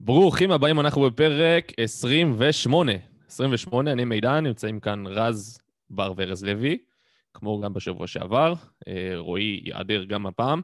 ברוכים 0.00 0.50
הבאים, 0.50 0.80
אנחנו 0.80 1.02
בפרק 1.02 1.72
28. 1.76 2.92
28, 3.28 3.92
אני 3.92 4.04
מידן, 4.04 4.46
נמצאים 4.46 4.80
כאן 4.80 5.06
רז 5.06 5.58
בר 5.90 6.12
וארז 6.16 6.44
לוי, 6.44 6.78
כמו 7.34 7.60
גם 7.60 7.72
בשבוע 7.72 8.06
שעבר. 8.06 8.54
אה, 8.88 9.12
רועי 9.16 9.60
ייעדר 9.64 10.04
גם 10.04 10.26
הפעם. 10.26 10.60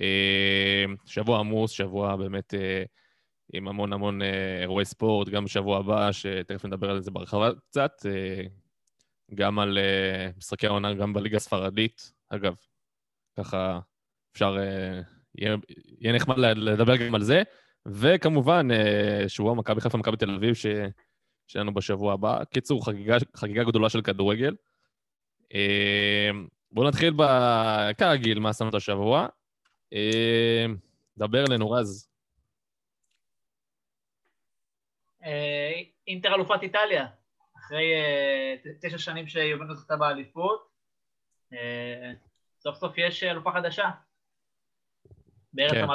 אה, 0.00 0.84
שבוע 1.06 1.38
עמוס, 1.38 1.70
שבוע 1.70 2.16
באמת 2.16 2.54
אה, 2.54 2.84
עם 3.52 3.68
המון 3.68 3.92
המון 3.92 4.20
אירועי 4.62 4.84
ספורט, 4.84 5.28
גם 5.28 5.44
בשבוע 5.44 5.78
הבא, 5.78 6.12
שתכף 6.12 6.64
נדבר 6.64 6.90
על 6.90 7.00
זה 7.00 7.10
בהרחבה 7.10 7.50
קצת. 7.68 7.92
גם 9.34 9.58
על 9.58 9.78
משחקי 10.36 10.66
העונה, 10.66 10.94
גם 10.94 11.12
בליגה 11.12 11.36
הספרדית. 11.36 12.12
אגב, 12.28 12.54
ככה 13.38 13.80
אפשר, 14.32 14.56
יהיה, 15.38 15.56
יהיה 16.00 16.14
נחמד 16.14 16.38
לדבר 16.38 16.96
גם 16.96 17.14
על 17.14 17.22
זה. 17.22 17.42
וכמובן, 17.86 18.68
שבוע 19.28 19.54
מכבי 19.54 19.80
חיפה, 19.80 19.98
מכבי 19.98 20.16
תל 20.16 20.30
אביב, 20.30 20.54
ש... 20.54 20.66
שלנו 21.46 21.74
בשבוע 21.74 22.12
הבא. 22.12 22.44
קיצור, 22.44 22.86
חגיגה, 22.86 23.16
חגיגה 23.36 23.64
גדולה 23.64 23.88
של 23.88 24.02
כדורגל. 24.02 24.54
אה, 25.54 26.30
בואו 26.72 26.88
נתחיל 26.88 27.14
ב... 27.16 27.22
כרגיל, 27.98 28.38
מה 28.38 28.50
את 28.68 28.74
השבוע. 28.74 29.26
אה, 29.92 30.66
דבר 31.18 31.44
אלינו, 31.48 31.70
רז. 31.70 32.08
אה, 35.24 35.82
אינטר 36.06 36.34
אלופת 36.34 36.62
איטליה, 36.62 37.06
אחרי 37.56 37.94
אה, 37.94 38.54
תשע 38.82 38.98
שנים 38.98 39.26
שיובנטוס 39.26 39.78
זכתה 39.78 39.96
באליפות, 39.96 40.68
אה, 41.52 42.12
סוף 42.60 42.76
סוף 42.76 42.98
יש 42.98 43.22
אלופה 43.22 43.52
חדשה, 43.52 43.90
בארץ 45.52 45.72
כן. 45.72 45.86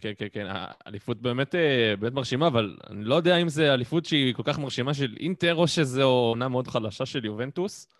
כן, 0.00 0.12
כן, 0.18 0.26
כן. 0.32 0.46
האליפות 0.48 1.22
באמת, 1.22 1.54
באמת 2.00 2.12
מרשימה, 2.12 2.46
אבל 2.46 2.76
אני 2.90 3.04
לא 3.04 3.14
יודע 3.14 3.36
אם 3.36 3.48
זו 3.48 3.62
אליפות 3.62 4.04
שהיא 4.04 4.34
כל 4.34 4.42
כך 4.46 4.58
מרשימה 4.58 4.94
של 4.94 5.16
אינטר, 5.20 5.54
או 5.54 5.68
שזו 5.68 6.02
עונה 6.02 6.48
מאוד 6.48 6.68
חלשה 6.68 7.06
של 7.06 7.24
יובנטוס. 7.24 7.99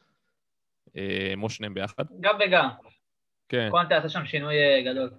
אה, 0.96 1.34
או 1.42 1.50
שניהם 1.50 1.74
ביחד. 1.74 2.05
גם 2.20 2.34
וגם, 2.46 2.69
כן. 3.48 3.69
קונטה 3.70 3.96
עשה 3.96 4.08
שם 4.08 4.24
שינוי 4.27 4.55
אה, 4.62 4.83
גדול. 4.92 5.10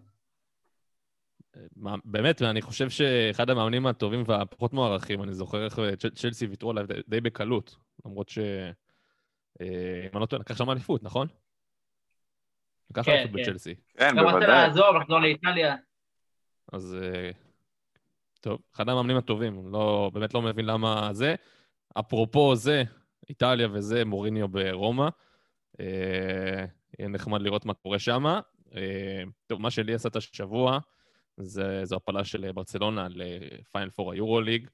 מה- 1.75 1.95
באמת, 2.05 2.41
ואני 2.41 2.61
חושב 2.61 2.89
שאחד 2.89 3.50
המאמנים 3.50 3.88
הטובים 3.88 4.23
והפחות 4.28 4.73
מוערכים, 4.73 5.23
אני 5.23 5.33
זוכר 5.33 5.66
איך 5.66 5.80
אה, 5.80 5.95
צ'ל- 5.95 6.09
צ'לסי 6.09 6.45
ויתרו 6.45 6.72
עליו 6.72 6.86
די- 7.08 7.22
בקלות, 7.22 7.75
למרות 8.05 8.30
ש... 8.30 8.38
אה, 9.61 10.02
אם 10.05 10.09
אני 10.13 10.22
לא 10.22 10.25
טועה, 10.25 10.39
לקח 10.39 10.58
שם 10.58 10.69
אליפות, 10.69 11.03
נכון? 11.03 11.28
לקח 12.91 13.02
כן, 13.06 13.11
אליפות 13.11 13.35
כן. 13.35 13.41
בצ'לסי. 13.41 13.75
כן, 13.97 14.09
גם 14.17 14.25
רצה 14.28 14.31
בוודאי. 14.31 14.47
לעזוב, 14.47 14.95
לחזור 15.02 15.19
לאיטליה. 15.19 15.75
אז 16.73 16.97
אה, 17.02 17.30
טוב, 18.41 18.59
אחד 18.75 18.89
המאמנים 18.89 19.17
הטובים, 19.17 19.72
לא, 19.72 20.11
באמת 20.13 20.33
לא 20.33 20.41
מבין 20.41 20.66
למה 20.66 21.09
זה. 21.13 21.35
אפרופו 22.00 22.56
זה, 22.56 22.83
איטליה 23.30 23.67
וזה, 23.73 24.06
מוריניו 24.06 24.47
ברומא. 24.47 25.08
אה, 25.81 26.65
יהיה 26.99 27.09
נחמד 27.09 27.41
לראות 27.41 27.65
מה 27.65 27.73
קורה 27.73 27.99
שם. 27.99 28.25
אה, 28.75 29.23
טוב, 29.47 29.61
מה 29.61 29.71
שלי 29.71 29.93
עשה 29.93 30.09
את 30.09 30.15
השבוע, 30.15 30.79
זה, 31.38 31.85
זו 31.85 31.95
הפלה 31.95 32.23
של 32.23 32.51
ברצלונה 32.51 33.07
לפיינל 33.09 33.89
פור 33.89 34.11
היורוליג. 34.11 34.67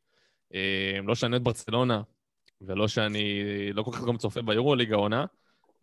אה, 0.54 1.00
לא 1.04 1.16
שאני 1.16 1.32
אוהד 1.32 1.44
ברצלונה, 1.44 2.02
ולא 2.62 2.88
שאני 2.88 3.44
לא 3.74 3.84
כל 3.84 3.92
כך 3.92 4.04
גם 4.08 4.18
צופה 4.18 4.42
ביורוליג 4.42 4.94
העונה, 4.94 5.26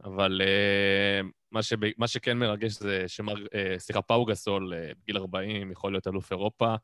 אבל 0.05 0.41
אה, 0.45 1.21
מה, 1.53 1.63
שב, 1.63 1.77
מה 1.99 2.09
שכן 2.09 2.39
מרגש 2.39 2.73
זה 2.73 3.09
שמר, 3.09 3.35
אה, 3.55 3.75
סליחה, 3.79 4.03
פאו 4.03 4.25
גסול, 4.25 4.75
אה, 4.75 4.91
בגיל 5.03 5.17
40, 5.17 5.71
יכול 5.71 5.93
להיות 5.93 6.07
אלוף 6.07 6.31
אירופה. 6.31 6.75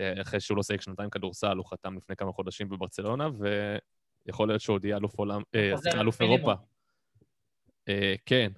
אה, 0.00 0.22
אחרי 0.22 0.40
שהוא 0.40 0.56
לא 0.56 0.62
שיחק 0.62 0.80
שנתיים 0.80 1.10
כדורסל, 1.10 1.56
הוא 1.56 1.66
חתם 1.66 1.96
לפני 1.96 2.16
כמה 2.16 2.32
חודשים 2.32 2.68
בברצלונה, 2.68 3.28
ויכול 4.26 4.48
להיות 4.48 4.60
שהוא 4.60 4.74
עוד 4.74 4.84
יהיה 4.84 4.96
אלוף 4.96 5.18
עולם, 5.18 5.42
אה, 5.54 5.72
סליחה, 5.76 6.00
אלוף. 6.00 6.20
אירופה. 6.20 6.54
אה, 7.88 8.14
כן. 8.26 8.52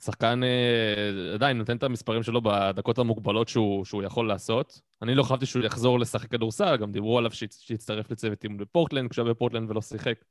שחקן 0.00 0.40
אה, 0.42 1.34
עדיין 1.34 1.58
נותן 1.58 1.76
את 1.76 1.82
המספרים 1.82 2.22
שלו 2.22 2.42
בדקות 2.42 2.98
המוגבלות 2.98 3.48
שהוא, 3.48 3.84
שהוא 3.84 4.02
יכול 4.02 4.28
לעשות. 4.28 4.80
אני 5.02 5.14
לא 5.14 5.22
חשבתי 5.22 5.46
שהוא 5.46 5.64
יחזור 5.64 6.00
לשחק 6.00 6.30
כדורסל, 6.30 6.76
גם 6.76 6.92
דיברו 6.92 7.18
עליו 7.18 7.30
שיצ- 7.30 7.60
שיצטרף 7.60 8.10
לצוות 8.10 8.44
אימון 8.44 8.58
בפורטלנד, 8.58 9.10
כשהוא 9.10 9.24
היה 9.26 9.34
בפורטלנד 9.34 9.70
ולא 9.70 9.82
שיחק. 9.82 10.24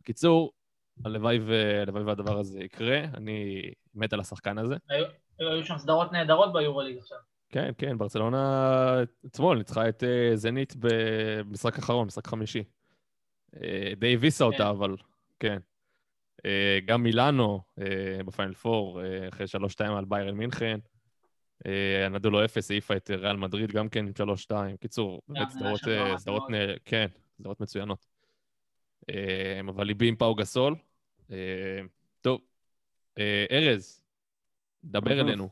בקיצור, 0.00 0.52
הלוואי, 1.04 1.38
ו... 1.46 1.82
הלוואי 1.82 2.02
והדבר 2.02 2.38
הזה 2.38 2.60
יקרה, 2.60 2.98
אני 3.14 3.62
מת 3.94 4.12
על 4.12 4.20
השחקן 4.20 4.58
הזה. 4.58 4.76
היו 4.88 5.04
היו 5.38 5.64
שם 5.64 5.78
סדרות 5.78 6.12
נהדרות 6.12 6.52
ביורוליג 6.52 6.98
עכשיו. 6.98 7.18
כן, 7.48 7.70
כן, 7.78 7.98
ברצלונה 7.98 9.02
אתמול 9.26 9.58
ניצחה 9.58 9.88
את 9.88 10.04
אה, 10.04 10.36
זנית 10.36 10.74
במשחק 10.78 11.78
אחרון, 11.78 12.06
משחק 12.06 12.26
חמישי. 12.26 12.64
די 13.98 14.14
הביסה 14.14 14.44
אותה, 14.44 14.56
כן. 14.58 14.64
אבל 14.64 14.96
כן. 15.40 15.58
אה, 16.44 16.78
גם 16.84 17.02
מילאנו 17.02 17.60
אה, 17.78 18.20
בפיינל 18.26 18.54
פור, 18.54 19.02
אה, 19.02 19.28
אחרי 19.28 19.46
3-2 19.46 19.98
על 19.98 20.04
ביירן 20.04 20.34
מינכן. 20.34 20.78
אה, 21.66 22.08
נדעו 22.10 22.30
לו 22.30 22.44
אפס, 22.44 22.70
העיפה 22.70 22.96
את 22.96 23.10
ריאל 23.10 23.36
מדריד 23.36 23.72
גם 23.72 23.88
כן 23.88 24.06
עם 24.06 24.12
3-2. 24.12 24.76
קיצור, 24.80 25.22
באמת 25.28 25.48
סדרות, 25.50 25.80
סדרות, 26.16 26.42
כן, 26.84 27.06
סדרות 27.38 27.60
מצוינות. 27.60 28.06
אבל 29.68 29.84
ליבי 29.84 30.08
עם 30.08 30.16
פאו 30.16 30.34
גסול. 30.34 30.74
טוב, 32.20 32.40
ארז, 33.50 34.02
דבר 34.84 35.12
אהה. 35.12 35.20
אלינו. 35.20 35.48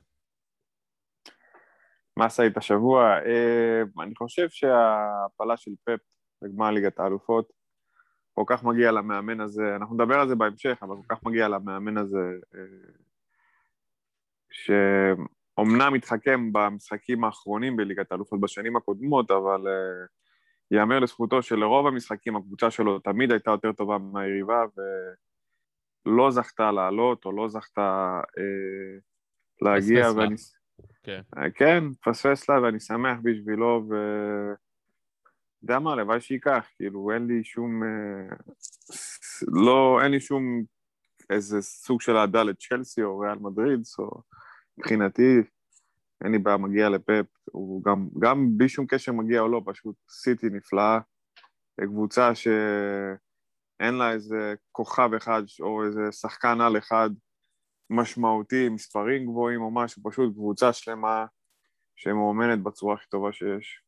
מה 2.16 2.25
עשית 2.25 2.56
השבוע? 2.56 3.19
אני 4.02 4.14
חושב 4.14 4.48
שההפלה 4.48 5.56
של 5.56 5.70
פפ 5.84 6.00
בגמר 6.42 6.70
ליגת 6.70 7.00
האלופות 7.00 7.56
כל 8.36 8.44
כך 8.47 8.64
מגיע 8.64 8.92
למאמן 8.92 9.41
הזה, 9.41 9.76
אנחנו 9.76 9.94
נדבר 9.94 10.14
על 10.20 10.28
זה 10.28 10.34
בהמשך, 10.34 10.78
אבל 10.82 10.97
כל 10.97 11.14
כך 11.14 11.24
מגיע 11.24 11.48
למאמן 11.48 11.97
הזה, 11.97 12.30
אה, 12.54 12.60
שאומנם 14.50 15.94
התחכם 15.94 16.52
במשחקים 16.52 17.25
האחרונים 17.25 17.76
בליגת 17.76 18.12
האלופות 18.12 18.41
בשנים 18.41 18.76
הקודמות, 18.76 19.30
אבל 19.30 19.69
אה, 19.69 20.06
ייאמר 20.70 20.98
לזכותו 20.98 21.42
שלרוב 21.42 21.86
המשחקים 21.86 22.36
הקבוצה 22.36 22.70
שלו 22.70 22.98
תמיד 22.98 23.32
הייתה 23.32 23.50
יותר 23.50 23.72
טובה 23.72 23.98
מהיריבה, 23.98 24.64
ולא 26.06 26.30
זכתה 26.30 26.72
לעלות, 26.72 27.25
או 27.25 27.32
לא 27.32 27.48
זכתה 27.48 28.20
אה, 28.38 28.98
להגיע, 29.62 30.00
לה. 30.00 30.16
ואני... 30.16 30.34
כן. 31.02 31.20
אה, 31.36 31.50
כן, 31.50 31.84
פספס 32.04 32.48
לה 32.48 32.62
ואני 32.62 32.80
שמח 32.80 33.19
בשבילו, 33.22 33.86
ו... 33.91 33.94
יודע 35.62 35.78
מה, 35.78 35.93
הלוואי 35.93 36.21
שייקח, 36.21 36.67
כאילו, 36.77 37.11
אין 37.11 37.27
לי 37.27 37.44
שום... 37.44 37.83
אה, 37.83 38.37
לא, 39.49 39.99
אין 40.03 40.11
לי 40.11 40.21
שום 40.21 40.62
איזה 41.31 41.62
סוג 41.62 42.00
של 42.00 42.17
אהדה 42.17 42.43
לצ'לסי 42.43 43.03
או 43.03 43.19
ריאל 43.19 43.39
מדריד, 43.39 43.81
או 43.99 44.22
מבחינתי, 44.78 45.37
אין 46.25 46.33
לי 46.33 46.39
בעיה, 46.39 46.56
מגיע 46.56 46.89
לפפ, 46.89 47.27
הוא 47.44 47.84
גם, 47.84 48.09
גם 48.19 48.59
בלי 48.59 48.69
שום 48.69 48.87
קשר 48.87 49.12
מגיע 49.12 49.41
או 49.41 49.49
לא, 49.49 49.62
פשוט 49.67 49.97
סיטי 50.11 50.47
נפלאה, 50.50 50.99
קבוצה 51.81 52.34
שאין 52.34 53.94
לה 53.94 54.12
איזה 54.12 54.55
כוכב 54.73 55.11
אחד 55.17 55.43
או 55.61 55.85
איזה 55.85 56.12
שחקן 56.12 56.61
על 56.61 56.79
אחד 56.79 57.11
משמעותי, 57.91 58.69
מספרים 58.69 59.26
גבוהים 59.26 59.62
או 59.62 59.70
משהו, 59.70 60.02
פשוט 60.11 60.35
קבוצה 60.35 60.73
שלמה 60.73 61.26
שמאומנת 61.97 62.62
בצורה 62.62 62.94
הכי 62.94 63.06
טובה 63.09 63.32
שיש. 63.32 63.86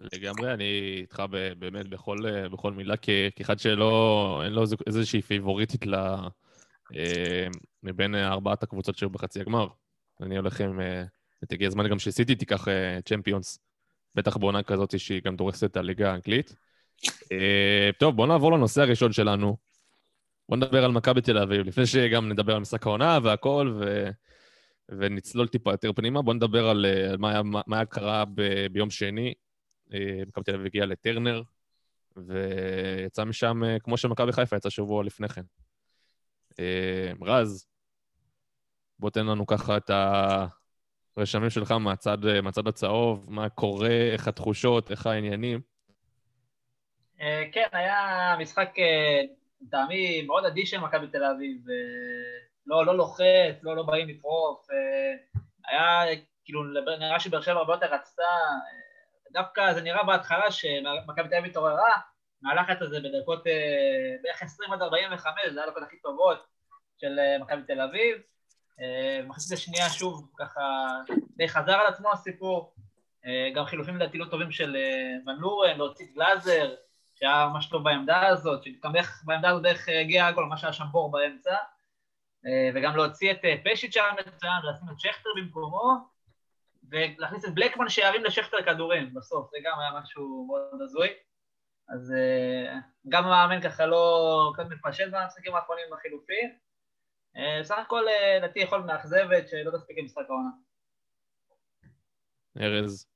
לגמרי, 0.00 0.52
אני 0.52 0.96
איתך 1.00 1.22
באמת 1.58 1.88
בכל, 1.88 2.18
בכל 2.48 2.72
מילה, 2.72 2.94
כאחד 3.36 3.58
שלא, 3.58 4.40
אין 4.44 4.52
לו 4.52 4.62
איזו- 4.62 4.76
איזושהי 4.86 5.22
פיבוריטית 5.22 5.86
ל... 5.86 5.94
אה, 6.96 7.46
מבין 7.82 8.14
ארבעת 8.14 8.62
הקבוצות 8.62 8.98
שהיו 8.98 9.10
בחצי 9.10 9.40
הגמר. 9.40 9.66
אני 10.20 10.36
הולך 10.36 10.60
עם... 10.60 10.80
אה, 10.80 11.04
הזמן 11.66 11.88
גם 11.88 11.98
שסיטי 11.98 12.34
תיקח 12.34 12.68
אה, 12.68 12.98
צ'מפיונס, 13.04 13.58
בטח 14.14 14.36
בעונה 14.36 14.62
כזאת 14.62 14.98
שהיא 14.98 15.22
גם 15.24 15.36
דורסת 15.36 15.64
את 15.64 15.76
הליגה 15.76 16.12
האנגלית. 16.12 16.54
אה, 17.32 17.90
טוב, 17.98 18.16
בואו 18.16 18.26
נעבור 18.26 18.52
לנושא 18.52 18.82
הראשון 18.82 19.12
שלנו. 19.12 19.56
בואו 20.48 20.60
נדבר 20.60 20.84
על 20.84 20.92
מכבי 20.92 21.20
תל 21.20 21.38
אביב, 21.38 21.66
לפני 21.66 21.86
שגם 21.86 22.28
נדבר 22.28 22.54
על 22.54 22.60
משחק 22.60 22.86
העונה 22.86 23.18
והכל, 23.22 23.74
ו... 23.80 24.08
ונצלול 24.88 25.48
טיפה 25.48 25.70
יותר 25.70 25.92
פנימה. 25.92 26.22
בואו 26.22 26.36
נדבר 26.36 26.68
על 26.68 26.86
אה, 26.86 27.16
מה 27.18 27.30
היה, 27.30 27.42
מה 27.66 27.84
קרה 27.84 28.24
ב... 28.34 28.66
ביום 28.72 28.90
שני. 28.90 29.34
אה, 29.94 30.22
מכבי 30.26 30.44
תל 30.44 30.54
אביב 30.54 30.66
הגיעה 30.66 30.86
לטרנר, 30.86 31.42
ויצא 32.16 33.24
משם, 33.24 33.64
אה, 33.64 33.78
כמו 33.80 33.96
שמכבי 33.96 34.32
חיפה 34.32 34.56
יצא 34.56 34.70
שבוע 34.70 35.04
לפני 35.04 35.28
כן. 35.28 35.42
אה, 36.60 37.12
רז, 37.22 37.66
בוא 38.98 39.10
תן 39.10 39.26
לנו 39.26 39.46
ככה 39.46 39.76
את 39.76 39.90
הרשמים 41.16 41.50
שלך 41.50 41.72
מהצד, 41.72 42.18
מהצד 42.42 42.66
הצהוב, 42.66 43.26
מה 43.28 43.48
קורה, 43.48 44.10
איך 44.12 44.28
התחושות, 44.28 44.90
איך 44.90 45.06
העניינים. 45.06 45.60
כן, 47.52 47.68
היה 47.72 48.36
משחק, 48.40 48.70
לטעמי, 49.60 50.22
מאוד 50.22 50.44
אדיש 50.44 50.70
של 50.70 50.80
מכבי 50.80 51.06
תל 51.06 51.24
אביב. 51.24 51.64
לא, 52.66 52.86
לא 52.86 52.96
לוחץ, 52.96 53.62
לא, 53.62 53.76
לא 53.76 53.82
באים 53.82 54.08
לטרוף. 54.08 54.66
היה, 55.68 56.02
כאילו, 56.44 56.64
נראה 56.98 57.20
שבאר 57.20 57.40
שבע 57.40 57.54
הרבה 57.54 57.74
יותר 57.74 57.94
רצתה. 57.94 58.22
דווקא 59.32 59.72
זה 59.72 59.80
נראה 59.80 60.04
בהתחלה 60.04 60.50
שמכבי 60.50 61.28
תל 61.28 61.34
אביב 61.34 61.50
התעוררה, 61.50 61.92
מהלחץ 62.42 62.82
הזה 62.82 63.00
בדקות 63.00 63.46
אה, 63.46 64.16
בערך 64.22 64.42
20 64.42 64.72
עד 64.72 64.82
45, 64.82 65.42
זה 65.52 65.60
היה 65.60 65.68
הדקות 65.68 65.82
הכי 65.82 65.96
טובות 65.96 66.46
של 66.98 67.18
אה, 67.18 67.38
מכבי 67.38 67.62
תל 67.62 67.80
אביב. 67.80 68.16
אה, 68.80 69.20
במחצית 69.22 69.52
השנייה 69.52 69.88
שוב, 69.88 70.30
ככה, 70.38 70.62
די 71.36 71.48
חזר 71.48 71.72
על 71.72 71.86
עצמו 71.86 72.12
הסיפור. 72.12 72.72
גם 73.54 73.64
חילופים 73.64 73.96
לדעתי 73.96 74.18
לא 74.18 74.24
טובים 74.24 74.50
של 74.50 74.76
ון 75.26 75.36
לורן, 75.38 75.76
להוציא 75.76 76.06
גלאזר, 76.14 76.74
שהיה 77.14 77.48
ממש 77.52 77.68
טוב 77.68 77.84
בעמדה 77.84 78.26
הזאת, 78.26 78.62
שגם 78.62 78.96
איך 78.96 79.22
בעמדה 79.24 79.48
הזאת 79.48 79.64
איך 79.66 79.88
הגיע 80.00 80.26
הגול, 80.26 80.44
ממש 80.44 80.64
היה 80.64 80.72
שם 80.72 80.84
בור 80.92 81.10
באמצע. 81.10 81.56
וגם 82.74 82.96
להוציא 82.96 83.32
את 83.32 83.38
פשיץ' 83.64 83.94
שהיה 83.94 84.12
מצוין, 84.12 84.52
ולשים 84.64 84.88
את 84.92 85.00
שכטר 85.00 85.30
במקומו, 85.36 85.96
ולהכניס 86.90 87.44
את 87.44 87.54
בלקמן 87.54 87.88
שירים 87.88 88.24
לשכטר 88.24 88.62
כדורים 88.62 89.14
בסוף, 89.14 89.50
זה 89.50 89.56
גם 89.64 89.78
היה 89.80 90.00
משהו 90.00 90.46
מאוד 90.46 90.82
הזוי. 90.82 91.08
אז 91.88 92.12
אה, 92.12 92.78
גם 93.08 93.24
המאמן 93.24 93.62
ככה 93.62 93.86
לא 93.86 94.52
קצת 94.54 94.64
מתפשט 94.70 95.04
במשחקים 95.12 95.54
האחרונים 95.54 95.84
עם 95.88 95.92
החילופים. 95.92 96.50
אה, 97.36 97.60
בסך 97.60 97.78
הכל 97.78 98.08
אה, 98.08 98.38
לדעתי 98.38 98.58
יכול 98.58 98.82
מאכזבת 98.82 99.48
שלא 99.48 99.78
תספיק 99.78 99.98
למשחק 99.98 100.24
העונה. 100.28 100.50
ארז. 102.60 103.06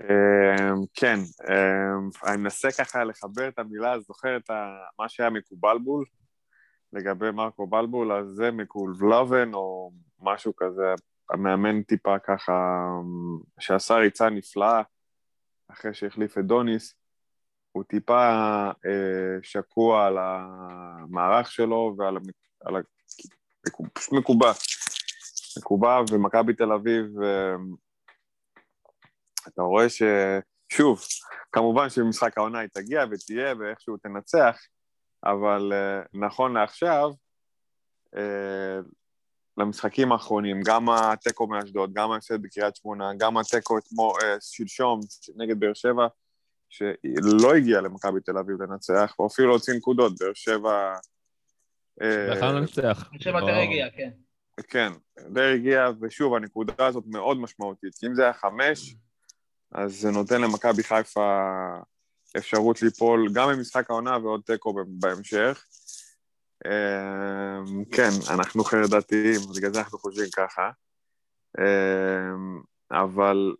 אמ, 0.00 0.86
כן, 0.94 1.16
אמ, 1.48 2.08
אני 2.26 2.36
מנסה 2.36 2.68
ככה 2.78 3.04
לחבר 3.04 3.48
את 3.48 3.58
המילה, 3.58 3.92
אז 3.92 4.02
זוכר 4.02 4.36
את 4.36 4.50
ה- 4.50 4.84
מה 4.98 5.08
שהיה 5.08 5.30
מקובלבול 5.30 6.04
לגבי 6.92 7.30
מרקו 7.30 7.66
בלבול, 7.66 8.12
אז 8.12 8.26
זה 8.26 8.50
מקולבלובן 8.50 9.54
או 9.54 9.90
משהו 10.20 10.56
כזה, 10.56 10.94
המאמן 11.30 11.82
טיפה 11.82 12.18
ככה, 12.18 12.86
שעשה 13.60 13.94
ריצה 13.94 14.30
נפלאה 14.30 14.82
אחרי 15.68 15.94
שהחליף 15.94 16.38
את 16.38 16.44
דוניס, 16.44 16.94
הוא 17.72 17.84
טיפה 17.84 18.30
אה, 18.86 19.42
שקוע 19.42 20.06
על 20.06 20.16
המערך 20.18 21.52
שלו 21.52 21.94
ועל 21.98 22.16
על 22.64 22.76
ה... 22.76 22.80
פשוט 23.92 24.12
מקובע. 24.12 24.52
מקובע, 25.58 26.00
ומכבי 26.10 26.54
תל 26.54 26.72
אביב, 26.72 27.04
אמ, 27.22 27.74
אתה 29.48 29.62
רואה 29.62 29.88
ש... 29.88 30.02
שוב, 30.68 31.00
כמובן 31.52 31.90
שבמשחק 31.90 32.38
העונה 32.38 32.58
היא 32.58 32.68
תגיע 32.72 33.04
ותהיה 33.10 33.54
ואיכשהו 33.58 33.96
תנצח, 33.96 34.58
אבל 35.24 35.72
uh, 35.72 36.08
נכון 36.14 36.52
לעכשיו, 36.52 37.10
uh, 38.14 38.18
למשחקים 39.58 40.12
האחרונים, 40.12 40.60
גם 40.64 40.90
התיקו 40.90 41.46
מאשדוד, 41.46 41.92
גם 41.92 42.10
ההפסד 42.10 42.42
בקריית 42.42 42.76
שמונה, 42.76 43.10
גם 43.18 43.36
התיקו 43.36 43.78
uh, 43.78 44.24
שלשום 44.40 45.00
נגד 45.36 45.60
באר 45.60 45.74
שבע, 45.74 46.06
שלא 46.68 47.54
הגיע 47.56 47.80
למכבי 47.80 48.20
תל 48.20 48.38
אביב 48.38 48.62
לנצח, 48.62 49.14
או 49.18 49.26
אפילו 49.26 49.48
להוציא 49.48 49.74
נקודות, 49.74 50.12
באר 50.20 50.32
שבע... 50.34 50.94
אה, 52.02 52.36
יכלנו 52.36 52.58
לנצח. 52.58 53.08
אני 53.10 53.18
חושב 53.18 53.30
יותר 53.30 53.54
הגיע, 53.54 53.90
כן. 53.90 54.10
כן, 54.68 54.92
די 55.32 55.54
הגיע, 55.54 55.90
ושוב, 56.00 56.34
הנקודה 56.34 56.86
הזאת 56.86 57.04
מאוד 57.06 57.36
משמעותית. 57.36 57.92
אם 58.06 58.14
זה 58.14 58.22
היה 58.22 58.32
חמש, 58.32 58.94
אז 59.72 60.00
זה 60.00 60.10
נותן 60.10 60.40
למכבי 60.40 60.82
חיפה 60.82 61.50
אפשרות 62.36 62.82
ליפול 62.82 63.28
גם 63.32 63.48
במשחק 63.48 63.90
העונה 63.90 64.18
ועוד 64.18 64.40
תיקו 64.46 64.74
בהמשך. 64.88 65.64
אמ, 66.64 67.84
כן, 67.84 68.10
אנחנו 68.30 68.64
חרדתיים, 68.64 69.40
בגלל 69.56 69.72
זה 69.72 69.80
אנחנו 69.80 69.98
חושבים 69.98 70.28
ככה. 70.36 70.70
אמ, 71.58 72.60
אבל 72.90 73.54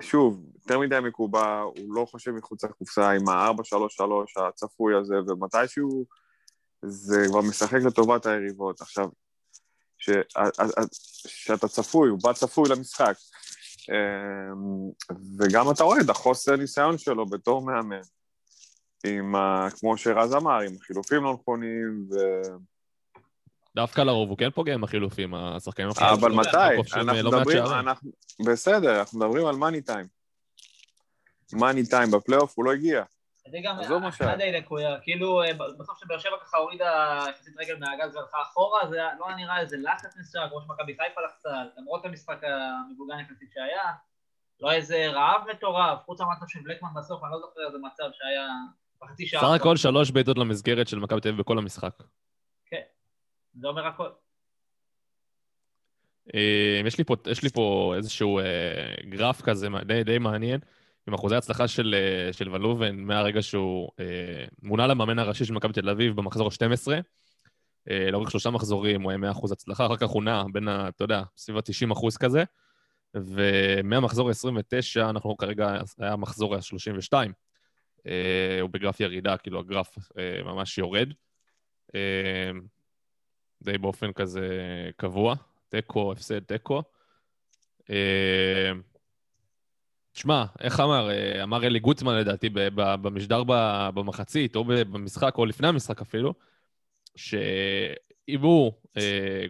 שוב, 0.00 0.44
יותר 0.54 0.78
מדי 0.78 0.98
מקובע, 1.02 1.60
הוא 1.60 1.94
לא 1.94 2.04
חושב 2.04 2.30
מחוץ 2.30 2.64
לקופסה 2.64 3.10
עם 3.10 3.28
ה-4-3-3 3.28 4.42
הצפוי 4.48 4.94
הזה, 5.00 5.14
ומתישהו 5.26 6.04
זה 6.82 7.24
כבר 7.28 7.40
משחק 7.40 7.78
לטובת 7.86 8.26
היריבות. 8.26 8.80
עכשיו, 8.80 9.08
שאתה 11.26 11.68
צפוי, 11.68 12.08
הוא 12.08 12.18
בא 12.22 12.32
צפוי 12.32 12.68
למשחק. 12.70 13.14
אמ, 13.88 14.90
וגם 15.38 15.70
אתה 15.70 15.84
רואה 15.84 16.00
את 16.00 16.10
החוסר 16.10 16.56
ניסיון 16.56 16.98
שלו 16.98 17.26
בתור 17.26 17.62
מאמן. 17.62 18.00
עם, 19.06 19.36
ה, 19.36 19.68
כמו 19.80 19.96
שרז 19.96 20.34
אמר, 20.34 20.60
עם 20.60 20.78
חילופים 20.78 21.24
לא 21.24 21.32
נכונים, 21.32 22.06
ו... 22.10 22.16
דווקא 23.74 24.00
לרוב 24.00 24.28
הוא 24.28 24.38
כן 24.38 24.50
פוגע 24.50 24.74
עם 24.74 24.84
החילופים, 24.84 25.34
השחקנים 25.34 25.88
אבל 25.88 26.30
שלו, 26.30 26.36
מתי? 26.36 26.98
אנחנו 27.00 27.28
מדברים. 27.28 27.62
אנחנו... 27.64 28.10
בסדר, 28.46 28.98
אנחנו 28.98 29.18
מדברים 29.18 29.46
על 29.46 29.56
מאני 29.56 29.80
טיים. 29.80 30.06
מאני 31.52 31.86
טיים 31.86 32.10
בפלייאוף 32.10 32.52
הוא 32.56 32.64
לא 32.64 32.72
הגיע. 32.72 33.04
זה 33.50 33.58
גם 33.64 33.80
עזוב 33.80 34.02
מה 34.02 34.12
שהיה. 34.12 34.30
אחד 34.30 34.38
די 34.38 34.52
לקויה, 34.52 35.00
כאילו 35.00 35.42
אה, 35.42 35.52
בסוף 35.78 35.98
שבאר 35.98 36.18
שבע 36.18 36.36
ככה 36.42 36.56
הורידה 36.56 37.18
יחסית 37.30 37.54
רגל 37.58 37.76
מהגז 37.76 38.16
והלכה 38.16 38.42
אחורה, 38.42 38.88
זה 38.90 38.96
לא 39.18 39.34
נראה 39.36 39.60
איזה 39.60 39.76
לחץ 39.76 40.16
מסוים, 40.16 40.48
כמו 40.48 40.60
שמכבי 40.60 40.96
חיפה 40.96 41.20
לחצה, 41.20 41.62
למרות 41.76 42.04
המשחק 42.04 42.38
המבוגן 42.42 43.18
יחסית 43.18 43.50
שהיה, 43.54 43.92
לא 44.60 44.72
איזה 44.72 45.08
רעב 45.08 45.42
מטורף, 45.50 45.98
חוץ 46.04 46.20
מהמצב 46.20 46.46
של 46.48 46.60
בלקמן 46.64 46.88
בסוף, 46.96 47.24
אני 47.24 47.32
לא 47.32 47.38
זוכר 47.38 47.60
איזה 47.66 47.78
מצב 47.78 48.10
שהיה 48.12 48.48
בחצי 49.02 49.26
שעה. 49.26 49.40
סך 49.40 49.60
הכל 49.60 49.76
שלוש 49.76 50.10
בעיטות 50.10 50.38
למסגרת 50.38 50.88
של 50.88 50.98
מכבי 50.98 51.20
תל 51.20 51.28
אביב 51.28 51.40
בכל 51.40 51.58
המשחק. 51.58 52.02
כן, 52.66 52.82
זה 53.54 53.68
אומר 53.68 53.86
הכל. 53.86 54.08
אה, 56.34 56.80
יש 56.86 56.98
לי 56.98 57.04
פה, 57.04 57.16
יש 57.30 57.42
לי 57.42 57.48
פה 57.50 57.94
איזשהו 57.96 58.38
אה, 58.38 58.94
גרף 59.08 59.42
כזה 59.42 59.68
די, 59.86 60.04
די 60.04 60.18
מעניין, 60.18 60.60
עם 61.08 61.14
אחוזי 61.14 61.36
הצלחה 61.36 61.68
של, 61.68 61.94
אה, 61.98 62.32
של 62.32 62.48
ון 62.50 62.62
לובן 62.62 62.96
מהרגע 62.96 63.42
שהוא 63.42 63.90
מונה 64.62 64.86
למאמן 64.86 65.18
הראשי 65.18 65.44
של 65.44 65.52
מכבי 65.52 65.72
תל 65.72 65.88
אביב 65.88 66.16
במחזור 66.16 66.48
ה-12. 66.48 67.02
אה, 67.90 68.10
לאורך 68.10 68.30
שלושה 68.30 68.50
מחזורים 68.50 69.02
הוא 69.02 69.10
היה 69.10 69.32
100% 69.32 69.52
הצלחה, 69.52 69.86
אחר 69.86 69.96
כך 69.96 70.08
הוא 70.08 70.22
נע 70.22 70.42
בין, 70.52 70.68
ה, 70.68 70.88
אתה 70.88 71.04
יודע, 71.04 71.22
סביב 71.36 71.56
ה-90% 71.56 72.18
כזה, 72.20 72.44
ומהמחזור 73.14 74.28
ה-29, 74.28 75.10
אנחנו 75.10 75.36
כרגע, 75.36 75.80
היה 75.98 76.12
המחזור 76.12 76.54
ה-32. 76.54 77.32
אה, 78.06 78.60
הוא 78.60 78.70
בגרף 78.70 79.00
ירידה, 79.00 79.36
כאילו 79.36 79.60
הגרף 79.60 79.98
אה, 80.18 80.42
ממש 80.44 80.78
יורד. 80.78 81.12
אה, 81.94 82.50
די 83.62 83.78
באופן 83.78 84.12
כזה 84.12 84.48
קבוע. 84.96 85.34
תיקו, 85.68 86.12
הפסד 86.12 86.38
תיקו. 86.38 86.82
תשמע, 90.12 90.44
איך 90.60 90.80
אמר? 90.80 91.08
אמר 91.42 91.66
אלי 91.66 91.78
גוטמן 91.78 92.14
לדעתי 92.14 92.48
במשדר 92.74 93.42
במחצית, 93.94 94.56
או 94.56 94.64
במשחק, 94.64 95.34
או 95.38 95.46
לפני 95.46 95.68
המשחק 95.68 96.00
אפילו, 96.00 96.34
שאם 97.16 98.40
הוא 98.40 98.72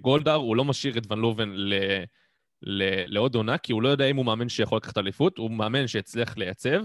גולדהר, 0.01 0.35
הוא 0.35 0.57
לא 0.57 0.65
משאיר 0.65 0.99
את 0.99 1.13
ון 1.13 1.19
לובן 1.19 1.49
ל- 1.53 2.05
ל- 2.63 3.15
לעוד 3.15 3.35
עונה, 3.35 3.59
כי 3.59 3.73
הוא 3.73 3.83
לא 3.83 3.89
יודע 3.89 4.07
אם 4.07 4.17
הוא 4.17 4.25
מאמן 4.25 4.49
שיכול 4.49 4.77
לקחת 4.77 4.99
אליפות, 4.99 5.39
הוא 5.39 5.51
מאמן 5.51 5.87
שהצליח 5.87 6.37
לייצב, 6.37 6.81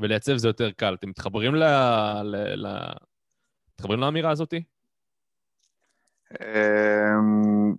ולייצב 0.00 0.36
זה 0.36 0.48
יותר 0.48 0.70
קל. 0.70 0.94
אתם 0.94 1.08
מתחברים 1.08 1.54
ל... 1.54 1.64
ל... 2.22 2.66
ל... 2.66 2.92
מתחברים 3.74 4.00
לאמירה 4.00 4.30
הזאתי? 4.30 4.62
אמ, 6.40 7.74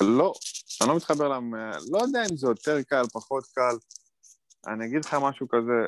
לא, 0.00 0.32
אני 0.80 0.88
לא 0.88 0.96
מתחבר 0.96 1.28
למ... 1.28 1.54
לא 1.90 1.98
יודע 2.02 2.22
אם 2.30 2.36
זה 2.36 2.46
יותר 2.46 2.82
קל, 2.82 3.02
פחות 3.12 3.44
קל. 3.54 3.76
אני 4.66 4.86
אגיד 4.86 5.04
לך 5.04 5.16
משהו 5.22 5.48
כזה, 5.48 5.86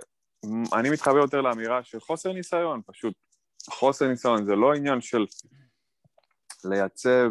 אני 0.78 0.90
מתחבר 0.90 1.16
יותר 1.16 1.40
לאמירה 1.40 1.84
של 1.84 2.00
חוסר 2.00 2.32
ניסיון, 2.32 2.80
פשוט 2.86 3.14
חוסר 3.70 4.08
ניסיון, 4.08 4.46
זה 4.46 4.54
לא 4.54 4.74
עניין 4.74 5.00
של 5.00 5.26
לייצב. 6.64 7.30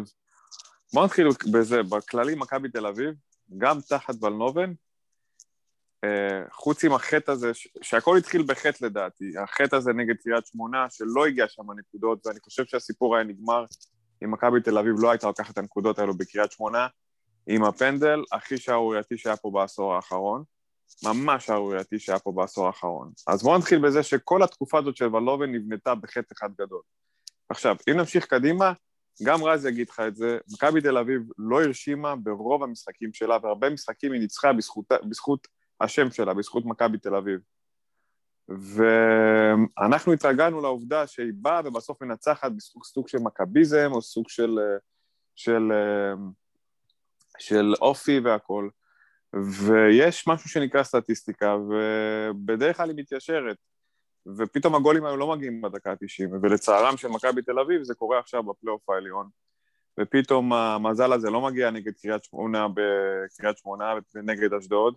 בוא 0.92 1.04
נתחיל 1.04 1.28
בזה, 1.52 1.82
בכללי 1.82 2.34
מכבי 2.34 2.68
תל 2.68 2.86
אביב, 2.86 3.14
גם 3.58 3.78
תחת 3.88 4.14
ולנובן, 4.22 4.70
אה, 4.70 4.74
חוץ 6.52 6.84
עם 6.84 6.92
החטא 6.92 7.30
הזה, 7.30 7.50
שהכל 7.82 8.16
התחיל 8.16 8.42
בחטא 8.42 8.84
לדעתי, 8.84 9.38
החטא 9.38 9.76
הזה 9.76 9.92
נגד 9.92 10.14
קריית 10.16 10.46
שמונה, 10.46 10.86
שלא 10.90 11.26
הגיע 11.26 11.48
שם 11.48 11.62
נקודות, 11.78 12.26
ואני 12.26 12.40
חושב 12.40 12.64
שהסיפור 12.64 13.16
היה 13.16 13.24
נגמר 13.24 13.64
אם 14.24 14.30
מכבי 14.30 14.60
תל 14.60 14.78
אביב 14.78 14.94
לא 14.98 15.10
הייתה 15.10 15.26
לוקחת 15.26 15.52
את 15.52 15.58
הנקודות 15.58 15.98
האלו 15.98 16.14
בקריית 16.14 16.52
שמונה, 16.52 16.86
עם 17.46 17.64
הפנדל 17.64 18.22
הכי 18.32 18.58
שערורייתי 18.58 19.18
שהיה 19.18 19.36
פה 19.36 19.50
בעשור 19.50 19.94
האחרון, 19.94 20.42
ממש 21.04 21.46
שערורייתי 21.46 21.98
שהיה 21.98 22.18
פה 22.18 22.32
בעשור 22.32 22.66
האחרון. 22.66 23.12
אז 23.26 23.42
בואו 23.42 23.58
נתחיל 23.58 23.78
בזה 23.78 24.02
שכל 24.02 24.42
התקופה 24.42 24.78
הזאת 24.78 24.96
של 24.96 25.16
ולובן 25.16 25.52
נבנתה 25.52 25.94
בחטא 25.94 26.34
אחד 26.34 26.48
גדול. 26.60 26.82
עכשיו, 27.48 27.76
אם 27.90 27.96
נמשיך 27.96 28.26
קדימה, 28.26 28.72
גם 29.22 29.44
רז 29.44 29.66
יגיד 29.66 29.88
לך 29.88 30.00
את 30.00 30.16
זה, 30.16 30.38
מכבי 30.52 30.80
תל 30.80 30.98
אביב 30.98 31.22
לא 31.38 31.62
הרשימה 31.62 32.16
ברוב 32.16 32.62
המשחקים 32.62 33.12
שלה, 33.12 33.36
והרבה 33.42 33.70
משחקים 33.70 34.12
היא 34.12 34.20
ניצחה 34.20 34.52
בזכות, 34.52 34.86
בזכות 35.08 35.48
השם 35.82 36.10
שלה, 36.10 36.34
בזכות 36.34 36.64
מכבי 36.64 36.98
תל 36.98 37.14
אביב. 37.14 37.40
ואנחנו 38.48 40.12
התרגלנו 40.12 40.60
לעובדה 40.60 41.06
שהיא 41.06 41.32
באה 41.34 41.60
ובסוף 41.64 42.02
מנצחת 42.02 42.52
בסוג 42.52 42.84
סוג 42.84 43.08
של 43.08 43.18
מכביזם 43.18 43.90
או 43.92 44.02
סוג 44.02 44.28
של, 44.28 44.58
של, 45.34 45.72
של 47.38 47.72
אופי 47.80 48.20
והכול. 48.20 48.70
ויש 49.34 50.28
משהו 50.28 50.50
שנקרא 50.50 50.82
סטטיסטיקה, 50.82 51.56
ובדרך 51.56 52.76
כלל 52.76 52.88
היא 52.88 52.96
מתיישרת. 52.98 53.56
ופתאום 54.36 54.74
הגולים 54.74 55.04
האלו 55.04 55.16
לא 55.16 55.30
מגיעים 55.30 55.62
בדקה 55.62 55.90
ה-90, 55.90 56.36
ולצערם 56.42 56.96
של 56.96 57.08
מכבי 57.08 57.42
תל 57.42 57.58
אביב 57.58 57.82
זה 57.82 57.94
קורה 57.94 58.18
עכשיו 58.18 58.42
בפלייאוף 58.42 58.90
העליון. 58.90 59.28
ופתאום 60.00 60.52
המזל 60.52 61.12
הזה 61.12 61.30
לא 61.30 61.40
מגיע 61.40 61.70
נגד 61.70 61.92
קריית 62.02 62.24
שמונה 62.24 62.66
בקריית 62.68 63.58
שמונה 63.58 63.94
ונגד 64.14 64.54
אשדוד, 64.54 64.94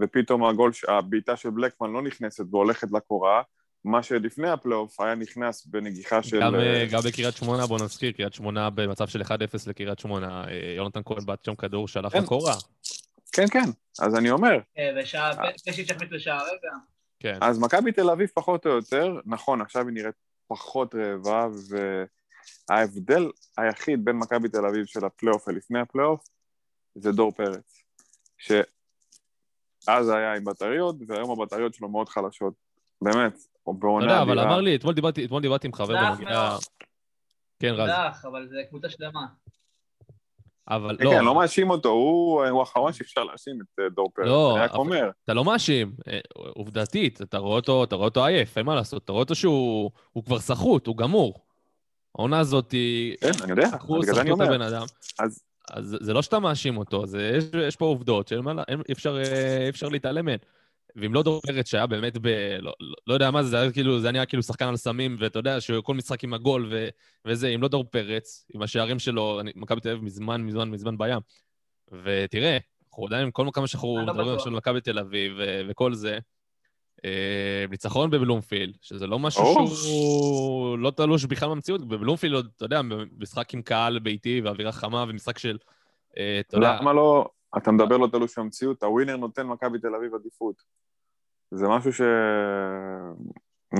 ופתאום 0.00 0.44
הגול, 0.44 0.72
הבעיטה 0.88 1.36
של 1.36 1.50
בלקמן 1.50 1.92
לא 1.92 2.02
נכנסת 2.02 2.44
והולכת 2.50 2.88
לקורה, 2.92 3.42
מה 3.84 4.02
שלפני 4.02 4.48
הפלייאוף 4.48 5.00
היה 5.00 5.14
נכנס 5.14 5.66
בנגיחה 5.66 6.22
של... 6.22 6.40
גם, 6.40 6.54
אה, 6.54 6.86
גם 6.90 7.00
בקריית 7.00 7.36
שמונה, 7.36 7.66
בוא 7.66 7.78
נזכיר, 7.84 8.12
קריית 8.12 8.34
שמונה 8.34 8.70
במצב 8.70 9.08
של 9.08 9.22
1-0 9.22 9.30
לקריית 9.66 9.98
שמונה, 9.98 10.44
אה, 10.48 10.74
יונתן 10.76 11.00
כהן 11.04 11.26
בעט 11.26 11.44
שם 11.44 11.54
כדור, 11.54 11.88
שלח 11.88 12.12
כן. 12.12 12.22
לקורה. 12.22 12.54
כן, 13.32 13.48
כן, 13.50 13.70
אז 14.00 14.16
אני 14.16 14.30
אומר, 14.30 14.58
אה, 14.78 14.90
פשיץ' 15.66 15.90
החמיץ 15.90 16.12
לשער 16.12 16.44
רגע. 16.44 16.72
כן. 17.20 17.38
אז 17.40 17.58
מכבי 17.58 17.92
תל 17.92 18.10
אביב 18.10 18.28
פחות 18.34 18.66
או 18.66 18.70
יותר, 18.70 19.20
נכון, 19.26 19.60
עכשיו 19.60 19.86
היא 19.86 19.94
נראית 19.94 20.14
פחות 20.46 20.94
רעבה, 20.94 21.46
וההבדל 22.68 23.30
היחיד 23.58 24.04
בין 24.04 24.16
מכבי 24.16 24.48
תל 24.48 24.66
אביב 24.66 24.86
של 24.86 25.04
הפלייאוף 25.04 25.48
ולפני 25.48 25.80
הפלייאוף, 25.80 26.24
זה 26.94 27.12
דור 27.12 27.32
פרץ. 27.32 27.82
שאז 29.88 30.08
היה 30.08 30.34
עם 30.34 30.44
בטריות, 30.44 30.96
והיום 31.08 31.30
הבטריות 31.30 31.74
שלו 31.74 31.88
מאוד 31.88 32.08
חלשות. 32.08 32.54
באמת, 33.02 33.38
או 33.66 33.72
אתה 33.72 33.80
בעונה 33.80 34.04
יודע, 34.04 34.22
אבל 34.22 34.38
אדירה. 34.38 34.52
אמר 34.54 34.60
לי, 34.60 34.76
אתמול 34.76 34.94
דיברתי, 34.94 35.24
אתמול 35.24 35.42
דיברתי 35.42 35.66
עם 35.66 35.72
חבר 35.72 35.94
בנוגע... 35.94 36.30
מאוד. 36.30 36.60
כן, 37.58 37.74
רז. 37.74 37.90
זך, 37.90 38.24
אבל 38.24 38.48
זה 38.48 38.56
קבוצה 38.68 38.88
שלמה. 38.88 39.26
אבל 40.68 40.96
כן, 40.98 41.04
לא, 41.04 41.10
כן, 41.10 41.24
לא 41.24 41.34
מאשים 41.34 41.70
אותו, 41.70 41.88
הוא 41.88 42.60
האחרון 42.60 42.92
שאפשר 42.92 43.24
להאשים 43.24 43.58
את 43.60 43.78
אה, 43.78 43.88
דור 43.88 44.10
פרץ. 44.14 44.26
לא, 44.26 44.56
אני 44.56 44.64
רק 44.64 44.74
אומר, 44.74 45.10
אתה 45.24 45.34
לא 45.34 45.44
מאשים. 45.44 45.92
אה, 46.08 46.18
עובדתית, 46.34 47.22
אתה 47.22 47.38
רואה 47.38 47.56
אותו, 47.56 47.84
אתה 47.84 47.96
רואה 47.96 48.08
אותו 48.08 48.24
עייף, 48.24 48.58
אין 48.58 48.66
מה 48.66 48.74
לעשות. 48.74 49.04
אתה 49.04 49.12
רואה 49.12 49.22
אותו 49.22 49.34
שהוא 49.34 49.90
הוא 50.12 50.24
כבר 50.24 50.38
סחוט, 50.38 50.86
הוא 50.86 50.96
גמור. 50.96 51.34
העונה 52.18 52.38
הזאת 52.38 52.72
היא... 52.72 53.16
כן, 53.20 53.30
אני 53.42 53.50
יודע, 53.50 53.68
בגלל 53.84 54.14
זה 54.14 54.20
אני 54.20 54.30
אומר. 54.30 54.44
הבן 54.44 54.62
אדם. 54.62 54.86
אז 55.18 55.47
אז 55.72 55.96
זה 56.00 56.12
לא 56.12 56.22
שאתה 56.22 56.38
מאשים 56.38 56.76
אותו, 56.76 57.06
זה, 57.06 57.32
יש, 57.36 57.44
יש 57.68 57.76
פה 57.76 57.84
עובדות 57.84 58.28
שאין 58.28 58.40
מה 58.40 58.54
לה- 58.54 58.62
אין- 58.68 58.82
אי 58.88 58.92
אפשר, 58.92 59.16
אה, 59.18 59.68
אפשר 59.68 59.88
להתעלם 59.88 60.24
מהן. 60.24 60.38
ואם 60.96 61.14
לא 61.14 61.22
דור 61.22 61.40
פרץ 61.40 61.68
שהיה 61.70 61.86
באמת 61.86 62.18
ב... 62.18 62.26
לא, 62.60 62.72
לא, 62.80 62.94
לא 63.06 63.14
יודע 63.14 63.30
מה 63.30 63.42
זה, 63.42 63.48
זה 63.48 63.60
היה 63.60 63.72
כאילו, 63.72 64.00
זה 64.00 64.06
היה 64.06 64.12
נראה 64.12 64.26
כאילו 64.26 64.42
שחקן 64.42 64.68
על 64.68 64.76
סמים, 64.76 65.16
ואתה 65.20 65.38
יודע 65.38 65.60
שכל 65.60 65.94
משחק 65.94 66.24
עם 66.24 66.34
הגול 66.34 66.68
ו, 66.70 66.88
וזה, 67.24 67.48
אם 67.48 67.62
לא 67.62 67.68
דור 67.68 67.84
פרץ, 67.84 68.46
עם 68.54 68.62
השערים 68.62 68.98
שלו, 68.98 69.40
אני- 69.40 69.52
מכבי 69.56 69.80
תל 69.80 69.88
אביב 69.90 70.04
מזמן, 70.04 70.40
מזמן, 70.42 70.70
מזמן 70.70 70.98
בים. 70.98 71.18
ותראה, 71.92 72.58
אנחנו 72.90 73.06
עדיין, 73.06 73.30
כל 73.32 73.46
כמה 73.52 73.66
שאנחנו 73.66 73.96
לא 74.06 74.12
מדברים. 74.14 74.34
עכשיו 74.36 74.52
על 74.52 74.56
מכבי 74.56 74.80
תל 74.80 74.98
אביב 74.98 75.32
וכל 75.68 75.94
זה, 75.94 76.18
ניצחון 77.70 78.10
בבלומפילד, 78.10 78.74
שזה 78.80 79.06
לא 79.06 79.18
משהו 79.18 79.42
ברור. 79.42 79.66
שהוא 79.66 80.78
לא 80.78 80.90
תלוש 80.90 81.24
בכלל 81.24 81.48
במציאות. 81.48 81.88
בבלומפילד, 81.88 82.46
אתה 82.56 82.64
יודע, 82.64 82.80
משחק 83.18 83.54
עם 83.54 83.62
קהל 83.62 83.98
ביתי 83.98 84.40
ואווירה 84.44 84.72
חמה 84.72 85.04
ומשחק 85.08 85.38
של, 85.38 85.58
אה, 86.18 86.40
אתה 86.40 86.56
יודע, 86.56 86.78
למה 86.80 86.92
לא, 86.92 87.28
אתה 87.56 87.72
מדבר 87.72 87.96
לא 87.96 88.06
תלוש 88.06 88.38
במציאות, 88.38 88.82
הווינר 88.82 89.16
נותן 89.16 89.46
מכבי 89.46 89.78
תל 89.78 89.94
אביב 89.94 90.14
עדיפות. 90.14 90.62
זה 91.50 91.68
משהו 91.68 91.92
ש... 91.92 92.00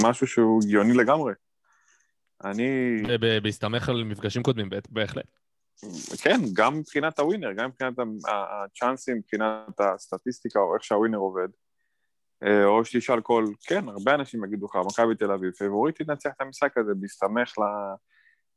משהו 0.03 0.27
שהוא 0.27 0.61
הגיוני 0.65 0.93
לגמרי. 0.93 1.33
אני, 2.45 2.97
בהסתמך 3.43 3.89
על 3.89 4.05
מפגשים 4.05 4.43
קודמים, 4.43 4.69
בהחלט-. 4.91 5.39
כן, 6.23 6.41
גם 6.53 6.79
מבחינת 6.79 7.19
הווינר, 7.19 7.53
גם 7.53 7.69
מבחינת 7.69 7.95
הצ'אנסים, 8.65 9.17
מבחינת 9.17 9.81
הסטטיסטיקה 9.81 10.61
או 10.61 10.75
איך 10.75 10.85
שהווינר 10.85 11.19
עובד. 11.19 11.49
אה, 12.43 12.65
או 12.65 12.85
שתשאל 12.85 13.21
כל, 13.21 13.45
כן, 13.67 13.89
הרבה 13.89 14.15
אנשים 14.15 14.45
יגידו 14.45 14.67
לך, 14.67 14.77
מכבי 14.87 15.15
תל 15.15 15.33
אביב, 15.33 15.51
פייבוריטית 15.53 16.07
תנצח 16.07 16.31
את 16.37 16.41
המשחק 16.41 16.79
הזה 16.79 16.93
בהסתמך 16.95 17.59
ל- 17.59 17.97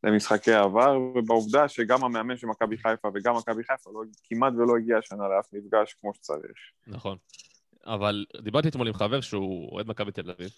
למשחקי 0.04 0.52
העבר, 0.52 1.00
ובעובדה 1.16 1.68
שגם 1.68 2.04
המאמן 2.04 2.38
של 2.38 2.48
מכבי 2.48 2.78
חיפה 2.78 3.08
וגם 3.14 3.36
מכבי 3.36 3.64
חיפה 3.64 3.90
לא, 3.94 4.02
כמעט 4.30 4.54
ולא 4.54 4.78
הגיע 4.78 4.98
השנה 4.98 5.24
לאף 5.28 5.54
מפגש 5.54 5.94
כמו 6.02 6.14
שצריך. 6.14 6.52
נכון. 6.88 7.18
אבל 7.86 8.26
דיברתי 8.42 8.68
אתמול 8.68 8.88
עם 8.88 8.94
חבר 8.94 9.22
שהוא 9.22 9.72
אוהד 9.72 9.88
מכבי 9.88 10.12
תל 10.12 10.32
אביב. 10.32 10.50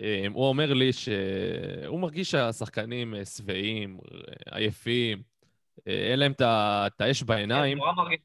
אה, 0.00 0.26
הוא 0.34 0.48
אומר 0.48 0.72
לי 0.72 0.92
שהוא 0.92 2.00
מרגיש 2.00 2.30
שהשחקנים 2.30 3.14
אה, 3.14 3.24
שבעים, 3.24 3.98
עייפים, 4.50 5.22
אין 5.86 6.18
להם 6.18 6.32
את 6.40 7.00
האש 7.00 7.22
בעיניים. 7.22 7.78
כן, 7.78 7.84
נורא 7.84 7.92
מרגיש. 7.92 8.18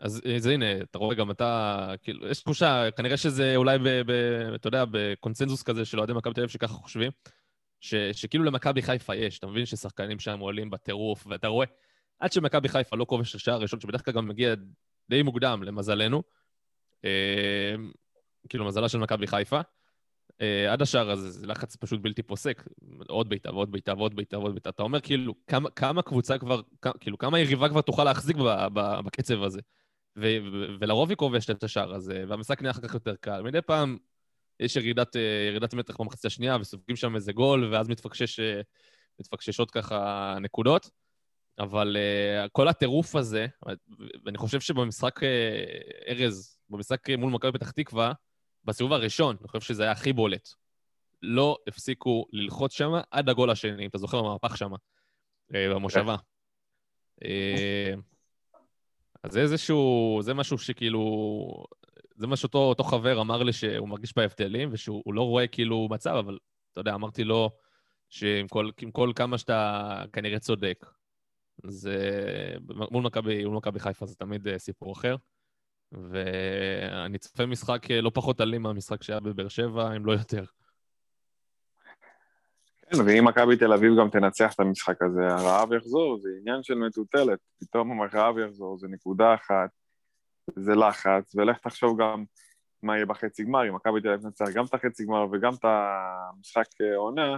אז 0.00 0.22
אז 0.36 0.46
הנה, 0.46 0.80
אתה 0.82 0.98
רואה 0.98 1.14
גם 1.14 1.30
אתה, 1.30 1.94
כאילו, 2.02 2.28
יש 2.28 2.42
תחושה, 2.42 2.90
כנראה 2.96 3.16
שזה 3.16 3.56
אולי, 3.56 3.78
ב, 3.78 3.88
ב, 3.88 4.10
אתה 4.54 4.68
יודע, 4.68 4.84
בקונצנזוס 4.90 5.62
כזה 5.62 5.84
של 5.84 5.98
אוהדי 5.98 6.12
מכבי 6.12 6.34
תל 6.34 6.40
אביב 6.40 6.50
שככה 6.50 6.72
חושבים, 6.72 7.10
ש, 7.80 7.94
שכאילו 7.94 8.44
למכבי 8.44 8.82
חיפה 8.82 9.14
יש, 9.14 9.38
אתה 9.38 9.46
מבין 9.46 9.66
ששחקנים 9.66 10.18
שם 10.18 10.38
עולים 10.38 10.70
בטירוף, 10.70 11.26
ואתה 11.26 11.48
רואה, 11.48 11.66
עד 12.18 12.32
שמכבי 12.32 12.68
חיפה 12.68 12.96
לא 12.96 13.04
כובש 13.04 13.34
השער 13.34 13.54
הראשון, 13.54 13.80
שבדרך 13.80 14.04
כלל 14.04 14.14
גם 14.14 14.28
מגיע 14.28 14.54
די 15.10 15.22
מוקדם, 15.22 15.62
למזלנו, 15.62 16.22
אה, 17.04 17.74
כאילו, 18.48 18.64
מזלה 18.64 18.88
של 18.88 18.98
מכבי 18.98 19.26
חיפה, 19.26 19.60
אה, 20.40 20.72
עד 20.72 20.82
השער 20.82 21.10
הזה, 21.10 21.30
זה 21.30 21.46
לחץ 21.46 21.76
פשוט 21.76 22.00
בלתי 22.00 22.22
פוסק, 22.22 22.64
עוד 23.08 23.28
בעיטה 23.28 23.52
ועוד 23.52 23.72
בעיטה 23.72 23.94
ועוד 23.96 24.16
בעיטה 24.16 24.38
ועוד 24.38 24.52
בעיטה. 24.52 24.70
אתה 24.70 24.82
אומר, 24.82 25.00
כאילו, 25.00 25.34
כמה, 25.46 25.70
כמה 25.70 26.02
קבוצה 26.02 26.38
כבר, 26.38 26.60
כ- 26.82 26.96
כאילו, 27.00 27.18
כמה 27.18 27.38
יריבה 27.38 27.68
כבר 27.68 27.80
תוכל 27.80 28.04
להחזיק 28.04 28.36
ב, 28.36 28.66
ב, 28.72 29.00
בקצב 29.00 29.42
הזה? 29.42 29.60
ו- 30.16 30.38
ו- 30.52 30.66
ולרוב 30.80 31.08
היא 31.08 31.16
כובשת 31.16 31.50
את 31.50 31.64
השער 31.64 31.94
הזה, 31.94 32.24
והמשחק 32.28 32.62
נהיה 32.62 32.70
אחר 32.70 32.80
כך 32.80 32.94
יותר 32.94 33.14
קל. 33.16 33.42
מדי 33.42 33.62
פעם 33.62 33.98
יש 34.60 34.76
ירידת, 34.76 35.16
אה, 35.16 35.46
ירידת 35.48 35.74
מתח 35.74 36.00
במחצית 36.00 36.24
השנייה, 36.24 36.56
וסופגים 36.60 36.96
שם 36.96 37.16
איזה 37.16 37.32
גול, 37.32 37.72
ואז 37.72 37.88
מתפקשש, 37.88 38.40
אה, 38.40 38.60
מתפקששות 39.20 39.70
ככה 39.70 40.36
נקודות. 40.40 40.90
אבל 41.58 41.96
uh, 41.96 42.48
כל 42.52 42.68
הטירוף 42.68 43.16
הזה, 43.16 43.46
ואני 44.24 44.38
חושב 44.38 44.60
שבמשחק, 44.60 45.22
uh, 45.22 45.26
ארז, 46.08 46.58
במשחק 46.70 47.10
מול 47.10 47.32
מכבי 47.32 47.52
פתח 47.52 47.70
תקווה, 47.70 48.12
בסיבוב 48.64 48.92
הראשון, 48.92 49.36
אני 49.40 49.48
חושב 49.48 49.60
שזה 49.60 49.82
היה 49.82 49.92
הכי 49.92 50.12
בולט. 50.12 50.48
לא 51.22 51.58
הפסיקו 51.68 52.26
ללחוץ 52.32 52.72
שם 52.72 52.92
עד 53.10 53.28
הגול 53.28 53.50
השני, 53.50 53.82
אם 53.82 53.88
אתה 53.88 53.98
זוכר 53.98 54.22
במהפך 54.22 54.56
שם, 54.56 54.70
במושבה. 55.50 56.16
אה, 59.24 59.28
אז 59.28 59.32
זה 59.32 59.40
איזשהו, 59.40 60.18
זה 60.22 60.34
משהו 60.34 60.58
שכאילו, 60.58 61.64
זה 62.16 62.26
מה 62.26 62.36
שאותו 62.36 62.58
אותו 62.58 62.84
חבר 62.84 63.20
אמר 63.20 63.42
לי 63.42 63.52
שהוא 63.52 63.88
מרגיש 63.88 64.16
בהבדלים, 64.16 64.68
ושהוא 64.72 65.14
לא 65.14 65.22
רואה 65.22 65.46
כאילו 65.46 65.88
מצב, 65.90 66.14
אבל 66.18 66.38
אתה 66.72 66.80
יודע, 66.80 66.94
אמרתי 66.94 67.24
לו 67.24 67.50
שעם 68.08 68.48
כל, 68.48 68.70
כל 68.92 69.12
כמה 69.16 69.38
שאתה 69.38 70.02
כנראה 70.12 70.38
צודק, 70.38 70.86
זה 71.66 71.98
מכבי, 72.90 73.44
מול 73.44 73.56
מכבי 73.56 73.80
חיפה 73.80 74.06
זה 74.06 74.14
תמיד 74.14 74.48
אה, 74.48 74.58
סיפור 74.58 74.92
אחר. 74.92 75.16
ואני 75.92 77.18
צופה 77.18 77.46
משחק 77.46 77.90
אה, 77.90 78.00
לא 78.00 78.10
פחות 78.14 78.40
אלים 78.40 78.62
מהמשחק 78.62 79.02
שהיה 79.02 79.20
בבאר 79.20 79.48
שבע, 79.48 79.96
אם 79.96 80.06
לא 80.06 80.12
יותר. 80.12 80.44
כן, 82.96 83.02
ואם 83.06 83.24
מכבי 83.24 83.56
תל 83.56 83.72
אביב 83.72 83.92
גם 84.00 84.10
תנצח 84.10 84.54
את 84.54 84.60
המשחק 84.60 85.02
הזה, 85.02 85.26
הרעב 85.26 85.72
יחזור, 85.72 86.18
זה 86.18 86.28
עניין 86.40 86.62
של 86.62 86.74
מטוטלת. 86.74 87.38
פתאום 87.60 88.02
הרעב 88.02 88.38
יחזור, 88.38 88.78
זה 88.78 88.88
נקודה 88.88 89.34
אחת, 89.34 89.70
זה 90.56 90.74
לחץ, 90.74 91.34
ולך 91.34 91.58
תחשוב 91.58 92.00
גם 92.00 92.24
מה 92.82 92.94
יהיה 92.96 93.06
בחצי 93.06 93.44
גמר, 93.44 93.68
אם 93.68 93.74
מכבי 93.74 94.00
תל 94.00 94.08
אביב 94.08 94.22
תנצח 94.22 94.44
גם 94.54 94.64
את 94.64 94.74
החצי 94.74 95.04
גמר 95.04 95.26
וגם 95.32 95.54
את 95.54 95.64
המשחק 95.64 96.66
אה, 96.80 96.96
עונה, 96.96 97.36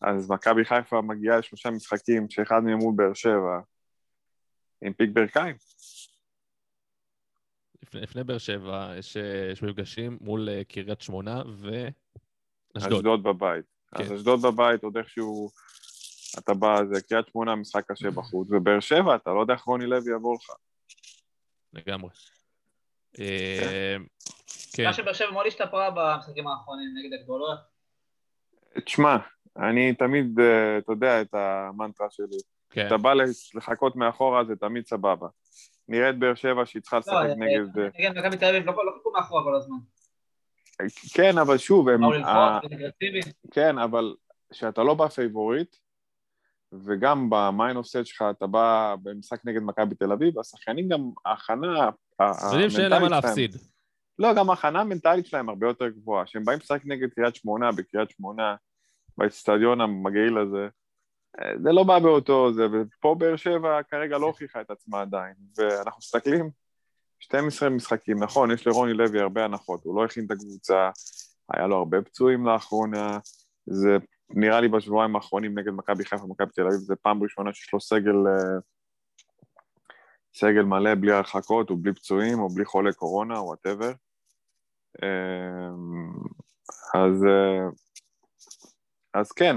אז 0.00 0.30
מכבי 0.30 0.64
חיפה 0.64 1.00
מגיעה 1.00 1.38
לשלושה 1.38 1.70
משחקים, 1.70 2.30
שאחד 2.30 2.60
מהם 2.64 2.78
מול 2.78 2.94
באר 2.96 3.14
שבע, 3.14 3.60
עם 4.82 4.92
פיק 4.92 5.10
ברכיים. 5.12 5.56
לפני, 7.82 8.00
לפני 8.00 8.24
באר 8.24 8.38
שבע 8.38 8.92
יש, 8.98 9.16
אה, 9.16 9.48
יש 9.52 9.62
מפגשים 9.62 10.18
מול 10.20 10.48
אה, 10.48 10.64
קריית 10.64 11.00
שמונה 11.00 11.42
ואשדוד. 11.46 12.92
אשדוד 12.92 13.22
בבית. 13.22 13.77
כן. 13.96 14.02
אז 14.02 14.12
אשדוד 14.12 14.42
בבית, 14.42 14.82
עוד 14.82 14.96
איכשהו 14.96 15.50
אתה 16.38 16.54
בא, 16.54 16.80
זה 16.92 17.00
קריית 17.02 17.26
שמונה, 17.28 17.54
משחק 17.54 17.92
קשה 17.92 18.10
בחוץ, 18.10 18.48
ובאר 18.50 18.80
שבע, 18.80 19.16
אתה 19.16 19.30
לא 19.30 19.40
יודע 19.40 19.54
איך 19.54 19.62
רוני 19.62 19.86
לוי 19.86 20.12
יבוא 20.12 20.34
לך. 20.34 20.50
לגמרי. 21.72 22.10
אה, 23.20 23.96
כן, 24.72 24.84
מה 24.84 24.92
שבאר 24.92 25.12
שבע 25.12 25.30
מאוד 25.30 25.46
השתפרה 25.46 25.90
במשחקים 25.90 26.48
האחרונים 26.48 26.88
נגד 26.94 27.18
הגדולות. 27.20 27.58
תשמע, 28.84 29.16
אני 29.56 29.94
תמיד, 29.94 30.40
אה, 30.40 30.78
אתה 30.78 30.92
יודע 30.92 31.20
את 31.20 31.34
המנטרה 31.34 32.06
שלי. 32.10 32.38
כן. 32.70 32.86
אתה 32.86 32.96
בא 32.96 33.12
לחכות 33.54 33.96
מאחורה, 33.96 34.44
זה 34.44 34.56
תמיד 34.56 34.86
סבבה. 34.86 35.28
נראה 35.88 36.10
את 36.10 36.18
באר 36.18 36.34
שבע 36.34 36.66
שהיא 36.66 36.82
צריכה 36.82 36.98
לשחק 36.98 37.12
לא, 37.12 37.34
נגד... 37.34 37.78
אה, 37.78 37.88
נגד 37.98 38.18
מכבי 38.18 38.36
תל 38.36 38.44
אביב 38.44 38.66
לא 38.66 38.86
לא 38.86 38.92
חיכו 38.96 39.12
מאחורה 39.12 39.42
כל 39.42 39.54
הזמן. 39.54 39.76
כן, 41.14 41.38
אבל 41.38 41.58
שוב, 41.58 41.88
הם... 41.88 42.04
ה-. 42.04 42.60
כן, 43.50 43.78
אבל 43.78 44.14
כשאתה 44.50 44.82
לא 44.82 44.94
בפייבוריט, 44.94 45.76
וגם 46.72 47.30
ב 47.30 47.39
mindset 47.39 48.06
שלך 48.06 48.24
אתה 48.30 48.46
בא 48.46 48.94
במשחק 49.02 49.40
נגד 49.44 49.62
מכבי 49.62 49.94
תל 49.94 50.12
אביב, 50.12 50.38
השחקנים 50.38 50.88
גם, 50.88 51.10
ההכנה 51.26 51.90
ה- 52.20 52.22
יודעים 52.52 52.70
שאין 52.70 52.90
להם 52.90 53.02
מה 53.02 53.06
המנטלית 53.06 53.24
להפסיד. 53.24 53.56
לא, 54.18 54.34
גם 54.34 54.50
ההכנה 54.50 54.80
המנטלית 54.80 55.26
שלהם 55.26 55.48
הרבה 55.48 55.66
יותר 55.66 55.88
גבוהה. 55.88 56.24
כשהם 56.24 56.44
באים 56.44 56.58
לשחק 56.58 56.80
נגד 56.84 57.08
קריית 57.08 57.34
שמונה, 57.34 57.72
בקריית 57.72 58.10
שמונה, 58.10 58.56
באצטדיון 59.18 59.80
המגעיל 59.80 60.38
הזה, 60.38 60.68
אה, 61.40 61.50
זה 61.62 61.72
לא 61.72 61.82
בא 61.84 61.98
באותו 61.98 62.52
זה, 62.52 62.66
ופה 62.72 63.16
באר 63.18 63.36
שבע 63.36 63.82
כרגע 63.82 64.18
לא 64.18 64.26
הוכיחה 64.26 64.60
את 64.60 64.70
עצמה 64.70 65.00
עדיין. 65.00 65.34
ואנחנו 65.58 65.98
מסתכלים, 65.98 66.50
12 67.20 67.68
משחקים, 67.68 68.22
נכון, 68.22 68.50
יש 68.50 68.66
לרוני 68.66 68.92
לוי 68.92 69.20
הרבה 69.20 69.44
הנחות, 69.44 69.84
הוא 69.84 69.96
לא 69.96 70.04
הכין 70.04 70.26
את 70.26 70.30
הקבוצה, 70.30 70.90
היה 71.52 71.66
לו 71.66 71.76
הרבה 71.76 72.02
פצועים 72.02 72.46
לאחרונה, 72.46 73.18
זה 73.66 73.96
נראה 74.30 74.60
לי 74.60 74.68
בשבועיים 74.68 75.16
האחרונים 75.16 75.58
נגד 75.58 75.72
מכבי 75.72 76.04
חיפה 76.04 76.24
ומכבי 76.24 76.52
תל 76.54 76.62
אביב, 76.62 76.78
זה 76.78 76.96
פעם 76.96 77.22
ראשונה 77.22 77.52
שיש 77.52 77.72
לו 77.72 77.80
סגל, 77.80 78.16
אה, 78.26 78.58
סגל 80.34 80.62
מלא 80.62 80.94
בלי 80.94 81.12
הרחקות, 81.12 81.70
או 81.70 81.76
בלי 81.76 81.94
פצועים, 81.94 82.40
או 82.40 82.48
בלי 82.48 82.64
חולי 82.64 82.92
קורונה, 82.92 83.38
או 83.38 83.44
whatever. 83.44 83.92
אז, 86.94 87.24
אה, 87.24 87.68
אז 89.14 89.32
כן, 89.32 89.56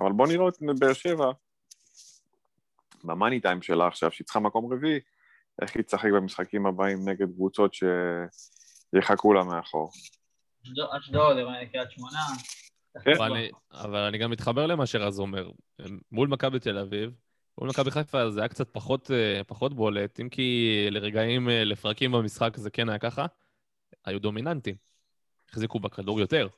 אבל 0.00 0.12
בוא 0.12 0.26
נראה 0.26 0.48
את 0.48 0.78
באר 0.78 0.92
שבע 0.92 1.30
ב 3.04 3.10
money 3.10 3.40
time 3.40 3.62
שלה 3.62 3.86
עכשיו, 3.86 4.12
שהיא 4.12 4.24
צריכה 4.24 4.40
מקום 4.40 4.72
רביעי, 4.72 5.00
איך 5.62 5.76
היא 5.76 5.82
תשחק 5.82 6.10
במשחקים 6.14 6.66
הבאים 6.66 7.08
נגד 7.08 7.26
קבוצות 7.34 7.74
שיחכו 8.94 9.32
לה 9.32 9.44
מאחור. 9.44 9.90
אשדוד- 10.64 10.88
אשדוד, 10.98 11.36
קריית 11.72 11.90
שמונה. 11.90 12.18
כן. 13.04 13.12
אבל 13.16 13.32
אני- 13.32 13.50
אבל 13.72 13.98
אני 13.98 14.18
גם 14.18 14.30
מתחבר 14.30 14.66
למה 14.66 14.86
שרז 14.86 15.20
אומר. 15.20 15.50
מול 16.12 16.28
מכבי 16.28 16.58
תל 16.60 16.78
אביב, 16.78 17.10
מול 17.58 17.68
מכבי 17.68 17.90
חיפה 17.90 18.30
זה 18.30 18.40
היה 18.40 18.48
קצת 18.48 18.68
פחות, 18.72 19.10
אה, 19.10 19.44
פחות 19.46 19.74
בולט, 19.74 20.20
אם 20.20 20.28
כי 20.28 20.68
לרגעים, 20.90 21.48
אה, 21.48 21.64
לפרקים 21.64 22.12
במשחק 22.12 22.56
זה 22.56 22.70
כן 22.70 22.88
היה 22.88 22.98
ככה, 22.98 23.26
היו 24.04 24.18
דומיננטים. 24.20 24.74
החזיקו 25.50 25.80
בכדור 25.80 26.20
יותר. 26.20 26.48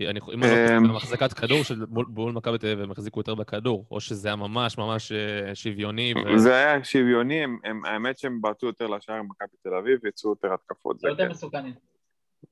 אני, 0.00 0.20
אם 0.34 0.44
אני 0.44 0.50
לא 0.50 0.76
אמ. 0.76 0.88
במחזקת 0.88 1.32
כדור 1.32 1.62
של 1.62 1.84
מול, 1.88 2.32
מכבי 2.32 2.58
תל 2.58 2.66
אביב 2.66 2.80
הם 2.80 2.90
החזיקו 2.90 3.20
יותר 3.20 3.34
בכדור, 3.34 3.86
או 3.90 4.00
שזה 4.00 4.28
היה 4.28 4.36
ממש 4.36 4.78
ממש 4.78 5.12
אה, 5.12 5.54
שוויוני. 5.54 6.14
ו... 6.34 6.38
זה 6.38 6.54
היה 6.54 6.84
שוויוני, 6.84 7.44
הם, 7.44 7.58
הם, 7.64 7.84
האמת 7.84 8.18
שהם 8.18 8.40
בעטו 8.40 8.66
יותר 8.66 8.86
לשער 8.86 9.16
עם 9.16 9.26
מכבי 9.28 9.56
תל 9.62 9.74
אביב, 9.74 10.06
יצאו 10.06 10.30
יותר 10.30 10.54
התקפות, 10.54 11.00
זה 11.00 11.08
יותר 11.08 11.24
כן, 11.24 11.30
מסוכנים. 11.30 11.74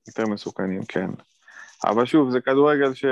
יותר 0.08 0.26
מסוכנים, 0.26 0.84
כן. 0.88 1.10
אבל 1.84 2.04
שוב, 2.04 2.30
זה 2.30 2.40
כדורגל 2.40 2.94
ש... 2.94 3.04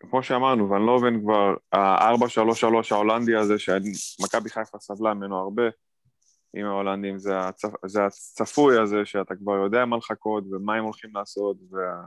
כמו 0.00 0.22
שאמרנו, 0.22 0.70
ון 0.70 0.82
לובן 0.82 1.20
כבר, 1.20 1.54
ה-4-3-3 1.72 2.64
ההולנדי 2.90 3.36
הזה, 3.36 3.58
שמכבי 3.58 4.50
חיפה 4.50 4.78
סבלה 4.78 5.14
ממנו 5.14 5.36
הרבה, 5.36 5.62
עם 6.58 6.66
ההולנדים, 6.66 7.18
זה, 7.18 7.38
הצפ... 7.38 7.86
זה 7.86 8.04
הצפוי 8.04 8.80
הזה 8.80 9.04
שאתה 9.04 9.34
כבר 9.34 9.52
יודע 9.52 9.84
מה 9.84 9.96
לחכות 9.96 10.44
ומה 10.50 10.74
הם 10.74 10.84
הולכים 10.84 11.10
לעשות, 11.14 11.56
וה... 11.70 12.02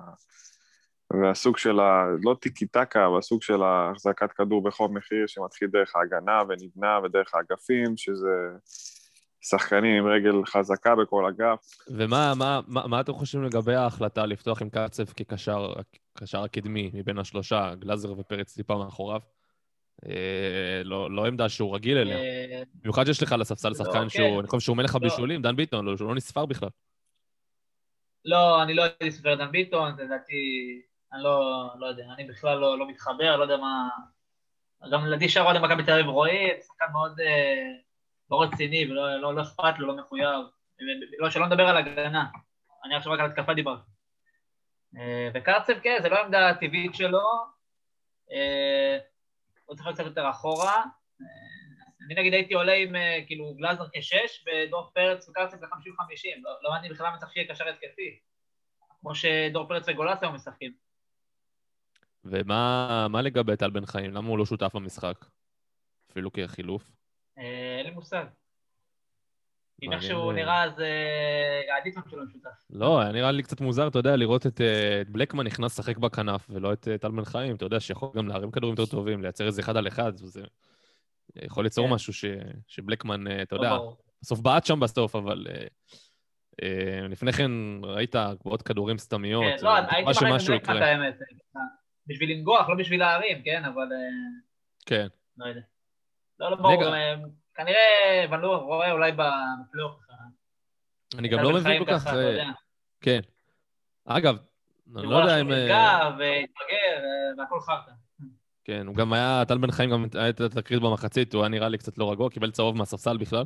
והסוג 1.21 1.57
של 1.57 1.79
ה... 1.79 2.05
לא 2.23 2.35
טיקי 2.41 2.67
טקה, 2.67 3.07
אבל 3.07 3.17
הסוג 3.17 3.41
של 3.41 3.61
החזקת 3.63 4.31
כדור 4.31 4.63
בכל 4.63 4.87
מחיר 4.87 5.27
שמתחיל 5.27 5.67
דרך 5.67 5.95
ההגנה 5.95 6.41
ונבנה 6.49 6.99
ודרך 7.03 7.35
האגפים, 7.35 7.97
שזה 7.97 8.29
שחקנים 9.41 10.03
עם 10.03 10.11
רגל 10.11 10.45
חזקה 10.45 10.95
בכל 10.95 11.25
אגף. 11.25 11.59
ומה 11.87 12.33
מה, 12.35 12.59
מה, 12.67 12.87
מה 12.87 13.01
אתם 13.01 13.13
חושבים 13.13 13.43
לגבי 13.43 13.75
ההחלטה 13.75 14.25
לפתוח 14.25 14.61
עם 14.61 14.69
קרצב 14.69 15.05
כקשר 15.05 15.73
קשר 16.13 16.43
הקדמי 16.43 16.91
מבין 16.93 17.17
השלושה, 17.17 17.75
גלאזר 17.79 18.19
ופרץ 18.19 18.55
טיפה 18.55 18.77
מאחוריו? 18.77 19.19
אה, 20.09 20.83
לא, 20.83 21.11
לא 21.11 21.25
עמדה 21.25 21.49
שהוא 21.49 21.75
רגיל 21.75 21.97
אליה. 21.97 22.17
אה, 22.17 22.63
במיוחד 22.81 23.05
שיש 23.05 23.23
לך 23.23 23.31
על 23.31 23.41
הספסל 23.41 23.69
לא, 23.69 23.73
שחקן 23.73 24.03
כן. 24.03 24.09
שהוא, 24.09 24.39
אני 24.39 24.47
חושב 24.47 24.65
שהוא 24.65 24.77
מלך 24.77 24.95
לא. 24.95 24.99
הבישולים, 24.99 25.41
דן 25.41 25.55
ביטון, 25.55 25.97
שהוא 25.97 26.09
לא 26.09 26.15
נספר 26.15 26.45
בכלל. 26.45 26.69
לא, 28.25 28.63
אני 28.63 28.73
לא 28.73 28.83
הייתי 28.83 29.11
סופר 29.11 29.35
דן 29.35 29.51
ביטון, 29.51 29.91
לדעתי, 29.99 30.81
אני 31.13 31.23
לא, 31.23 31.67
לא 31.79 31.85
יודע, 31.85 32.05
אני 32.17 32.27
בכלל 32.27 32.57
לא, 32.57 32.79
לא 32.79 32.87
מתחבר, 32.87 33.37
לא 33.37 33.43
יודע 33.43 33.57
מה... 33.57 33.89
גם 34.91 35.05
לדעתי 35.05 35.29
שער 35.29 35.53
למכבי 35.53 35.83
תל 35.83 35.91
אביב 35.91 36.07
רועי, 36.07 36.49
שחקן 36.67 36.85
מאוד 36.91 37.19
אה, 37.19 37.71
לא 38.31 38.41
רציני 38.41 38.91
ולא 38.91 39.15
לא, 39.15 39.35
לא 39.35 39.41
אכפת 39.41 39.79
לו, 39.79 39.87
לא 39.87 39.95
מחויב. 39.95 40.45
לא, 41.19 41.29
שלא 41.29 41.47
נדבר 41.47 41.67
על 41.67 41.77
הגנה, 41.77 42.25
אני 42.85 42.95
עכשיו 42.95 43.13
רק 43.13 43.19
על 43.19 43.25
התקפה 43.25 43.53
דיברתי. 43.53 43.89
אה, 44.97 45.29
וקרצב, 45.33 45.73
כן, 45.83 45.97
זה 46.01 46.09
לא 46.09 46.15
העמדה 46.15 46.49
הטבעית 46.49 46.95
שלו, 46.95 47.21
אה, 48.31 48.97
הוא 49.71 49.75
צריך 49.75 49.87
להיות 49.87 49.99
קצת 49.99 50.07
יותר 50.07 50.29
אחורה. 50.29 50.83
אה, 51.21 51.25
אני 52.05 52.15
נגיד 52.15 52.33
הייתי 52.33 52.53
עולה 52.53 52.73
עם 52.73 52.95
אה, 52.95 53.19
כאילו 53.27 53.53
גלאזר 53.53 53.83
כשש 53.93 54.45
ודור 54.47 54.91
פרץ 54.93 55.29
וקרצב 55.29 55.63
ל-50-50, 55.63 56.41
לא 56.41 56.51
לא 56.63 56.75
הבנתי 56.75 56.89
בכלל 56.89 57.09
מה 57.09 57.17
צריך 57.17 57.33
שיהיה 57.33 57.47
קשר 57.47 57.69
התקפי, 57.69 58.19
כמו 59.01 59.15
שדור 59.15 59.67
פרץ 59.67 59.83
וגולסה 59.87 60.25
היו 60.25 60.31
משחקים. 60.33 60.73
ומה 62.23 63.07
מה 63.09 63.21
לגבי 63.21 63.57
טל 63.57 63.69
בן 63.69 63.85
חיים? 63.85 64.13
למה 64.13 64.29
הוא 64.29 64.37
לא 64.37 64.45
שותף 64.45 64.75
במשחק? 64.75 65.25
אפילו 66.11 66.31
כחילוף? 66.31 66.91
אה, 67.37 67.77
אין 67.77 67.85
לי 67.85 67.91
מושג. 67.91 68.25
אם 69.81 69.93
אה. 69.93 70.33
נראה 70.33 70.63
אז 70.63 70.73
עדיף 71.79 71.97
לנו 71.97 72.05
שלא 72.09 72.23
משותף. 72.23 72.49
לא, 72.69 73.11
נראה 73.11 73.31
לי 73.31 73.43
קצת 73.43 73.61
מוזר, 73.61 73.87
אתה 73.87 73.99
יודע, 73.99 74.15
לראות 74.15 74.47
את, 74.47 74.61
אה, 74.61 75.01
בלקמן 75.07 75.45
נכנס 75.45 75.79
לשחק 75.79 75.97
בכנף, 75.97 76.47
ולא 76.49 76.73
את 76.73 76.87
אה, 76.87 76.97
טל 76.97 77.11
בן 77.11 77.25
חיים, 77.25 77.55
אתה 77.55 77.65
יודע, 77.65 77.79
שיכול 77.79 78.09
גם 78.15 78.27
להרים 78.27 78.51
כדורים 78.51 78.75
יותר 78.79 78.91
טובים, 78.91 79.21
לייצר 79.21 79.45
איזה 79.45 79.61
אחד 79.61 79.77
על 79.77 79.87
אחד, 79.87 80.13
וזה 80.21 80.43
יכול 81.35 81.63
ליצור 81.63 81.87
כן. 81.87 81.93
משהו 81.93 82.29
שבלקמן, 82.67 83.27
אה, 83.27 83.41
אתה 83.41 83.55
לא 83.55 83.61
יודע. 83.61 83.77
בסוף 84.21 84.39
בעט 84.39 84.65
שם 84.65 84.79
בסוף, 84.79 85.15
אבל 85.15 85.47
לפני 87.09 87.33
כן 87.33 87.51
ראית 87.83 88.15
עוד 88.43 88.61
כדורים 88.61 88.97
סתמיות, 88.97 89.43
כן, 89.59 89.65
לא, 89.65 89.75
הייתי 89.75 90.25
מחליט 90.33 90.63
את. 90.63 90.69
האמת. 90.69 91.19
בשביל 92.07 92.31
לנגוח, 92.31 92.69
לא 92.69 92.75
בשביל 92.75 92.99
להרים, 92.99 93.41
כן, 93.43 93.65
אבל 93.65 93.87
כן. 94.85 95.07
לא 95.37 95.45
יודע. 95.45 95.61
לא, 96.39 96.51
לא 96.51 96.55
ברור, 96.55 96.83
כנראה, 97.61 98.37
לא 98.37 98.57
רואה 98.57 98.91
אולי 98.91 99.11
בפלייאוף. 99.11 99.95
אני 101.17 101.27
גם 101.27 101.39
לא 101.39 101.53
מבין 101.53 101.85
כל 101.85 101.91
כך... 101.91 102.13
יודע. 102.13 102.49
כן. 103.01 103.19
אגב, 104.05 104.37
אני 104.95 105.07
לא 105.07 105.15
הוא 105.15 105.21
יודע 105.21 105.41
אם... 105.41 105.51
אה, 105.51 105.63
נפגע 105.63 105.99
והתבגר 106.09 107.03
אה, 107.03 107.33
והכל 107.37 107.59
חרטא. 107.59 107.91
כן, 108.63 108.87
הוא 108.87 108.95
גם 108.95 109.13
היה, 109.13 109.43
טל 109.47 109.57
בן 109.57 109.71
חיים 109.71 109.89
גם 109.89 110.05
היה 110.13 110.29
את 110.29 110.41
התקרית 110.41 110.81
במחצית, 110.81 111.33
הוא 111.33 111.41
היה 111.43 111.49
נראה 111.49 111.69
לי 111.69 111.77
קצת 111.77 111.97
לא 111.97 112.11
רגוע, 112.11 112.29
קיבל 112.29 112.51
צהוב 112.51 112.77
מהספסל 112.77 113.17
בכלל. 113.17 113.43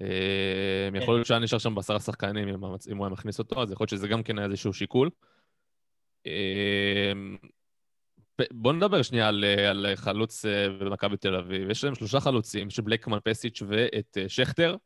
אה, 0.00 0.88
יכול 0.94 1.14
להיות 1.14 1.26
שהיה 1.26 1.40
נשאר 1.40 1.58
שם 1.58 1.74
בעשרה 1.74 2.00
שחקנים 2.00 2.48
אם 2.48 2.96
הוא 2.96 3.04
היה 3.06 3.12
מכניס 3.12 3.38
אותו, 3.38 3.62
אז 3.62 3.72
יכול 3.72 3.84
להיות 3.84 3.90
שזה 3.90 4.08
גם 4.08 4.22
כן 4.22 4.38
היה 4.38 4.46
איזשהו 4.46 4.72
שיקול. 4.72 5.10
בוא 8.50 8.72
נדבר 8.72 9.02
שנייה 9.02 9.28
על, 9.28 9.44
אה, 9.44 9.70
על 9.70 9.86
חלוץ 9.96 10.44
אה, 10.44 10.68
במכבי 10.68 11.16
תל 11.16 11.34
אביב. 11.34 11.70
יש 11.70 11.84
להם 11.84 11.94
שלושה 11.94 12.20
חלוצים, 12.20 12.68
יש 12.68 12.80
בלקמן, 12.80 13.18
פסיץ' 13.24 13.62
ואת 13.68 14.18
אה, 14.20 14.28
שכטר. 14.28 14.76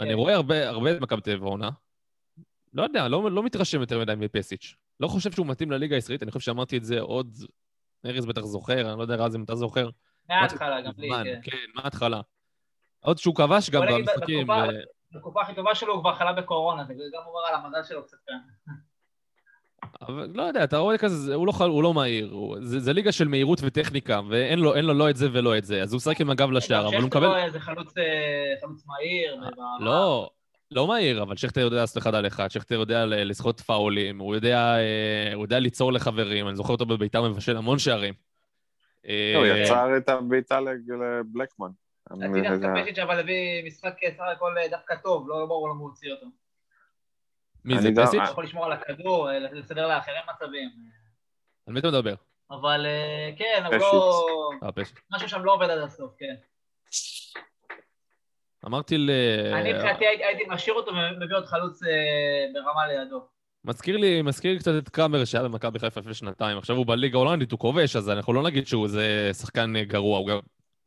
אני 0.00 0.14
רואה 0.14 0.34
הרבה, 0.34 0.68
הרבה 0.68 0.92
את 0.96 1.00
מכבי 1.00 1.20
תל 1.20 1.30
אביב 1.30 1.44
העונה. 1.44 1.70
לא 2.74 2.82
יודע, 2.82 3.08
לא, 3.08 3.30
לא 3.30 3.42
מתרשם 3.42 3.80
יותר 3.80 3.98
מדי 3.98 4.12
מפסיץ'. 4.16 4.74
לא 5.00 5.08
חושב 5.08 5.32
שהוא 5.32 5.46
מתאים 5.46 5.70
לליגה 5.70 5.96
הישראלית, 5.96 6.22
אני 6.22 6.30
חושב 6.30 6.44
שאמרתי 6.44 6.76
את 6.76 6.84
זה 6.84 7.00
עוד... 7.00 7.36
ארז 8.06 8.26
בטח 8.26 8.40
זוכר, 8.40 8.90
אני 8.90 8.98
לא 8.98 9.02
יודע, 9.02 9.14
רז, 9.14 9.36
אם 9.36 9.42
אתה 9.44 9.54
זוכר. 9.54 9.90
מההתחלה, 10.28 10.80
גם 10.80 10.92
לי, 10.98 11.10
כן. 11.24 11.40
כן, 11.42 11.56
מההתחלה. 11.74 12.20
עוד 13.00 13.18
שהוא 13.18 13.34
כבש 13.34 13.70
גם 13.70 13.82
במשחקים. 13.90 14.46
בתקופה- 15.12 15.42
הכי 15.42 15.54
טובה 15.54 15.74
שלו 15.74 15.94
הוא 15.94 16.00
כבר 16.00 16.14
חלה 16.14 16.32
בקורונה, 16.32 16.84
זה 16.84 16.94
גם 16.94 17.22
אומר 17.26 17.40
על 17.48 17.54
המזל 17.54 17.82
שלו 17.82 18.04
קצת 18.04 18.16
כאן. 18.26 18.38
אבל 20.02 20.30
לא 20.34 20.42
יודע, 20.42 20.64
אתה 20.64 20.76
רואה 20.78 20.98
כזה, 20.98 21.16
זה- 21.16 21.34
הוא 21.34 21.46
לא, 21.46 21.52
חל- 21.52 21.68
הוא 21.68 21.82
לא 21.82 21.94
מהיר. 21.94 22.28
הוא, 22.32 22.56
זה, 22.60 22.80
זה 22.80 22.92
ליגה 22.92 23.12
של 23.12 23.28
מהירות 23.28 23.58
וטכניקה, 23.62 24.20
ואין 24.28 24.58
לו, 24.58 24.74
לו 24.74 24.94
לא 24.94 25.10
את 25.10 25.16
זה 25.16 25.28
ולא 25.32 25.58
את 25.58 25.64
זה. 25.64 25.82
אז 25.82 25.92
הוא 25.92 25.96
משחק 25.96 26.20
עם 26.20 26.30
הגב 26.30 26.50
לשער, 26.50 26.88
אבל 26.88 26.96
הוא 26.96 27.06
מקבל... 27.06 27.26
שכטר 27.26 27.44
איזה 27.44 27.60
חלוץ, 27.60 27.98
אה, 27.98 28.04
חלוץ 28.60 28.84
מהיר. 28.86 29.34
ובמעבר. 29.34 29.84
לא, 29.84 30.30
לא 30.70 30.86
מהיר, 30.86 31.22
אבל 31.22 31.36
שכטר 31.36 31.60
יודע 31.60 31.76
לעשות 31.76 31.98
אחד 31.98 32.14
על 32.14 32.26
אחד, 32.26 32.48
שכטר 32.50 32.74
יודע 32.74 33.06
לסחוט 33.06 33.60
פאולים, 33.60 34.18
הוא 34.18 34.34
יודע, 34.34 34.76
אה, 34.78 35.34
הוא 35.34 35.44
יודע 35.44 35.58
ליצור 35.58 35.92
לחברים, 35.92 36.48
אני 36.48 36.56
זוכר 36.56 36.72
אותו 36.72 36.86
בביתר 36.86 37.28
מבשל 37.28 37.56
המון 37.56 37.78
שערים. 37.78 38.14
אה, 39.08 39.34
הוא 39.36 39.46
יצר 39.46 39.96
את 39.96 40.08
הבעיטה 40.08 40.60
לג- 40.60 40.92
לבלקמן. 40.92 41.68
זה- 42.16 42.26
דווקא 42.42 42.82
פשיץ' 42.82 42.98
אבל 42.98 43.18
הביא 43.20 43.36
משחק 43.66 43.94
סך 44.16 44.22
הכל 44.36 44.54
אה, 44.58 44.68
דווקא 44.70 44.94
טוב, 45.02 45.28
לא 45.28 45.46
ברור 45.46 45.68
למה 45.68 45.78
הוא 45.80 45.88
הוציא 45.88 46.10
אותו. 46.12 46.26
מי 47.64 47.74
אני 47.74 47.82
זה, 47.82 47.90
פסיץ'? 48.02 48.20
הוא 48.20 48.28
יכול 48.28 48.44
לשמור 48.44 48.64
על 48.64 48.72
הכדור, 48.72 49.30
אה, 49.30 49.38
לסדר 49.38 49.88
לאחרים 49.88 50.22
מצבים. 50.34 50.70
על 51.66 51.74
מי 51.74 51.80
אתה 51.80 51.88
מדבר? 51.88 52.14
אבל 52.50 52.86
אה, 52.86 53.30
כן, 53.36 53.62
הוא. 53.66 53.74
לא... 53.74 54.50
אה. 54.62 54.68
משהו 55.12 55.28
שם 55.28 55.44
לא 55.44 55.52
עובד 55.54 55.70
עד 55.70 55.78
הסוף, 55.78 56.12
כן. 56.18 56.34
אמרתי 58.66 58.98
ל... 58.98 59.10
אני 59.54 59.72
מבחינתי 59.72 60.06
הייתי- 60.06 60.44
משאיר 60.48 60.74
אותו 60.74 60.90
ומביא 60.90 61.36
עוד 61.36 61.46
חלוץ 61.46 61.80
ברמה 62.54 62.86
לידו. 62.86 63.26
מזכיר 63.64 63.96
לי, 63.96 64.22
מזכיר 64.22 64.52
לי 64.52 64.58
קצת 64.58 64.72
את 64.78 64.88
קרמר 64.88 65.24
שהיה 65.24 65.44
במכבי 65.44 65.78
חיפה 65.78 66.00
לפני 66.00 66.14
שנתיים. 66.14 66.58
עכשיו 66.58 66.76
הוא 66.76 66.86
בליגה 66.86 67.18
ההולנדית, 67.18 67.52
הוא 67.52 67.58
כובש, 67.60 67.96
אז 67.96 68.10
אנחנו 68.10 68.32
לא 68.32 68.42
נגיד 68.42 68.66
שהוא 68.66 68.84
איזה 68.84 69.30
שחקן 69.32 69.82
גרוע, 69.82 70.18
הוא 70.18 70.28
גם... 70.28 70.38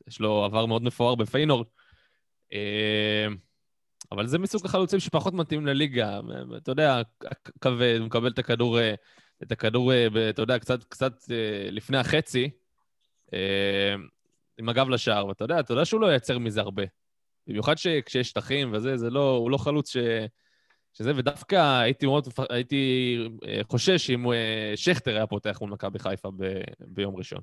יש 0.07 0.19
לו 0.19 0.45
עבר 0.45 0.65
מאוד 0.65 0.83
מפואר 0.83 1.15
בפיינורד. 1.15 1.67
אבל 4.11 4.27
זה 4.27 4.39
מסוג 4.39 4.65
החלוצים 4.65 4.99
שפחות 4.99 5.33
מתאים 5.33 5.65
לליגה. 5.65 6.19
אתה 6.57 6.71
יודע, 6.71 7.01
כבד, 7.61 7.95
הוא 7.99 8.05
מקבל 8.05 8.27
את 8.27 8.39
הכדור, 8.39 8.77
את 9.43 9.51
הכדור, 9.51 9.91
אתה 10.29 10.41
יודע, 10.41 10.59
קצת, 10.59 10.83
קצת 10.83 11.13
אה, 11.31 11.71
לפני 11.71 11.97
החצי, 11.97 12.49
אה, 13.33 13.95
עם 14.57 14.69
הגב 14.69 14.89
לשער, 14.89 15.27
ואתה 15.27 15.43
יודע, 15.43 15.59
אתה 15.59 15.73
יודע 15.73 15.85
שהוא 15.85 16.01
לא 16.01 16.07
ייצר 16.07 16.39
מזה 16.39 16.61
הרבה. 16.61 16.83
במיוחד 17.47 17.77
שכשיש 17.77 18.29
שטחים 18.29 18.73
וזה, 18.73 18.97
זה 18.97 19.09
לא, 19.09 19.35
הוא 19.35 19.51
לא 19.51 19.57
חלוץ 19.57 19.89
ש... 19.93 19.97
שזה, 20.93 21.11
ודווקא 21.15 21.79
הייתי 21.79 22.05
מאוד, 22.05 22.27
הייתי 22.49 23.17
אה, 23.47 23.61
חושש 23.63 24.09
אם 24.09 24.25
שכטר 24.75 25.15
היה 25.15 25.27
פותח 25.27 25.57
מול 25.61 25.69
מכבי 25.69 25.99
חיפה 25.99 26.29
ב, 26.37 26.61
ביום 26.79 27.15
ראשון. 27.15 27.41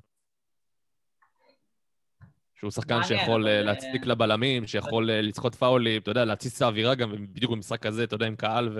שהוא 2.59 2.71
שחקן 2.71 2.95
מעניין, 2.95 3.19
שיכול 3.19 3.41
אבל, 3.41 3.51
אה, 3.51 3.61
להצדיק 3.61 4.05
לבלמים, 4.05 4.67
שיכול 4.67 5.09
אה, 5.09 5.21
לסחוט 5.21 5.55
פאולים, 5.55 6.01
אתה 6.01 6.11
יודע, 6.11 6.25
להתסיס 6.25 6.57
את 6.57 6.61
האווירה 6.61 6.95
גם, 6.95 7.15
בדיוק 7.33 7.51
במשחק 7.51 7.81
כזה, 7.81 8.03
אתה 8.03 8.15
יודע, 8.15 8.25
עם 8.25 8.35
קהל, 8.35 8.77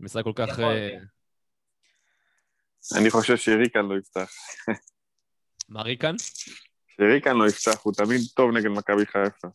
ומשחק 0.00 0.24
כל 0.24 0.32
כך... 0.34 0.60
אה, 0.60 0.88
כן. 0.90 1.04
אני 2.98 3.10
חושב 3.10 3.36
שריקן 3.36 3.86
לא 3.86 3.98
יפתח. 3.98 4.30
מה 5.68 5.82
ריקן? 5.82 6.14
שריקן 6.96 7.36
לא 7.36 7.48
יפתח, 7.48 7.82
הוא 7.82 7.92
תמיד 7.92 8.20
טוב 8.34 8.50
נגד 8.50 8.68
מכבי 8.68 9.06
חיפה. 9.06 9.48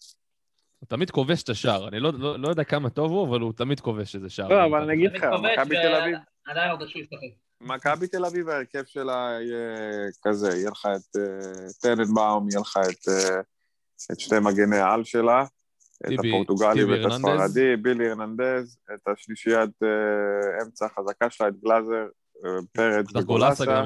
הוא 0.80 0.88
תמיד 0.88 1.12
כובש 1.12 1.44
את 1.44 1.50
השער. 1.50 1.88
אני 1.88 2.00
לא, 2.00 2.12
לא, 2.14 2.40
לא 2.40 2.48
יודע 2.48 2.64
כמה 2.64 2.90
טוב 2.90 3.12
הוא, 3.12 3.28
אבל 3.30 3.40
הוא 3.40 3.54
תמיד 3.54 3.80
כובש 3.80 4.16
איזה 4.16 4.30
שער. 4.30 4.48
לא, 4.48 4.66
אבל 4.66 4.82
אני 4.82 4.94
אגיד 4.94 5.12
לך, 5.12 5.24
מכבי 5.24 5.76
תל 5.76 5.96
אביב, 5.96 6.18
ועדיין 6.48 6.70
לא 6.70 6.74
רוצה 6.74 6.88
שהוא 6.88 7.02
ישחק. 7.02 7.18
מכבי 7.62 8.08
תל 8.08 8.26
אביב, 8.26 8.50
ההרכב 8.50 8.84
שלה 8.86 9.38
יהיה 9.42 10.12
כזה, 10.24 10.50
יהיה 10.58 10.70
לך 10.70 10.88
את 10.96 11.18
אה, 11.18 11.68
טננבאום, 11.82 12.50
יהיה 12.50 12.62
לך 12.62 12.78
את, 12.78 13.10
אה, 13.10 13.40
את 14.12 14.20
שתי 14.20 14.40
מגני 14.40 14.78
העל 14.78 15.04
שלה, 15.04 15.46
את 16.08 16.20
הפורטוגלי 16.20 16.84
ואת. 16.84 17.12
הספרדי, 17.12 17.76
בילי 17.76 18.10
הרננדז, 18.10 18.78
את 18.94 19.08
השלישיית 19.08 19.84
אה, 19.84 20.64
אמצע 20.64 20.86
החזקה 20.86 21.30
שלה, 21.30 21.48
את 21.48 21.54
גלאזר, 21.64 22.08
פרץ 22.72 23.16
וגולסה. 23.16 23.84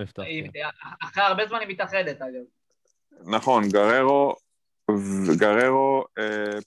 אחרי 1.03 1.23
הרבה 1.23 1.47
זמן 1.47 1.59
היא 1.59 1.67
מתאחדת, 1.67 2.21
אגב. 2.21 2.43
נכון, 3.25 3.69
גררו, 3.69 4.35
גררו, 5.37 6.03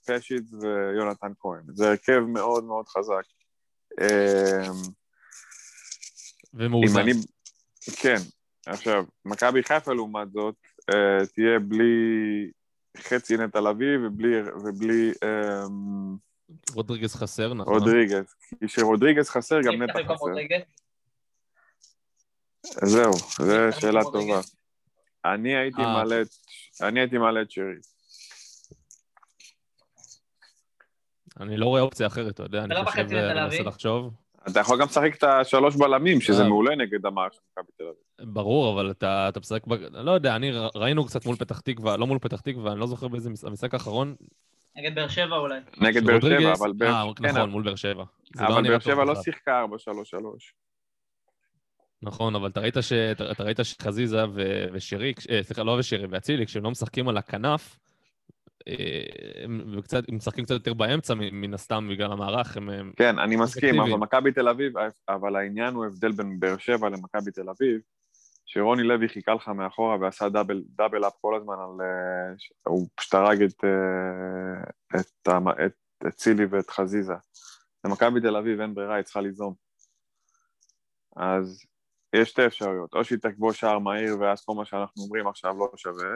פשיץ 0.07 0.53
ויונתן 0.53 1.31
כהן. 1.39 1.63
זה 1.73 1.89
הרכב 1.89 2.19
מאוד 2.19 2.63
מאוד 2.63 2.87
חזק. 2.87 3.23
אה, 6.59 6.65
ומאוזן. 6.65 6.99
אני... 6.99 7.11
כן. 8.01 8.17
עכשיו, 8.65 9.03
מכבי 9.25 9.63
חיפה 9.63 9.93
לעומת 9.93 10.31
זאת, 10.31 10.55
אה, 10.89 11.25
תהיה 11.33 11.59
בלי 11.59 11.93
חצי 12.97 13.37
נטע 13.37 13.61
לביא 13.61 13.97
ובלי, 14.03 14.41
ובלי 14.41 15.11
אה, 15.23 15.63
רודריגז 16.73 17.15
חסר, 17.15 17.53
נכון. 17.53 17.73
רודריגז. 17.73 18.25
כי 18.59 18.67
כשרודריגז 18.67 19.29
חסר, 19.29 19.61
גם 19.61 19.81
נטע 19.81 19.99
חסר. 20.03 20.25
זהו, 22.85 23.13
זו 23.13 23.79
שאלה 23.79 24.03
טובה. 24.03 24.41
אני 25.25 25.55
הייתי 25.55 25.81
אה. 25.81 25.93
מעלה 25.93 26.21
את... 26.21 26.27
אני 26.81 26.99
הייתי 26.99 27.17
מעלה 27.17 27.41
את 27.41 27.51
שרי. 27.51 27.75
אני 31.39 31.57
לא 31.57 31.65
רואה 31.65 31.81
אופציה 31.81 32.07
אחרת, 32.07 32.33
אתה 32.33 32.43
יודע, 32.43 32.63
אני 32.63 32.75
ולמה 32.75 32.91
חושב, 32.91 32.99
אני 32.99 33.43
מנסה? 33.43 33.63
לחשוב. 33.63 34.13
אתה 34.47 34.59
יכול 34.59 34.79
גם 34.79 34.85
לשחק 34.85 35.15
את 35.15 35.23
השלוש 35.23 35.75
בלמים, 35.75 36.21
שזה 36.21 36.43
אה. 36.43 36.47
מעולה 36.47 36.75
נגד 36.75 37.05
המערכת 37.05 37.33
של 37.33 37.39
מכבי 37.51 37.71
תל 37.77 37.83
אביב. 37.83 38.33
ברור, 38.33 38.73
אבל 38.73 38.91
אתה, 38.91 39.29
אתה 39.29 39.39
משחק. 39.39 39.61
לא 39.91 40.11
יודע, 40.11 40.35
אני 40.35 40.51
ראינו 40.75 41.05
קצת 41.05 41.25
מול 41.25 41.35
פתח 41.35 41.59
תקווה, 41.59 41.97
לא 41.97 42.07
מול 42.07 42.19
פתח 42.19 42.41
תקווה, 42.41 42.71
אני 42.71 42.79
לא 42.79 42.87
זוכר 42.87 43.07
באיזה 43.07 43.29
מש- 43.29 43.43
המשחק 43.43 43.73
האחרון. 43.73 44.15
נגד 44.75 44.95
באר 44.95 45.07
שבע 45.07 45.37
אולי. 45.37 45.59
נגד 45.77 46.03
באר 46.05 46.19
שבע, 46.19 46.53
אבל 46.53 46.71
באר 46.73 47.07
אה, 47.07 47.13
כן, 47.15 47.25
נכון, 47.25 47.49
מול 47.49 47.63
באר 47.63 47.75
שבע. 47.75 48.03
לא 48.35 48.47
אבל 48.47 48.67
באר 48.67 48.79
שבע 48.79 49.05
לא. 49.05 49.15
שיחקה 49.15 49.65
4-3-3. 50.15 50.17
נכון, 52.01 52.35
אבל 52.35 52.49
אתה 52.49 52.59
ראית, 52.59 52.75
ש... 52.81 52.93
אתה, 52.93 53.31
אתה 53.31 53.43
ראית 53.43 53.59
שחזיזה 53.63 54.25
ו... 54.33 54.65
ושירי, 54.73 55.13
אה, 55.29 55.43
סליחה, 55.43 55.63
לא 55.63 55.75
ושירי, 55.79 56.07
ואצילי, 56.09 56.45
כשהם 56.45 56.63
לא 56.63 56.71
משחקים 56.71 57.07
על 57.07 57.17
הכנף, 57.17 57.79
הם, 59.43 59.81
קצת, 59.81 60.03
הם 60.09 60.15
משחקים 60.15 60.45
קצת 60.45 60.53
יותר 60.53 60.73
באמצע, 60.73 61.13
מן 61.17 61.53
הסתם, 61.53 61.87
בגלל 61.91 62.11
המערך, 62.11 62.57
הם... 62.57 62.91
כן, 62.95 63.19
אני 63.19 63.35
מסכים. 63.35 63.79
אבל 63.79 63.89
מכבי 63.89 64.31
תל 64.31 64.47
אביב, 64.47 64.73
אבל 65.09 65.35
העניין 65.35 65.73
הוא 65.73 65.85
הבדל 65.85 66.11
בין 66.11 66.39
באר 66.39 66.57
שבע 66.57 66.89
למכבי 66.89 67.31
תל 67.31 67.49
אביב, 67.49 67.81
שרוני 68.45 68.83
לוי 68.83 69.09
חיכה 69.09 69.33
לך 69.33 69.47
מאחורה 69.47 69.97
ועשה 70.01 70.29
דאבל, 70.29 70.63
דאבל 70.75 71.07
אפ 71.07 71.13
כל 71.21 71.35
הזמן 71.35 71.53
על... 71.53 71.85
אה, 71.85 72.33
הוא 72.67 72.87
פשוט 72.95 73.13
הרג 73.13 73.43
את, 73.43 73.63
אה, 73.63 74.99
את, 74.99 75.27
את, 75.65 75.71
את 76.07 76.13
צילי 76.13 76.45
ואת 76.45 76.69
חזיזה. 76.69 77.13
למכבי 77.85 78.21
תל 78.21 78.35
אביב 78.35 78.61
אין 78.61 78.73
ברירה, 78.73 78.95
היא 78.95 79.03
צריכה 79.03 79.21
ליזום. 79.21 79.53
אז 81.15 81.65
יש 82.15 82.29
שתי 82.29 82.45
אפשרויות, 82.45 82.93
או 82.93 83.03
שהיא 83.03 83.19
תכבוש 83.19 83.59
שער 83.59 83.79
מהיר 83.79 84.19
ואז 84.19 84.45
כל 84.45 84.53
מה 84.53 84.65
שאנחנו 84.65 85.03
אומרים 85.03 85.27
עכשיו 85.27 85.57
לא 85.59 85.71
שווה, 85.75 86.15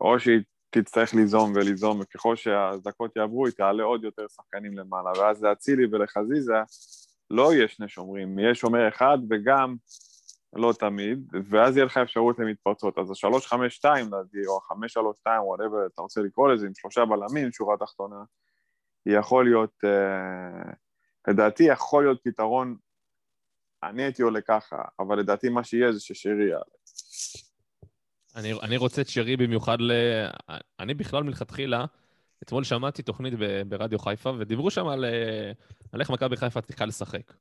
או 0.00 0.20
שהיא 0.20 0.40
תצטרך 0.80 1.14
ליזום 1.14 1.52
וליזום, 1.54 2.00
וככל 2.00 2.36
שהדקות 2.36 3.16
יעברו, 3.16 3.46
היא 3.46 3.54
תעלה 3.54 3.82
עוד 3.82 4.04
יותר 4.04 4.26
שחקנים 4.28 4.78
למעלה, 4.78 5.10
ואז 5.18 5.44
לאצילי 5.44 5.86
ולחזיזה 5.92 6.54
לא 7.30 7.54
יהיה 7.54 7.68
שני 7.68 7.88
שומרים, 7.88 8.38
יהיה 8.38 8.54
שומר 8.54 8.88
אחד 8.88 9.18
וגם 9.30 9.76
לא 10.52 10.72
תמיד, 10.78 11.28
ואז 11.50 11.76
יהיה 11.76 11.86
לך 11.86 11.96
אפשרות 11.96 12.38
למתפרצות. 12.38 12.98
אז 12.98 13.10
השלוש 13.10 13.46
חמש 13.46 13.74
שתיים 13.74 14.06
לדעתי, 14.06 14.46
או 14.46 14.58
החמש 14.58 14.92
שלוש 14.92 15.16
שתיים, 15.20 15.42
וואטאבר 15.42 15.86
אתה 15.86 16.02
רוצה 16.02 16.20
לקרוא 16.20 16.48
לזה, 16.52 16.66
עם 16.66 16.72
שלושה 16.74 17.04
בלמים, 17.04 17.52
שורה 17.52 17.76
תחתונה, 17.76 18.22
יכול 19.06 19.44
להיות, 19.44 19.74
אה, 19.84 20.72
לדעתי 21.28 21.62
יכול 21.62 22.04
להיות 22.04 22.20
פתרון, 22.24 22.76
אני 23.82 24.02
הייתי 24.02 24.22
עולה 24.22 24.40
ככה, 24.40 24.76
אבל 25.00 25.18
לדעתי 25.18 25.48
מה 25.48 25.64
שיהיה 25.64 25.92
זה 25.92 26.00
ששירי 26.00 26.50
יעלה. 26.50 26.74
אני, 28.34 28.52
אני 28.62 28.76
רוצה 28.76 29.02
את 29.02 29.08
שרי 29.08 29.36
במיוחד 29.36 29.80
ל... 29.80 29.92
אני 30.80 30.94
בכלל 30.94 31.22
מלכתחילה, 31.22 31.84
אתמול 32.42 32.64
שמעתי 32.64 33.02
תוכנית 33.02 33.34
ב, 33.38 33.62
ברדיו 33.68 33.98
חיפה, 33.98 34.32
ודיברו 34.38 34.70
שם 34.70 34.86
על, 34.86 35.04
אה, 35.04 35.52
על 35.92 36.00
איך 36.00 36.10
מכבי 36.10 36.36
חיפה 36.36 36.60
צריכה 36.60 36.86
לשחק. 36.86 37.34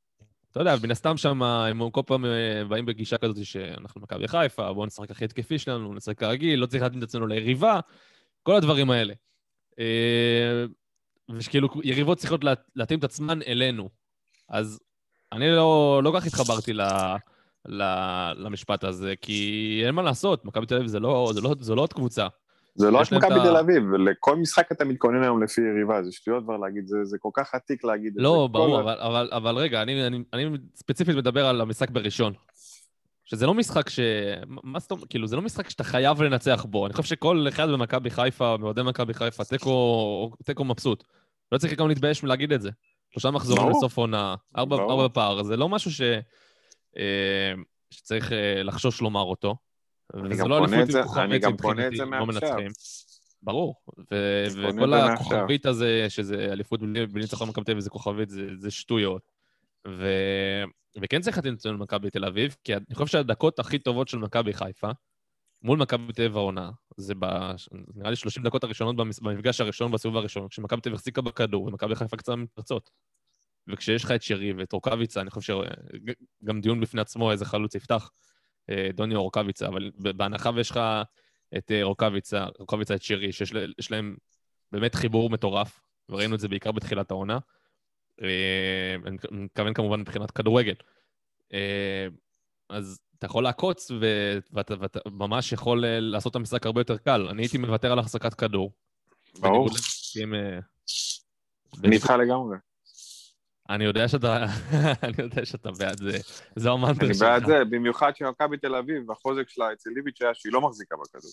אתה 0.52 0.62
יודע, 0.62 0.76
מן 0.84 0.92
הסתם 0.92 1.18
שם 1.18 1.44
הם 1.44 1.90
כל 1.90 2.02
פעם 2.06 2.26
אה, 2.26 2.66
באים 2.68 2.86
בגישה 2.86 3.18
כזאת 3.18 3.46
שאנחנו 3.46 4.02
מכבי 4.02 4.28
חיפה, 4.28 4.74
בואו 4.74 4.86
נשחק 4.86 5.12
הכי 5.12 5.26
התקפי 5.26 5.60
שלנו, 5.60 5.94
נשחק 5.94 6.18
כרגיל, 6.20 6.60
לא 6.60 6.66
צריך 6.66 6.84
להתאים 6.84 7.00
את 7.00 7.08
עצמנו 7.08 7.28
ליריבה, 7.28 7.80
כל 8.44 8.56
הדברים 8.56 8.92
האלה. 8.92 9.14
אה, 9.80 10.66
ושכאילו 11.30 11.68
יריבות 11.84 12.18
צריכות 12.18 12.44
לה- 12.44 12.54
להתאים 12.76 13.00
את 13.00 13.04
עצמן 13.04 13.42
אלינו. 13.42 13.90
אז 14.50 14.80
אני 15.32 15.52
לא, 15.52 16.02
לא 16.04 16.12
כל 16.12 16.20
כך 16.20 16.26
התחברתי 16.28 16.74
ל... 16.74 16.82
ל- 16.82 17.16
למשפט 18.36 18.84
הזה, 18.84 19.14
כי 19.22 19.82
אין 19.86 19.96
מה 19.96 20.02
לעשות, 20.02 20.46
מכבי 20.46 20.66
תל 20.66 20.76
אביב 20.76 20.88
זה 20.88 21.00
לא, 21.00 21.32
זה 21.34 21.42
לא, 21.42 21.56
זה 21.60 21.76
לא 21.76 21.82
עוד 21.82 21.94
קבוצה. 21.94 22.28
זה 22.76 22.92
לא 22.92 22.98
רק 22.98 23.12
מכבי 23.12 23.40
תל 23.44 23.58
אביב, 23.58 23.94
לכל 23.94 24.36
משחק 24.36 24.72
אתה 24.72 24.86
מתכונן 24.86 25.24
היום 25.24 25.44
לפי 25.44 25.62
יריבה, 25.62 26.04
זה 26.04 26.12
שטויות 26.12 26.44
כבר 26.44 26.58
להגיד, 26.58 26.88
זה, 26.88 26.98
זה 27.04 27.18
כל 27.20 27.30
כך 27.34 27.56
עתיק 27.56 27.84
להגיד 27.84 28.08
את 28.08 28.14
זה. 28.14 28.22
לא, 28.22 28.50
ברור, 28.52 28.80
אבל, 28.80 28.98
אבל, 29.00 29.30
אבל 29.32 29.56
רגע, 29.56 29.82
אני, 29.82 30.08
אני, 30.08 30.24
אני 30.34 30.50
ספציפית 30.76 31.16
מדבר 31.16 31.46
על 31.46 31.62
המשחק 31.62 31.90
בראשון. 31.90 32.34
שזה 33.26 33.46
לא 33.46 33.54
משחק 33.54 33.90
ש... 33.90 34.00
מה 34.48 34.80
זאת 34.80 34.92
אומרת? 34.92 35.08
כאילו, 35.10 35.28
זה 35.28 35.36
לא 35.36 35.42
משחק 35.42 35.70
שאתה 35.70 35.84
חייב 35.84 36.22
לנצח 36.22 36.66
בו. 36.70 36.86
אני 36.86 36.94
חושב 36.94 37.10
שכל 37.10 37.46
אחד 37.48 37.70
במכבי 37.70 38.10
חיפה, 38.10 38.58
מאוהדי 38.60 38.82
מכבי 38.84 39.14
חיפה, 39.14 39.44
תיקו, 39.44 40.66
מבסוט. 40.66 41.04
לא 41.52 41.58
צריך 41.58 41.74
גם 41.74 41.88
להתבייש 41.88 42.24
מלהגיד 42.24 42.54
את 42.54 42.62
זה. 42.62 42.70
שלושה 43.12 43.32
מחזורים. 43.32 43.70
לסוף 43.70 43.98
עונה, 43.98 44.36
ארבע. 44.58 44.76
ארבע 44.76 45.08
פער, 45.14 45.44
זה 45.44 45.58
לא 45.58 45.70
משהו 45.70 45.92
ש... 45.92 46.02
אה, 46.98 47.54
שצריך 47.90 48.32
אה, 48.32 48.64
לחשוש 48.64 49.02
לומר 49.02 49.22
אותו. 49.22 49.56
וזה 50.16 50.44
לא 50.44 50.66
אליפות 50.66 50.96
עם 50.96 51.04
כוכבית 51.04 51.46
מבחינתי, 51.46 51.98
לא. 51.98 52.26
מנצחים. 52.26 52.68
ברור. 53.42 53.76
ו- 54.12 54.46
וכל. 54.64 54.94
הכוכבית 54.94 55.66
הזה, 55.66 56.06
שזה 56.10 56.48
אליפות 56.52 56.80
בלי 56.80 57.22
ניצחון 57.22 57.50
מכבי 57.50 57.66
תל 57.66 57.72
אביב, 57.72 57.84
זה 57.84 57.90
כוכבית, 57.90 58.30
זה, 58.30 58.48
זה 58.58 58.72
שטויות. 58.72 59.22
ו... 59.88 60.08
וכן 61.02 61.22
צריך 61.22 61.38
לתת 61.38 61.48
נתונים 61.48 61.80
למכבי 61.80 62.10
תל 62.10 62.26
אביב, 62.26 62.56
כי 62.64 62.76
אני 62.76 62.96
חושב 62.96 63.12
שהדקות 63.12 63.60
הכי 63.60 63.80
טובות 63.80 64.08
של 64.08 64.18
מכבי 64.18 64.54
חיפה, 64.54 64.92
מול 65.62 65.80
מכבי 65.80 66.14
תל 66.14 66.22
אביב 66.22 66.38
העונה, 66.38 66.72
זה 66.98 67.14
ב... 67.20 67.26
נראה 67.96 68.10
לי 68.10 68.16
30 68.16 68.44
דקות 68.44 68.64
הראשונות 68.64 68.96
במפגש 68.96 69.62
הראשון 69.62 69.92
בסיבוב 69.92 70.18
הראשון, 70.18 70.48
כשמכבי 70.48 70.82
תל 70.82 70.90
אביב 70.90 71.00
החזיקה 71.00 71.22
בכדור 71.22 71.64
ומכבי 71.64 71.96
חיפה 71.96 72.18
קצת 72.18 72.34
מתפרצות. 72.34 72.90
וכשיש 73.68 74.04
לך 74.04 74.12
את 74.12 74.22
שרי 74.22 74.54
ואת 74.54 74.72
רוקאביצה, 74.74 75.22
אני 75.22 75.30
חושב 75.30 75.54
שגם 76.44 76.62
דיון 76.62 76.80
בפני 76.80 77.02
עצמו 77.02 77.32
איזה 77.32 77.46
חלוץ 77.46 77.76
יפתח, 77.76 78.12
אה, 78.70 78.90
דוני 78.94 79.16
או 79.16 79.24
רוקאביצה, 79.24 79.68
אבל 79.68 79.92
בהנחה 79.98 80.50
ויש 80.56 80.72
לך 80.72 80.80
את 81.58 81.72
אה, 81.72 81.84
רוקאביצה, 81.84 82.46
רוקאביצה 82.60 82.96
את 82.96 83.02
שרי, 83.02 83.32
שיש 83.32 83.54
לה- 83.54 83.66
יש 83.80 83.92
להם 83.92 84.16
באמת 84.72 84.96
חיבור 84.96 85.30
מטורף, 85.30 85.80
וראינו 86.10 86.36
את 86.36 86.40
זה 86.40 86.48
בעיקר 86.48 86.72
בתחילת 86.72 87.12
העונה. 87.12 87.38
אה, 88.22 88.96
אני 89.06 89.18
מתכוון 89.32 89.74
כמובן 89.74 90.00
מבחינת 90.00 90.32
כדורגל. 90.32 90.74
אה, 91.54 92.08
אז 92.70 93.00
אתה 93.18 93.26
יכול 93.26 93.44
לעקוץ, 93.44 93.92
ואתה, 94.52 94.74
ואתה 94.80 95.00
ממש 95.12 95.52
יכול 95.52 95.86
אה, 95.86 96.00
לעשות 96.00 96.32
את 96.32 96.36
המשחק 96.36 96.66
הרבה 96.66 96.82
יותר 96.82 96.98
קל. 96.98 97.28
אני 97.30 97.42
הייתי 97.42 97.58
מוותר 97.58 97.92
על 97.92 98.00
החזקת 98.00 98.34
כדור. 98.34 98.72
ברור. 99.40 99.70
אה, 100.34 100.60
אני 101.84 101.96
איתך 101.96 102.14
לגמרי. 102.20 102.58
אני 103.70 103.84
יודע 103.84 104.08
שאתה, 104.08 104.46
אני 105.04 105.14
יודע 105.20 105.46
שאתה 105.46 105.70
בעד 105.72 105.98
זה, 105.98 106.18
זו 106.56 106.74
המנטרה 106.74 107.08
אני 107.08 107.14
שלך. 107.14 107.28
בעד 107.28 107.46
זה, 107.46 107.66
במיוחד 107.70 108.16
שמכבי 108.16 108.58
תל 108.58 108.76
אביב, 108.76 109.12
החוזק 109.12 109.50
שלה 109.50 109.74
אצל 109.74 109.90
ליביץ' 109.90 110.22
היה 110.22 110.34
שהיא 110.34 110.54
לא 110.54 110.62
מחזיקה 110.62 110.96
בכדור. 110.96 111.32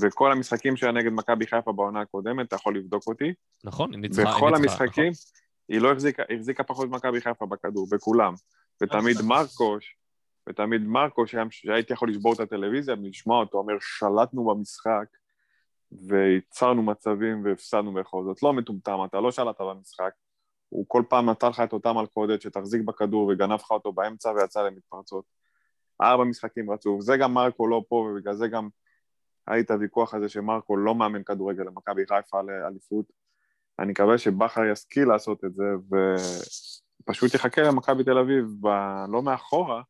וכל 0.00 0.32
המשחקים 0.32 0.76
שהיה 0.76 0.92
נגד 0.92 1.12
מכבי 1.12 1.46
חיפה 1.46 1.72
בעונה 1.72 2.00
הקודמת, 2.00 2.48
אתה 2.48 2.56
יכול 2.56 2.76
לבדוק 2.76 3.02
אותי. 3.06 3.32
נכון, 3.64 3.92
היא 3.92 4.00
ניצחה. 4.00 4.22
היא 4.22 4.36
בכל 4.36 4.54
המשחקים, 4.54 5.12
נכון. 5.12 5.32
היא 5.68 5.80
לא 5.80 5.92
החזיקה, 5.92 6.22
החזיקה 6.36 6.62
פחות 6.62 6.88
ממכבי 6.88 7.20
חיפה 7.20 7.46
בכדור, 7.46 7.86
בכולם. 7.90 8.34
ותמיד 8.82 9.16
מרקוש, 9.28 9.96
ותמיד 10.48 10.82
מרקוש, 10.82 11.34
שהייתי 11.50 11.92
יכול 11.92 12.10
לשבור 12.10 12.32
את 12.32 12.40
הטלוויזיה 12.40 12.94
ולשמוע 12.94 13.40
אותו 13.40 13.58
אומר, 13.58 13.74
שלטנו 13.80 14.44
במשחק, 14.44 15.06
וייצרנו 15.92 16.82
מצבים 16.82 17.44
והפסדנו 17.44 17.94
בכל 17.94 18.24
זאת. 18.24 18.42
לא 18.42 18.52
מטומטם, 18.52 18.98
אתה 19.04 19.20
לא 19.20 19.30
שלטת 19.30 19.60
במשחק. 19.60 20.10
הוא 20.68 20.84
כל 20.88 21.02
פעם 21.08 21.30
נתן 21.30 21.48
לך 21.48 21.60
את 21.60 21.72
אותה 21.72 21.92
מלכודת 21.92 22.42
שתחזיק 22.42 22.82
בכדור 22.82 23.28
וגנב 23.28 23.52
לך 23.52 23.70
אותו 23.70 23.92
באמצע 23.92 24.30
ויצא 24.30 24.62
למתפרצות. 24.62 25.24
ארבע 26.02 26.24
משחקים 26.24 26.70
רצוף. 26.70 27.00
זה 27.00 27.16
גם 27.16 27.34
מרקו 27.34 27.66
לא 27.66 27.82
פה, 27.88 27.94
ובגלל 27.94 28.34
זה 28.34 28.48
גם 28.48 28.68
היה 29.46 29.56
לי 29.56 29.62
את 29.62 29.70
הוויכוח 29.70 30.14
הזה 30.14 30.28
שמרקו 30.28 30.76
לא 30.76 30.94
מאמן 30.94 31.22
כדורגל 31.22 31.62
למכבי 31.62 32.02
חיפה 32.06 32.42
לאליפות. 32.42 33.06
אני 33.78 33.90
מקווה 33.90 34.18
שבכר 34.18 34.64
ישכיל 34.64 35.08
לעשות 35.08 35.44
את 35.44 35.54
זה, 35.54 35.64
ופשוט 37.02 37.34
יחכה 37.34 37.62
למכבי 37.62 38.04
תל 38.04 38.18
אביב, 38.18 38.44
ב... 38.60 38.66
לא 39.08 39.22
מאחורה, 39.22 39.82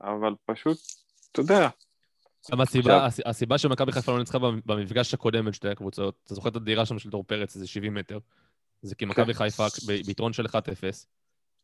אבל 0.00 0.34
פשוט, 0.46 0.78
אתה 1.32 1.40
יודע, 1.40 1.68
גם 2.52 2.60
הסיבה, 2.60 2.94
עכשיו- 2.94 3.06
הס- 3.06 3.20
הסיבה 3.26 3.58
שמכבי 3.58 3.92
חיפה 3.92 4.12
לא 4.12 4.18
ניצחה 4.18 4.38
במ- 4.38 4.60
במפגש 4.66 5.14
הקודם 5.14 5.44
בין 5.44 5.52
שתי 5.52 5.68
הקבוצות, 5.68 6.14
אתה 6.24 6.34
זוכר 6.34 6.48
את 6.48 6.56
הדירה 6.56 6.86
שם 6.86 6.98
של 6.98 7.10
דור 7.10 7.24
פרץ, 7.24 7.54
איזה 7.56 7.66
70 7.66 7.94
מטר? 7.94 8.18
זה 8.82 8.94
כי 8.94 9.04
מכבי 9.04 9.34
חיפה 9.34 9.66
ביתרון 10.06 10.32
של 10.32 10.46
1-0, 10.46 10.54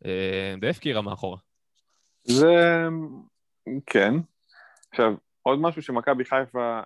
אה, 0.05 0.55
די 0.61 0.69
הפקירה 0.69 1.03
מאחורה. 1.03 1.39
זה... 2.25 2.87
כן. 3.87 4.15
עכשיו, 4.91 5.15
עוד 5.43 5.59
משהו 5.61 5.83
שמכבי 5.83 6.25
חיפה 6.25 6.81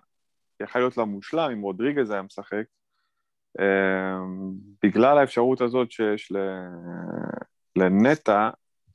יכול 0.62 0.80
להיות 0.80 0.96
לה 0.96 1.04
מושלם, 1.04 1.50
אם 1.50 1.62
רודריגז 1.62 2.10
היה 2.10 2.22
משחק, 2.22 2.64
אה, 3.60 4.18
בגלל 4.82 5.18
האפשרות 5.18 5.60
הזאת 5.60 5.90
שיש 5.90 6.32
לנטע, 7.76 8.50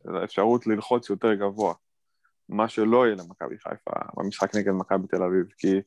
האפשרות 0.05 0.67
ללחוץ 0.67 1.09
יותר 1.09 1.33
גבוה, 1.33 1.73
מה 2.49 2.67
שלא 2.69 3.05
יהיה 3.05 3.15
למכבי 3.15 3.57
חיפה 3.57 3.91
במשחק 4.17 4.55
נגד 4.55 4.71
מכבי 4.71 5.07
תל 5.07 5.23
אביב, 5.23 5.45
כי 5.57 5.79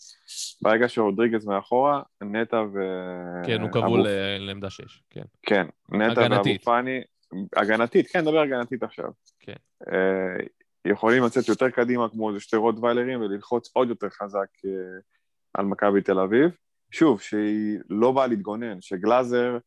ברגע 0.62 0.88
שרודריגז 0.88 1.46
מאחורה, 1.46 2.02
נטע 2.22 2.56
ו... 2.56 2.78
כן, 3.46 3.60
הוא 3.60 3.70
כבול 3.70 4.06
לעמדה 4.38 4.70
6, 4.70 5.02
כן. 5.10 5.22
כן, 5.42 5.66
נטע 5.88 6.20
ואבו. 6.20 6.42
פאני, 6.64 7.00
הגנתית, 7.56 8.08
כן, 8.08 8.20
נדבר 8.20 8.40
הגנתית 8.40 8.82
עכשיו. 8.82 9.10
כן. 9.40 9.56
אה, 9.92 10.44
יכולים 10.84 11.22
לצאת 11.24 11.48
יותר 11.48 11.70
קדימה 11.70 12.08
כמו 12.08 12.28
איזה 12.28 12.40
שתי 12.40 12.56
רוטוויילרים 12.56 13.20
וללחוץ 13.20 13.70
עוד 13.72 13.88
יותר 13.88 14.08
חזק 14.08 14.48
אה, 14.64 14.70
על 15.54 15.64
מכבי 15.64 16.02
תל 16.02 16.18
אביב. 16.18 16.50
שוב, 16.90 17.20
שהיא 17.20 17.78
לא 17.90 18.12
באה 18.12 18.26
להתגונן, 18.26 18.80
שגלאזר, 18.80 19.58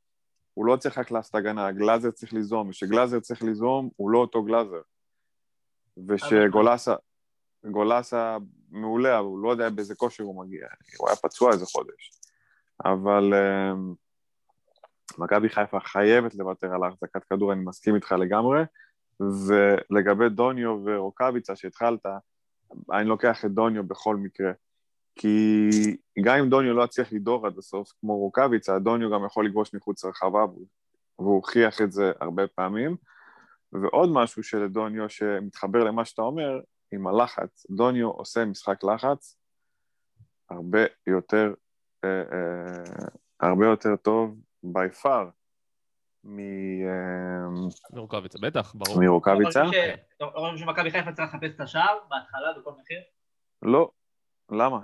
הוא 0.53 0.65
לא 0.65 0.75
צריך 0.75 0.97
רק 0.97 1.11
לעשות 1.11 1.35
הגנה, 1.35 1.71
גלאזר 1.71 2.11
צריך 2.11 2.33
ליזום, 2.33 2.69
ושגלאזר 2.69 3.19
צריך 3.19 3.43
ליזום, 3.43 3.89
הוא 3.95 4.09
לא 4.11 4.17
אותו 4.17 4.43
גלאזר. 4.43 4.81
ושגולסה, 6.07 6.95
גולסה 7.71 8.37
מעולה, 8.69 9.19
אבל 9.19 9.25
הוא 9.25 9.39
לא 9.39 9.49
יודע 9.49 9.69
באיזה 9.69 9.95
כושר 9.95 10.23
הוא 10.23 10.45
מגיע, 10.45 10.67
הוא 10.97 11.09
היה 11.09 11.15
פצוע 11.15 11.51
איזה 11.51 11.65
חודש. 11.65 12.11
אבל 12.85 13.33
אה, 13.33 13.73
מכבי 15.17 15.49
חיפה 15.49 15.79
חייבת 15.79 16.35
לוותר 16.35 16.73
על 16.73 16.83
החזקת 16.83 17.23
כדור, 17.23 17.53
אני 17.53 17.61
מסכים 17.65 17.95
איתך 17.95 18.11
לגמרי. 18.11 18.61
ולגבי 19.19 20.29
דוניו 20.29 20.79
ורוקאביצה 20.85 21.55
שהתחלת, 21.55 22.05
אני 22.91 23.05
לוקח 23.05 23.45
את 23.45 23.51
דוניו 23.51 23.83
בכל 23.83 24.15
מקרה. 24.15 24.51
כי 25.15 25.69
גם 26.21 26.37
אם 26.37 26.49
דוניו 26.49 26.73
לא 26.73 26.83
יצליח 26.83 27.13
לדור 27.13 27.47
עד 27.47 27.57
הסוף, 27.57 27.91
כמו 28.01 28.17
רוקאביצה, 28.17 28.79
דוניו 28.79 29.11
גם 29.11 29.25
יכול 29.25 29.45
לגרוש 29.45 29.73
מחוץ 29.73 30.03
לרחבה, 30.03 30.45
והוא 31.19 31.35
הוכיח 31.35 31.81
את 31.81 31.91
זה 31.91 32.11
הרבה 32.21 32.47
פעמים. 32.47 32.95
ועוד 33.81 34.09
משהו 34.13 34.43
שלדוניו 34.43 35.09
שמתחבר 35.09 35.83
למה 35.83 36.05
שאתה 36.05 36.21
אומר, 36.21 36.59
עם 36.91 37.07
הלחץ, 37.07 37.65
דוניו 37.69 38.09
עושה 38.09 38.45
משחק 38.45 38.83
לחץ 38.83 39.37
הרבה 40.49 40.79
יותר, 41.07 41.53
אה, 42.03 42.09
אה, 42.09 43.07
הרבה 43.39 43.65
יותר 43.65 43.95
טוב 43.95 44.35
by 44.65 45.03
far 45.03 45.25
מ, 46.23 46.39
אה, 46.39 47.69
מרוקאביצה, 47.93 48.39
בטח, 48.41 48.75
ברור. 48.75 48.99
מרוקאביצה. 48.99 49.63
אתה 50.17 50.25
חושב 50.35 50.57
שמכבי 50.57 50.91
חיפה 50.91 51.11
צריך 51.11 51.33
לחפש 51.33 51.55
את 51.55 51.61
השער 51.61 51.99
בהתחלה 52.09 52.53
בכל 52.59 52.71
מחיר? 52.81 52.99
לא, 53.61 53.91
למה? 54.51 54.79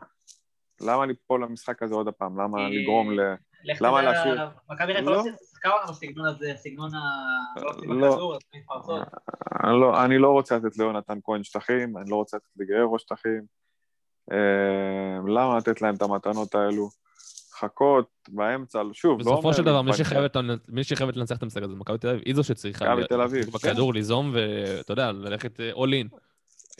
למה 0.81 1.05
ליפול 1.05 1.43
למשחק 1.43 1.83
הזה 1.83 1.95
עוד 1.95 2.09
פעם? 2.09 2.41
למה 2.41 2.69
לגרום 2.69 3.19
ל... 3.19 3.35
לך 3.63 3.81
למה 3.81 4.01
להשאיר? 4.01 4.49
מכבי 4.69 4.93
חיפה 4.93 5.11
לא. 5.11 5.17
לא 5.17 5.23
שיחקה 5.23 5.69
אותנו 5.69 5.93
בסגנון 5.93 6.25
הזה, 6.25 6.53
סגנון 6.55 6.95
ה... 6.95 6.99
לא 7.61 7.69
עושים 7.69 7.91
לא. 7.91 8.07
עושים 8.07 8.49
מתפרצות. 8.55 9.07
אני 9.63 9.79
לא, 9.79 10.05
אני 10.05 10.17
לא 10.17 10.29
רוצה 10.29 10.57
לתת 10.57 10.77
ליונתן 10.77 11.17
כהן 11.23 11.43
שטחים, 11.43 11.97
אני 11.97 12.09
לא 12.09 12.15
רוצה 12.15 12.37
לתת 12.37 12.49
לגררו 12.57 12.99
שטחים. 12.99 13.41
אה, 14.31 15.17
למה 15.27 15.57
לתת 15.57 15.81
להם 15.81 15.95
את 15.95 16.01
המתנות 16.01 16.55
האלו? 16.55 16.89
חכות 17.59 18.09
באמצע, 18.29 18.81
שוב, 18.93 19.19
לא 19.19 19.25
אומר... 19.25 19.37
בסופו 19.37 19.53
של 19.53 19.63
דבר, 19.63 19.81
מי. 19.81 20.83
שחייבת 20.83 21.15
לנצח 21.17 21.37
את 21.37 21.43
המשחק 21.43 21.63
הזה, 21.63 21.75
מכבי 21.75 21.97
תל 21.97 22.07
אביב, 22.07 22.21
היא 22.25 22.35
זו 22.35 22.43
שצריכה 22.43 22.85
מכבי 22.85 23.07
תל 23.07 23.21
אביב, 23.21 23.45
בכדור, 23.45 23.93
ליזום, 23.93 24.33
ואתה 24.33 24.91
יודע, 24.91 25.11
ללכת 25.11 25.59
אה, 25.59 25.71
all 25.71 26.05
in. 26.05 26.17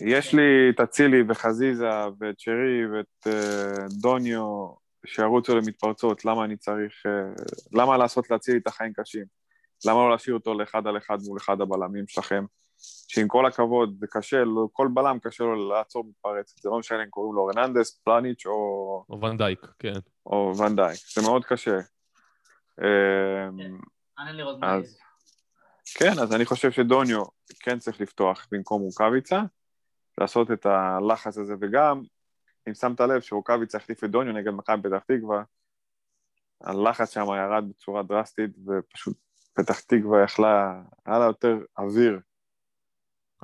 יש 0.01 0.33
לי 0.33 0.69
את 0.69 0.79
אצילי 0.79 1.23
וחזיזה 1.27 1.89
ואת 2.19 2.39
שרי 2.39 2.87
ואת 2.93 3.27
אה, 3.27 3.85
דוניו 4.01 4.67
שירוצו 5.05 5.55
למתפרצות, 5.55 6.25
למה 6.25 6.45
אני 6.45 6.57
צריך... 6.57 7.05
אה, 7.05 7.11
למה 7.71 7.97
לעשות 7.97 8.29
לאצילי 8.29 8.57
את 8.57 8.67
החיים 8.67 8.93
קשים? 8.93 9.25
למה 9.85 9.99
לא 9.99 10.11
להשאיר 10.11 10.35
אותו 10.35 10.53
לאחד 10.53 10.87
על 10.87 10.97
אחד 10.97 11.17
מול 11.27 11.37
אחד 11.37 11.61
הבלמים 11.61 12.07
שלכם? 12.07 12.45
שעם 13.07 13.27
כל 13.27 13.45
הכבוד, 13.45 13.97
זה 13.99 14.07
קשה, 14.09 14.43
לא, 14.43 14.67
כל 14.73 14.87
בלם 14.93 15.17
קשה 15.19 15.43
לו 15.43 15.69
לעצור 15.69 16.03
מתפרצת, 16.09 16.57
זה 16.57 16.69
לא 16.69 16.79
משנה 16.79 17.03
אם 17.03 17.09
קוראים 17.09 17.35
לו 17.35 17.45
רננדס, 17.45 18.01
פלניץ' 18.03 18.45
או, 18.45 19.03
או 19.09 19.21
ונדייק, 19.21 19.59
כן. 19.79 19.99
או 20.25 20.53
ונדייק, 20.57 20.99
זה 21.15 21.21
מאוד 21.21 21.45
קשה. 21.45 21.77
לראות 24.33 24.59
מה 24.59 24.75
אז, 24.75 24.97
כן, 25.95 26.19
אז 26.21 26.35
אני 26.35 26.45
חושב 26.45 26.71
שדוניו 26.71 27.23
כן 27.59 27.79
צריך 27.79 28.01
לפתוח 28.01 28.47
במקום 28.51 28.81
רוקאביצה, 28.81 29.41
לעשות 30.17 30.51
את 30.51 30.65
הלחץ 30.65 31.37
הזה, 31.37 31.53
וגם, 31.61 32.03
אם 32.67 32.73
שמת 32.73 33.01
לב 33.01 33.21
שרוקאביצה 33.21 33.77
החליף 33.77 34.03
את 34.03 34.09
דוניו 34.09 34.33
נגד 34.33 34.51
מכבי 34.51 34.89
פתח 34.89 35.03
תקווה, 35.07 35.43
הלחץ 36.61 37.13
שם 37.13 37.21
ירד 37.21 37.69
בצורה 37.69 38.03
דרסטית, 38.03 38.51
ופשוט 38.67 39.17
פתח 39.53 39.79
תקווה 39.79 40.23
יכלה, 40.23 40.81
היה 41.05 41.19
לה 41.19 41.25
יותר 41.25 41.57
אוויר. 41.77 42.19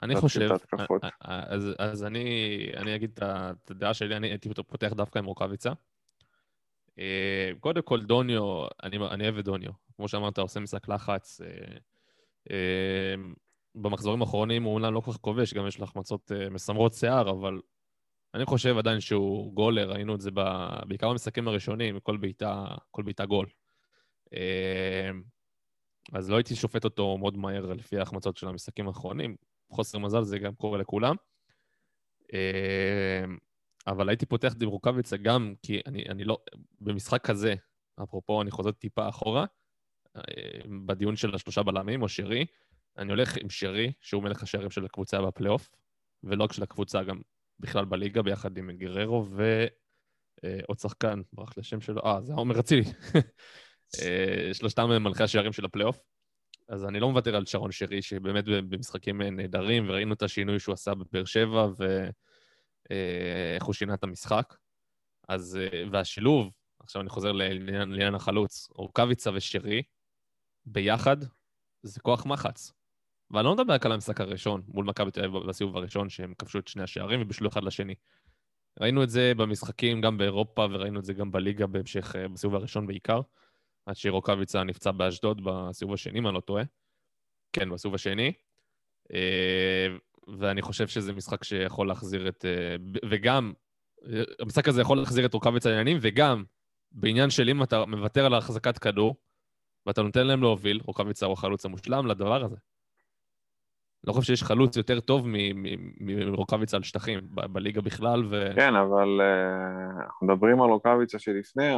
אני 0.04 0.16
חושב, 0.16 0.52
ההתקפות. 0.52 1.04
אה, 1.04 1.10
אה, 1.26 1.44
אז, 1.48 1.70
אז 1.78 2.04
אני, 2.04 2.28
אני 2.78 2.96
אגיד 2.96 3.20
את 3.24 3.72
הדעה 3.72 3.94
שלי, 3.94 4.18
אני 4.18 4.28
הייתי 4.28 4.50
פותח 4.68 4.94
דווקא 4.94 5.20
עם 5.20 5.26
רוקאביצה. 5.26 5.72
אה, 7.00 7.52
קודם 7.60 7.82
כל, 7.82 8.02
דוניו, 8.02 8.66
אני, 8.84 8.98
אני 9.12 9.24
אוהב 9.24 9.38
את 9.38 9.46
דוניו. 9.46 9.72
כמו 9.96 10.08
שאמרת, 10.08 10.38
עושה 10.38 10.60
משחק 10.60 10.88
לחץ. 10.88 11.42
אה, 11.42 11.78
אה, 12.52 13.16
במחזורים 13.76 14.22
האחרונים 14.22 14.64
הוא 14.64 14.74
אומנם 14.74 14.94
לא 14.94 15.00
כל 15.00 15.12
כך 15.12 15.18
כובש, 15.18 15.54
גם 15.54 15.68
יש 15.68 15.80
לו 15.80 15.84
החמצות 15.84 16.32
אה, 16.32 16.50
מסמרות 16.50 16.94
שיער, 16.94 17.30
אבל 17.30 17.60
אני 18.36 18.46
חושב 18.46 18.78
עדיין 18.78 19.00
שהוא 19.00 19.54
גולר, 19.54 19.92
ראינו 19.92 20.16
את 20.16 20.22
זה 20.22 20.32
ב, 20.34 20.42
בעיקר 20.88 21.10
במשחקים 21.10 21.48
הראשונים, 21.48 22.00
כל 22.00 22.18
בעיטה, 22.18 22.66
כל 22.92 23.04
בעיטה 23.04 23.26
גול. 23.26 23.50
אה, 24.34 25.10
אז 26.14 26.30
לא 26.30 26.36
הייתי 26.36 26.56
שופט 26.56 26.84
אותו 26.84 27.18
מאוד 27.18 27.38
מהר 27.38 27.74
לפי 27.74 27.98
ההחמצות 28.00 28.38
של 28.38 28.48
המשחקים 28.48 28.88
האחרונים. 28.88 29.36
חוסר 29.72 29.98
מזל 29.98 30.24
זה 30.24 30.40
גם 30.40 30.56
קורה 30.56 30.78
לכולם. 30.78 31.16
אה, 32.34 33.24
אבל 33.88 34.10
הייתי 34.10 34.26
פותח 34.26 34.54
את 34.54 34.64
רוקאביצה 34.64 35.18
גם 35.18 35.54
כי 35.62 35.82
אני, 35.86 36.04
אני 36.10 36.24
לא... 36.24 36.38
במשחק 36.82 37.26
כזה, 37.26 37.56
אפרופו, 38.04 38.42
אני 38.42 38.52
חוזר 38.52 38.72
טיפה 38.72 39.10
אחורה, 39.10 39.46
אה, 40.16 40.22
בדיון 40.86 41.16
של 41.16 41.36
השלושה 41.36 41.64
בלמים, 41.64 42.02
או 42.02 42.10
שרי, 42.10 42.46
אני 42.98 43.12
הולך 43.12 43.38
עם 43.38 43.50
שרי, 43.50 43.92
שהוא 44.02 44.24
מלך 44.24 44.44
השערים 44.44 44.72
של 44.72 44.86
הקבוצה 44.86 45.22
בפלייאוף, 45.22 45.70
ולא 46.24 46.44
רק 46.44 46.54
של 46.54 46.64
הקבוצה, 46.64 47.04
גם 47.04 47.22
בכלל 47.60 47.86
בליגה, 47.86 48.22
ביחד 48.22 48.58
עם 48.58 48.72
גררו 48.72 49.26
ועוד 49.30 50.80
שחקן, 50.80 51.22
ברח 51.34 51.58
לי 51.58 51.62
השם 51.62 51.82
שלו, 51.82 52.02
אה, 52.06 52.22
זה 52.22 52.34
עומר 52.34 52.60
אצילי. 52.60 52.84
אה, 54.02 54.54
שלושתם 54.54 54.92
הם 54.92 55.04
מלכי 55.04 55.24
השערים 55.24 55.54
של 55.54 55.66
הפלייאוף. 55.66 56.00
אז 56.70 56.86
אני 56.86 57.00
לא 57.00 57.10
מוותר 57.10 57.36
על 57.36 57.46
שרון 57.46 57.72
שרי, 57.72 58.02
שבאמת 58.02 58.46
במשחקים 58.46 59.22
נהדרים, 59.22 59.90
וראינו 59.90 60.14
את 60.14 60.22
השינוי 60.22 60.60
שהוא 60.60 60.74
עשה 60.74 60.94
בבאר 60.94 61.26
שבע, 61.26 61.68
ואיך 62.90 63.64
הוא 63.64 63.74
שינה 63.74 63.94
את 63.94 64.04
המשחק. 64.04 64.56
אז, 65.28 65.60
אה, 65.62 65.84
והשילוב, 65.92 66.52
עכשיו 66.80 67.02
אני 67.02 67.10
חוזר 67.10 67.32
לעניין, 67.32 67.90
לעניין 67.90 68.16
החלוץ, 68.16 68.68
רוקאביצה 68.76 69.32
ושרי, 69.34 69.84
ביחד, 70.66 71.18
זה 71.84 72.00
כוח 72.00 72.26
מחץ. 72.26 72.72
ואני 73.32 73.46
לא 73.46 73.56
מדבר 73.56 73.74
רק 73.74 73.86
על 73.86 73.92
המשחק 73.92 74.22
הראשון, 74.22 74.62
מול 74.68 74.86
מכבי 74.86 75.12
תל 75.12 75.26
אביב 75.26 75.44
בסיבוב 75.44 75.78
הראשון, 75.78 76.10
שהם 76.10 76.34
כבשו 76.38 76.60
את 76.60 76.68
שני 76.68 76.84
השערים 76.84 77.22
ובישלו 77.22 77.50
אחד 77.50 77.64
לשני. 77.64 77.96
ראינו 78.80 79.04
את 79.04 79.10
זה 79.10 79.32
במשחקים 79.38 80.02
גם 80.02 80.18
באירופה, 80.18 80.68
וראינו 80.72 81.00
את 81.00 81.06
זה 81.06 81.14
גם 81.14 81.32
בליגה 81.32 81.68
בהמשך, 81.68 82.16
אה, 82.16 82.28
בסיבוב 82.28 82.56
הראשון 82.56 82.88
בעיקר, 82.88 83.22
עד 83.86 83.96
שרוקאביצה 83.96 84.64
נפצע 84.64 84.92
באשדוד 84.92 85.42
בסיבוב 85.44 85.94
השני, 85.94 86.20
אם 86.20 86.28
אני 86.28 86.36
לא 86.36 86.40
טועה. 86.40 86.64
כן, 87.54 87.70
בסיבוב 87.70 87.96
השני. 87.96 88.34
אה, 89.14 89.88
ואני 90.40 90.62
חושב 90.62 90.88
שזה 90.88 91.14
משחק 91.14 91.44
שיכול 91.44 91.88
להחזיר 91.88 92.28
את... 92.28 92.46
אה, 92.46 92.76
וגם, 93.10 93.54
המשחק 94.40 94.68
הזה 94.68 94.82
יכול 94.82 94.98
להחזיר 94.98 95.26
את 95.26 95.34
רוקאביצה 95.34 95.70
לעניינים, 95.70 95.98
וגם, 96.02 96.44
בעניין 96.92 97.30
של 97.30 97.50
אם 97.50 97.64
אתה 97.64 97.86
מוותר 97.86 98.26
על 98.26 98.34
החזקת 98.34 98.78
כדור, 98.78 99.16
ואתה 99.86 100.02
נותן 100.02 100.28
להם 100.28 100.42
להוביל, 100.42 100.82
רוקאביצה 100.84 101.26
הוא 101.26 101.34
החלוץ 101.34 101.66
המושלם 101.66 102.08
לדבר 102.08 102.44
הזה. 102.44 102.56
לא 104.08 104.14
חושב 104.14 104.28
שיש 104.28 104.44
חלוץ 104.44 104.78
יותר 104.78 105.00
טוב 105.00 105.28
מרוקאביצה 106.00 106.78
על 106.78 106.84
שטחים, 106.84 107.20
ב- 107.34 107.46
בליגה 107.46 107.82
בכלל, 107.82 108.26
ו... 108.30 108.52
כן, 108.56 108.76
אבל 108.76 109.22
uh, 109.22 110.04
אנחנו 110.04 110.28
מדברים 110.28 110.62
על 110.62 110.70
רוקאביצה 110.70 111.20
שלפני 111.20 111.76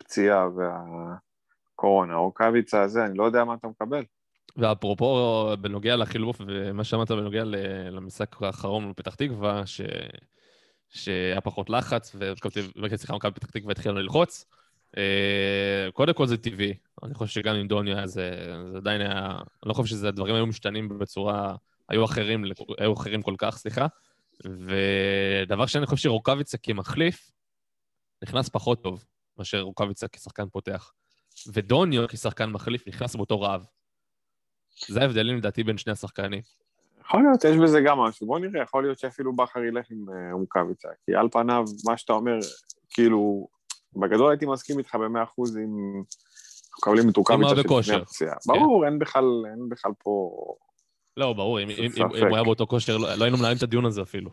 הפציעה 0.00 0.48
והקורונה. 0.48 2.14
רוקאביצה 2.14 2.82
הזה, 2.82 3.04
אני 3.04 3.18
לא 3.18 3.24
יודע 3.24 3.44
מה 3.44 3.54
אתה 3.54 3.68
מקבל. 3.68 4.04
ואפרופו, 4.56 5.48
בנוגע 5.60 5.96
לחילוף, 5.96 6.40
ומה 6.46 6.84
שאמרת 6.84 7.10
בנוגע 7.10 7.44
למשחק 7.90 8.42
האחרון 8.42 8.90
בפתח 8.90 9.14
תקווה, 9.14 9.66
ש... 9.66 9.80
שהיה 10.88 11.40
פחות 11.40 11.70
לחץ, 11.70 12.16
וסליחה, 12.82 13.16
מכבי 13.16 13.32
פתח 13.32 13.50
תקווה 13.50 13.72
התחילה 13.72 13.94
ללחוץ. 13.94 14.46
אה, 14.96 15.88
קודם 15.92 16.14
כל 16.14 16.26
זה 16.26 16.36
טבעי, 16.36 16.74
אני 17.02 17.14
חושב 17.14 17.32
שגם 17.40 17.54
עם 17.54 17.68
דוניו 17.68 17.96
היה 17.96 18.06
זה, 18.06 18.54
זה 18.72 18.76
עדיין 18.76 19.00
היה, 19.00 19.26
אני 19.26 19.68
לא 19.68 19.74
חושב 19.74 19.90
שזה, 19.90 20.08
הדברים 20.08 20.34
היו 20.34 20.46
משתנים 20.46 20.98
בצורה, 20.98 21.54
היו 21.88 22.04
אחרים, 22.04 22.44
היו 22.78 22.92
אחרים 22.92 23.22
כל 23.22 23.34
כך, 23.38 23.56
סליחה. 23.56 23.86
ודבר 24.44 25.66
שני, 25.66 25.78
אני 25.78 25.86
חושב 25.86 26.02
שרוקאביצה 26.02 26.58
כמחליף 26.58 27.30
נכנס 28.22 28.48
פחות 28.48 28.82
טוב 28.82 29.04
מאשר 29.38 29.60
רוקאביצה 29.60 30.08
כשחקן 30.08 30.48
פותח. 30.48 30.92
ודוניו 31.52 32.08
כשחקן 32.08 32.50
מחליף 32.50 32.88
נכנס 32.88 33.16
באותו 33.16 33.40
רעב. 33.40 33.66
זה 34.88 35.00
ההבדלים 35.00 35.36
לדעתי 35.36 35.64
בין 35.64 35.78
שני 35.78 35.92
השחקנים. 35.92 36.40
יכול 37.00 37.22
להיות, 37.22 37.44
יש 37.44 37.56
בזה 37.56 37.80
גם 37.80 37.98
משהו. 37.98 38.26
בוא 38.26 38.38
נראה, 38.38 38.62
יכול 38.62 38.82
להיות 38.82 38.98
שאפילו 38.98 39.36
בכר 39.36 39.64
ילך 39.64 39.86
עם 39.90 40.06
אה, 40.08 40.32
רוקאביצה. 40.32 40.88
כי 41.06 41.14
על 41.14 41.28
פניו, 41.32 41.64
מה 41.84 41.96
שאתה 41.96 42.12
אומר, 42.12 42.38
כאילו, 42.90 43.48
בגדול 43.96 44.30
הייתי 44.30 44.46
מסכים 44.46 44.78
איתך 44.78 44.94
במאה 44.94 45.22
אחוז 45.22 45.56
אנחנו 45.56 46.04
מקבלים 46.78 47.08
את 47.08 47.16
רוקאביצה 47.16 47.56
שלפני 47.56 47.94
הפציעה. 47.94 48.36
ברור, 48.46 48.86
אין 48.86 48.98
בכלל, 48.98 49.92
פה... 49.98 50.30
לא, 51.16 51.32
ברור, 51.32 51.60
אם, 51.60 51.70
אם, 51.70 51.90
אם 52.02 52.26
הוא 52.26 52.36
היה 52.36 52.44
באותו 52.44 52.66
כושר, 52.66 52.96
לא, 52.96 53.14
לא 53.14 53.24
היינו 53.24 53.38
מנהלים 53.38 53.56
את 53.56 53.62
הדיון 53.62 53.84
הזה 53.84 54.02
אפילו. 54.02 54.30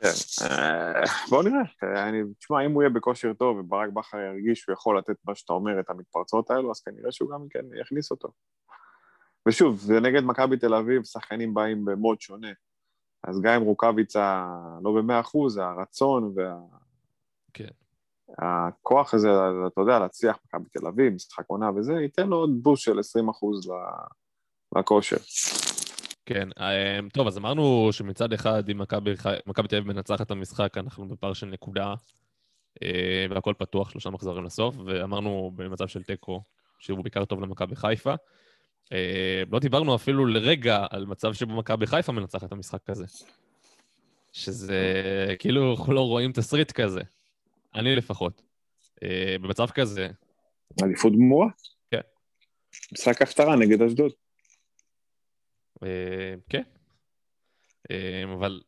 כן, 0.00 0.08
אה, 0.42 1.04
בואו 1.30 1.42
נראה. 1.42 1.62
אני, 2.08 2.18
תשמע, 2.38 2.66
אם 2.66 2.72
הוא 2.72 2.82
יהיה 2.82 2.90
בכושר 2.90 3.32
טוב 3.32 3.58
וברק 3.58 3.90
בכר 3.92 4.18
ירגיש 4.18 4.60
שהוא 4.60 4.72
יכול 4.72 4.98
לתת 4.98 5.16
מה 5.24 5.34
שאתה 5.34 5.52
אומר, 5.52 5.80
את 5.80 5.90
המתפרצות 5.90 6.50
האלו, 6.50 6.70
אז 6.70 6.80
כנראה 6.80 7.12
שהוא 7.12 7.30
גם 7.30 7.46
כן 7.50 7.64
יכניס 7.80 8.10
אותו. 8.10 8.28
ושוב, 9.48 9.78
זה 9.78 10.00
נגד 10.00 10.22
מכבי 10.24 10.56
תל 10.56 10.74
אביב, 10.74 11.04
שחקנים 11.04 11.54
באים 11.54 11.84
במוד 11.84 12.20
שונה. 12.20 12.52
אז 13.24 13.40
גם 13.40 13.54
אם 13.54 13.62
רוקאביצה 13.62 14.46
לא 14.82 14.92
במאה 14.92 15.20
אחוז, 15.20 15.56
הרצון 15.56 16.32
וה... 16.36 16.56
כן. 17.52 17.68
הכוח 18.38 19.14
הזה, 19.14 19.28
אתה 19.66 19.80
יודע, 19.80 19.98
להצליח 19.98 20.36
מכבי 20.46 20.68
תל 20.72 20.86
אביב, 20.86 21.14
משחק 21.14 21.44
עונה 21.46 21.70
וזה, 21.76 21.92
ייתן 21.92 22.28
לו 22.28 22.36
עוד 22.36 22.50
בוסט 22.62 22.82
של 22.82 22.98
20 22.98 23.28
אחוז 23.28 23.70
לכושר. 24.76 25.16
כן, 26.26 26.48
אמ, 26.58 27.08
טוב, 27.08 27.26
אז 27.26 27.38
אמרנו 27.38 27.88
שמצד 27.92 28.32
אחד, 28.32 28.70
אם 28.70 28.78
מכבי 28.78 29.68
תל 29.68 29.76
אביב 29.76 29.92
מנצחת 29.92 30.20
את 30.20 30.30
המשחק, 30.30 30.78
אנחנו 30.78 31.08
בפער 31.08 31.32
של 31.32 31.46
נקודה, 31.46 31.94
אה, 32.82 33.26
והכל 33.30 33.54
פתוח, 33.58 33.90
שלושה 33.90 34.10
מחזורים 34.10 34.44
לסוף, 34.44 34.76
ואמרנו 34.86 35.52
במצב 35.54 35.86
של 35.86 36.02
תיקו, 36.02 36.42
שהוא 36.78 37.02
בעיקר 37.02 37.24
טוב 37.24 37.40
למכבי 37.40 37.76
חיפה. 37.76 38.14
אה, 38.92 39.42
לא 39.52 39.58
דיברנו 39.58 39.94
אפילו 39.94 40.26
לרגע 40.26 40.86
על 40.90 41.06
מצב 41.06 41.32
שבו 41.32 41.56
מכבי 41.56 41.86
חיפה 41.86 42.12
מנצחת 42.12 42.44
את 42.44 42.52
המשחק 42.52 42.90
הזה. 42.90 43.04
שזה 44.32 44.80
כאילו 45.38 45.74
אנחנו 45.74 45.92
לא 45.92 46.00
רואים 46.00 46.32
תסריט 46.32 46.72
כזה. 46.72 47.00
אני 47.74 47.96
לפחות. 47.96 48.42
אה, 49.02 49.36
במצב 49.40 49.66
כזה... 49.66 50.08
אליפות 50.82 51.12
גמורה? 51.12 51.46
כן. 51.90 52.00
משחק 52.92 53.22
הפטרה 53.22 53.56
נגד 53.56 53.82
אשדוד. 53.82 54.12
אה, 55.82 56.34
כן. 56.48 56.62
אבל 58.32 58.60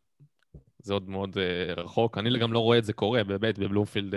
זה 0.79 0.93
עוד 0.93 1.09
מאוד 1.09 1.37
רחוק. 1.77 2.19
אני 2.19 2.39
גם 2.39 2.53
לא 2.53 2.59
רואה 2.59 2.79
את 2.79 2.85
זה 2.85 2.93
קורה, 2.93 3.25
באמת, 3.25 3.59
בבלומפילד, 3.59 4.15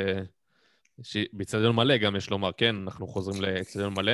באיצטדיון 1.33 1.75
מלא 1.75 1.97
גם 1.97 2.15
יש 2.15 2.29
לומר, 2.29 2.51
כן, 2.51 2.75
אנחנו 2.75 3.07
חוזרים 3.07 3.41
לאיצטדיון 3.41 3.93
מלא. 3.93 4.13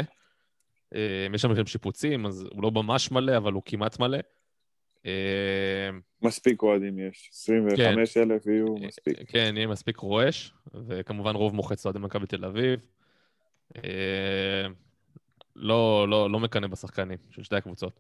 אה, 0.96 1.28
יש 1.34 1.42
שם 1.42 1.66
שיפוצים, 1.66 2.26
אז 2.26 2.46
הוא 2.52 2.64
לא 2.64 2.72
ממש 2.72 3.12
מלא, 3.12 3.38
אבל 3.38 3.54
הוא 3.54 3.62
כמעט 3.66 4.00
מלא. 4.00 4.18
אה, 5.06 5.90
מספיק 6.22 6.62
אוהדים 6.62 7.00
יש, 7.00 7.30
25 7.34 8.14
כן. 8.14 8.32
אלף 8.32 8.48
יהיו 8.48 8.68
אה, 8.78 8.88
מספיק. 8.88 9.18
כן, 9.28 9.54
יהיה 9.56 9.68
מספיק 9.68 9.98
רועש, 9.98 10.54
וכמובן 10.88 11.36
רוב 11.36 11.56
מוחץ 11.56 11.86
אוהדי 11.86 12.00
מכבי 12.00 12.28
תל 12.28 12.46
אביב. 12.46 12.80
לא, 15.56 16.08
לא, 16.10 16.32
לא 16.32 16.40
מקנא 16.40 16.68
בשחקנים 16.68 17.18
של 17.30 17.44
שתי 17.44 17.56
הקבוצות. 17.56 18.00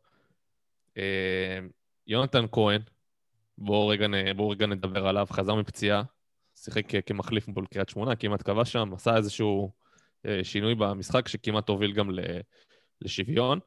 יונתן 2.08 2.46
כהן, 2.52 2.82
בואו 3.58 3.88
רגע, 3.88 4.08
בוא 4.36 4.52
רגע 4.52 4.66
נדבר 4.66 5.08
עליו, 5.08 5.28
חזר 5.32 5.56
מפציעה, 5.56 6.04
שיחק 6.56 7.06
כמחליף 7.06 7.48
מול 7.48 7.66
קריית 7.66 7.90
שמונה, 7.90 8.16
כמעט 8.16 8.42
קבע 8.42 8.66
שם, 8.66 8.94
עשה 8.94 9.18
איזשהו 9.18 9.72
שינוי 10.44 10.76
במשחק 10.76 11.28
שכמעט 11.28 11.70
הוביל 11.70 11.94
גם 11.94 12.10
לשוויון. 13.02 13.60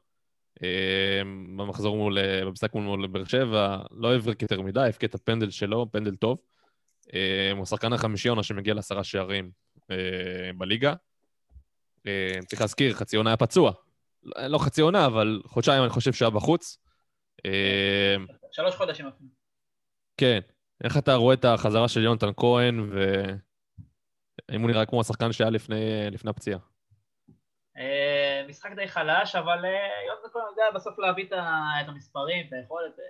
אמ, 0.63 1.57
במחזור 1.57 1.97
מול, 1.97 2.17
במשחק 2.45 2.73
מול 2.73 3.07
באר 3.07 3.23
שבע, 3.23 3.77
לא 3.91 4.15
הבריק 4.15 4.41
יותר 4.41 4.61
מדי, 4.61 4.79
הבקיע 4.79 5.07
את 5.07 5.15
הפנדל 5.15 5.49
שלו, 5.49 5.91
פנדל 5.91 6.15
טוב. 6.15 6.39
אמ, 7.13 7.57
הוא 7.57 7.65
שחקן 7.65 7.93
החמישי 7.93 8.29
עונה 8.29 8.43
שמגיע 8.43 8.73
לעשרה 8.73 9.03
שערים 9.03 9.51
אה, 9.91 9.95
בליגה. 10.57 10.93
אמ, 12.05 12.11
צריך 12.45 12.61
להזכיר, 12.61 12.93
חצי 12.93 13.17
עונה 13.17 13.29
היה 13.29 13.37
פצוע. 13.37 13.71
לא 14.23 14.57
חצי 14.57 14.81
עונה, 14.81 15.05
אבל 15.05 15.41
חודשיים 15.45 15.83
אני 15.83 15.89
חושב 15.89 16.13
שהיה 16.13 16.29
בחוץ. 16.29 16.77
שלוש 18.51 18.75
חודשים 18.75 19.07
אפילו. 19.07 19.29
כן. 20.17 20.39
איך 20.83 20.97
אתה 20.97 21.15
רואה 21.15 21.33
את 21.33 21.45
החזרה 21.45 21.87
של 21.87 22.03
יונתן 22.03 22.29
כהן, 22.37 22.89
והאם 24.49 24.61
הוא 24.61 24.69
נראה 24.69 24.85
כמו 24.85 25.01
השחקן 25.01 25.31
שהיה 25.31 25.49
לפני, 25.49 26.11
לפני 26.11 26.29
הפציעה? 26.29 26.59
אה, 28.47 28.51
משחק 28.51 28.71
די 28.75 28.87
חלש, 28.87 29.35
אבל 29.35 29.65
היות 29.65 30.19
וכל 30.27 30.39
יודע 30.49 30.63
בסוף 30.75 30.99
להביא 30.99 31.25
את 31.25 31.87
המספרים, 31.87 32.47
את 32.47 32.53
היכולת, 32.53 32.99
אה, 32.99 33.05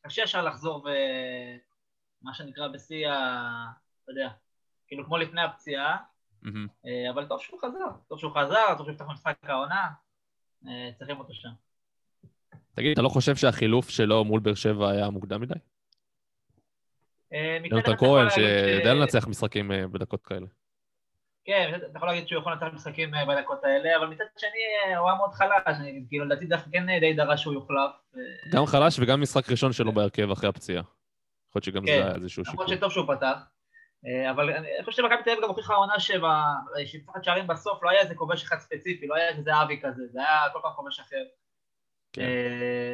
קשה 0.00 0.22
ישר 0.22 0.44
לחזור 0.44 0.86
ומה 2.22 2.34
שנקרא 2.34 2.68
בשיא 2.68 3.08
ה... 3.08 3.72
אתה 4.02 4.12
יודע, 4.12 4.28
כאילו 4.86 5.04
כמו 5.04 5.18
לפני 5.18 5.42
הפציעה, 5.42 5.96
אה, 6.86 7.10
אבל 7.10 7.26
טוב 7.26 7.40
שהוא 7.40 7.60
חזר, 7.60 7.86
טוב 8.08 8.18
שהוא 8.18 8.32
חזר, 8.32 8.74
טוב 8.76 8.86
שהוא 8.86 8.94
יפתח 8.94 9.04
במשחק 9.04 9.36
העונה, 9.42 9.88
צריכים 10.94 11.18
אותו 11.18 11.34
שם. 11.34 11.48
תגיד, 12.74 12.92
אתה 12.92 13.02
לא 13.02 13.08
חושב 13.08 13.36
שהחילוף 13.36 13.88
שלו 13.88 14.24
מול 14.24 14.40
באר 14.40 14.54
שבע 14.54 14.90
היה 14.90 15.10
מוקדם 15.10 15.40
מדי? 15.40 15.54
יונתן 17.70 17.96
כהן, 17.96 18.30
שיודע 18.30 18.94
לנצח 18.94 19.28
משחקים 19.28 19.70
בדקות 19.92 20.22
כאלה. 20.22 20.46
כן, 21.44 21.72
אתה 21.76 21.96
יכול 21.96 22.08
להגיד 22.08 22.28
שהוא 22.28 22.40
יכול 22.40 22.52
לנצח 22.52 22.66
משחקים 22.74 23.14
אה, 23.14 23.24
בדקות 23.24 23.64
האלה, 23.64 23.96
אבל 23.96 24.06
מצד 24.06 24.24
שני 24.38 24.92
אה, 24.92 24.98
הוא 24.98 25.08
היה 25.08 25.16
מאוד 25.16 25.32
חלש, 25.32 25.76
אני 25.80 26.04
כאילו 26.08 26.24
לדעתי 26.24 26.46
דווקא 26.46 26.70
כן 26.70 26.88
אה, 26.88 27.00
די 27.00 27.14
דרש 27.14 27.42
שהוא 27.42 27.54
יוחלף. 27.54 27.90
גם 28.52 28.66
חלש 28.66 28.98
וגם 28.98 29.20
משחק 29.20 29.50
ראשון 29.50 29.72
שלו 29.72 29.92
בהרכב 29.92 30.30
אחרי 30.30 30.48
הפציעה. 30.48 30.82
יכול 30.82 30.92
להיות 31.54 31.64
שגם 31.64 31.86
זה 31.86 31.92
כן, 31.92 32.02
היה 32.06 32.14
איזשהו 32.14 32.44
שיקול. 32.44 32.64
למרות 32.64 32.78
שטוב 32.78 32.92
שהוא 32.92 33.14
פתח. 33.16 33.38
אבל 34.30 34.50
אני 34.50 34.84
חושב 34.84 35.02
שמכבי 35.02 35.22
תל 35.24 35.30
אביב 35.30 35.42
גם 35.42 35.48
הוכיחה 35.48 35.74
העונה 35.74 36.00
שבשפחת 36.00 37.24
שערים 37.24 37.46
בסוף 37.46 37.82
לא 37.82 37.90
היה 37.90 38.00
איזה 38.00 38.14
כובש 38.14 38.42
אחד 38.42 38.58
ספציפי, 38.58 39.06
לא 39.06 39.14
היה 39.14 39.28
איזה 39.28 39.62
אבי 39.62 39.80
כזה, 39.82 40.02
זה 40.12 40.20
היה 40.20 40.50
כל 40.52 40.58
פעם 40.62 40.72
כובש 40.72 41.00
אחר. 41.00 41.24
כן. 42.12 42.22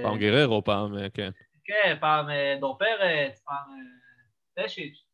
פעם 0.03 0.18
גררו, 0.18 0.64
פעם, 0.64 0.94
כן. 1.14 1.30
כן, 1.64 1.96
פעם 2.01 2.26
דור 2.61 2.78
פרץ, 2.78 3.42
פעם 3.44 3.66
טשיץ'. 4.55 5.05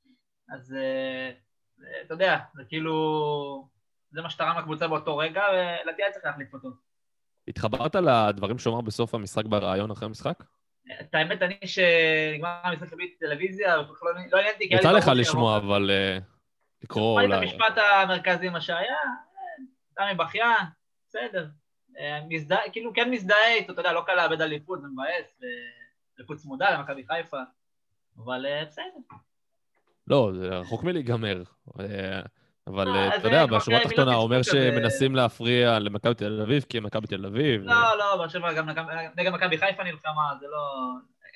אז 0.54 0.74
אתה 2.06 2.14
יודע, 2.14 2.38
זה 2.54 2.62
כאילו... 2.68 3.68
זה 4.10 4.22
מה 4.22 4.30
שתרם 4.30 4.58
לקבוצה 4.58 4.88
באותו 4.88 5.16
רגע, 5.16 5.42
ולדעתי 5.52 6.02
היה 6.02 6.12
צריך 6.12 6.24
להחליף 6.24 6.54
אותו. 6.54 6.68
התחברת 7.48 7.94
לדברים 7.94 8.58
שהוא 8.58 8.74
אמר 8.74 8.80
בסוף 8.80 9.14
המשחק 9.14 9.44
בריאיון 9.44 9.90
אחרי 9.90 10.06
המשחק? 10.06 10.42
את 11.00 11.14
האמת, 11.14 11.42
אני 11.42 11.58
שנגמר 11.64 12.60
המשחק 12.64 12.92
בבית 12.92 13.16
טלוויזיה, 13.20 13.76
לא 13.76 13.82
לא 14.32 14.38
עניין 14.38 14.54
אותי, 14.54 14.68
יצא 14.70 14.92
לך 14.92 15.10
לשמוע. 15.14 15.56
אבל 15.56 15.90
אה, 15.90 16.18
לקרוא 16.82 17.20
שמע 17.20 17.36
את 17.36 17.40
אולי. 17.40 17.46
המשפט 17.46 17.78
המרכזי, 17.78 18.48
מה 18.48 18.60
שהיה, 18.60 18.80
אה, 18.80 19.64
סמי 19.94 20.14
בכיין, 20.16 20.66
בסדר. 21.08 21.46
אה, 21.98 22.20
מזדהה, 22.28 22.70
כאילו 22.72 22.92
כן 22.94 23.10
מזדהה 23.10 23.54
איתו, 23.54 23.72
אתה 23.72 23.80
יודע, 23.80 23.92
לא 23.92 24.02
קל 24.06 24.14
לאבד 24.14 24.40
אליפות, 24.40 24.80
זה 24.80 24.86
מבאס, 24.88 25.40
אליפות 26.18 26.36
צמודה 26.36 26.70
למכבי 26.70 27.06
חיפה, 27.06 27.40
אבל 28.24 28.46
בסדר. 28.66 29.16
לא, 30.08 30.30
זה 30.34 30.48
רחוק 30.48 30.84
מלהיגמר. 30.84 31.42
אה, 31.80 32.20
אבל 32.66 32.88
אה, 32.88 32.94
אה, 32.94 33.16
אתה 33.16 33.28
יודע, 33.28 33.46
כבר 33.46 33.56
בשורה 33.56 33.78
התחתונה 33.78 34.14
הוא 34.14 34.22
אומר. 34.22 34.42
שמנסים 34.42 35.16
להפריע 35.16 35.78
למכבי 35.78 36.14
תל 36.14 36.40
אביב, 36.42 36.64
כי 36.68 36.78
הם 36.78 36.84
מכבי 36.84 37.06
תל 37.06 37.26
אביב. 37.26 37.62
לא, 37.64 37.98
לא, 37.98 38.16
באר 38.16 38.28
שבע 38.28 38.52
גם 38.52 38.68
נגד- 39.16 39.32
מכבי 39.32 39.58
חיפה 39.58 39.82
נלחמה, 39.84 40.32
זה 40.40 40.46
לא... 40.46 40.92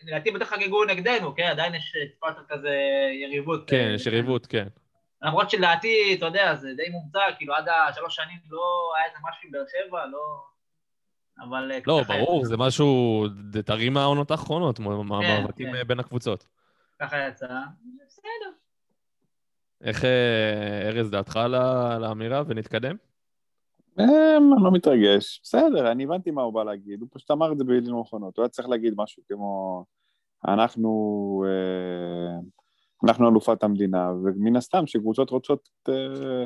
לדעתי 0.06 0.30
בטח 0.30 0.46
חגגו 0.46 0.84
נגדנו, 0.84 1.34
כן? 1.34 1.42
עדיין 1.50 1.74
יש 1.74 1.96
אה, 1.96 2.06
טיפה 2.08 2.26
כזה 2.48 2.76
יריבות. 3.22 3.70
כן, 3.70 3.86
אה, 3.88 3.94
יש 3.94 4.06
יריבות, 4.06 4.46
כן. 4.46 4.68
למרות 5.22 5.50
שלדעתי, 5.50 6.14
אתה 6.18 6.26
יודע, 6.26 6.54
זה 6.54 6.68
די 6.76 6.88
מומצא, 6.90 7.18
כאילו 7.38 7.54
עד 7.54 7.68
השלוש 7.88 8.16
שנים 8.16 8.38
לא 8.50 8.92
היה 8.96 9.06
איזה 9.06 9.16
משהו 9.28 9.40
עם 9.46 9.52
באר 9.52 9.64
שבע, 9.66 10.06
לא... 10.06 10.42
אבל... 11.48 11.72
אה, 11.72 11.78
לא, 11.86 12.02
ברור. 12.08 12.44
זה 12.44 12.56
משהו, 12.56 13.26
זה 13.52 13.62
טרי 13.62 13.88
מהעונות 13.88 14.30
האחרונות, 14.30 14.80
מאבקים 14.80 15.70
כן. 15.70 15.74
אה, 15.74 15.84
בין 15.84 16.00
הקבוצות. 16.00 16.46
ככה 17.00 17.18
יצא. 17.28 17.46
בסדר. 17.46 18.50
איך, 19.84 20.04
אה, 20.04 20.88
ארז, 20.88 21.10
דעתך 21.10 21.36
על 21.36 21.54
האמירה 22.04 22.42
ונתקדם? 22.46 22.96
אמ, 23.98 24.52
אני 24.54 24.64
לא 24.64 24.72
מתרגש. 24.72 25.40
בסדר, 25.42 25.92
אני 25.92 26.04
הבנתי 26.04 26.30
מה 26.30 26.42
הוא 26.42 26.54
בא 26.54 26.64
להגיד, 26.64 27.00
הוא 27.00 27.08
פשוט 27.12 27.30
אמר 27.30 27.52
את 27.52 27.58
זה 27.58 27.64
במילים 27.64 28.00
נכונות. 28.00 28.36
הוא 28.36 28.42
היה 28.42 28.48
צריך 28.48 28.68
להגיד 28.68 28.94
משהו 28.96 29.22
כמו, 29.28 29.84
אנחנו, 30.48 31.44
אה, 31.46 32.40
אנחנו 33.04 33.28
אלופת 33.30 33.62
המדינה, 33.62 34.12
ומן 34.24 34.56
הסתם 34.56 34.86
שקבוצות 34.86 35.30
רוצות 35.30 35.68
אה, 35.88 36.44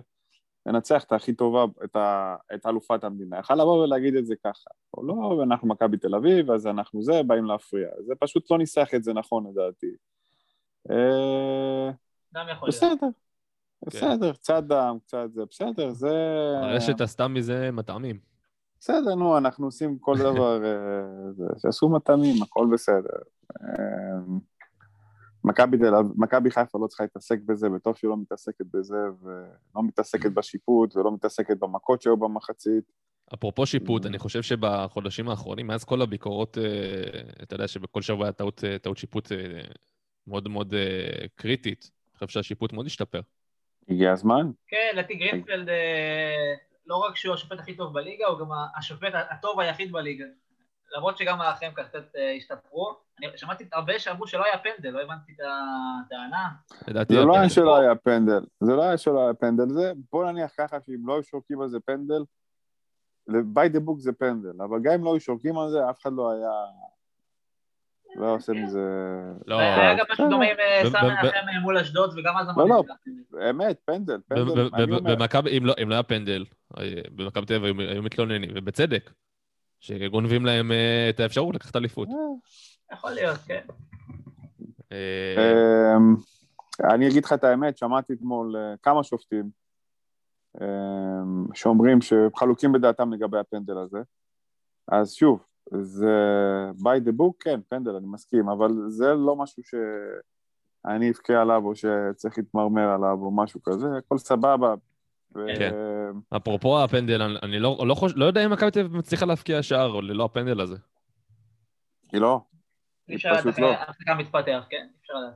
לנצח 0.67 1.05
את 1.05 1.13
הכי 1.13 1.35
טובה, 1.35 1.65
את, 1.85 1.97
ה, 1.97 2.37
את 2.55 2.67
אלופת 2.67 3.05
המדינה. 3.05 3.39
יכל 3.39 3.55
לבוא 3.55 3.85
ולהגיד 3.85 4.17
את 4.17 4.27
זה 4.27 4.35
ככה. 4.45 4.71
או 4.97 5.03
לא, 5.03 5.43
אנחנו 5.43 5.69
מכבי 5.69 5.97
תל 5.97 6.15
אביב, 6.15 6.51
אז 6.51 6.67
אנחנו 6.67 7.03
זה, 7.03 7.23
באים 7.27 7.45
להפריע. 7.45 7.89
זה 8.07 8.15
פשוט 8.21 8.51
לא 8.51 8.59
ניסח 8.59 8.89
את 8.95 9.05
זה 9.05 9.13
נכון 9.13 9.47
לדעתי. 9.51 9.91
אה, 10.91 11.91
גם 12.35 12.47
יכול 12.49 12.69
להיות. 12.69 13.15
בסדר, 13.87 14.09
בסדר, 14.11 14.33
קצת 14.33 14.63
דם, 14.65 14.97
קצת 15.07 15.27
זה, 15.35 15.43
בסדר, 15.51 15.91
זה... 15.91 16.11
הרשת 16.63 17.01
עשתה 17.01 17.29
מזה 17.29 17.71
מטעמים. 17.73 18.19
בסדר, 18.81 19.15
נו, 19.15 19.39
אנחנו 19.39 19.67
עושים 19.67 19.99
כל 19.99 20.19
דבר, 20.19 20.65
אה, 20.65 20.71
שעשו 21.59 21.89
מטעמים, 21.89 22.43
הכל 22.43 22.67
בסדר. 22.73 23.19
אה, 23.63 24.19
מכבי 25.45 25.79
תל 25.79 25.95
אביב- 25.95 26.13
מכבי 26.17 26.51
חיפה 26.51 26.79
לא 26.79 26.87
צריכה 26.87 27.05
להתעסק 27.05 27.39
בזה, 27.47 27.71
וטוב 27.73 27.97
שהיא 27.97 28.09
לא 28.09 28.17
מתעסקת 28.17 28.67
בזה, 28.75 28.97
ולא 29.23 29.83
מתעסקת 29.83 30.33
בשיפוט, 30.33 30.97
ולא 30.97 31.13
מתעסקת 31.15 31.57
במכות 31.59 32.03
שהיו 32.03 32.17
במחצית. 32.17 32.85
אפרופו 33.35 33.67
שיפוט, 33.67 34.05
Mm. 34.05 34.09
אני 34.09 34.19
חושב 34.19 34.43
שבחודשים 34.43 35.29
האחרונים, 35.29 35.67
מאז 35.67 35.85
כל 35.85 36.03
הביקורות, 36.03 36.59
אה, 36.59 36.65
אתה 37.43 37.55
יודע 37.55 37.69
שבכל 37.69 38.03
שבוע 38.03 38.25
היה 38.25 38.33
טעות, 38.33 38.65
אה, 38.65 38.79
טעות 38.79 38.97
שיפוט 38.99 39.33
אה, 39.33 39.61
מאוד 40.27 40.49
מאוד 40.49 40.75
אה, 40.75 41.27
קריטית. 41.35 41.91
אני 42.11 42.19
חושב 42.19 42.29
שהשיפוט 42.29 42.73
מאוד 42.73 42.87
השתפר. 42.87 43.21
הגיע 43.89 44.13
הזמן. 44.13 44.51
כן, 44.69 44.91
לדעתי 44.93 45.15
גרינפלד, 45.15 45.69
אה, 45.69 46.55
לא 46.87 46.97
רק 46.97 47.17
שהוא 47.17 47.35
השופט 47.35 47.59
הכי 47.59 47.77
טוב 47.77 47.95
בליגה, 47.95 48.27
הוא 48.27 48.39
גם 48.39 48.47
השופט 48.79 49.13
הטוב 49.31 49.61
היחיד 49.61 49.93
בליגה. 49.93 50.25
למרות 50.97 51.19
שגם 51.19 51.41
האחרים 51.41 51.73
קצת 51.75 52.17
אה, 52.17 52.35
השתפרו. 52.37 52.97
אני 53.19 53.27
שמעתי 53.37 53.65
הרבה 53.73 53.99
שאמרו 53.99 54.27
שלא 54.27 54.45
היה 54.45 54.59
פנדל, 54.59 54.91
לא 54.91 55.01
הבנתי 55.01 55.33
את 55.33 55.39
הטענה. 56.07 56.49
זה 57.09 57.25
לא 57.25 57.37
היה. 57.37 57.49
שלא 57.49 57.77
היה 57.77 57.95
פנדל, 57.95 58.41
זה 58.61 58.73
לא 58.73 58.83
היה 58.83 58.99
שלא 58.99 59.25
היה 59.25 59.35
פנדל, 59.35 59.69
זה, 59.69 59.93
בוא 60.13 60.31
נניח 60.31 60.53
ככה 60.59 60.77
שאם 60.87 61.07
לא 61.07 61.15
היו 61.15 61.23
שורקים 61.23 61.61
על 61.61 61.69
זה 61.69 61.81
פנדל, 61.81 62.25
by 63.31 63.69
the 63.75 63.81
book 63.89 63.99
זה 63.99 64.13
פנדל, 64.13 64.63
אבל 64.63 64.79
גם 64.83 64.93
אם 64.93 65.05
לא 65.05 65.13
היו 65.13 65.21
שורקים 65.21 65.59
על 65.59 65.71
זה, 65.71 65.91
אף 65.91 66.01
אחד 66.03 66.13
לא 66.13 66.31
היה, 66.31 66.51
לא 68.17 68.25
היה 68.25 68.35
עושה 68.35 68.53
מזה... 68.53 68.81
לא, 69.47 69.59
היה 69.59 69.95
גם 69.95 70.05
משהו 70.13 70.31
דומה 70.31 70.45
עם 70.45 70.57
אה, 70.59 70.83
סמי 70.91 71.09
מנחם 71.09 71.61
מול 71.63 71.79
אשדוד, 71.79 72.19
וגם 72.19 72.37
אז 72.37 72.47
לא, 72.57 72.63
אמרתי 72.63 72.89
לא. 72.89 72.95
פנדל. 73.05 73.49
אמת, 73.51 73.79
פנדל, 73.85 74.21
פנדל, 74.29 74.69
במכבי, 75.01 75.59
אם 75.59 75.67
לא- 75.67 75.75
אם 75.83 75.89
לא 75.89 75.95
היה 75.95 76.03
פנדל, 76.03 76.45
אה, 76.79 76.85
במכבי 77.15 77.47
תל 77.47 77.55
אביב 77.55 77.81
היו- 77.81 78.03
מתלוננים, 78.03 78.51
ובצדק, 78.55 79.11
שגונבים 79.81 80.47
להם 80.47 80.73
אה, 80.73 81.07
את 81.11 81.21
האפשרות 81.21 81.55
לקחת 81.55 81.77
אליפות. 81.77 82.09
יכול 82.93 83.11
להיות, 83.11 83.39
כן. 83.47 83.61
אה, 84.93 85.95
אמ, 85.97 86.15
אני 86.95 87.09
אגיד 87.09 87.25
לך 87.25 87.33
את 87.33 87.45
האמת, 87.45 87.79
שמעתי 87.79 88.13
אתמול 88.13 88.57
אה, 88.57 88.75
כמה 88.83 89.05
שופטים 89.05 89.51
אמ, 90.61 91.47
שאומרים 91.55 91.99
שחלוקים 92.01 92.73
בדעתם 92.73 93.13
לגבי 93.13 93.39
הפנדל 93.39 93.79
הזה. 93.79 93.99
אז 94.89 95.13
שוב, 95.13 95.45
זה 95.81 96.15
by 96.79 97.09
the 97.09 97.13
book, 97.21 97.33
כן, 97.41 97.61
פנדל, 97.69 97.91
אני 97.91 98.07
מסכים, 98.07 98.49
אבל 98.49 98.71
זה 98.89 99.15
לא 99.15 99.37
משהו 99.37 99.63
שאני 99.65 101.11
אבכה 101.11 101.41
עליו 101.41 101.63
או 101.65 101.73
שצריך 101.75 102.39
להתמרמר 102.39 102.89
עליו 102.89 103.19
או 103.23 103.31
משהו 103.31 103.63
כזה, 103.63 103.87
הכל 103.99 104.19
סבבה. 104.19 104.75
ו- 105.37 105.47
כן. 105.59 105.71
אפרופו 106.37 106.83
הפנדל, 106.85 107.23
אני- 107.23 107.39
אני 107.43 107.59
לא 107.59 107.85
לא 107.87 107.95
חוש- 107.95 108.13
לא 108.17 108.25
יודע 108.25 108.45
אם 108.45 108.53
מכבי 108.53 108.71
תל 108.71 108.81
אביב 108.81 108.97
מצליחה 108.97 109.27
להבקיע 109.27 109.63
שער 109.63 110.01
ללא 110.01 110.25
הפנדל 110.25 110.61
הזה. 110.61 110.77
היא 112.13 112.21
לא, 112.21 112.41
פשוט 113.39 113.59
לא. 113.59 113.73
גם 114.07 114.19
מתפתח, 114.19 114.67
כן? 114.71 114.87
אפשר 115.01 115.15
לדעת. 115.15 115.35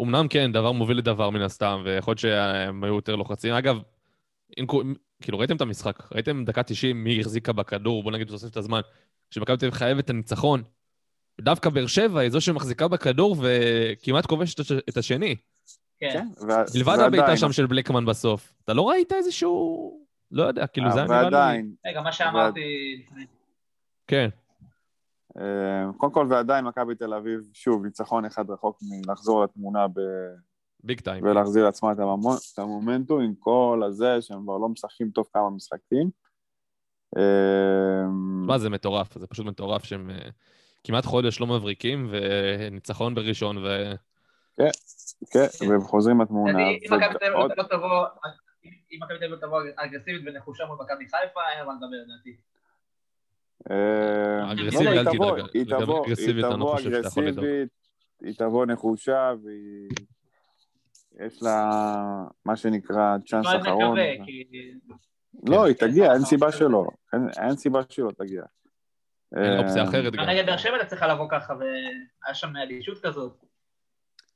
אמנם 0.00 0.28
כן, 0.28 0.52
דבר 0.52 0.72
מוביל 0.72 0.98
לדבר 0.98 1.30
מן 1.30 1.40
הסתם, 1.42 1.82
ויכול 1.84 2.10
להיות 2.12 2.18
שהם 2.18 2.84
היו 2.84 2.94
יותר 2.94 3.16
לוחצים. 3.16 3.54
אגב, 3.54 3.76
אם, 4.58 4.66
כאילו, 5.22 5.38
ראיתם 5.38 5.56
את 5.56 5.60
המשחק, 5.60 6.12
ראיתם 6.14 6.44
דקה 6.44 6.62
90 6.62 7.04
מי 7.04 7.20
החזיקה 7.20 7.52
בכדור, 7.52 8.02
בוא 8.02 8.12
נגיד 8.12 8.26
בתוספת 8.26 8.56
הזמן, 8.56 8.80
כשמכבי 9.30 9.56
תל 9.56 9.66
אביב 9.66 9.74
חייבת 9.78 10.04
את 10.04 10.10
הניצחון. 10.10 10.62
דווקא 11.40 11.70
באר 11.70 11.86
שבע 11.86 12.20
היא 12.20 12.30
זו 12.30 12.40
שמחזיקה 12.40 12.88
בכדור 12.88 13.36
וכמעט 13.40 14.26
כובשת 14.26 14.54
את 14.54 14.64
הש- 14.64 14.72
את 14.88 14.96
השני. 14.96 15.36
כן. 16.00 16.10
כן, 16.12 16.46
וה- 16.48 16.64
מלבד 16.76 16.98
הבעיטה 16.98 17.36
שם 17.36 17.52
של 17.52 17.66
בלקמן 17.66 18.06
בסוף. 18.06 18.52
אתה 18.64 18.72
לא 18.72 18.88
ראית 18.88 19.12
איזשהו... 19.12 20.00
לא 20.30 20.42
יודע, 20.42 20.66
כאילו, 20.66 20.92
זה 20.92 20.98
היה 20.98 21.08
נראה 21.08 21.18
לי... 21.18 21.24
ועדיין, 21.24 21.74
רגע, 21.86 22.00
מה 22.02 22.12
שאמרתי 22.12 22.60
לפני. 23.04 23.26
כן. 24.06 24.28
אה, 25.38 25.92
קודם 25.96 26.12
כל 26.12 26.26
ועדיין 26.30 26.64
מכבי 26.64 26.94
תל 26.94 27.14
אביב, 27.14 27.40
שוב, 27.52 27.84
ניצחון 27.84 28.24
אחד 28.24 28.50
רחוק 28.50 28.78
מלחזור 28.82 29.44
לתמונה 29.44 29.88
ב... 29.88 30.00
ביג 30.84 31.00
טיים. 31.00 31.24
ולהחזיר 31.24 31.64
לעצמה 31.64 31.92
את 31.92 31.98
המומנטום 32.58 33.20
עם 33.20 33.34
כל 33.38 33.82
הזה 33.86 34.22
שהם 34.22 34.42
כבר 34.42 34.58
לא 34.58 34.68
משחקים 34.68 35.10
טוב 35.10 35.26
כמה 35.32 35.50
משחקים. 35.50 36.10
אמ, 37.16 38.46
מה, 38.46 38.58
זה 38.58 38.70
מטורף, 38.70 39.18
זה 39.18 39.26
פשוט 39.26 39.46
מטורף 39.46 39.84
שהם 39.84 40.10
אה, 40.10 40.16
כמעט 40.84 41.04
חודש 41.06 41.40
לא 41.40 41.46
מבריקים, 41.46 42.08
וניצחון 42.10 43.14
בראשון, 43.14 43.58
ו... 43.58 43.92
כן, 45.30 45.46
והם 45.68 45.80
חוזרים 45.80 46.20
לתמונה. 46.20 46.50
לדעתי, 46.52 46.86
אם 46.90 46.94
מכבי 46.94 47.18
תל 47.18 47.24
אביב 47.24 47.34
ועוד- 47.38 47.52
לא 47.56 47.62
תבוא... 47.62 48.06
אם 48.92 48.98
מכבי 49.02 49.18
תל 49.18 49.24
אביב 49.24 49.30
לא 49.30 49.46
תבוא 49.46 49.60
אגרסיבית 49.76 50.22
ונחושה 50.26 50.64
מול 50.66 50.76
מכבי 50.80 51.04
חיפה, 51.04 51.40
אין 51.58 51.66
מה 51.66 51.72
לדבר, 51.72 51.86
לדעתי. 52.06 52.36
אמ, 53.70 54.50
אגרסיבית, 54.50 54.86
לא, 54.86 54.90
היא 54.90 55.00
אל 55.00 55.04
תבוא- 55.14 55.36
תדאג. 55.38 55.50
היא 55.54 55.64
תבוא- 55.64 56.06
אגרסיבית, 56.06 56.44
היא 56.44 56.44
אני 56.44 56.50
לא 56.50 56.56
תבוא. 56.56 56.78
אגרסיבית, 56.80 57.68
היא 58.22 58.34
תבוא 58.38 58.66
נחושה, 58.66 59.32
והיא... 59.44 59.88
יש 61.26 61.42
לה 61.42 61.70
מה 62.44 62.56
שנקרא 62.56 63.16
צ'אנס 63.26 63.46
אחרון. 63.46 63.98
לא, 65.48 65.64
היא 65.64 65.74
כן, 65.74 65.86
תגיע, 65.90 66.12
אין 66.12 66.24
סיבה 66.24 66.52
של- 66.52 66.58
שלא. 66.58 66.86
אין- 67.38 67.56
סיבה 67.56 67.80
שלא 67.88 68.10
תגיע. 68.18 68.42
אין 69.36 69.58
אופציה 69.58 69.82
אמ, 69.82 69.88
אחרת 69.88 70.12
גם. 70.12 70.24
נגד 70.24 70.46
באר 70.46 70.56
שבע 70.56 70.76
אתה 70.76 70.84
צריך 70.86 71.02
לבוא 71.02 71.26
ככה, 71.30 71.54
והיה 71.58 72.34
שם 72.34 72.56
אדישות 72.56 72.98
כזאת. 73.02 73.32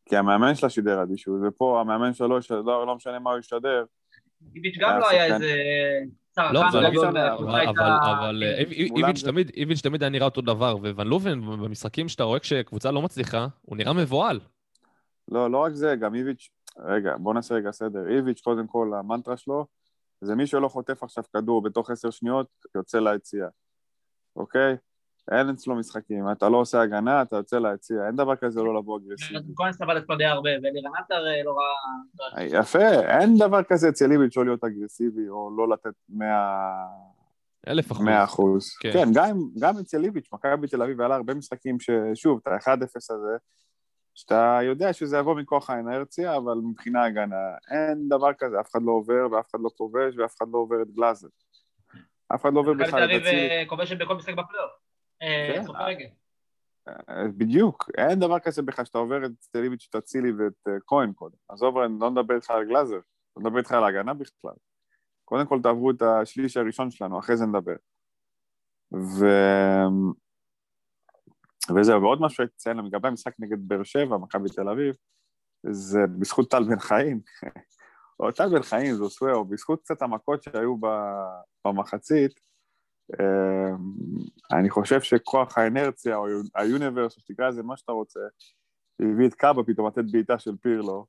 כי 0.08 0.16
המאמן 0.16 0.54
שלה 0.54 0.70
שידר 0.70 1.02
אדישות, 1.02 1.34
ופה 1.48 1.80
המאמן 1.80 2.12
שלו, 2.14 2.38
לא 2.50 2.86
לא 2.86 2.94
משנה 2.96 3.18
מה 3.18 3.30
הוא 3.30 3.38
ישדר, 3.38 3.84
איביץ' 4.54 4.74
גם 4.78 4.88
היה 4.90 4.98
לא 4.98 5.08
היה. 5.10 5.24
איזה 5.34 5.54
לא, 6.52 6.60
זה 6.72 6.80
לא 6.80 6.90
משנה, 6.90 7.34
אבל, 7.34 8.42
אה, 8.46 8.58
איביץ' 8.58 9.24
תמיד, 9.24 9.50
איביץ' 9.56 9.80
תמיד 9.80 10.02
היה 10.02 10.10
נראה 10.10 10.24
אותו 10.24 10.40
דבר, 10.40 10.76
וואן 10.96 11.06
לובן 11.06 11.40
במשחקים 11.40 12.08
שאתה 12.08 12.22
רואה 12.24 12.38
כשקבוצה 12.38 12.90
לא 12.90 13.02
מצליחה, 13.02 13.46
הוא 13.62 13.76
נראה 13.76 13.92
מבוהל. 13.92 14.40
לא, 15.28 15.50
לא 15.50 15.58
רק 15.58 15.72
זה, 15.72 15.94
גם 15.96 16.14
איביץ', 16.14 16.48
רגע, 16.78 17.16
בוא 17.18 17.34
נעשה 17.34 17.54
רגע 17.54 17.72
סדר. 17.72 18.08
איביץ', 18.08 18.40
קודם 18.40 18.66
כל, 18.66 18.90
המנטרה 18.98 19.36
שלו, 19.36 19.66
זה 20.20 20.34
מי 20.34 20.46
שלא 20.46 20.68
חוטף 20.68 21.02
עכשיו 21.02 21.24
כדור 21.32 21.62
בתוך 21.62 21.90
עשר 21.90 22.10
שניות, 22.10 22.46
יוצא 22.74 22.98
ליציאה, 22.98 23.48
אוקיי? 24.36 24.76
אין 25.30 25.50
אצלו 25.50 25.74
משחקים. 25.74 26.30
אתה 26.32 26.48
לא 26.48 26.56
עושה 26.56 26.80
הגנה, 26.80 27.22
אתה 27.22 27.36
יוצא 27.36 27.58
ליציע, 27.58 28.06
אין 28.06 28.16
דבר 28.16 28.36
כזה 28.36 28.62
לא 28.62 28.78
לבוא 28.78 28.98
אגרסיבי. 28.98 29.54
כהן 29.56 29.72
סבל 29.72 29.98
אצלו 29.98 30.16
די 30.16 30.24
הרבה, 30.24 30.50
ואלירן 30.62 30.92
עטר 30.98 31.26
אה, 31.26 31.42
לא 31.44 31.56
ראה... 31.56 32.44
יפה, 32.44 32.88
אין 32.88 33.38
דבר 33.38 33.62
כזה 33.62 33.88
אצל 33.88 34.12
איביץ' 34.12 34.36
לא 34.36 34.44
להיות 34.44 34.64
אגרסיבי, 34.64 35.28
או 35.28 35.50
לא 35.56 35.68
לתת 35.68 35.94
100... 36.08 36.26
אלף 37.68 37.92
אחוז. 37.92 38.04
מאה 38.04 38.24
אחוז. 38.24 38.76
כן. 38.80 38.92
כן, 38.92 39.08
גם 39.60 39.78
אצל 39.80 39.98
ליביץ', 39.98 40.28
מכבי 40.32 40.68
תל 40.68 40.82
אביב, 40.82 41.00
היה 41.00 41.08
לה 41.08 41.14
הרבה 41.14 41.34
משחקים 41.34 41.76
ששוב, 41.80 42.40
את 42.42 42.46
ה-1-0 42.46 42.96
הזה, 42.96 43.36
שאתה 44.14 44.58
יודע 44.62 44.92
שזה 44.92 45.18
יבוא 45.18 45.34
מכוח 45.34 45.70
האנרציה, 45.70 46.36
אבל 46.36 46.54
מבחינה 46.54 47.04
הגנה, 47.04 47.36
אין 47.70 48.08
דבר 48.08 48.32
כזה, 48.38 48.60
אף 48.60 48.70
אחד 48.70 48.82
לא 48.82 48.92
עובר, 48.92 49.26
ואף 49.32 49.50
אחד 49.50 49.58
לא 49.62 49.70
כובש, 49.76 50.16
ואף 50.16 50.34
אחד 50.36 50.46
לא 50.52 50.58
עובר 50.58 50.82
את 50.82 50.90
גלאזר. 50.90 51.28
אף 52.34 52.42
אחד 52.42 52.52
לא 52.52 52.60
עובר 52.60 52.72
בכלל 52.72 53.04
את 53.04 53.22
אצילי. 53.22 53.50
אה, 53.50 53.64
כובשת 53.66 53.98
בכל 53.98 54.14
משחק 54.14 54.32
בפלייאוף. 54.32 54.70
אה, 55.22 55.52
כן, 55.54 56.92
אה. 57.08 57.28
בדיוק, 57.36 57.90
אין 57.98 58.18
דבר 58.20 58.38
כזה 58.38 58.62
בכלל 58.62 58.84
שאתה 58.84 58.98
עובר 58.98 59.24
את 59.24 59.30
ליביץ', 59.54 59.86
את 59.90 59.96
אצילי 59.96 60.32
ואת 60.32 60.82
כהן 60.86 61.12
קודם. 61.12 61.36
עזוב, 61.48 61.78
אני 61.78 61.94
לא 62.00 62.10
מדבר 62.10 62.34
איתך 62.34 62.50
על 62.50 62.64
גלאזר, 62.64 62.98
לא 63.36 63.42
מדבר 63.42 63.58
איתך 63.58 63.72
על 63.72 63.84
ההגנה 63.84 64.14
בכלל. 64.14 64.54
קודם 65.24 65.46
כל 65.46 65.58
תעברו 65.62 65.90
את 65.90 66.02
השליש 66.02 66.56
הראשון 66.56 66.90
שלנו, 66.90 67.18
אחרי 67.18 67.36
זה 67.36 67.46
נדבר. 67.46 67.76
ו... 68.92 69.26
וזהו, 71.76 72.02
ועוד 72.02 72.20
משהו 72.20 72.42
הייתי 72.42 72.54
לציין 72.56 72.76
לגבי 72.76 73.08
המשחק 73.08 73.32
נגד 73.38 73.68
באר 73.68 73.82
שבע, 73.82 74.16
מכבי 74.16 74.48
תל 74.48 74.68
אביב, 74.68 74.94
זה 75.70 75.98
בזכות 76.18 76.50
טל 76.50 76.64
בן 76.64 76.78
חיים. 76.78 77.20
או 78.20 78.32
טל 78.32 78.48
בן 78.48 78.62
חיים, 78.62 78.94
זו 78.94 79.10
סוואו, 79.10 79.44
בזכות 79.44 79.80
קצת 79.80 80.02
המכות 80.02 80.42
שהיו 80.42 80.76
במחצית, 81.64 82.40
אה, 83.20 83.76
אני 84.58 84.70
חושב 84.70 85.00
שכוח 85.00 85.58
האנרציה, 85.58 86.16
או 86.16 86.26
היוניברס, 86.54 87.12
שתקרא 87.12 87.48
לזה 87.48 87.62
מה 87.62 87.76
שאתה 87.76 87.92
רוצה, 87.92 88.20
הביא 89.00 89.28
את 89.28 89.34
קאבה 89.34 89.62
פתאום 89.62 89.86
לתת 89.86 90.04
בעיטה 90.12 90.38
של 90.38 90.56
פירלו, 90.56 91.06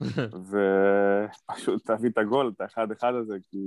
ופשוט 0.50 1.90
תביא 1.90 2.10
את 2.10 2.18
הגול, 2.18 2.52
את 2.56 2.60
האחד-אחד 2.60 3.14
הזה, 3.14 3.36
כי 3.42 3.58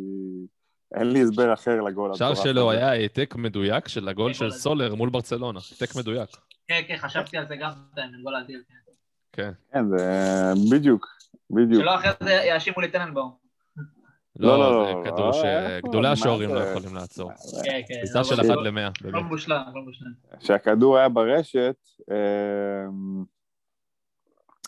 אין 0.94 1.12
לי 1.12 1.22
הסבר 1.22 1.54
אחר 1.54 1.82
לגול. 1.82 2.12
השער 2.12 2.28
המטורף 2.28 2.46
שלו. 2.48 2.72
היה 2.72 2.90
העתק 2.92 3.36
מדויק 3.38 3.88
של 3.88 4.08
הגול 4.08 4.34
של 4.34 4.52
סולר 4.52 4.96
מול 4.96 5.10
ברצלונה. 5.10 5.60
העתק 5.72 5.96
מדויק. 5.96 6.30
כן, 6.68 6.82
כן, 6.88 6.98
חשבתי 6.98 7.38
על 7.38 7.48
זה 7.48 7.56
גם, 7.56 7.70
את 7.94 8.00
גול 8.24 8.36
האדיר. 8.36 8.62
כן. 8.68 8.76
כן. 9.32 9.52
כן, 9.74 9.86
זה 9.98 10.54
בדיוק, 10.72 11.08
בדיוק. 11.50 11.82
שלא 11.82 11.96
אחרי 11.96 12.12
זה 12.24 12.32
יאשימו 12.32 12.82
לי 12.82 12.92
טננבאום. 12.92 13.44
לא, 14.40 14.60
לא, 14.60 14.72
לא, 14.72 14.86
זה 14.86 14.94
לא, 14.94 15.04
כדור 15.04 15.28
לא, 15.28 15.34
שגדולי 15.34 16.08
מה 16.08 16.12
השוערים? 16.12 16.56
לא 16.56 16.60
יכולים 16.60 16.96
לעצור. 16.96 17.32
כן, 17.66 17.82
כן. 17.88 18.02
טיסה 18.02 18.24
של 18.24 18.34
אבל- 18.40 18.52
אחת 18.54 18.58
למאה, 18.64 18.90
באמת. 19.02 19.24
מושלם, 19.24 19.64
הכל 19.68 19.80
מושלם. 19.80 20.12
כשהכדור 20.40 20.98
היה 20.98 21.10
ברשת, 21.10 21.76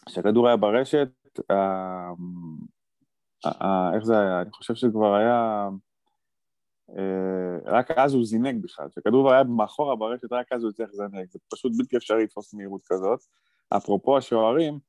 כשהכדור 0.05 0.47
היה 0.47 0.57
ברשת, 0.57 1.09
אה, 1.51 2.09
אה, 3.45 3.95
איך 3.95 4.03
זה 4.03 4.19
היה? 4.19 4.41
אני 4.41 4.51
חושב 4.51 4.75
שכבר 4.75 5.15
היה... 5.15 5.67
אה, 6.97 7.57
רק 7.65 7.91
אז 7.91 8.13
הוא 8.13 8.25
זינק 8.25 8.63
בכלל. 8.63 8.89
כשהכדור 8.89 9.23
כבר 9.23 9.33
היה 9.33 9.43
מאחורה 9.43 9.95
ברשת, 9.95 10.31
רק 10.31 10.51
אז 10.51 10.63
הוא 10.63 10.69
הצליח 10.69 10.89
לזנק. 10.93 11.31
זה 11.31 11.39
פשוט 11.51 11.71
בלתי 11.77 11.97
אפשרי 11.97 12.23
לתפוס 12.23 12.53
מהירות 12.53 12.81
כזאת. 12.85 13.19
אפרופו 13.77 14.17
השוערים, 14.17 14.79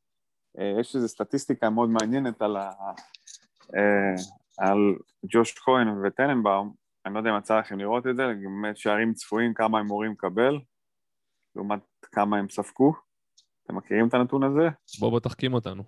אה, 0.59 0.75
יש 0.81 0.97
איזו 0.97 1.09
סטטיסטיקה 1.09 1.71
מאוד 1.71 1.91
מעניינת 1.91 2.43
על, 2.43 2.57
ה, 2.57 2.71
אה, 3.77 4.15
על 4.59 4.79
ג'וש 5.33 5.59
כהן 5.59 5.89
וטננבאום, 6.05 6.75
אני 7.07 7.15
לא 7.15 7.19
יודע 7.19 7.31
אם 7.31 7.39
יצא 7.39 7.59
לכם 7.59 7.79
לראות 7.79 8.07
את 8.07 8.17
זה, 8.17 8.23
באמת 8.27 8.77
שערים 8.77 9.15
צפויים, 9.15 9.55
כמה 9.55 9.79
הם 9.79 9.87
אמורים 9.87 10.13
לקבל, 10.13 10.59
לעומת 11.57 11.81
כמה 12.03 12.39
הם 12.39 12.49
ספגו. 12.49 12.93
אתם 13.65 13.77
מכירים 13.77 14.09
את 14.09 14.15
הנתון 14.15 14.43
הזה? 14.43 14.69
בוא 15.01 15.11
בוא 15.11 15.21
תחכים 15.21 15.55
אותנו. 15.55 15.83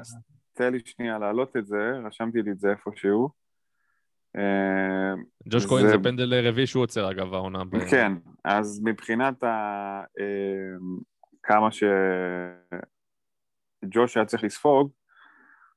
אז 0.00 0.16
תן 0.52 0.72
לי 0.72 0.78
שנייה 0.84 1.18
להעלות 1.18 1.56
את 1.56 1.66
זה, 1.66 1.92
רשמתי 2.06 2.42
לי 2.42 2.50
את 2.50 2.60
זה 2.60 2.70
איפשהו. 2.70 3.28
אה, 4.38 5.14
ג'וש 5.48 5.62
זה- 5.62 5.68
כהן 5.68 5.88
זה 5.88 5.98
פנדל 6.02 6.48
רביעי 6.48 6.66
שהוא 6.66 6.82
עוצר 6.82 7.10
אגב 7.10 7.34
העונה. 7.34 7.64
ב- 7.64 7.78
כן, 7.90 8.12
אז 8.44 8.80
מבחינת 8.84 9.42
ה... 9.44 9.48
אה, 10.20 10.76
כמה 11.42 11.68
שג'וש 13.82 14.16
היה 14.16 14.26
צריך 14.26 14.44
לספוג, 14.44 14.90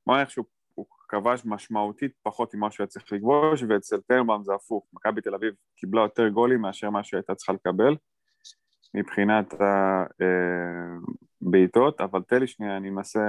בוא 0.06 0.14
נראה 0.16 0.28
שהוא 0.28 0.44
הוא 0.74 0.86
כבש 1.08 1.42
משמעותית 1.44 2.12
פחות 2.22 2.54
ממה 2.54 2.70
שהוא 2.70 2.84
היה 2.84 2.88
צריך 2.88 3.12
לכבוש, 3.12 3.62
ואצל 3.68 4.00
טרנבאום 4.00 4.44
זה 4.44 4.54
הפוך, 4.54 4.86
מכבי 4.92 5.20
תל 5.20 5.34
אביב 5.34 5.54
קיבלה 5.76 6.00
יותר 6.02 6.28
גולים 6.28 6.60
מאשר 6.60 6.90
מה 6.90 7.04
שהייתה 7.04 7.34
צריכה 7.34 7.52
לקבל, 7.52 7.96
מבחינת 8.94 9.54
הבעיטות, 11.42 12.00
אבל 12.00 12.22
תן 12.22 12.40
לי 12.40 12.46
שנייה, 12.46 12.76
אני 12.76 12.90
אנסה... 12.90 13.20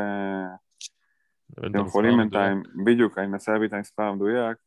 אתם 1.60 1.80
יכולים 1.86 2.18
בינתיים, 2.18 2.64
בדיוק, 2.86 3.18
אני 3.18 3.28
אנסה 3.28 3.52
להביא 3.54 3.68
את 3.68 3.74
המספר 3.74 4.04
המדויק, 4.04 4.58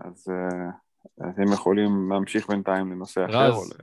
אז 0.00 0.28
אה, 0.30 0.68
אתם 1.30 1.52
יכולים 1.52 2.10
להמשיך 2.12 2.48
בינתיים 2.48 2.92
לנושא 2.92 3.24
אחר. 3.24 3.52
או 3.52 3.60
רז, 3.60 3.72
ל- 3.72 3.76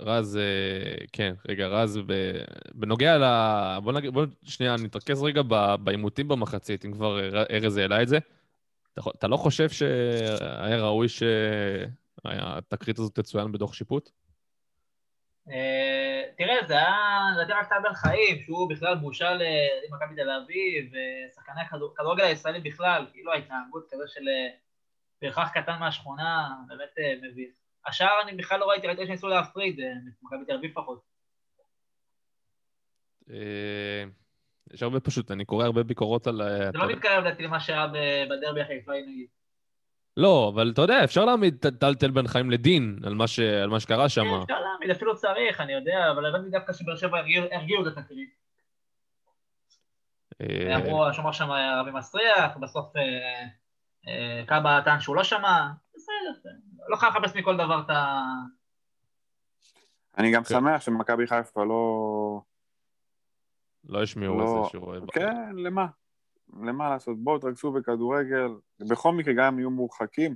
רז, 0.00 0.36
אה, 0.36 0.94
כן, 1.12 1.34
רגע, 1.48 1.66
רז, 1.66 1.98
ב- 2.06 2.42
בנוגע 2.74 3.18
ל... 3.18 3.24
בוא 3.82 3.92
נגיד, 3.92 4.12
בוא 4.14 4.24
שנייה, 4.42 4.76
נתרכז 4.84 5.22
רגע 5.22 5.42
ב- 5.48 5.74
בעימותים 5.84 6.28
במחצית, 6.28 6.84
אם 6.84 6.92
כבר 6.92 7.20
ארז 7.50 7.76
העלה 7.76 8.02
את 8.02 8.08
זה. 8.08 8.18
אתה 9.18 9.28
לא 9.28 9.36
חושב 9.36 9.68
שהיה 9.68 10.76
ראוי 10.76 11.06
שהתקרית 11.08 12.98
הזאת 12.98 13.14
תצוין 13.14 13.52
בדוח 13.52 13.74
שיפוט? 13.74 14.10
אה, 15.50 16.22
תראה, 16.38 16.66
זה 16.68 16.74
היה, 16.74 16.96
לדעתי 17.34 17.52
רק 17.52 17.68
טל 17.68 17.74
בן 17.88 17.94
חיים, 17.94 18.40
שהוא 18.44 18.70
בכלל 18.70 18.94
בושה 18.94 19.30
למכבי 19.34 20.14
תל 20.16 20.30
אביב, 20.30 20.92
ושחקני 20.92 21.60
הכדור- 21.62 21.92
הכדורגל 21.94 22.24
הישראלי 22.24 22.60
בכלל, 22.60 23.06
כאילו 23.12 23.32
ההתנהגות 23.32 23.86
כזה 23.90 24.02
של 24.06 24.24
פרחח 25.20 25.48
קטן 25.54 25.78
מהשכונה, 25.80 26.48
באמת 26.68 26.88
אה, 26.98 27.14
מביך. 27.22 27.50
השאר 27.86 28.08
אני 28.22 28.32
בכלל 28.36 28.60
לא 28.60 28.70
ראיתי, 28.70 28.86
ראיתי 28.86 29.06
שניסו 29.06 29.28
להפריד, 29.28 29.80
אה, 29.80 29.92
מכבי 30.22 30.44
תל 30.46 30.52
אביב 30.54 30.70
פחות. 30.74 31.00
אה, 33.30 34.04
יש 34.72 34.82
הרבה 34.82 35.00
פשוט, 35.00 35.30
אני 35.30 35.44
קורא 35.44 35.64
הרבה 35.64 35.82
ביקורות 35.82 36.26
על... 36.26 36.36
זה 36.72 36.78
לא 36.78 36.88
מתקרב 36.88 37.24
לדעתי 37.24 37.42
למה 37.42 37.60
שהיה 37.60 37.86
בדרבי 38.30 38.60
החיפאי 38.60 39.02
נגיד. 39.02 39.26
לא, 40.16 40.50
אבל 40.54 40.70
אתה 40.74 40.82
יודע, 40.82 41.04
אפשר 41.04 41.24
להעמיד 41.24 41.66
את 41.66 41.80
טל 41.80 41.94
תל 41.94 42.10
בן 42.10 42.26
חיים 42.26 42.50
לדין 42.50 42.98
על 43.06 43.14
מה 43.14 43.26
ש- 43.28 43.38
על 43.40 43.68
מה 43.70 43.80
שקרה 43.80 44.08
שם. 44.08 44.22
כן, 44.24 44.42
אפשר 44.42 44.60
להעמיד, 44.60 44.90
אפילו 44.90 45.16
צריך, 45.16 45.60
אני 45.60 45.72
יודע, 45.72 46.10
אבל 46.10 46.26
הבנתי 46.26 46.50
דווקא 46.50 46.72
שבאר 46.72 46.96
שבע 46.96 47.18
הרגיעו- 47.18 47.88
את 47.88 47.96
התקרית. 47.98 48.40
אמרו, 50.76 51.06
השומר 51.06 51.32
שם 51.32 51.48
רבי 51.80 51.90
מסריח, 51.90 52.56
בסוף 52.60 52.92
קאבה 54.46 54.80
טען 54.84 55.00
שהוא 55.00 55.16
לא 55.16 55.24
שמע, 55.24 55.68
בסדר, 55.94 56.50
לא 56.88 56.96
חייב 56.96 57.14
לחפש 57.16 57.36
מכל 57.36 57.56
דבר 57.56 57.80
את 57.84 57.90
ה... 57.90 58.22
אני 60.18 60.32
גם 60.32 60.44
כן. 60.44 60.54
שמח 60.54 60.80
שמכבי 60.80 61.26
חיפה 61.26 61.64
לא... 61.64 62.42
לא 63.84 64.02
השמיעו 64.02 64.38
לא- 64.38 64.62
איזשהו... 64.62 64.92
כן, 65.12 65.56
למה? 65.56 65.86
למה 66.62 66.90
לעשות? 66.90 67.18
בואו 67.18 67.38
תרכזו 67.38 67.72
בכדורגל. 67.72 68.48
בכל 68.80 69.12
מקרה, 69.12 69.34
גם 69.34 69.52
אם 69.52 69.58
יהיו 69.58 69.70
מורחקים, 69.70 70.34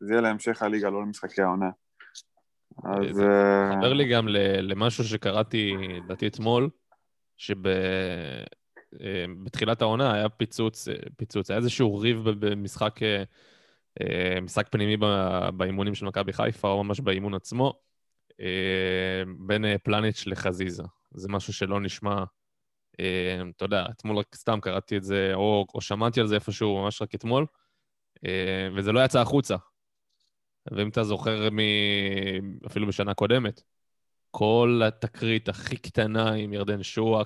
זה 0.00 0.12
יהיה 0.12 0.20
להמשך 0.20 0.62
הליגה, 0.62 0.90
לא 0.90 1.02
למשחקי 1.02 1.42
העונה. 1.42 1.70
אז... 2.84 3.16
זה 3.16 3.24
אה, 3.24 3.70
מתחבר 3.70 3.92
לי 3.92 4.08
גם 4.12 4.28
למשהו 4.62 5.04
שקראתי, 5.04 5.74
לדעתי 6.04 6.26
אתמול, 6.26 6.70
שבתחילת 8.98 9.82
העונה 9.82 10.14
היה 10.14 10.28
פיצוץ, 10.28 10.88
אה, 10.88 10.94
פיצוץ, 11.16 11.50
היה 11.50 11.58
איזשהו 11.58 11.98
ריב 11.98 12.30
במשחק 12.30 13.02
אה, 13.02 13.22
אה, 14.00 14.40
משחק 14.40 14.68
פנימי 14.70 14.96
באימונים 15.56 15.94
של 15.94 16.06
מכבי 16.06 16.32
חיפה, 16.32 16.68
או 16.68 16.84
ממש 16.84 17.00
באימון 17.00 17.34
עצמו, 17.34 17.72
בין 19.38 19.64
פלניץ' 19.82 20.26
לחזיזה. 20.26 20.82
זה 21.14 21.28
משהו 21.28 21.52
שלא 21.52 21.80
נשמע, 21.80 22.24
אתה 23.56 23.64
יודע, 23.64 23.86
אתמול 23.90 24.18
רק 24.18 24.34
סתם 24.34 24.60
קראתי 24.60 24.96
את 24.96 25.04
זה, 25.04 25.30
או, 25.34 25.66
או 25.74 25.80
שמעתי 25.80 26.20
על 26.20 26.26
זה 26.26 26.34
איפשהו, 26.34 26.82
ממש 26.82 27.02
רק 27.02 27.14
אתמול, 27.14 27.46
וזה 28.76 28.92
לא 28.92 29.04
יצא 29.04 29.20
החוצה. 29.20 29.56
ואם 30.72 30.88
אתה 30.88 31.04
זוכר 31.04 31.48
מ... 31.50 31.58
אפילו 32.66 32.86
בשנה 32.86 33.14
קודמת, 33.14 33.62
כל 34.30 34.80
התקרית 34.84 35.48
הכי 35.48 35.76
קטנה 35.76 36.32
עם 36.32 36.52
ירדן 36.52 36.82
שואה, 36.82 37.22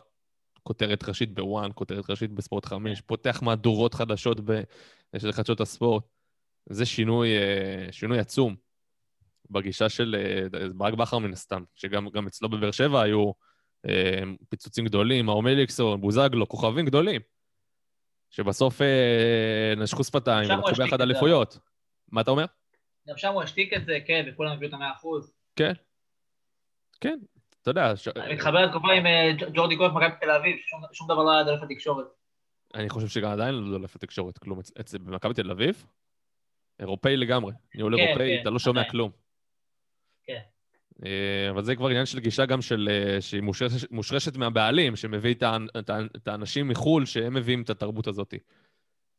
כותרת 0.67 1.09
ראשית 1.09 1.35
בוואן, 1.35 1.71
כותרת 1.75 2.11
ראשית 2.11 2.31
בספורט 2.31 2.67
חמש, 2.67 3.01
פותח 3.01 3.43
מהדורות 3.43 3.95
חדשות 3.95 4.41
ב... 4.41 4.61
של 5.19 5.33
חדשות 5.33 5.61
הספורט. 5.61 6.05
זה 6.69 6.87
שינוי, 6.87 7.37
אה, 7.37 7.93
שינוי 7.93 8.19
עצום 8.19 8.57
בגישה 9.51 9.89
של 9.89 10.17
אה, 10.19 10.69
ברק 10.75 10.95
בכר 10.95 11.19
מן 11.19 11.33
הסתם, 11.33 11.64
שגם 11.75 12.09
גם 12.09 12.27
אצלו 12.27 12.49
בבאר 12.49 12.71
שבע 12.71 13.03
היו 13.03 13.33
אה, 13.89 14.23
פיצוצים 14.49 14.85
גדולים, 14.85 15.27
מאור 15.27 15.43
מליקסון, 15.43 16.01
בוזגלו, 16.01 16.49
כוכבים 16.49 16.87
גדולים, 16.87 17.21
שבסוף 18.31 18.81
נשכו 19.77 20.05
שפתיים 20.05 20.51
ולקחו 20.51 20.83
ביחד. 20.83 21.01
אליפויות. 21.01 21.59
מה 22.12 22.21
אתה 22.21 22.31
אומר? 22.31 22.45
גם 23.09 23.17
שם 23.17 23.33
הוא 23.33 23.43
השתיק 23.43 23.73
את 23.73 23.85
זה, 23.85 23.99
כן, 24.07 24.29
וכולם 24.29 24.53
הביאו 24.53 24.69
את 24.69 24.75
המאה 24.75 24.93
אחוז. 24.93 25.33
כן. 25.57 25.73
כן, 27.01 27.19
אתה 27.67 27.81
יודע, 27.81 27.97
ש... 27.97 28.09
אני 28.09 28.35
מתחבר 28.35 28.67
לתקופה 28.67 28.93
עם 28.93 29.07
אה, 29.07 29.31
ג'ורדי 29.55 29.77
קרויף 29.77 29.93
במכבי 29.93 30.17
תל 30.21 30.31
אביב, 30.31 30.57
שום- 30.93 31.09
דבר 31.09 31.23
לא 31.23 31.33
היה 31.35 31.45
דולף 31.45 31.62
התקשורת. 31.62 32.07
אני 32.75 32.89
חושב 32.91 33.09
שגם 33.09 33.31
עדיין 33.31 33.55
לא 33.55 33.79
דולף 33.79 33.97
התקשורת 33.97 34.39
כלום. 34.39 34.61
במכבי 35.05 35.35
תל 35.35 35.51
אביב, 35.51 35.87
אירופאי 36.81 37.17
לגמרי. 37.17 37.53
ניהול 37.75 37.97
כן, 37.97 38.03
אירופאי, 38.03 38.37
כן, 38.37 38.43
אתה 38.43 38.51
לא 38.51 38.59
שומע. 38.59 38.91
כלום. 38.91 39.11
כן. 40.25 40.41
אה, 41.07 41.51
אבל 41.51 41.64
זה 41.64 41.77
כבר 41.77 41.89
עניין 41.89 42.07
של 42.07 42.21
גישה 42.21 42.47
גם 42.47 42.62
של... 42.62 42.89
אה, 42.91 43.21
שהיא 43.21 43.43
מושרשת, 43.91 44.37
מהבעלים, 44.37 44.97
שמביא 44.97 45.35
את, 45.35 45.43
האנ- 45.43 45.79
את, 45.79 45.91
האנ- 45.91 46.09
את 46.17 46.29
האנשים 46.29 46.69
מחו"ל, 46.69 47.05
שהם 47.05 47.35
מביאים 47.35 47.62
את 47.62 47.71
התרבות 47.71 48.07
הזאת. 48.07 48.35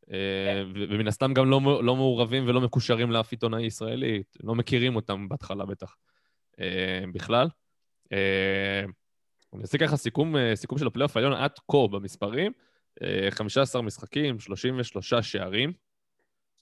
ו- 0.08 0.62
ומן 0.90 1.08
הסתם 1.08 1.34
גם 1.34 1.50
לא, 1.50 1.62
לא 1.84 1.96
מעורבים 1.96 2.48
ולא 2.48 2.62
מקושרים 2.62 3.12
לאף 3.12 3.32
עיתונאי 3.32 3.66
ישראלי, 3.66 4.24
לא 4.44 4.56
מכירים 4.56 4.96
אותם 4.96 5.30
בהתחלה 5.30 5.66
בטח 5.66 5.96
בכלל. 7.14 7.48
אה, 8.12 8.84
אני 9.54 9.62
אעשה 9.62 9.78
ככה 9.78 9.98
סיכום, 9.98 10.36
אה, 10.38 10.56
סיכום 10.56 10.78
של 10.78 10.88
הפלייאוף 10.88 11.18
העליון 11.18 11.34
עד 11.34 11.52
כה 11.72 11.88
במספרים. 11.92 12.52
אה, 13.04 13.28
15 13.32 13.82
משחקים, 13.82 14.40
33 14.40 15.14
שערים. 15.14 15.74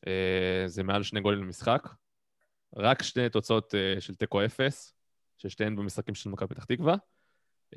אה, 0.08 0.64
זה 0.68 0.84
מעל 0.84 1.04
שני 1.04 1.22
גולים 1.22 1.43
למשחק. 1.43 1.88
רק 2.76 3.04
שתי 3.04 3.30
תוצאות 3.30 3.76
אה, 3.76 4.02
של 4.02 4.16
תיקו 4.16 4.46
אפס, 4.46 4.93
ששתיהן 5.38 5.76
במשחקים 5.76 6.16
של 6.16 6.30
מכבי 6.30 6.56
פתח 6.56 6.66
תקווה. 6.66 6.96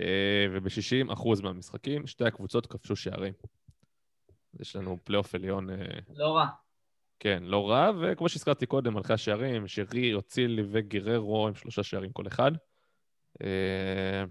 אה, 0.00 0.46
וב-60 0.52 1.12
אחוז 1.12 1.40
מהמשחקים, 1.40 2.06
שתי 2.06 2.24
הקבוצות 2.24 2.66
כבשו 2.66 2.96
שערים. 2.96 3.32
יש 4.60 4.76
לנו 4.76 4.98
פלייאוף 5.04 5.34
עליון, 5.34 5.70
אה, 5.70 5.76
לא 6.16 6.36
רע. 6.36 6.46
כן, 7.20 7.42
לא 7.42 7.70
רע, 7.70 7.90
וכמו 8.00 8.28
שהזכרתי 8.28 8.66
קודם, 8.66 8.94
מלכי 8.94 9.12
השערים, 9.12 9.68
שרי, 9.68 10.14
אוצילי 10.14 10.62
וגררו 10.70 11.48
עם 11.48 11.54
שלושה 11.54 11.82
שערים 11.82 12.12
כל 12.12 12.26
אחד. 12.26 12.52
אה, 13.42 14.24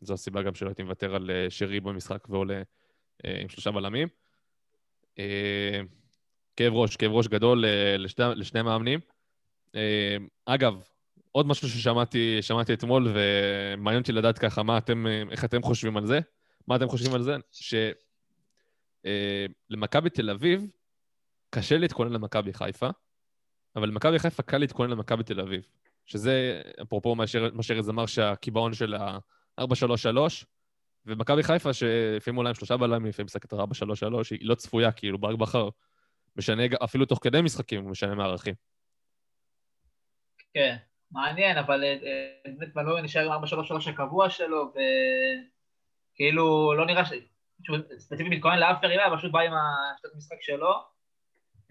זו 0.00 0.14
הסיבה 0.14 0.42
גם 0.42 0.54
שלא 0.54 0.68
הייתי 0.68 0.82
מוותר 0.82 1.14
על 1.14 1.30
אה, 1.30 1.46
שרי 1.50 1.80
במשחק 1.80 2.28
ועולה 2.28 2.62
אה, 3.24 3.40
עם 3.40 3.48
שלושה 3.48 3.70
בלמים. 3.70 4.08
כאב 6.56 6.72
ראש, 6.72 6.96
כאב 6.96 7.12
ראש 7.12 7.28
גדול 7.28 7.64
לשני, 7.98 8.24
לשני 8.36 8.60
המאמנים. 8.60 9.00
אה, 9.74 10.16
אגב, 10.46 10.82
עוד 11.32 11.46
משהו 11.46 11.68
ששמעתי 11.68 12.42
שמעתי 12.42 12.72
אתמול, 12.72 13.08
ומעניין 13.14 14.02
אותי 14.02 14.12
לדעת 14.12 14.38
ככה, 14.38 14.62
מה 14.62 14.78
אתם, 14.78 15.06
איך 15.30 15.44
אתם 15.44 15.62
חושבים 15.62 15.96
על 15.96 16.06
זה? 16.06 16.20
מה 16.66 16.76
אתם 16.76 16.88
חושבים 16.88 17.14
על 17.14 17.22
זה? 17.22 17.36
שלמכבי 19.70 20.10
תל 20.10 20.30
אביב 20.30 20.70
קשה 21.50 21.78
להתכונן 21.78 22.12
למכבי 22.12 22.52
חיפה, 22.52 22.88
אבל 23.76 23.88
למכבי 23.88 24.18
חיפה 24.18 24.42
קל 24.42 24.58
להתכונן 24.58 24.90
למכבי 24.90 25.22
תל 25.22 25.40
אביב. 25.40 25.62
שזה, 26.06 26.62
אפרופו 26.82 27.14
מה 27.14 27.62
שארז 27.62 27.90
אמר, 27.90 28.06
שהקיבעון 28.06 28.74
של 28.74 28.94
ה-4-3-3, 28.94 29.64
ומכבי 31.06 31.42
חיפה, 31.42 31.72
שלפעמים 31.72 32.38
אולי 32.38 32.48
עם 32.48 32.54
שלושה 32.54 32.76
בלמים, 32.76 33.06
לפעמים 33.06 33.26
משחקת 33.26 33.52
4-3-3, 33.52 33.56
היא 34.30 34.38
לא 34.42 34.54
צפויה, 34.54 34.92
כאילו 34.92 35.18
ברק 35.18 35.38
בכר 35.38 35.68
משנה, 36.36 36.62
אפילו 36.84 37.06
תוך 37.06 37.18
כדי 37.22 37.40
משחקים 37.40 37.82
הוא 37.82 37.90
משנה 37.90 38.14
מערכים. 38.14 38.54
כן, 40.54 40.76
מעניין, 41.10 41.58
אבל 41.58 41.84
אה, 41.84 41.88
אה, 41.88 42.34
באמת 42.44 42.74
בלוי 42.74 43.02
נשאר 43.02 43.32
עם 43.32 43.44
4-3-3 43.44 43.46
הקבוע 43.90 44.30
שלו, 44.30 44.72
וכאילו 46.14 46.74
לא 46.74 46.86
נראה 46.86 47.04
ש... 47.04 47.12
ספציפית 47.98 48.32
מתכונן 48.32 48.58
לאף 48.58 48.82
יריבה, 48.82 49.16
פשוט 49.16 49.32
בא 49.32 49.40
עם 49.40 49.52
השיטת 49.52 50.14
המשחק 50.14 50.36
שלו. 50.40 50.72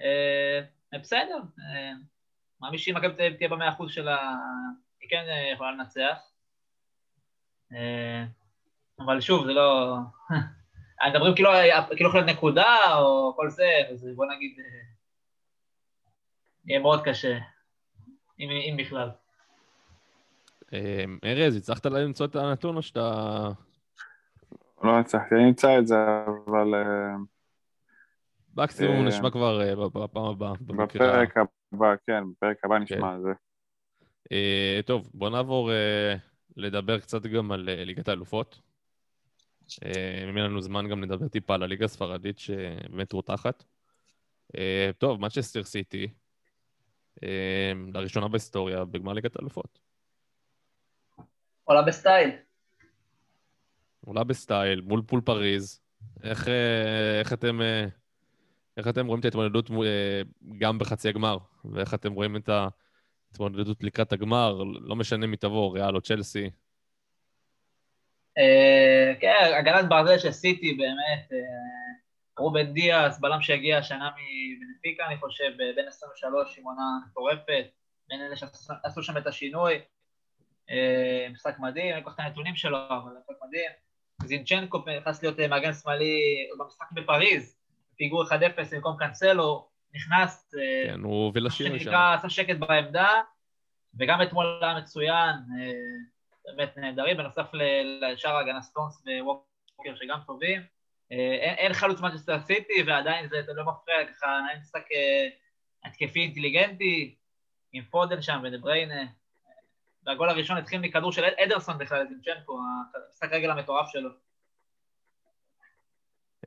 אה, 0.02 1.00
בסדר, 1.00 1.38
אה, 1.60 1.92
מאמין 2.64 2.80
שאם 2.80 2.96
מכבי 2.98 3.14
תל 3.14 3.22
אביב 3.24 3.38
תהיה 3.38 3.50
במאה 3.50 3.70
אחוז 3.70 3.92
שלה, 3.92 4.36
היא 5.02 5.10
כן 5.10 5.26
אה, 5.28 5.52
יכולה 5.54 5.72
לנצח. 5.72 6.18
אה, 7.74 8.24
אבל 9.00 9.22
שוב, 9.22 9.46
זה 9.46 9.54
לא... 9.54 9.98
מדברים 11.10 11.36
כאילו 11.36 11.50
כאילו 11.96 12.10
יכולה 12.10 12.24
להיות 12.24 12.38
נקודה 12.38 12.98
או 12.98 13.34
כל 13.36 13.50
זה, 13.50 13.70
אז 13.92 14.08
בוא 14.16 14.26
נגיד, 14.26 14.60
אה, 14.60 14.82
יהיה 16.66 16.80
מאוד 16.80 17.04
קשה, 17.04 17.38
אם, 18.40 18.50
אם 18.50 18.78
בכלל. 18.78 19.10
אה, 20.74 21.04
ארז, 21.24 21.56
הצלחת 21.56 21.86
למצוא 21.86 22.26
את 22.26 22.36
הנתון 22.36 22.76
או 22.76 22.82
שאתה... 22.82 23.50
לא 24.84 25.00
הצלחתי, 25.00 25.36
אני 25.36 25.48
אמצא 25.48 25.80
את 25.80 25.88
זה, 25.88 25.96
אבל 26.48 26.76
אה, 26.76 27.16
מקסימום 28.58 28.96
אה, 28.96 29.08
נשמע 29.08 29.32
כבר 29.32 29.62
אה, 29.62 29.76
בפעם 29.76 30.26
הבאה. 30.26 30.54
בפרק 30.62 31.38
הבא, 31.38 31.63
כן, 32.08 32.24
בפרק 32.32 32.66
הבא 32.66 32.80
נשמע 32.80 33.14
על 33.14 33.22
זה. 33.22 33.32
אה, 34.32 34.80
טוב, 34.86 35.10
בוא 35.14 35.30
נעבור 35.30 35.72
אה, 35.72 36.16
לדבר 36.58 37.00
קצת 37.00 37.26
גם 37.26 37.52
על 37.52 37.70
אה, 37.70 37.84
ליגת 37.84 38.08
האלופות. 38.08 38.60
אם 40.30 40.38
יהיה 40.38 40.48
לנו 40.48 40.62
זמן 40.62 40.90
גם 40.90 41.04
נדבר 41.04 41.28
טיפה 41.28 41.56
על 41.56 41.64
הליגה 41.64 41.86
הספרדית 41.86 42.40
שבאמת 42.40 43.14
רותחת. 43.14 43.64
טוב, 44.98 45.22
מנצ'סטר 45.22 45.64
סיטי, 45.64 46.08
לראשונה 47.94 48.28
בהיסטוריה 48.28 48.86
בגמר 48.86 49.14
ליגת 49.14 49.36
האלופות. 49.36 49.80
עולה 51.64 51.82
בסטייל. 51.82 52.30
עולה 54.06 54.24
בסטייל, 54.24 54.82
מול 54.82 55.02
מול 55.08 55.22
פריז. 55.22 55.82
איך, 56.24 56.48
איך, 57.20 57.34
אתם, 57.34 57.60
איך 58.78 58.88
אתם 58.88 59.08
רואים 59.08 59.20
את 59.20 59.26
ההתמודדות 59.26 59.70
מו- 59.70 59.84
אה, 59.84 60.22
גם 60.58 60.80
בחצי 60.80 61.10
הגמר? 61.10 61.38
ואיך 61.66 61.94
אתם 61.94 62.14
רואים 62.14 62.36
את 62.36 62.50
ההתמודדות 62.50 63.84
לקראת 63.84 64.14
הגמר? 64.14 64.64
לא 64.82 64.96
משנה 64.96 65.28
מי 65.28 65.38
תבוא, 65.38 65.74
ריאל 65.74 65.96
או 65.96 66.02
צ'לסי. 66.02 66.50
אה, 68.38 69.14
כן, 69.20 69.54
הגנת 69.60 69.90
ברזל 69.90 70.18
של 70.18 70.32
סיטי 70.32 70.74
באמת, 70.74 71.32
אה, 71.32 71.38
רובן 72.40 72.74
דיאס, 72.74 73.20
בלם 73.20 73.42
שהגיע 73.42 73.78
השנה 73.78 74.10
מבנפיקה, 74.10 75.08
אני 75.08 75.18
חושב, 75.18 75.52
בין 75.76 75.88
23 75.88 76.58
עם 76.58 76.64
עונה 76.64 76.84
מטורפת, 77.08 77.66
בין 78.10 78.22
אלה 78.22 78.36
שעשו 78.36 79.04
שם 79.04 79.18
את 79.18 79.28
השינוי. 79.28 79.80
משחק 81.32 81.60
מדהים, 81.60 81.94
אני 81.94 82.02
אקח 82.02 82.14
את 82.16 82.20
הנתונים 82.20 82.56
שלו, 82.56 82.78
אבל 82.88 83.12
משחק 83.20 83.36
מדהים. 83.48 83.72
זינצ'נקו 84.24 84.84
נכנס 85.00 85.24
להיות 85.24 85.40
מגן 85.40 85.74
שמאלי 85.74 86.20
במשחק 86.60 86.92
בפריז, 86.92 87.63
פיגור 88.04 88.24
1-0 88.24 88.32
במקום 88.76 88.98
קאנסלו, 89.00 89.68
נכנס, 89.94 90.56
אה, 90.58 90.88
כן, 90.94 91.00
הוא 91.00 91.26
הוביל 91.26 91.46
לשינוי 91.46 91.80
שם. 91.80 91.86
שנקרא, 91.86 92.14
עשה 92.14 92.30
שקט 92.30 92.56
בעמדה, 92.56 93.10
וגם 94.00 94.22
אתמול 94.22 94.60
היה 94.62 94.78
מצוין, 94.78 95.36
אה, 95.60 95.72
באמת 96.56 96.78
נהדרים, 96.78 97.18
בנוסף 97.18 97.52
לשאר 98.02 98.36
ההגנה 98.36 98.62
סטונס 98.62 99.04
וווקר 99.22 99.96
שגם 99.96 100.20
טובים. 100.26 100.62
אה, 101.12 101.18
אין, 101.42 101.56
אין 101.56 101.74
חלוץ 101.74 102.00
מנצ'סטר 102.02 102.40
סיטי, 102.40 102.84
ועדיין 102.88 103.28
זה, 103.28 103.42
זה 103.42 103.54
לא 103.54 103.64
מפריע, 103.66 103.98
ככה 104.08 104.28
נעים 104.48 104.60
משחק 104.62 104.84
התקפי 105.86 106.20
אינטליגנטי, 106.20 107.16
עם 107.74 107.84
פודן 107.84 108.22
שם 108.22 108.42
ודה 108.44 108.62
בריינה. 108.62 109.04
והגול 110.06 110.30
הראשון 110.30 110.58
התחיל 110.58 110.80
מכדור 110.82 111.12
של 111.12 111.26
אד- 111.26 111.34
אדרסון 111.46 111.78
בכלל, 111.78 112.08
זינצ'נקו, 112.08 112.60
המשחק 113.08 113.30
רגל 113.32 113.52
המטורף 113.52 113.90
שלו. 113.90 114.10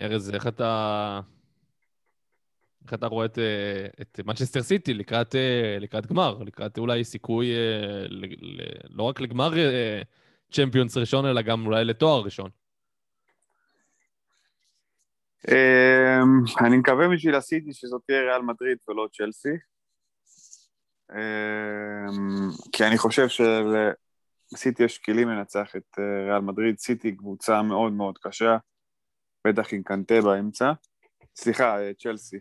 ארז, 0.02 0.34
איך 0.34 0.46
אתה... 0.46 1.20
איך 2.86 2.94
אתה 2.94 3.06
רואה 3.06 3.26
את, 3.26 3.38
אה, 3.38 3.86
את 4.00 4.20
מנצ'סטר 4.24 4.62
סיטי 4.62 4.94
לקראת, 4.94 5.34
אה, 5.34 5.76
לקראת 5.80 6.06
גמר, 6.06 6.42
לקראת 6.42 6.78
אולי 6.78 7.04
סיכוי 7.04 7.52
אה, 7.52 8.06
ל, 8.08 8.24
ל, 8.24 8.62
לא 8.90 9.02
רק 9.02 9.20
לגמר 9.20 9.50
צ'מפיונס 10.52 10.96
ראשון, 10.96 11.26
אלא 11.26 11.42
גם 11.42 11.66
אולי 11.66 11.84
לתואר 11.84 12.22
ראשון. 12.22 12.50
אמ, 15.48 16.66
אני 16.66 16.76
מקווה 16.76 17.08
בשביל 17.08 17.34
הסיטי 17.34 17.72
שזאת 17.72 18.02
תהיה 18.06 18.20
ריאל 18.20 18.42
מדריד 18.42 18.78
ולא 18.88 19.08
צ'לסי. 19.12 19.56
אמ, 21.12 22.50
כי 22.72 22.84
אני 22.84 22.98
חושב 22.98 23.26
שלסיטי 23.28 24.84
יש 24.84 24.98
כלים 24.98 25.28
לנצח 25.28 25.76
את 25.76 25.98
ריאל 26.28 26.40
מדריד. 26.40 26.78
סיטי 26.78 27.16
קבוצה 27.16 27.62
מאוד 27.62 27.92
מאוד 27.92 28.18
קשה, 28.18 28.56
בטח 29.46 29.72
עם 29.72 29.82
קנטה 29.82 30.20
באמצע. 30.20 30.72
סליחה, 31.36 31.76
צ'לסי. 31.98 32.36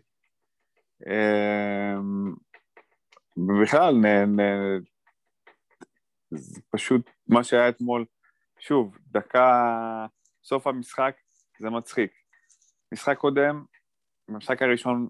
אמ, 1.08 2.34
ובכלל, 3.38 3.96
זה 6.32 6.62
פשוט 6.70 7.10
מה 7.28 7.44
שהיה 7.44 7.70
אתמול, 7.70 8.06
שוב, 8.60 8.98
דקה, 9.08 10.08
סוף 10.44 10.68
המשחק, 10.68 11.16
זה 11.60 11.70
מצחיק. 11.70 12.12
משחק 12.94 13.18
קודם, 13.18 13.64
במשחק 14.28 14.62
הראשון 14.62 15.10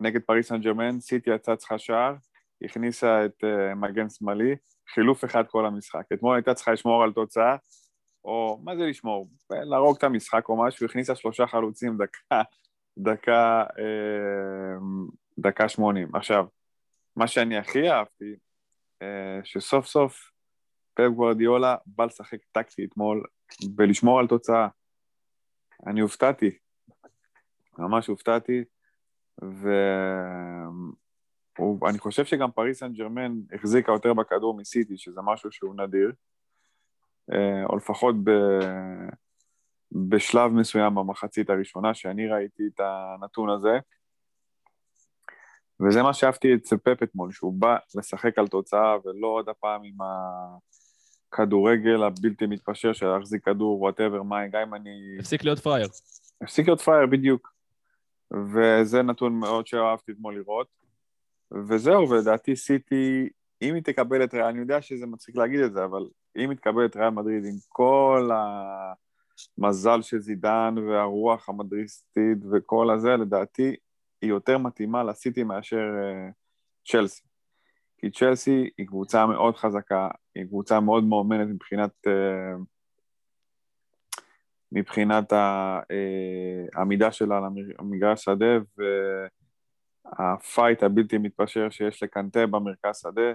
נגד 0.00 0.22
פריס 0.22 0.48
סן 0.48 0.60
ג'רמן, 0.60 1.00
סיטי 1.00 1.30
יצאה 1.30 1.56
צריכה 1.56 1.78
שער, 1.78 2.14
הכניסה 2.64 3.24
את 3.24 3.44
uh, 3.44 3.74
מגן 3.74 4.10
שמאלי, 4.10 4.56
חילוף 4.94 5.24
אחד 5.24 5.44
כל 5.46 5.66
המשחק. 5.66 6.04
אתמול 6.12 6.36
הייתה 6.36 6.54
צריכה 6.54 6.72
לשמור 6.72 7.02
על 7.02 7.12
תוצאה, 7.12 7.56
או 8.24 8.60
מה 8.64 8.76
זה 8.76 8.82
לשמור? 8.82 9.30
להרוג 9.50 9.96
את 9.96 10.04
המשחק 10.04 10.48
או 10.48 10.64
משהו, 10.64 10.86
הכניסה 10.86 11.14
שלושה 11.14 11.46
חלוצים 11.46 11.96
דקה, 11.96 12.42
דקה, 12.98 13.64
אה, 13.78 14.76
דקה 15.38 15.68
שמונים. 15.68 16.16
עכשיו, 16.16 16.46
מה 17.16 17.26
שאני 17.26 17.58
הכי 17.58 17.90
אהבתי, 17.90 18.36
אה, 19.02 19.40
שסוף 19.44 19.86
סוף 19.86 20.30
פפ 20.94 21.08
גוורדיולה 21.14 21.76
בא 21.86 22.04
לשחק 22.04 22.38
טקטי 22.52 22.84
אתמול 22.84 23.24
ולשמור 23.76 24.18
על 24.20 24.26
תוצאה. 24.26 24.68
אני 25.86 26.00
הופתעתי, 26.00 26.58
ממש 27.78 28.06
הופתעתי, 28.06 28.64
ואני 31.58 31.98
חושב 31.98 32.24
שגם 32.24 32.50
פריס 32.50 32.78
סן 32.78 32.92
ג'רמן 32.92 33.32
החזיקה 33.52 33.92
יותר 33.92 34.14
בכדור 34.14 34.56
מסיטי, 34.56 34.98
שזה 34.98 35.20
משהו 35.24 35.52
שהוא 35.52 35.74
נדיר, 35.76 36.12
אה, 37.32 37.64
או 37.64 37.76
לפחות 37.76 38.16
ב... 38.24 38.30
בשלב 39.92 40.52
מסוים 40.52 40.94
במחצית 40.94 41.50
הראשונה, 41.50 41.94
שאני 41.94 42.28
ראיתי 42.28 42.62
את 42.74 42.80
הנתון 42.80 43.50
הזה. 43.50 43.78
וזה 45.80 46.02
מה 46.02 46.14
שאהבתי 46.14 46.54
אצל 46.54 46.76
פפ 46.76 47.02
אתמול, 47.02 47.32
שהוא 47.32 47.52
בא 47.52 47.76
לשחק 47.94 48.38
על 48.38 48.48
תוצאה 48.48 48.96
ולא 49.04 49.26
עוד 49.26 49.48
הפעם 49.48 49.80
עם 49.84 49.96
הכדורגל 51.32 52.02
הבלתי 52.02 52.46
מתפשר 52.46 52.92
של 52.92 53.06
להחזיק 53.06 53.44
כדור, 53.44 53.82
whatever, 53.82 54.22
מה, 54.22 54.46
גם 54.46 54.60
אם 54.60 54.74
אני... 54.74 55.16
הפסיק 55.20 55.44
להיות 55.44 55.58
פראייר. 55.58 55.88
הפסיק 56.42 56.66
להיות 56.66 56.80
פראייר, 56.80 57.06
בדיוק. 57.06 57.52
וזה 58.30 59.02
נתון 59.02 59.32
מאוד 59.32 59.66
שאהבתי 59.66 60.12
אתמול 60.12 60.36
לראות. 60.36 60.66
וזהו, 61.68 62.10
ולדעתי 62.10 62.56
סיטי, 62.56 63.28
אם 63.62 63.74
היא 63.74 63.82
תקבל 63.82 64.24
את 64.24 64.34
ריאל, 64.34 64.44
אני 64.44 64.58
יודע 64.58 64.82
שזה 64.82 65.06
מצחיק 65.06 65.36
להגיד 65.36 65.60
את 65.60 65.72
זה, 65.72 65.84
אבל 65.84 66.08
אם 66.36 66.50
היא 66.50 66.58
תקבל 66.58 66.84
את 66.84 66.96
ריאל 66.96 67.10
מדריד 67.10 67.44
עם 67.44 67.54
כל 67.68 68.30
המזל 68.32 69.07
של 70.00 70.18
זידן 70.18 70.74
והרוח 70.88 71.48
המדריסטית 71.48 72.38
וכל 72.52 72.90
הזה, 72.90 73.16
לדעתי 73.16 73.76
היא 74.20 74.30
יותר 74.30 74.58
מתאימה 74.58 75.04
לסיטי 75.04 75.44
מאשר 75.44 75.76
uh, 75.76 76.32
צ'לסי. 76.92 77.22
כי 77.98 78.10
צ'לסי 78.10 78.70
היא 78.78 78.86
קבוצה 78.86 79.26
מאוד 79.26 79.56
חזקה, 79.56 80.08
היא 80.34 80.44
קבוצה 80.44 80.80
מאוד 80.80 81.04
מאומנת 81.04 81.48
מבחינת, 81.48 81.90
uh, 82.06 82.60
מבחינת 84.72 85.32
העמידה 86.74 87.12
שלה 87.12 87.38
על 87.38 87.44
המגרש 87.78 88.24
שדה 88.24 88.58
והפייט 90.18 90.82
הבלתי 90.82 91.18
מתפשר 91.18 91.70
שיש 91.70 92.02
לקנטה 92.02 92.46
במרכז 92.46 92.96
שדה. 92.96 93.32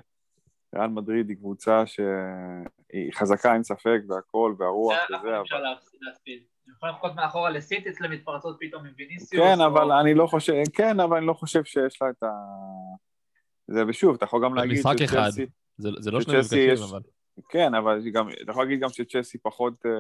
ריאל 0.74 0.88
מדריד 0.88 1.30
היא 1.30 1.38
קבוצה 1.38 1.84
שהיא 1.86 3.14
חזקה, 3.14 3.54
אין 3.54 3.64
ספק, 3.64 4.00
והכל, 4.10 4.56
והרוח 4.60 4.94
זה 5.10 5.18
וזה, 5.18 5.42
אפשר 5.42 5.60
להספיד. 6.02 6.44
יכולים 6.76 6.96
לחכות 6.96 7.16
מאחורה 7.16 7.50
לסיטי, 7.50 7.90
אצלם 7.90 8.12
מתפרצות 8.12 8.58
פתאום 8.60 8.86
עם 8.86 8.92
ויניסיוס. 8.98 9.32
כן, 9.44 9.62
או- 9.62 9.66
אבל 9.68 9.92
אני 9.92 10.14
לא 10.14 10.28
חושב, 10.28 10.54
כן, 10.74 11.00
אבל 11.00 11.18
אני 11.18 11.26
לא 11.26 11.34
חושב 11.34 11.64
שיש 11.64 12.02
לה 12.02 12.10
את 12.10 12.24
ה... 12.24 12.28
זה, 13.68 13.84
ושוב, 13.88 14.16
אתה 14.16 14.26
יכול 14.26 14.44
גם 14.46 14.56
להגיד 14.56 14.78
במשחק 14.78 15.02
אחד. 15.02 15.30
זה 15.78 15.90
זה 16.00 16.12
לא 16.12 16.22
שני 16.22 16.40
מפגשים, 16.40 16.74
יש- 16.74 16.82
אבל... 16.92 17.00
כן, 17.50 17.76
אבל 17.76 18.02
גם, 18.14 18.30
אתה 18.30 18.52
יכול 18.52 18.64
להגיד 18.64 18.80
גם 18.80 18.90
שצ'לסי 18.90 19.38
פחות 19.38 19.86
אה, 19.86 19.92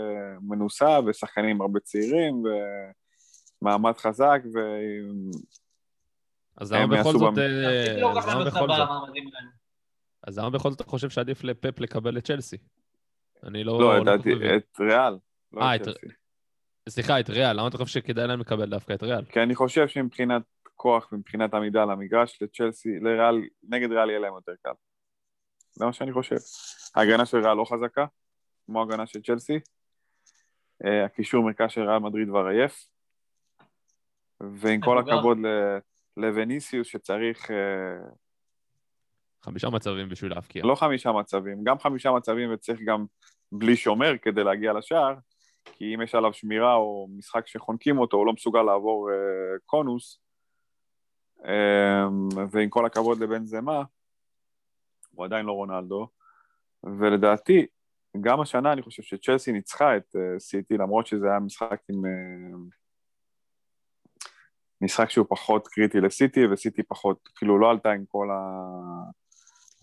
מנוסה, 0.41 0.99
ושחקנים 1.07 1.61
הרבה 1.61 1.79
צעירים, 1.79 2.43
ומעמד 3.61 3.97
חזק, 3.97 4.41
ו... 4.53 4.59
אז 6.57 6.71
הם 6.71 6.81
למה 6.91 6.99
בכל 7.01 7.11
זאת... 7.11 7.33
אז 10.23 10.39
למה 10.39 10.49
בכל 10.49 10.69
זאת- 10.69 10.81
אתה 10.81 10.89
חושב 10.89 11.09
שעדיף 11.09 11.43
לפפ 11.43 11.79
לקבל 11.79 12.17
את 12.17 12.25
צ'לסי? 12.25 12.57
אני 13.43 13.63
לא... 13.63 13.79
לא, 13.79 13.93
לא 13.97 13.99
לדעתי, 14.01 14.29
כל 14.31 14.35
מבין. 14.35 14.55
את 14.57 14.79
ריאל, 14.79 15.17
לא 15.53 15.61
אה, 15.61 15.75
את 15.75 15.81
צ'לסי. 15.83 16.07
סליחה, 16.89 17.19
את 17.19 17.29
ריאל, 17.29 17.57
למה 17.59 17.67
אתה 17.67 17.77
חושב 17.77 17.99
שכדאי 18.01 18.27
להם 18.27 18.39
לקבל 18.39 18.69
דווקא 18.69 18.93
את 18.93 19.03
ריאל? 19.03 19.25
כי 19.25 19.39
אני 19.43 19.55
חושב 19.55 19.87
שמבחינת 19.87 20.41
כוח 20.75 21.09
ומבחינת 21.11 21.53
עמידה 21.53 21.83
על 21.83 21.91
המגרש, 21.91 22.41
לצ'לסי, 22.41 22.99
לריאל, 22.99 23.35
נגד 23.63 23.91
ריאל 23.91 24.09
יהיה 24.09 24.19
להם 24.19 24.33
יותר 24.33 24.51
קל. 24.63 24.71
זה 25.71 25.85
מה 25.85 25.93
שאני 25.93 26.13
חושב. 26.13 26.35
ההגנה 26.95 27.25
של 27.25 27.37
ריאל 27.37 27.53
לא 27.57 27.65
חזקה, 27.65 28.05
כמו 28.65 28.79
ההגנה 28.79 29.05
של 29.07 29.21
צ'לסי. 29.21 29.59
אה, 30.85 31.05
הקישור 31.05 31.43
מרכז 31.43 31.71
של 31.71 31.81
ריאל 31.81 31.99
מדריד 31.99 32.27
כבר 32.27 32.45
עייף. 32.45 32.85
ועם 34.41 34.81
כל 34.81 34.97
מבוגר. 34.97 35.13
הכבוד 35.17 35.37
ל- 35.37 35.77
לווניסיוס 36.17 36.87
שצריך 36.87 37.51
אה, 37.51 37.55
חמישה 39.43 39.69
מצבים 39.69 40.09
בשביל 40.09 40.33
להבקיע. 40.33 40.63
לא 40.65 40.75
חמישה 40.75 41.11
מצבים, 41.11 41.63
גם 41.63 41.79
חמישה 41.79 42.11
מצבים 42.11 42.53
וצריך 42.53 42.79
גם 42.85 43.05
בלי 43.51 43.75
שומר 43.75 44.13
כדי 44.21 44.43
להגיע 44.43 44.73
לשער, 44.73 45.15
כי 45.65 45.95
אם 45.95 46.01
יש 46.01 46.15
עליו 46.15 46.33
שמירה 46.33 46.75
או 46.75 47.07
משחק 47.17 47.47
שחונקים 47.47 47.99
אותו, 47.99 48.17
הוא 48.17 48.25
לא 48.25 48.33
מסוגל 48.33 48.61
לעבור 48.61 49.09
אה, 49.11 49.15
קונוס. 49.65 50.19
אה, 51.45 52.07
ועם 52.51 52.69
כל 52.69 52.85
הכבוד 52.85 53.19
לבן 53.19 53.45
זמה, 53.45 53.83
הוא 55.11 55.25
עדיין 55.25 55.45
לא 55.45 55.51
רונלדו, 55.51 56.07
ולדעתי, 56.83 57.65
גם 58.21 58.41
השנה 58.41 58.73
אני 58.73 58.81
חושב 58.81 59.03
שצ'לסי 59.03 59.51
ניצחה 59.51 59.97
את 59.97 60.15
אה, 60.15 60.39
סיטי, 60.39 60.77
למרות 60.77 61.07
שזה 61.07 61.29
היה 61.29 61.39
משחק 61.39 61.81
עם... 61.89 62.05
אה, 62.05 62.57
משחק 64.81 65.09
שהוא 65.09 65.25
פחות 65.29 65.67
קריטי 65.67 66.01
לסיטי, 66.01 66.47
וסיטי 66.47 66.83
פחות, 66.83 67.29
כאילו 67.35 67.59
לא 67.59 67.71
עלתה 67.71 67.91
עם 67.91 68.05
כל 68.07 68.29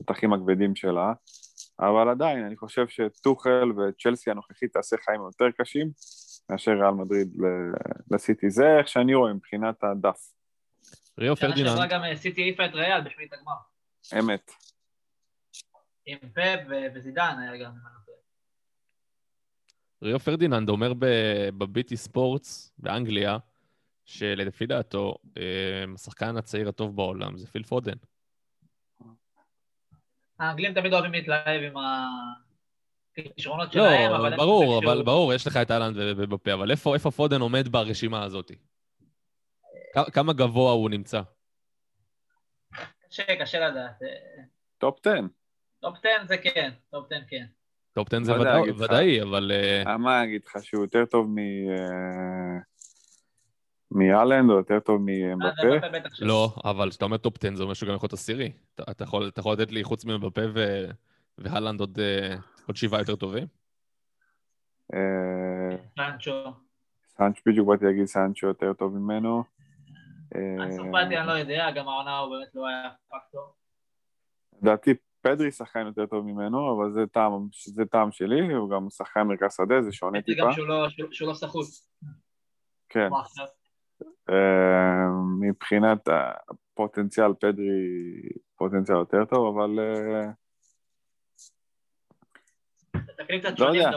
התותחים 0.01 0.33
הכבדים 0.33 0.77
שלה, 0.77 1.13
אבל 1.81 2.09
עדיין, 2.09 2.45
אני 2.45 2.57
חושב 2.57 2.89
שטוחל 2.89 3.73
וצ'לסי 3.73 4.31
הנוכחית 4.31 4.73
תעשה 4.73 4.97
חיים 5.05 5.21
יותר 5.21 5.51
קשים 5.59 5.91
מאשר 6.51 6.71
ריאל 6.71 6.91
מדריד 6.91 7.37
ל- 7.37 8.15
לסיטי. 8.15 8.51
זה 8.51 8.79
איך 8.79 8.89
שאני 8.89 9.15
רואה 9.15 9.33
מבחינת 9.33 9.85
הדף, 9.85 10.33
ריו 11.19 11.37
שנה 11.37 11.57
שעברה 11.57 11.65
פרדיננד, 11.67 11.91
גם 11.93 12.05
אה, 12.05 12.17
סיטי 12.17 12.43
העיפה 12.43 12.67
את 12.67 12.75
ריאל 12.75 13.01
בשמינית 13.01 13.33
הגמר. 13.33 13.53
אמת. 14.19 14.51
עם 16.07 16.19
ו- 16.37 16.95
וזידן 16.95 17.37
היה 17.39 17.65
גם. 17.65 17.73
לא. 17.85 18.15
ריו 20.03 20.19
פרדיננד 20.21 20.69
אומר 20.69 20.95
ב- 20.95 21.49
ב 21.59 21.72
BT 21.72 21.97
Sports 21.97 22.73
באנגליה, 22.79 23.39
שלפי 24.05 24.67
דעתו, 24.67 25.15
אה, 25.39 25.85
השחקן 25.95 26.37
הצעיר 26.37 26.69
הטוב 26.69 26.97
בעולם 26.97 27.37
זה 27.39 27.47
פיל 27.47 27.63
פודן. 27.63 27.97
האנגלים 30.41 30.75
תמיד 30.75 30.93
אוהבים 30.93 31.13
להתלהב 31.13 31.63
עם 31.63 31.73
הכישרונות 33.19 33.75
לא, 33.75 33.89
שלהם, 33.89 34.13
אבל... 34.13 34.29
אין 34.31 34.37
ברור, 34.37 34.79
אבל 34.79 34.95
שהוא- 34.95 35.05
ברור, 35.05 35.35
יש 35.35 35.47
לך 35.47 35.57
את 35.57 35.71
האלנד 35.71 35.97
ואמבפה, 36.17 36.53
אבל 36.55 36.71
איפה 36.71 36.95
איפה 36.95 37.11
פודן 37.11 37.41
עומד 37.41 37.69
ברשימה 37.69 38.23
הזאת? 38.25 38.51
כמה 40.13 40.33
גבוה 40.33 40.73
הוא 40.73 40.91
נמצא? 40.91 41.21
קשה, 43.09 43.23
קשה 43.41 43.69
לדעת. 43.69 44.03
אה, 44.03 44.43
top 44.79 45.07
10. 45.07 45.21
טופ 45.81 45.95
10 45.99 46.09
זה 46.29 46.39
כן, 46.39 46.71
טופ 46.91 47.07
10 47.13 47.21
כן. 47.29 47.45
טופ 47.93 48.09
10 48.15 48.25
זה 48.25 48.33
לא 48.35 48.41
ודאי- 48.79 49.23
אבל... 49.23 49.53
אה, 49.55 49.83
אה, 49.87 49.97
מה 49.97 50.19
אני 50.21 50.29
אגיד 50.29 50.43
לך, 50.47 50.57
שהוא 50.63 50.83
יותר 50.85 51.05
טוב 51.05 51.27
מ... 51.29 51.37
מהאלנד 53.91 54.51
או 54.51 54.57
יותר 54.57 54.81
טוב 54.81 55.09
אה, 55.09 55.35
ממבפה? 55.35 55.89
בטח 55.93 56.15
שלא. 56.15 56.29
לא, 56.29 56.55
אבל 56.65 56.91
כשאתה 56.91 57.05
אומר 57.05 57.17
טופ 57.17 57.35
10 57.45 57.57
זה 57.57 57.63
אומר 57.63 57.75
שהוא 57.75 57.89
גם 57.89 57.95
יכול 57.95 58.05
להיות 58.07 58.13
עשירי. 58.13 58.53
אתה 58.91 59.05
יכול 59.39 59.53
לתת 59.53 59.73
לי 59.73 59.85
חוץ 59.85 60.05
ממבפה 60.05 60.41
ו- 60.55 60.91
והלנד 61.39 61.81
עוד 61.81 61.99
אה, 61.99 62.37
עוד 62.67 62.77
שבעה 62.77 63.01
יותר 63.01 63.17
טובים? 63.17 63.47
אה, 64.95 65.77
סנצ'ו. 65.97 66.53
סנצ'ו, 67.17 67.43
בדיוק 67.47 67.69
באתי 67.69 67.85
להגיד 67.85 68.05
סנצ'ו 68.05 68.47
יותר 68.47 68.73
טוב 68.73 68.97
ממנו. 68.97 69.45
אנסו 70.35 70.83
פאטי 70.93 71.19
אני 71.19 71.27
לא 71.27 71.33
יודע, 71.33 71.71
גם 71.71 71.89
העונה 71.89 72.19
הוא 72.19 72.37
באמת 72.37 72.55
לא 72.55 72.67
היה 72.69 72.89
פקטור. 73.09 73.53
לדעתי 74.63 74.95
פדרי 75.21 75.51
שחקן 75.51 75.87
יותר 75.87 76.07
טוב 76.07 76.25
ממנו, 76.25 76.77
אבל 76.77 76.93
זה 76.93 77.07
טעם, 77.07 77.33
זה 77.65 77.85
טעם 77.85 78.13
שלי, 78.13 78.53
הוא 78.55 78.71
גם 78.71 78.91
שחקן 78.91 79.23
מרכז 79.23 79.55
שדה, 79.57 79.83
זה 79.83 79.93
שונה 79.93 80.19
זה 80.19 80.27
טיפה. 80.27 80.43
גם 80.47 80.53
שהוא 80.53 80.67
לא- 80.67 80.89
שהוא 81.11 81.29
לא 81.29 81.35
סחוט. 81.35 81.67
כן. 82.89 83.09
אה, 84.31 85.09
מבחינת 85.41 86.09
הפוטנציאל, 86.09 87.35
פדרי 87.41 88.23
פוטנציאל 88.57 88.99
יותר 88.99 89.25
טוב, 89.25 89.59
אבל 89.59 89.79
אה, 89.81 90.31
לא 93.59 93.67
יודע. 93.67 93.91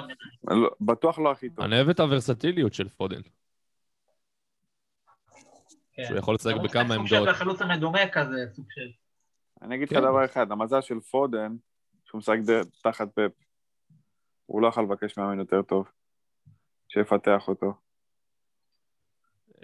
לא- 0.44 0.72
בטוח 0.82 1.20
לא 1.20 1.32
הכי 1.32 1.50
טוב. 1.50 1.66
אני 1.66 1.76
אוהב 1.76 1.90
את 1.90 2.00
הוורסטיליות 2.00 2.74
של 2.74 2.90
פודן, 2.90 3.22
כן. 5.94 6.04
שהוא 6.06 6.18
יכול 6.18 6.36
לשחק 6.36 6.56
בכמה 6.64 6.84
שזה 6.84 6.94
סוג 6.94 7.00
עמדות. 7.00 7.24
של 7.24 7.30
החלוץ 7.30 7.62
המדומה 7.62 8.08
כזה, 8.12 8.46
סוג 8.54 8.66
של... 8.70 8.92
אני 9.62 9.76
אגיד 9.76 9.88
לך 9.88 9.94
כן. 9.94 10.02
דבר 10.02 10.26
אחד, 10.26 10.52
המזל 10.52 10.82
של 10.82 11.00
פודן, 11.00 11.56
שהוא 12.06 12.20
משחק 12.20 12.38
תחת 12.84 13.08
פפ, 13.16 13.32
הוא 14.46 14.62
לא 14.62 14.68
יכול 14.68 14.84
לבקש 14.84 15.18
מאמן 15.18 15.40
יותר 15.40 15.62
טוב, 15.62 15.88
שיפתח 16.90 17.48
אותו. 17.48 17.74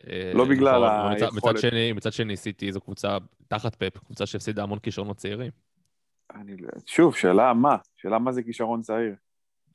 אה, 0.10 0.32
לא 0.34 0.46
בגלל 0.46 0.86
נכון, 0.86 1.12
היכולת. 1.12 1.34
מצד 1.34 1.58
שני, 1.58 1.94
מצד 1.94 2.14
שני, 2.14 2.38
סיטי 2.38 2.72
זו 2.72 2.82
קבוצה 2.82 3.18
תחת 3.48 3.76
פפ, 3.76 3.98
קבוצה 3.98 4.26
שהפסידה 4.26 4.64
המון 4.64 4.80
כישרונות 4.80 5.18
צעירים. 5.18 5.52
אני, 6.36 6.56
שוב, 6.86 7.16
שאלה 7.16 7.54
מה? 7.54 7.78
שאלה 7.98 8.20
מה 8.20 8.32
זה 8.32 8.44
כישרון 8.44 8.82
צעיר. 8.82 9.16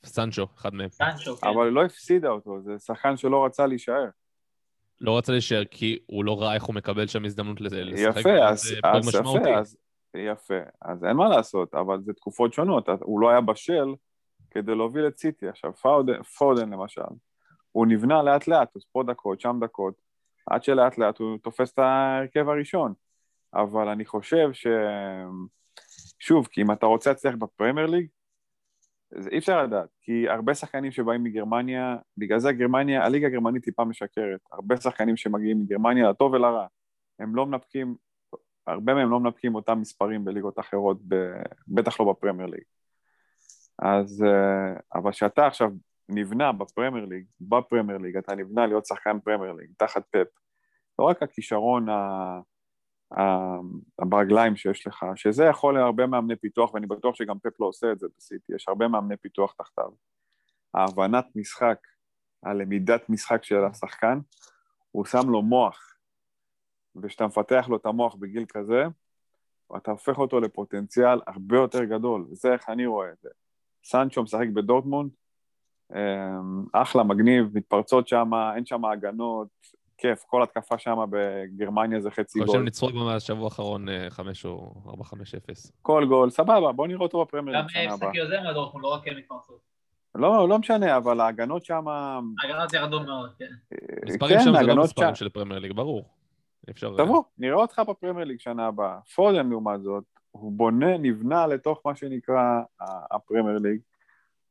סנצ'ו, 0.04 0.46
אחד 0.56 0.74
מהם. 0.74 0.88
סנצ'ו, 0.90 1.36
כן. 1.36 1.48
אבל 1.48 1.64
היא 1.64 1.72
לא 1.72 1.84
הפסידה 1.84 2.28
אותו, 2.28 2.62
זה 2.62 2.78
שחקן 2.78 3.16
שלא 3.16 3.44
רצה 3.44 3.66
להישאר. 3.66 4.08
לא 5.00 5.18
רצה 5.18 5.32
להישאר 5.32 5.64
כי 5.64 5.98
הוא 6.06 6.24
לא 6.24 6.42
ראה 6.42 6.54
איך 6.54 6.64
הוא 6.64 6.74
מקבל 6.74 7.06
שם 7.06 7.24
הזדמנות 7.24 7.60
לזה, 7.60 7.84
לשחק 7.84 8.20
יפה, 8.20 8.48
אז, 8.48 8.74
אה, 8.84 8.96
אז 8.96 9.08
משמעותי. 9.08 9.40
יפה, 9.50 9.58
אז 9.58 9.76
יפה, 10.14 10.58
אז 10.82 11.04
אין 11.04 11.16
מה 11.16 11.28
לעשות, 11.28 11.74
אבל 11.74 12.02
זה 12.02 12.12
תקופות 12.12 12.52
שונות, 12.52 12.88
הוא 13.00 13.20
לא 13.20 13.30
היה 13.30 13.40
בשל 13.40 13.94
כדי 14.50 14.74
להוביל 14.74 15.06
את 15.06 15.18
סיטי. 15.18 15.48
עכשיו, 15.48 15.72
פודן, 15.72 16.22
פודן 16.22 16.70
למשל, 16.70 17.02
הוא 17.72 17.86
נבנה 17.86 18.22
לאט 18.22 18.48
לאט, 18.48 18.76
אז 18.76 18.82
פה 18.92 19.02
דקות, 19.06 19.40
שם 19.40 19.58
דקות, 19.60 19.94
עד 20.46 20.64
שלאט 20.64 20.98
לאט 20.98 21.18
הוא 21.18 21.38
תופס 21.38 21.72
את 21.72 21.78
ההרכב 21.78 22.48
הראשון. 22.48 22.92
אבל 23.54 23.88
אני 23.88 24.04
חושב 24.04 24.52
ש... 24.52 24.66
שוב, 26.18 26.46
כי 26.46 26.62
אם 26.62 26.72
אתה 26.72 26.86
רוצה 26.86 27.10
להצליח 27.10 27.34
בפרמייר 27.34 27.86
ליג, 27.86 28.06
זה 29.10 29.30
אי 29.30 29.38
אפשר 29.38 29.62
לדעת, 29.62 29.88
כי 30.02 30.28
הרבה 30.28 30.54
שחקנים 30.54 30.92
שבאים 30.92 31.24
מגרמניה, 31.24 31.96
בגלל 32.16 32.38
זה 32.38 32.52
גרמניה, 32.52 33.04
הליגה 33.04 33.26
הגרמנית 33.26 33.64
טיפה 33.64 33.84
משקרת. 33.84 34.40
הרבה 34.52 34.76
שחקנים 34.76 35.16
שמגיעים 35.16 35.60
מגרמניה, 35.60 36.10
לטוב 36.10 36.32
ולרע, 36.32 36.66
הם 37.18 37.36
לא 37.36 37.46
מנפקים, 37.46 37.94
הרבה 38.66 38.94
מהם 38.94 39.10
לא 39.10 39.20
מנפקים 39.20 39.54
אותם 39.54 39.80
מספרים 39.80 40.24
בליגות 40.24 40.58
אחרות, 40.58 40.98
ב, 41.08 41.14
בטח 41.68 42.00
לא 42.00 42.12
בפרמייר 42.12 42.48
ליג. 42.48 42.62
אז, 43.78 44.24
אה, 44.26 44.80
אבל 44.94 45.10
כשאתה 45.10 45.46
עכשיו 45.46 45.70
נבנה 46.08 46.52
בפרמייר 46.52 47.04
ליג, 47.04 47.24
בפרמייר 47.40 47.98
ליג, 47.98 48.16
אתה 48.16 48.34
נבנה 48.34 48.66
להיות 48.66 48.86
שחקן 48.86 49.20
פרמייר 49.20 49.52
ליג, 49.52 49.70
תחת 49.78 50.02
פפ, 50.10 50.26
לא 50.98 51.04
רק 51.04 51.22
הכישרון 51.22 51.88
ה... 51.88 52.40
ברגליים 54.00 54.56
שיש 54.56 54.86
לך, 54.86 55.06
שזה 55.16 55.44
יכול 55.44 55.74
להרבה 55.74 56.06
מאמני 56.06 56.36
פיתוח, 56.36 56.74
ואני 56.74 56.86
בטוח 56.86 57.14
שגם 57.14 57.38
פפ 57.38 57.60
לא 57.60 57.66
עושה 57.66 57.92
את 57.92 57.98
זה 57.98 58.06
בסיטי, 58.18 58.54
יש 58.54 58.68
הרבה 58.68 58.88
מאמני 58.88 59.16
פיתוח 59.16 59.54
תחתיו. 59.58 59.90
ההבנת 60.74 61.26
משחק, 61.36 61.78
הלמידת 62.42 63.08
משחק 63.08 63.44
של 63.44 63.64
השחקן, 63.64 64.18
הוא 64.90 65.04
שם 65.04 65.30
לו 65.30 65.42
מוח, 65.42 65.96
וכשאתה 66.96 67.26
מפתח 67.26 67.66
לו 67.68 67.76
את 67.76 67.86
המוח 67.86 68.14
בגיל 68.14 68.44
כזה, 68.48 68.84
אתה 69.76 69.90
הופך 69.90 70.18
אותו 70.18 70.40
לפוטנציאל 70.40 71.20
הרבה 71.26 71.56
יותר 71.56 71.84
גדול, 71.84 72.26
זה 72.30 72.52
איך 72.52 72.68
אני 72.68 72.86
רואה 72.86 73.12
את 73.12 73.18
זה. 73.22 73.28
סנצ'ו 73.84 74.22
משחק 74.22 74.46
בדורטמונד, 74.54 75.10
אחלה, 76.72 77.02
מגניב, 77.02 77.46
מתפרצות 77.54 78.08
שם, 78.08 78.30
אין 78.56 78.66
שם 78.66 78.84
הגנות, 78.84 79.48
כיף, 79.98 80.24
כל 80.26 80.42
התקפה 80.42 80.78
שם 80.78 80.96
בגרמניה 81.10 82.00
זה 82.00 82.10
חצי 82.10 82.38
גול. 82.38 82.46
חושב 82.46 82.60
ניצחו 82.60 82.88
גם 82.88 82.96
מהשבוע 82.96 83.44
האחרון 83.44 83.86
5 84.10 84.46
אה, 84.46 84.50
או 84.50 84.74
4-5-0. 84.86 85.70
כל 85.82 86.04
גול, 86.08 86.30
סבבה, 86.30 86.72
בוא 86.72 86.86
נראה 86.86 87.00
אותו 87.00 87.24
בפרמייר 87.24 87.58
גם 87.58 87.64
הפסק 87.64 88.06
יוזם 88.14 88.42
מדורטמונד, 88.44 88.84
לא 88.84 88.94
רק 88.94 89.08
מתפרצות. 89.08 89.58
לא, 90.14 90.48
לא 90.48 90.58
משנה, 90.58 90.96
אבל 90.96 91.20
ההגנות 91.20 91.64
שם... 91.64 91.88
ההגנות 91.88 92.72
ירדו 92.72 93.00
מאוד, 93.00 93.30
כן. 93.38 93.44
אה, 93.72 93.78
מספרים 94.06 94.40
שם 94.40 94.52
זה 94.52 94.62
לא 94.62 94.84
מספרים 94.84 95.14
של 95.14 95.28
פרמייר 95.28 95.60
ליג, 95.60 95.72
ברור. 95.72 96.04
אפשר... 96.70 96.96
תבוא, 96.96 97.22
נראה 97.38 97.56
אותך 97.56 97.82
בפרמייר 97.88 98.26
ליג 98.26 98.40
שנה 98.40 98.66
הבאה. 98.66 98.98
פודן, 99.14 99.48
לעומת 99.48 99.82
זאת, 99.82 100.04
הוא 100.30 100.52
בונה, 100.52 100.98
נבנה 100.98 101.46
לתוך 101.46 101.80
מה 101.84 101.94
שנקרא 101.96 102.60
הפרמייר 103.10 103.58
ליג, 103.58 103.80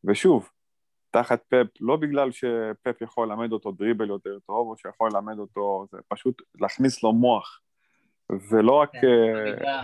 ושוב, 0.04 0.50
תחת 1.14 1.42
פפ, 1.48 1.82
לא 1.82 1.96
בגלל 1.96 2.32
שפפ 2.32 3.02
יכול 3.02 3.30
ללמד 3.30 3.52
אותו 3.52 3.72
דריבל 3.72 4.10
יותר 4.10 4.40
טוב, 4.48 4.68
או 4.68 4.78
שיכול 4.78 5.10
ללמד 5.14 5.40
אותו, 5.40 5.86
זה 5.92 5.98
פשוט 6.08 6.42
להכניס 6.62 7.04
לו 7.04 7.14
מוח. 7.14 7.62
ולא 8.50 8.72
רק... 8.72 8.92
כן, 8.92 9.66
אה, 9.66 9.84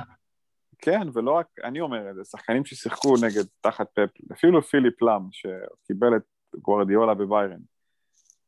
כן, 0.77 1.07
ולא 1.13 1.31
רק, 1.31 1.47
אני 1.63 1.81
אומר 1.81 2.09
את 2.09 2.15
זה, 2.15 2.23
שחקנים 2.23 2.65
ששיחקו 2.65 3.13
נגד 3.23 3.43
תחת 3.61 3.87
פפ, 3.93 4.31
אפילו 4.31 4.61
פיליפ 4.61 5.01
לאם, 5.01 5.21
שקיבל 5.31 6.15
את 6.15 6.23
גוורדיאולה 6.57 7.13
בביירן, 7.13 7.59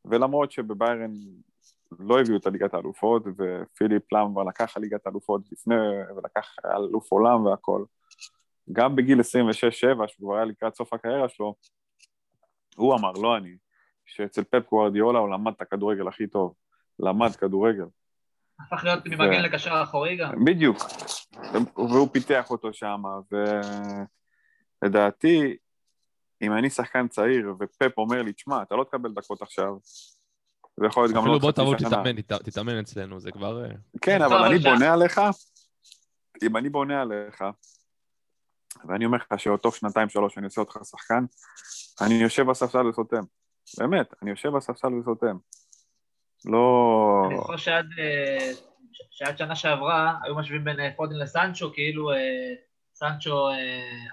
ולמרות 0.04 0.52
שבביירן 0.52 1.12
לא 1.98 2.20
הביאו 2.20 2.36
את 2.36 2.46
הליגת 2.46 2.74
האלופות, 2.74 3.22
ופיליפ 3.38 4.12
לאם 4.12 4.32
כבר 4.32 4.42
לקח 4.42 4.76
הליגת 4.76 5.06
האלופות 5.06 5.42
לפני, 5.52 5.74
ולקח 6.16 6.56
אלוף 6.64 7.12
עולם 7.12 7.46
והכל, 7.46 7.84
גם 8.72 8.96
בגיל 8.96 9.20
26-7, 9.20 9.22
שהוא 10.06 10.06
כבר 10.18 10.34
היה 10.36 10.44
לקראת 10.44 10.74
סוף 10.74 10.92
הקריירה 10.92 11.28
שלו, 11.28 11.54
הוא 12.76 12.94
אמר, 12.94 13.12
לא 13.12 13.36
אני, 13.36 13.56
שאצל 14.06 14.44
פפ 14.44 14.70
גוארדיולה 14.70 15.18
הוא 15.18 15.28
למד 15.28 15.52
את 15.56 15.60
הכדורגל 15.60 16.08
הכי 16.08 16.26
טוב, 16.26 16.54
למד 16.98 17.36
כדורגל. 17.36 17.84
הפך 18.60 18.84
להיות 18.84 19.06
ממגן 19.06 19.42
לקשר 19.42 19.82
אחורי 19.82 20.16
גם. 20.16 20.44
בדיוק, 20.44 20.76
והוא 21.76 22.08
פיתח 22.12 22.50
אותו 22.50 22.72
שם, 22.72 23.02
ולדעתי, 24.82 25.56
אם 26.42 26.52
אני 26.52 26.70
שחקן 26.70 27.08
צעיר 27.08 27.54
ופפ 27.60 27.98
אומר 27.98 28.22
לי, 28.22 28.32
תשמע, 28.32 28.62
אתה 28.62 28.74
לא 28.74 28.84
תקבל 28.84 29.12
דקות 29.12 29.42
עכשיו, 29.42 29.76
זה 30.76 30.86
יכול 30.86 31.04
להיות 31.04 31.16
גם 31.16 31.26
לא 31.26 31.38
חצי 31.38 31.40
שנה. 31.40 31.50
אפילו 31.50 31.64
בוא 31.66 31.76
תבוא 31.76 31.88
תתאמן, 31.88 32.20
תתאמן 32.44 32.78
אצלנו, 32.78 33.20
זה 33.20 33.30
כבר... 33.32 33.64
אה, 33.64 33.70
כן, 34.00 34.22
אבל 34.22 34.42
אני 34.42 34.58
בונה 34.58 34.92
עליך, 34.92 35.20
אם 36.42 36.56
אני 36.56 36.68
בונה 36.68 37.02
עליך, 37.02 37.44
ואני 38.88 39.04
אומר 39.04 39.18
לך 39.18 39.40
שעוד 39.40 39.60
תוך 39.60 39.76
שנתיים 39.76 40.08
שלוש 40.08 40.38
אני 40.38 40.46
עושה 40.46 40.60
אותך 40.60 40.78
שחקן, 40.84 41.24
אני 42.00 42.14
יושב 42.14 42.42
בספסל 42.42 42.86
וסותם. 42.86 43.22
באמת, 43.78 44.14
אני 44.22 44.30
יושב 44.30 44.48
בספסל 44.48 44.94
וסותם. 44.94 45.36
לא... 46.44 47.22
אני 47.26 47.36
זוכר 47.36 47.56
שעד, 47.56 47.86
אה, 47.98 48.52
שעד 49.10 49.38
שנה 49.38 49.56
שעברה 49.56 50.14
היו 50.22 50.34
משווים 50.34 50.64
בין 50.64 50.80
אה, 50.80 50.90
פודן 50.96 51.16
לסנצ'ו, 51.16 51.72
כאילו 51.72 52.12
אה, 52.12 52.54
סנצ'ו 52.94 53.48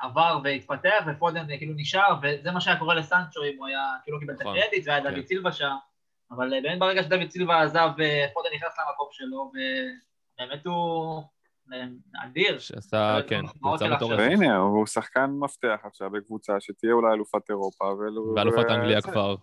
עבר 0.01 0.39
והתפתח 0.43 1.03
ופודן 1.07 1.57
כאילו 1.57 1.73
נשאר, 1.77 2.15
וזה 2.21 2.51
מה 2.51 2.61
שהיה 2.61 2.79
קורה 2.79 2.95
לסנצ'ו 2.95 3.43
אם 3.43 3.57
הוא 3.57 3.67
היה, 3.67 3.95
כאילו 4.03 4.19
קיבל 4.19 4.33
את 4.33 4.41
נכון, 4.41 4.57
הקרדיט 4.57 4.87
והיה 4.87 4.99
דוד 4.99 5.13
כן. 5.13 5.25
סילבה 5.25 5.51
שם, 5.51 5.75
אבל 6.31 6.49
באמת 6.49 6.79
ברגע 6.79 7.03
שדוד 7.03 7.29
סילבה 7.29 7.61
עזב, 7.61 7.89
פודן 8.33 8.49
נכנס 8.55 8.73
למקום 8.79 9.07
שלו, 9.11 9.51
ובאמת 9.51 10.65
הוא... 10.65 11.23
אדיר. 12.25 12.59
שעשה, 12.59 13.19
כן, 13.27 13.47
קבוצה 13.47 13.95
מטורפת. 13.95 14.19
והנה, 14.19 14.57
הוא 14.57 14.85
שחקן 14.85 15.29
מפתח 15.39 15.79
עכשיו 15.83 16.09
בקבוצה 16.09 16.59
שתהיה 16.59 16.93
אולי 16.93 17.13
אלופת 17.13 17.49
אירופה. 17.49 17.85
ואלופת 18.35 18.65
אנגליה 18.69 19.01
כבר. 19.01 19.35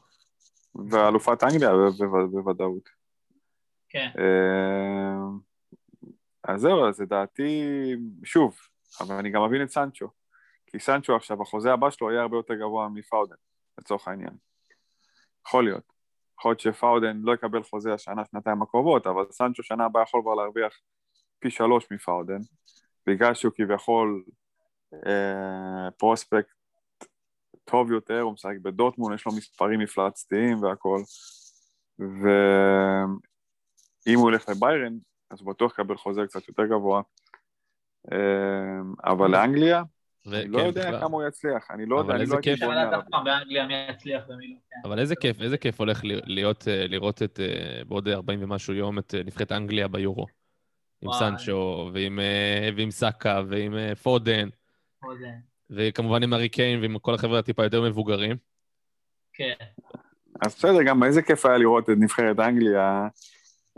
ואלופת 0.91 1.45
אנגליה 1.45 1.71
בוודאות. 2.33 2.89
כן. 3.89 4.11
אה, 4.19 5.29
אז 6.45 6.61
זהו, 6.61 6.89
אז 6.89 7.01
לדעתי, 7.01 7.63
שוב, 8.25 8.57
אבל 9.01 9.15
אני 9.15 9.31
גם 9.31 9.45
מבין 9.45 9.63
את 9.63 9.71
סנצ'ו. 9.71 10.09
כי 10.67 10.79
סנצ'ו 10.79 11.17
עכשיו, 11.17 11.43
החוזה 11.43 11.73
הבא 11.73 11.91
שלו 11.91 12.11
יהיה 12.11 12.23
הרבה 12.23 12.37
יותר 12.37 12.55
גבוה 12.55 12.89
מפאודן, 12.89 13.35
לצורך 13.79 14.09
העניין. 14.09 14.37
יכול 15.47 15.65
להיות. 15.65 15.93
יכול 16.39 16.51
להיות 16.51 16.61
שפאודן 16.61 17.21
לא 17.23 17.35
יקבל 17.35 17.63
חוזה 17.63 17.95
השנה, 17.95 18.23
שנתיים 18.31 18.63
הקרובות, 18.63 19.07
אבל 19.07 19.25
סנצ'ו 19.31 19.63
שנה 19.63 19.85
הבאה 19.85 20.03
יכול 20.03 20.23
כבר 20.23 20.35
להרוויח 20.35 20.81
פי 21.39 21.51
שלוש 21.51 21.87
מפאודן, 21.91 22.39
בגלל 23.07 23.35
שהוא 23.35 23.53
כביכול 23.57 24.25
אה, 25.07 25.91
פרוספקט 25.99 26.55
טוב 27.65 27.93
יותר, 27.93 28.21
הוא 28.21 28.33
משחק 28.33 28.57
בדוטמון, 28.63 29.15
יש 29.15 29.27
לו 29.27 29.33
מספרים 29.33 29.81
מפלצתיים 29.81 30.63
והכל, 30.63 31.01
ואם 31.99 32.35
הוא 34.15 34.23
הולך 34.23 34.49
לביירן, 34.49 34.93
אז 35.31 35.41
הוא 35.41 35.53
בטוח 35.53 35.73
יקבל 35.73 35.97
חוזה 35.97 36.23
קצת 36.27 36.49
יותר 36.49 36.67
גבוה, 36.67 37.03
אה, 38.13 38.81
אבל 39.05 39.31
לאנגליה, 39.31 39.83
אני 40.27 40.49
לא 40.49 40.59
יודע 40.59 41.01
כמה 41.01 41.17
הוא 41.17 41.23
יצליח, 41.29 41.71
אני 41.71 41.87
לא 41.87 41.99
יודע, 41.99 42.15
אני 42.15 42.27
לא 42.27 42.35
הייתי 42.35 42.65
בונה 42.65 42.83
עליו. 42.83 43.01
לא. 43.11 43.19
כן. 44.71 44.89
אבל 44.89 44.99
איזה 44.99 45.17
כיף, 45.17 45.41
איזה 45.41 45.59
כיף 45.59 45.81
הולך 45.81 46.01
להיות, 46.05 46.69
אה, 46.69 46.87
לראות 46.87 47.23
את, 47.23 47.41
אה, 47.41 47.85
בעוד 47.85 48.09
40 48.09 48.43
ומשהו 48.43 48.75
יום, 48.75 48.99
את 48.99 49.15
נבחרת 49.25 49.53
אנגליה 49.53 49.89
ביורו. 49.89 50.27
עם 51.03 51.13
סנצ'ו, 51.13 51.91
ועם, 51.93 52.21
אה, 52.21 52.71
ועם 52.77 52.91
סאקה, 52.91 53.43
ועם 53.49 53.77
אה, 53.77 53.95
פודן. 53.95 54.49
פודן. 55.01 55.39
וכמובן 55.71 56.23
עם 56.23 56.35
הארי 56.35 56.49
קיין 56.49 56.81
ועם 56.81 56.99
כל 56.99 57.15
החבר'ה 57.15 57.39
הטיפה 57.39 57.65
יותר 57.65 57.83
מבוגרים. 57.83 58.37
כן. 59.33 59.55
אז 60.43 60.55
בסדר, 60.55 60.83
גם 60.83 61.03
איזה 61.03 61.23
כיף 61.23 61.47
היה 61.47 61.59
לראות 61.59 61.91
את 61.91 61.97
נבחרת 61.99 62.39
אנגליה 62.41 63.09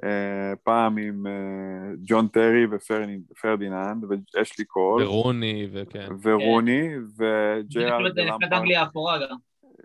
אה, 0.05 0.57
פעם 0.63 0.99
עם 0.99 1.27
אה, 1.27 1.95
ג'ון 2.07 2.29
טרי 2.29 2.67
ופרדיננד 2.71 4.05
ואשלי 4.35 4.65
קול. 4.65 5.03
ורוני, 5.03 5.69
וכן. 5.73 6.09
ורוני, 6.23 6.89
וג'רארד 7.19 8.13
ולמפרד. 8.17 8.53
אנגליה 8.53 8.83
אפורה 8.83 9.19
גם. 9.19 9.37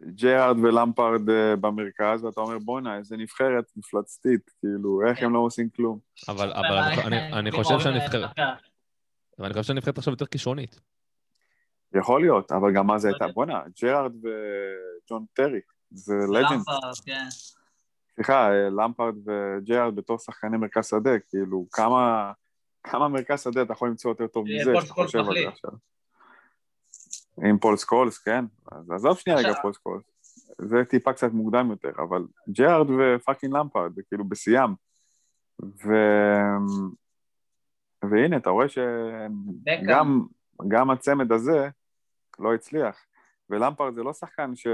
ג'רארד 0.07 0.57
ולמפרד 0.59 1.29
אה, 1.29 1.55
במרכז, 1.55 2.23
ואתה 2.23 2.41
אומר, 2.41 2.59
בואנה, 2.59 2.97
איזה 2.97 3.17
נבחרת 3.17 3.71
מפלצתית, 3.75 4.51
כאילו, 4.59 5.01
איך 5.07 5.23
הם 5.23 5.33
לא 5.33 5.39
עושים 5.39 5.69
כלום. 5.69 5.99
אבל 6.27 6.53
אני 7.33 7.51
חושב 7.51 7.79
שהנבחרת... 7.79 8.29
אבל 9.39 9.45
אני 9.45 9.53
חושב 9.53 9.63
שהנבחרת 9.63 9.97
עכשיו 9.97 10.13
יותר 10.13 10.25
כישרונית. 10.25 10.79
יכול 11.95 12.21
להיות, 12.21 12.51
אבל 12.51 12.73
גם 12.73 12.87
מה 12.87 12.97
זה 12.97 13.07
הייתה? 13.07 13.27
בואנה, 13.27 13.61
ג'רארד 13.81 14.11
וג'ון 14.15 15.25
טרי, 15.33 15.59
זה 15.91 16.13
legend. 16.33 16.61
כן. 17.05 17.25
סליחה, 18.15 18.51
אה, 18.51 18.69
למפרד 18.69 19.15
וג'רארד 19.25 19.95
בתור 19.95 20.17
שחקני 20.17 20.57
מרכז 20.57 20.89
שדה, 20.89 21.19
כאילו, 21.29 21.65
כמה... 21.71 22.31
כמה 22.83 23.07
מרכז 23.07 23.43
שדה 23.43 23.61
אתה 23.61 23.73
יכול 23.73 23.89
למצוא 23.89 24.11
יותר 24.11 24.27
טוב 24.27 24.45
מזה, 24.47 24.71
שאתה 24.81 24.93
חושב 24.93 25.19
על 25.19 25.35
זה 25.43 25.47
עכשיו. 25.47 25.69
עם 27.37 27.57
פול 27.57 27.77
סקולס, 27.77 28.17
כן? 28.17 28.45
אז 28.71 28.91
עזוב 28.91 29.17
שנייה 29.17 29.39
רגע 29.39 29.53
פול 29.61 29.73
סקולס. 29.73 30.03
זה 30.61 30.85
טיפה 30.89 31.13
קצת 31.13 31.31
מוקדם 31.31 31.69
יותר, 31.69 31.91
אבל 31.97 32.23
ג'רארד 32.49 32.87
ו 32.89 32.97
fucking 32.97 33.53
למפרד, 33.53 33.95
זה 33.95 34.01
כאילו 34.07 34.23
בשיאם. 34.25 34.73
והנה, 38.09 38.37
אתה 38.37 38.49
רואה. 38.49 38.65
שגם 38.69 40.21
גם 40.67 40.89
הצמד 40.89 41.31
הזה 41.31 41.69
לא 42.39 42.53
הצליח. 42.53 43.05
ולמפרד 43.49 43.95
זה 43.95 44.03
לא 44.03 44.13
שחקן 44.13 44.55
ש... 44.55 44.67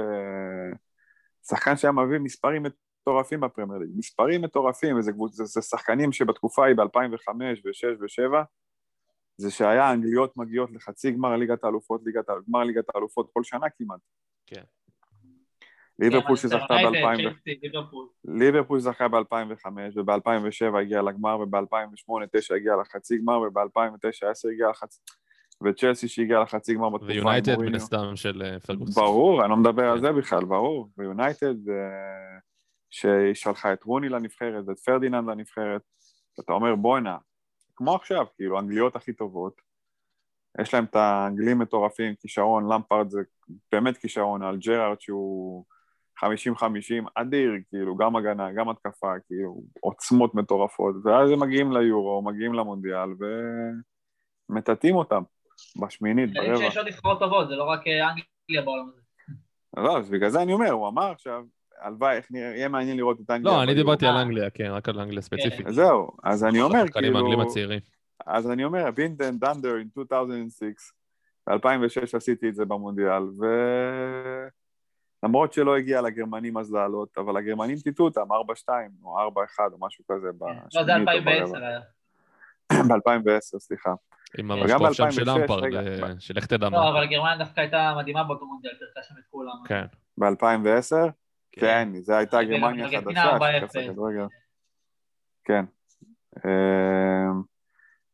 שחקן 1.47 1.77
שהיה 1.77 1.91
מביא 1.91 2.19
מספרים 2.19 2.63
מטורפים 2.63 3.39
בפרמייר 3.39 3.79
ליג. 3.79 3.89
מספרים 3.95 4.41
מטורפים, 4.41 4.97
וזה 4.97 5.11
קבוצ- 5.11 5.31
זה, 5.31 5.45
זה 5.45 5.61
שחקנים 5.61 6.11
שבתקופה 6.11 6.63
ההיא 6.63 6.75
ב-2005 6.75 7.31
ו-6 7.65 8.01
ו-7, 8.01 8.43
זה 9.39 9.51
שהיה 9.51 9.83
האנגליות 9.83 10.37
מגיעות 10.37 10.71
לחצי 10.71 11.11
גמר 11.11 11.35
ליגת 11.35 11.63
האלופות, 11.63 12.01
ליגת, 12.05 12.25
גמר 12.47 12.63
ליגת 12.63 12.85
האלופות 12.95 13.29
כל 13.33 13.43
שנה 13.43 13.69
כמעט. 13.77 13.99
כן. 14.45 14.61
ליברפול 15.99 16.35
כן, 16.35 16.41
שזכתה 16.41 16.73
יונייטד, 16.73 17.05
ב-2000... 17.05 17.33
צ'לסי, 17.33 17.59
ליברפול. 17.63 18.07
ליברפול 18.25 18.79
זכה 18.79 19.07
ב-2005, 19.07 19.67
וב-2007 19.95 20.77
הגיע 20.81 21.01
לגמר, 21.01 21.39
וב-2008-2009 21.39 22.55
הגיע 22.55 22.75
לחצי 22.81 23.17
גמר, 23.17 23.39
וב-2009-2010 23.39 24.51
הגיע 24.53 24.69
לחצי... 24.69 24.99
וצ'לסי 25.63 26.07
שהגיע 26.07 26.39
לחצי 26.39 26.73
גמר 26.73 26.89
בתקופה 26.89 27.11
עם 27.11 27.17
ויונייטד 27.17 27.57
מן. 27.57 27.75
הסתם 27.75 28.15
של 28.15 28.41
אה, 28.45 28.59
פרגוס. 28.59 28.95
ברור, 28.95 29.41
אני 29.41 29.49
לא 29.49 29.57
מדבר 29.57 29.89
על 29.89 29.97
כן. 29.97 30.01
זה 30.01 30.11
בכלל, 30.11 30.45
ברור. 30.45 30.89
ויונייטד, 30.97 31.69
אה, 31.69 32.39
שהיא 32.89 33.33
שלחה 33.33 33.73
את 33.73 33.83
רוני 33.83 34.09
לנבחרת 34.09 34.63
ואת 34.67 34.79
פרדיננד 34.79 35.29
לנבחרת, 35.29 35.81
אתה 36.39 36.53
אומר 36.53 36.75
בואנה, 36.75 37.17
כמו 37.79 37.95
עכשיו, 37.95 38.25
כאילו, 38.35 38.57
האנגליות 38.57 38.95
הכי 38.95 39.13
טובות, 39.13 39.61
יש 40.61 40.73
להם 40.73 40.83
את 40.83 40.95
האנגלים 40.95 41.59
מטורפים, 41.59 42.15
כישרון, 42.15 42.73
למפרד 42.73 43.09
זה 43.09 43.19
באמת 43.71 43.97
כישרון, 43.97 44.43
על 44.43 44.57
ג'רארד 44.57 45.01
שהוא 45.01 45.65
50-50, 46.19 46.21
אדיר, 47.15 47.51
כאילו, 47.69 47.97
גם 47.97 48.15
הגנה, 48.15 48.51
גם 48.51 48.69
התקפה, 48.69 49.13
כאילו, 49.27 49.61
עוצמות 49.79 50.35
מטורפות, 50.35 50.95
ואז 51.03 51.31
הם 51.31 51.39
מגיעים 51.39 51.71
ליורו, 51.71 52.21
מגיעים 52.21 52.53
למונדיאל, 52.53 53.09
ומטאטאים 54.49 54.95
אותם 54.95 55.23
בשמינית, 55.81 56.33
ברבע. 56.33 56.57
שיש 56.57 56.77
עוד 56.77 56.87
נבחרות 56.87 57.19
טובות, 57.19 57.49
זה 57.49 57.55
לא 57.55 57.63
רק 57.63 57.87
אה, 57.87 58.09
אנגליה 58.09 58.61
בעולם 58.65 58.89
הזה. 58.89 59.01
לא, 59.77 59.97
אז 59.97 60.09
בגלל 60.09 60.29
זה 60.29 60.41
אני 60.41 60.53
אומר, 60.53 60.71
הוא 60.71 60.87
אמר 60.87 61.11
עכשיו, 61.11 61.43
הלוואי, 61.81 62.15
איך 62.15 62.27
נראה, 62.31 62.47
יהיה 62.47 62.69
מעניין 62.69 62.97
לראות 62.97 63.21
את 63.21 63.29
אנגליה. 63.29 63.53
לא, 63.53 63.63
אני. 63.63 63.73
דיברתי 63.73 64.07
על 64.07 64.15
אנגליה, 64.15 64.49
כן, 64.49 64.71
רק 64.71 64.89
על 64.89 64.99
אנגליה 64.99 65.21
ספציפית. 65.21 65.67
אז 65.67 65.75
זהו, 65.75 66.11
אז 66.23 66.43
אני 66.43 66.61
אומר, 66.61 66.83
כאילו, 66.93 67.41
הצעירים. 67.41 67.79
אז 68.25 68.51
אני 68.51 68.63
אומר, 68.65 68.89
done 69.43 69.57
there 69.57 69.99
in 69.99 69.99
2006, 69.99 70.91
ב-2006 71.49 72.17
עשיתי 72.17 72.49
את 72.49 72.55
זה 72.55 72.65
במונדיאל, 72.65 73.23
ולמרות 75.23 75.53
שלא 75.53 75.77
הגיע 75.77 76.01
לגרמנים 76.01 76.57
אז 76.57 76.73
לעלות, 76.73 77.17
אבל 77.17 77.37
הגרמנים 77.37 77.77
טיטו 77.77 78.03
אותם 78.03 78.31
4-2 78.31 78.69
או 79.03 79.17
4-1 79.19 79.59
או 79.73 79.77
משהו 79.87 80.03
כזה 80.11 80.27
לא, 80.75 80.83
זה 80.83 80.95
2010 80.95 81.57
היה. 81.57 81.79
ב-2010, 82.89 83.59
סליחה. 83.59 83.93
עם 84.37 84.51
וגם 84.51 84.85
המשקוף 84.85 84.93
שם 84.93 85.11
של 85.11 85.23
ב-2006, 85.23 85.39
למפרד, 85.39 85.63
רגע, 85.63 85.79
אה, 85.79 86.13
שלך 86.19 86.45
תדע 86.45 86.69
לא, 86.69 86.71
מה. 86.71 86.89
אבל 86.89 87.05
גרמניה 87.05 87.37
דווקא 87.37 87.59
הייתה 87.61 87.93
מדהימה 87.97 88.23
באותו 88.23 88.45
מונדיאל, 88.45 88.73
פירקה 88.79 89.03
שם 89.03 89.15
את 89.19 89.25
כולם. 89.29 89.53
כן. 89.65 89.85
ב-2010? 90.17 91.11
כן, 91.51 91.89
זו 92.01 92.13
הייתה 92.13 92.43
גרמניה 92.43 92.87
חדשה, 93.01 93.37
4-0. 93.37 93.69
שתכף 93.71 93.89
הכדורגל. 93.89 94.25
כן. 95.43 95.65
אמ, 96.45 97.41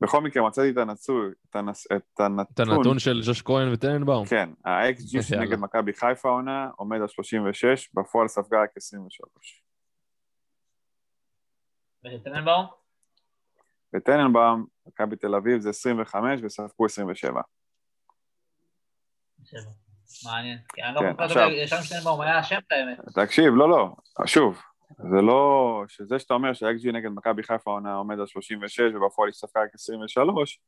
בכל 0.02 0.22
מקרה, 0.22 0.48
מצאתי 0.48 0.70
את 0.70 0.78
הנצוי, 0.78 1.32
את 1.50 1.56
הנס- 1.56 1.88
את 1.96 2.02
את 2.14 2.20
הנתון 2.20 2.70
הנתון, 2.72 3.00
של 3.00 3.22
ג'וש 3.28 3.42
כהן 3.42 3.74
וטננבאום. 3.74 4.26
כן, 4.26 4.50
ה-XG. 4.66 5.36
נגד 5.42 5.60
מכבי 5.60 5.94
חיפה 5.94 6.30
העונה 6.30 6.70
עומד 6.76 7.02
על 7.02 7.08
36, 7.08 7.90
בפועל 7.94 8.28
ספגה 8.28 8.62
רק 8.64 8.70
23. 8.78 9.64
וטננבאום? 12.06 12.66
בטננבאום, 13.94 14.66
מכבי 14.88 15.16
תל 15.16 15.36
אביב 15.36 15.60
זה 15.62 15.70
25 15.70 16.40
וספגו 16.44 16.86
27. 16.86 17.42
שבע. 19.44 19.62
מעניין. 20.26 20.58
כי 20.74 20.84
אני 20.84 20.96
לא 20.96 21.02
כל 21.18 21.28
כך 21.28 21.36
ישבנו 21.52 21.84
שטננבאום, 21.84 22.22
היה 22.22 22.40
אשם 22.40 22.58
את 22.68 22.72
האמת. 22.72 23.26
תקשיב, 23.26 23.54
לא, 23.56 23.70
לא, 23.70 23.96
שוב, 24.26 24.62
זה 24.98 25.22
לא... 25.22 25.84
שזה 25.88 26.20
שאתה 26.20 26.34
אומר 26.34 26.54
שה-XG 26.54 26.92
נגד 26.92 27.10
מכבי 27.10 27.44
חיפה 27.44 27.72
העונה 27.72 27.94
עומד 27.94 28.20
על 28.20 28.28
36 28.28 28.80
ובפועל 28.80 29.30
היא 29.30 29.34
ספגה 29.34 29.64
רק 29.64 29.70
23, 29.74 30.60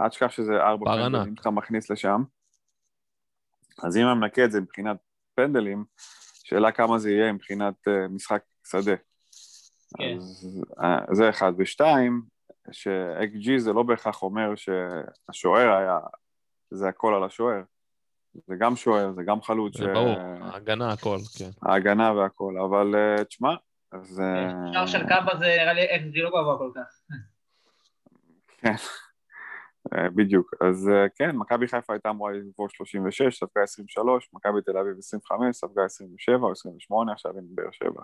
אל 0.00 0.08
תשכח 0.08 0.30
שזה 0.30 0.52
ארבע 0.52 0.86
פנדלים. 0.86 1.36
שאתה 1.36 1.50
מכניס 1.50 1.90
לשם. 1.90 2.22
אז 3.82 3.96
אם 3.96 4.06
אני 4.06 4.14
מנקה 4.14 4.44
את 4.44 4.52
זה 4.52 4.60
מבחינת 4.60 4.96
פנדלים, 5.34 5.84
שאלה 6.44 6.72
כמה 6.72 6.98
זה 6.98 7.10
יהיה 7.10 7.32
מבחינת 7.32 7.74
אה, 7.88 8.08
משחק 8.08 8.42
שדה. 8.70 8.96
כן. 9.98 10.16
אז 10.16 10.60
אה, 10.82 11.14
זה 11.14 11.30
אחד. 11.30 11.52
ושתיים, 11.58 12.22
ש-XG 12.72 13.58
זה 13.58 13.72
לא 13.72 13.82
בהכרח 13.82 14.22
אומר 14.22 14.54
שהשוער 14.56 15.72
היה, 15.72 15.98
זה 16.70 16.88
הכל 16.88 17.14
על 17.14 17.24
השוער. 17.24 17.62
זה 18.34 18.54
גם 18.58 18.76
שוער, 18.76 19.12
זה 19.12 19.22
גם 19.22 19.42
חלוץ. 19.42 19.76
זה 19.76 19.84
ש- 19.84 19.86
ברור, 19.94 20.18
ההגנה, 20.40 20.92
הכל, 20.92 21.18
כן. 21.38 21.50
ההגנה 21.62 22.12
והכל, 22.12 22.54
אבל 22.58 22.94
אה, 22.94 23.24
תשמע, 23.24 23.54
אז... 23.92 24.20
אה, 24.20 24.72
שער 24.72 24.86
של 24.86 25.08
קאבה 25.08 25.36
זה 25.38 25.56
נראה 25.60 25.72
לי 25.72 25.96
אקסג'י 25.96 26.22
לא 26.22 26.28
גבוה 26.28 26.58
כל 26.58 26.70
כך. 26.74 27.00
אה, 29.94 30.10
בדיוק, 30.10 30.54
אז 30.60 30.90
כן, 31.14 31.36
מכבי 31.36 31.68
חיפה 31.68 31.92
הייתה 31.92 32.10
אמורה 32.10 32.32
לבוא 32.32 32.68
36, 32.68 33.38
ספגה 33.38 33.62
23, 33.62 34.30
מכבי 34.32 34.62
תל 34.62 34.78
אביב 34.78 34.98
25, 34.98 35.56
ספגה 35.56 35.84
27 35.84 36.36
או 36.36 36.52
28, 36.52 37.12
עכשיו 37.12 37.32
הנה 37.32 37.46
באר 37.50 37.70
שבע. 37.72 38.02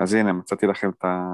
אז 0.00 0.14
הנה, 0.14 0.32
מצאתי 0.32 0.66
לכם 0.66 0.90
את 0.90 1.04
ה... 1.04 1.28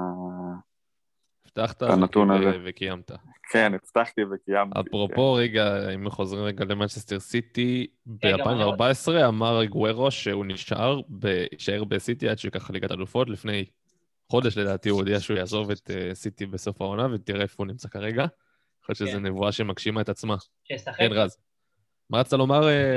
הבטחת 1.57 1.81
הנתון 1.81 2.31
ו- 2.31 2.35
הזה. 2.35 2.57
וקיימת. 2.65 3.11
כן, 3.51 3.73
הבטחתי 3.73 4.21
וקיימתי. 4.23 4.79
אפרופו, 4.79 5.33
רגע, 5.33 5.89
אם 5.89 6.09
חוזרים 6.09 6.43
רגע 6.43 6.65
למנצ'סטר 6.65 7.19
סיטי, 7.19 7.87
כן, 8.21 8.31
גם 8.31 8.49
אני 8.49 8.71
ב-2014 8.77 9.27
אמר 9.27 9.65
גוורו 9.65 10.11
שהוא 10.11 10.45
נשאר, 10.45 10.99
יישאר 11.51 11.83
בסיטי 11.83 12.29
עד 12.29 12.39
שיקח 12.39 12.69
ליגת 12.69 12.91
אלופות. 12.91 13.29
לפני 13.29 13.65
חודש 14.31 14.57
לדעתי 14.57 14.89
הוא 14.89 14.99
הודיע 14.99 15.19
שהוא 15.19 15.37
יעזוב 15.37 15.71
את 15.71 15.91
אה, 15.91 16.15
סיטי 16.15 16.45
בסוף 16.45 16.81
העונה, 16.81 17.07
ותראה 17.13 17.41
איפה 17.41 17.55
הוא 17.57 17.67
נמצא 17.67 17.89
כרגע. 17.89 18.25
יכול 18.83 18.93
להיות 18.93 18.97
שזו 18.97 19.17
כן. 19.17 19.25
נבואה 19.25 19.51
שמגשימה 19.51 20.01
את 20.01 20.09
עצמה. 20.09 20.35
שישחק. 20.63 20.97
כן, 20.97 21.11
רז. 21.11 21.37
מה 22.09 22.19
רצית 22.19 22.33
לומר? 22.33 22.67
אה? 22.67 22.95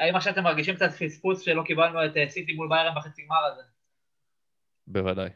האם 0.00 0.16
עכשיו 0.16 0.32
אתם 0.32 0.42
מרגישים 0.42 0.74
קצת 0.74 0.90
פספוס 0.90 1.40
שלא 1.40 1.62
קיבלנו 1.66 2.04
את 2.04 2.16
אה, 2.16 2.28
סיטי 2.28 2.52
מול 2.52 2.68
ביירן 2.68 2.94
בחצי 2.96 3.22
גמר 3.22 3.44
הזה? 3.52 3.62
בוודאי. 4.86 5.28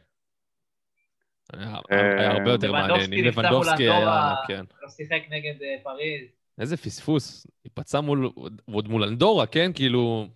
היה 1.53 1.75
אה, 1.91 2.19
היה 2.19 2.31
הרבה 2.31 2.51
יותר 2.51 2.71
מעניין. 2.71 2.99
לבנדובסקי 2.99 3.19
אם 3.19 3.25
לבנדובסקי 3.25 3.83
היה... 3.83 4.33
כן. 4.47 4.65
לא 4.81 4.89
שיחק 4.89 5.21
נגד 5.29 5.61
אה, 5.61 5.75
פריז. 5.83 6.27
איזה 6.59 6.77
פספוס. 6.77 7.47
היא 7.63 7.71
פצעה 7.73 8.01
מול... 8.01 8.29
ועוד 8.67 8.87
מול 8.87 9.03
אנדורה, 9.03 9.45
כן? 9.45 9.71
כאילו... 9.73 10.27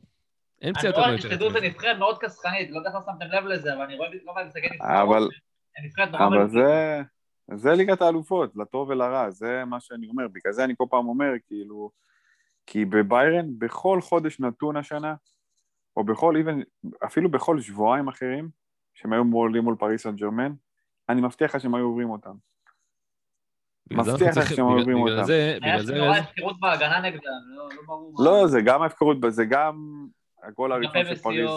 אין 0.62 0.74
פציעה 0.74 0.90
יותר 0.90 1.00
אנדורה, 1.00 1.18
יותר. 1.18 1.30
תשתדעו, 1.30 1.52
זה 1.52 1.62
נבחרת 1.62 1.98
מאוד 1.98 2.18
קסחנית, 2.18 2.70
לא 2.72 2.78
יודע 2.78 2.90
איך 2.90 2.96
לא 2.96 3.14
שמתם 3.14 3.26
לב 3.26 3.46
לזה, 3.46 3.74
אבל 3.74 3.82
אני 3.82 3.98
רואה 3.98 4.10
לא 4.26 4.34
מעט 4.34 4.46
נבחרות. 4.46 5.32
נבחרת 5.86 6.12
נורא 6.12 6.28
אבל. 6.28 6.50
זה, 6.50 7.02
זה 7.54 7.72
ליגת 7.72 8.02
האלופות, 8.02 8.52
לטוב 8.56 8.90
ולרע, 8.90 9.30
זה 9.30 9.66
מה 9.66 9.80
שאני 9.80 10.08
אומר, 10.10 10.28
בגלל 10.28 10.54
זה 10.54 10.64
אני 10.64 10.74
כל 10.78 10.86
פעם 10.90 11.08
אומר, 11.08 11.32
כאילו, 11.48 11.92
כי 12.68 12.86
בביירן, 12.86 13.46
בכל 13.58 14.02
חודש 14.02 14.40
נתון 14.40 14.78
השנה, 14.78 15.16
או 15.98 16.04
בכל, 16.04 16.36
even, 16.36 16.88
אפילו 17.06 17.32
בכל 17.32 17.62
שבועיים 17.62 18.08
אחרים, 18.08 18.50
שהם 18.94 19.14
היו 19.14 19.24
עולים 19.34 19.64
מול 19.64 19.76
פריס 19.80 20.04
סן 20.04 20.16
ג'רמן, 20.16 20.54
אני 21.10 21.22
מבטיח 21.22 21.56
לך 21.56 21.62
שהם 21.62 21.76
היו 21.76 21.86
עוברים 21.86 22.10
אותם. 22.10 22.34
בגלל 23.88 24.04
זה 24.04 24.12
מבטיח 24.12 24.38
לך 24.38 24.48
שהם 24.50 24.66
בגלל- 24.66 24.80
עוברים 24.80 25.04
בגלל 25.04 25.16
אותם. 25.16 25.28
זה, 25.28 25.58
היה 25.62 25.74
בגלל 25.76 25.86
זה, 25.86 25.94
רז, 25.96 26.18
הפקרות 26.18 26.60
בהגנה 26.60 27.02
נגדם, 27.02 27.22
לא 27.56 27.70
לא 27.76 27.82
ברור. 27.88 28.16
לא, 28.24 28.48
זה 28.48 28.62
גם 28.66 28.82
ההפקרות, 28.82 29.18
זה 29.30 29.46
גם 29.46 30.06
הגול 30.44 30.72
הראשון 30.72 31.06
של 31.06 31.16
פריס. 31.16 31.50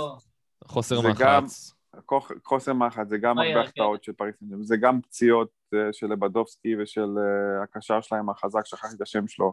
חוסר 0.65 1.01
זה 1.01 1.09
גם- 1.19 1.45
מחץ. 1.45 1.75
כוח- 2.07 2.33
חוסר 2.45 2.73
מחץ, 2.73 3.09
זה 3.09 3.19
גם 3.19 3.39
אוי, 3.39 3.47
הרבה 3.47 3.59
אוי, 3.61 3.67
החטאות 3.69 4.05
של 4.05 4.13
פריס 4.13 4.35
זה 4.61 4.77
גם 4.77 5.01
פציעות 5.01 5.49
אה, 5.75 5.79
של 5.93 6.07
לבנדובסקי 6.07 6.77
ושל 6.83 7.07
אה, 7.19 7.63
הקשר 7.63 8.01
שלהם 8.01 8.31
החזק, 8.31 8.67
שכחתי 8.67 8.95
את 8.97 9.01
השם 9.01 9.29
שלו. 9.29 9.53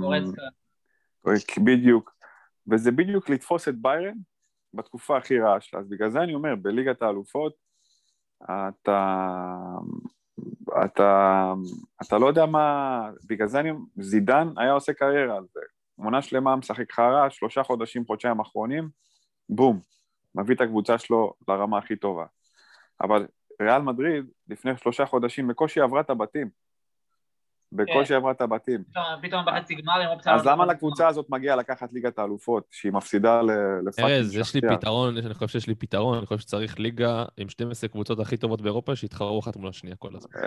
גורצקה. 0.00 0.42
בדיוק. 1.64 2.16
וזה 2.70 2.90
בדיוק 2.92 3.28
לתפוס 3.30 3.68
את 3.68 3.74
ביירן 3.82 4.14
בתקופה 4.74 5.16
הכי 5.18 5.38
רעה 5.40 5.60
שלה. 5.60 5.80
אז 5.80 5.88
בגלל 5.88 6.10
זה 6.10 6.20
אני 6.20 6.34
אומר, 6.34 6.54
בליגת 6.62 7.02
האלופות, 7.02 7.52
אתה, 8.44 9.26
אתה, 10.84 11.52
אתה 12.02 12.18
לא 12.18 12.26
יודע 12.26 12.46
מה, 12.46 13.10
בגלל 13.26 13.48
זה 13.48 13.60
אני, 13.60 13.70
זידן 13.96 14.48
היה 14.56 14.72
עושה 14.72 14.92
קריירה 14.92 15.36
על 15.36 15.44
זה. 15.54 15.60
עונה 15.96 16.22
שלמה 16.22 16.56
משחק 16.56 16.92
חרא, 16.92 17.28
שלושה 17.28 17.62
חודשים, 17.62 18.06
חודשיים 18.06 18.40
אחרונים, 18.40 18.88
בום, 19.48 19.80
מביא 20.34 20.54
את 20.54 20.60
הקבוצה 20.60 20.98
שלו 20.98 21.34
לרמה 21.48 21.78
הכי 21.78 21.96
טובה. 21.96 22.24
אבל 23.00 23.26
ריאל 23.62 23.82
מדריד, 23.82 24.24
לפני 24.48 24.76
שלושה 24.76 25.06
חודשים, 25.06 25.48
בקושי 25.48 25.80
עברה 25.80 26.00
את 26.00 26.10
הבתים. 26.10 26.48
בקושי 27.72 28.14
עברה 28.14 28.30
את 28.30 28.40
הבתים. 28.40 28.82
פתאום- 29.22 29.44
בחצי 29.46 29.74
גמר 29.74 30.00
עם 30.00 30.08
אופציה... 30.08 30.34
אז 30.34 30.46
למה 30.46 30.64
לחצי 30.64 30.76
לקבוצה 30.76 31.08
הזאת 31.08 31.26
מגיע 31.30 31.56
לקחת 31.56 31.92
ליגת 31.92 32.18
האלופות, 32.18 32.64
שהיא 32.70 32.92
מפסידה 32.92 33.42
ל- 33.42 33.50
לפאקינג 33.88 34.10
ארז, 34.10 34.36
יש 34.36 34.54
לי? 34.54 34.60
פתרון, 34.60 35.16
אני 35.16 35.34
חושב 35.34 35.48
שיש 35.48 35.66
לי 35.66 35.74
פתרון, 35.74 36.18
אני 36.18 36.26
חושב 36.26 36.40
שצריך 36.40 36.80
ליגה 36.80 37.24
עם 37.36 37.48
12 37.48 37.88
קבוצות 37.88 38.20
הכי 38.20 38.36
טובות 38.36 38.62
באירופה 38.62 38.96
שיתחרו 38.96 39.40
אחת 39.40 39.56
מול 39.56 39.68
השנייה 39.68 39.96
כל 39.96 40.10
הזמן. 40.16 40.40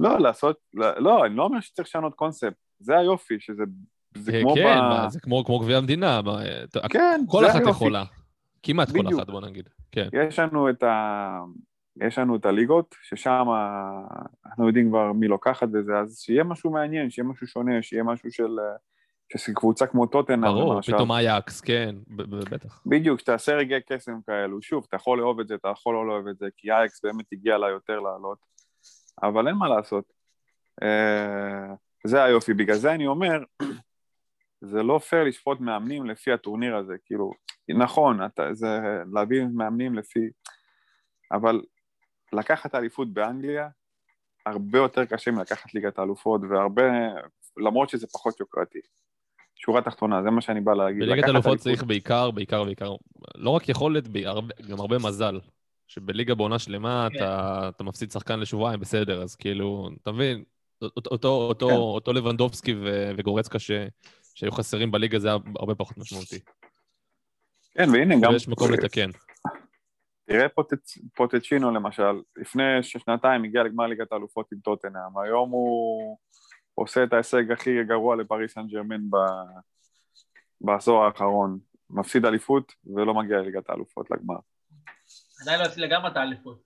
לא, 0.00 0.18
לעשות, 0.20 0.56
לא, 0.74 1.00
לא, 1.00 1.26
אני 1.26 1.36
לא 1.36 1.44
אומר 1.44 1.60
שצריך 1.60 1.88
לשנות 1.88 2.14
קונספט, 2.14 2.52
זה 2.80 2.98
היופי, 2.98 3.36
שזה 3.40 3.62
זה 4.14 4.32
אה, 4.32 4.40
כמו 4.42 4.54
כן, 4.54 4.78
זה 5.08 5.20
כמו 5.20 5.44
כמו 5.44 5.58
גביע 5.58 5.78
המדינה, 5.78 6.20
אה, 6.26 6.42
כן, 6.90 7.20
כל 7.28 7.46
אחת. 7.50 7.60
יכולה. 7.68 8.04
כמעט 8.62 8.88
כל. 8.90 9.14
אחת, 9.16 9.30
בוא 9.30 9.40
נגיד. 9.40 9.68
כן. 9.92 10.08
יש 10.28 10.38
לנו 10.38 10.70
את 10.70 10.82
ה... 10.82 11.38
יש 12.00 12.18
לנו 12.18 12.36
את 12.36 12.46
הליגות, 12.46 12.94
ששם 13.02 13.44
אנחנו 14.46 14.66
יודעים 14.66 14.88
כבר 14.88 15.12
מי 15.12 15.28
לוקחת 15.28 15.68
בזה, 15.68 15.98
אז 15.98 16.18
שיהיה 16.20 16.44
משהו 16.44 16.70
מעניין, 16.70 17.10
שיהיה 17.10 17.28
משהו 17.28 17.46
שונה, 17.46 17.82
שיהיה 17.82 18.02
משהו 18.02 18.32
של... 18.32 18.58
של 19.38 19.52
קבוצה 19.54 19.86
כמו 19.86 20.06
טוטנאם, 20.06 20.40
ברור, 20.40 20.74
למשל. 20.74 20.92
פתאום 20.92 21.12
אייקס, 21.12 21.60
כן, 21.60 21.94
בטח. 22.50 22.82
בדיוק, 22.86 23.20
שתעשה 23.20 23.54
רגעי 23.54 23.80
קסם 23.80 24.20
כאלו, 24.26 24.62
שוב, 24.62 24.84
אתה 24.88 24.96
יכול 24.96 25.18
לאהוב 25.18 25.40
את 25.40 25.48
זה, 25.48 25.54
אתה 25.54 25.68
יכול 25.68 25.94
לא 25.94 26.08
לאהוב 26.08 26.28
את 26.28 26.38
זה, 26.38 26.46
כי 26.56 26.72
אייקס 26.72 27.04
באמת 27.04 27.24
הגיע 27.32 27.58
לה 27.58 27.68
יותר 27.68 28.00
לעלות, 28.00 28.38
אבל 29.22 29.48
אין 29.48 29.56
מה 29.56 29.68
לעשות. 29.68 30.04
אה, 30.82 31.74
זה 32.06 32.24
היופי, 32.24 32.54
בגלל 32.54 32.76
זה 32.76 32.92
אני 32.92 33.06
אומר, 33.06 33.42
זה 34.70 34.82
לא 34.82 34.98
פייר 34.98 35.24
לשפוט 35.24 35.60
מאמנים 35.60 36.06
לפי 36.06 36.32
הטורניר 36.32 36.76
הזה, 36.76 36.94
כאילו, 37.04 37.32
נכון, 37.68 38.24
אתה, 38.24 38.54
זה 38.54 38.80
להביא 39.12 39.44
מאמנים 39.54 39.94
לפי... 39.94 40.20
אבל 41.32 41.60
לקחת 42.32 42.74
אליפות 42.74 43.12
באנגליה, 43.12 43.68
הרבה 44.46 44.78
יותר 44.78 45.04
קשה 45.04 45.30
מלקחת 45.30 45.74
ליגת 45.74 45.98
האלופות, 45.98 46.40
והרבה, 46.50 46.82
למרות 47.56 47.88
שזה 47.88 48.06
פחות 48.06 48.40
יוקרתי. 48.40 48.78
שורה 49.54 49.82
תחתונה, 49.82 50.22
זה 50.22 50.30
מה 50.30 50.40
שאני 50.40 50.60
בא 50.60 50.74
להגיד. 50.74 51.02
בליגת 51.02 51.24
אלופות 51.24 51.46
אליפות- 51.46 51.58
צריך 51.58 51.84
בעיקר, 51.84 52.30
בעיקר, 52.30 52.64
בעיקר, 52.64 52.94
לא 53.34 53.50
רק 53.50 53.68
יכולת, 53.68 54.04
גם 54.68 54.80
הרבה 54.80 54.98
מזל. 54.98 55.40
שבליגה 55.86 56.34
בעונה 56.34 56.58
שלמה 56.58 57.08
כן. 57.10 57.16
אתה, 57.16 57.68
אתה 57.76 57.84
מפסיד 57.84 58.10
שחקן 58.10 58.40
לשבועיים, 58.40 58.80
בסדר, 58.80 59.22
אז 59.22 59.36
כאילו, 59.36 59.90
אתה 60.02 60.12
מבין, 60.12 60.44
אותו, 60.82 61.10
אותו, 61.10 61.28
אותו, 61.28 61.68
כן. 61.68 61.74
אותו 61.74 62.12
לבנדובסקי 62.12 62.74
ו- 62.74 63.10
וגורצקה 63.16 63.58
ש, 63.58 63.70
שהיו 64.34 64.52
חסרים 64.52 64.90
בליגה 64.90 65.18
זה 65.18 65.28
היה 65.28 65.36
הרבה 65.58 65.74
פחות 65.74 65.98
משמעותי. 65.98 66.38
כן, 67.74 67.90
והנה, 67.92 68.14
גם... 68.22 68.32
ויש 68.32 68.48
מקום 68.48 68.72
לתקן. 68.72 69.10
תראה 70.24 70.48
פוטצ... 70.48 70.98
פוטצ'ינו 71.14 71.70
למשל, 71.70 72.20
לפני 72.36 72.82
שנתיים 72.82 73.44
הגיע 73.44 73.62
לגמר 73.62 73.86
ליגת 73.86 74.12
האלופות 74.12 74.52
עם 74.52 74.58
טוטנאם, 74.58 75.18
היום 75.24 75.50
הוא 75.50 76.18
עושה 76.74 77.04
את 77.04 77.12
ההישג 77.12 77.52
הכי 77.52 77.84
גרוע 77.84 78.16
לפריס 78.16 78.54
סן 78.54 78.66
ג'רמן 78.66 79.10
ב... 79.10 79.16
בעשור 80.60 81.04
האחרון, 81.04 81.58
מפסיד 81.90 82.26
אליפות 82.26 82.72
ולא 82.94 83.14
מגיע 83.14 83.38
לליגת 83.38 83.70
האלופות 83.70 84.10
לגמר. 84.10 84.36
עדיין 85.42 85.60
לא 85.60 85.64
עשי 85.64 85.80
לגמרי 85.80 86.10
את 86.10 86.16
האליפות. 86.16 86.62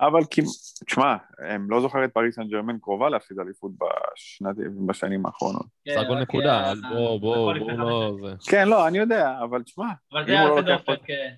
אבל 0.00 0.20
כמעט, 0.30 0.48
תשמע, 0.86 1.16
הם 1.38 1.70
לא 1.70 1.80
זוכר 1.80 2.04
את 2.04 2.12
פריס 2.12 2.34
סן 2.34 2.48
ג'רמן 2.48 2.78
קרובה 2.78 3.08
להפסיד 3.08 3.38
אליפות 3.38 3.72
בשנת... 3.72 4.56
בשנים 4.86 5.26
האחרונות. 5.26 5.66
כן, 5.84 5.94
סך 5.94 6.00
הכל 6.00 6.12
רק, 6.12 6.22
נקודה, 6.22 6.70
אז 6.70 6.80
בוא, 6.80 7.20
בוא, 7.20 7.34
הכל 7.34 7.40
בוא, 7.40 7.54
לפני 7.54 7.76
לא... 7.76 8.16
זה... 8.22 8.50
כן, 8.50 8.68
לא, 8.68 8.88
אני 8.88 8.98
יודע, 8.98 9.38
אבל 9.44 9.62
תשמע, 9.62 9.86
אבל 10.12 10.26
זה 10.26 10.40
הוא 10.40 10.48
לא 10.48 10.54
יוצא 10.54 10.70
לוקח 10.70 10.84
דופן, 10.84 11.06
כן. 11.06 11.34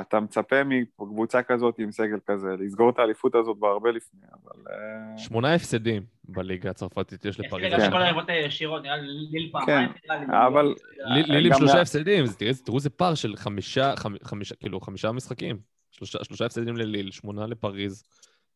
אתה 0.00 0.20
מצפה 0.20 0.56
מקבוצה 0.64 1.42
כזאת 1.42 1.78
עם 1.78 1.92
סגל 1.92 2.18
כזה, 2.26 2.48
לסגור 2.58 2.90
את 2.90 2.98
האליפות 2.98 3.34
הזאת 3.34 3.56
כבר 3.56 3.68
הרבה 3.68 3.90
לפני, 3.90 4.20
אבל... 4.32 4.62
אה, 4.72 5.18
שמונה 5.18 5.54
הפסדים 5.54 6.02
בליגה 6.24 6.70
הצרפתית 6.70 7.24
יש 7.24 7.40
לפריז. 7.40 7.64
רגע, 7.64 7.76
כן. 7.78 7.86
שכל 7.86 7.96
האליפות 7.96 8.24
ישירות, 8.46 8.82
נראה 8.82 8.96
לי 8.96 9.08
ליל 9.30 9.50
פעמיים. 9.52 9.88
לי. 10.10 10.46
אבל- 10.46 10.74
ליל 11.04 11.46
עם 11.46 11.52
גם 11.52 11.58
שלושה 11.58 11.80
הפסדים, 11.80 12.24
תראו- 12.64 12.76
איזה 12.78 12.90
פער 12.90 13.14
של 13.14 13.36
חמישה, 13.36 13.94
חמ- 13.96 14.24
חמישה, 14.24 14.54
כאילו 14.54 14.80
חמישה 14.80 15.12
משחקים. 15.12 15.58
שלושה 15.90 16.24
שלושה 16.24 16.46
הפסדים 16.46 16.76
לליל, 16.76 17.10
שמונה 17.10 17.46
לפריז. 17.46 18.02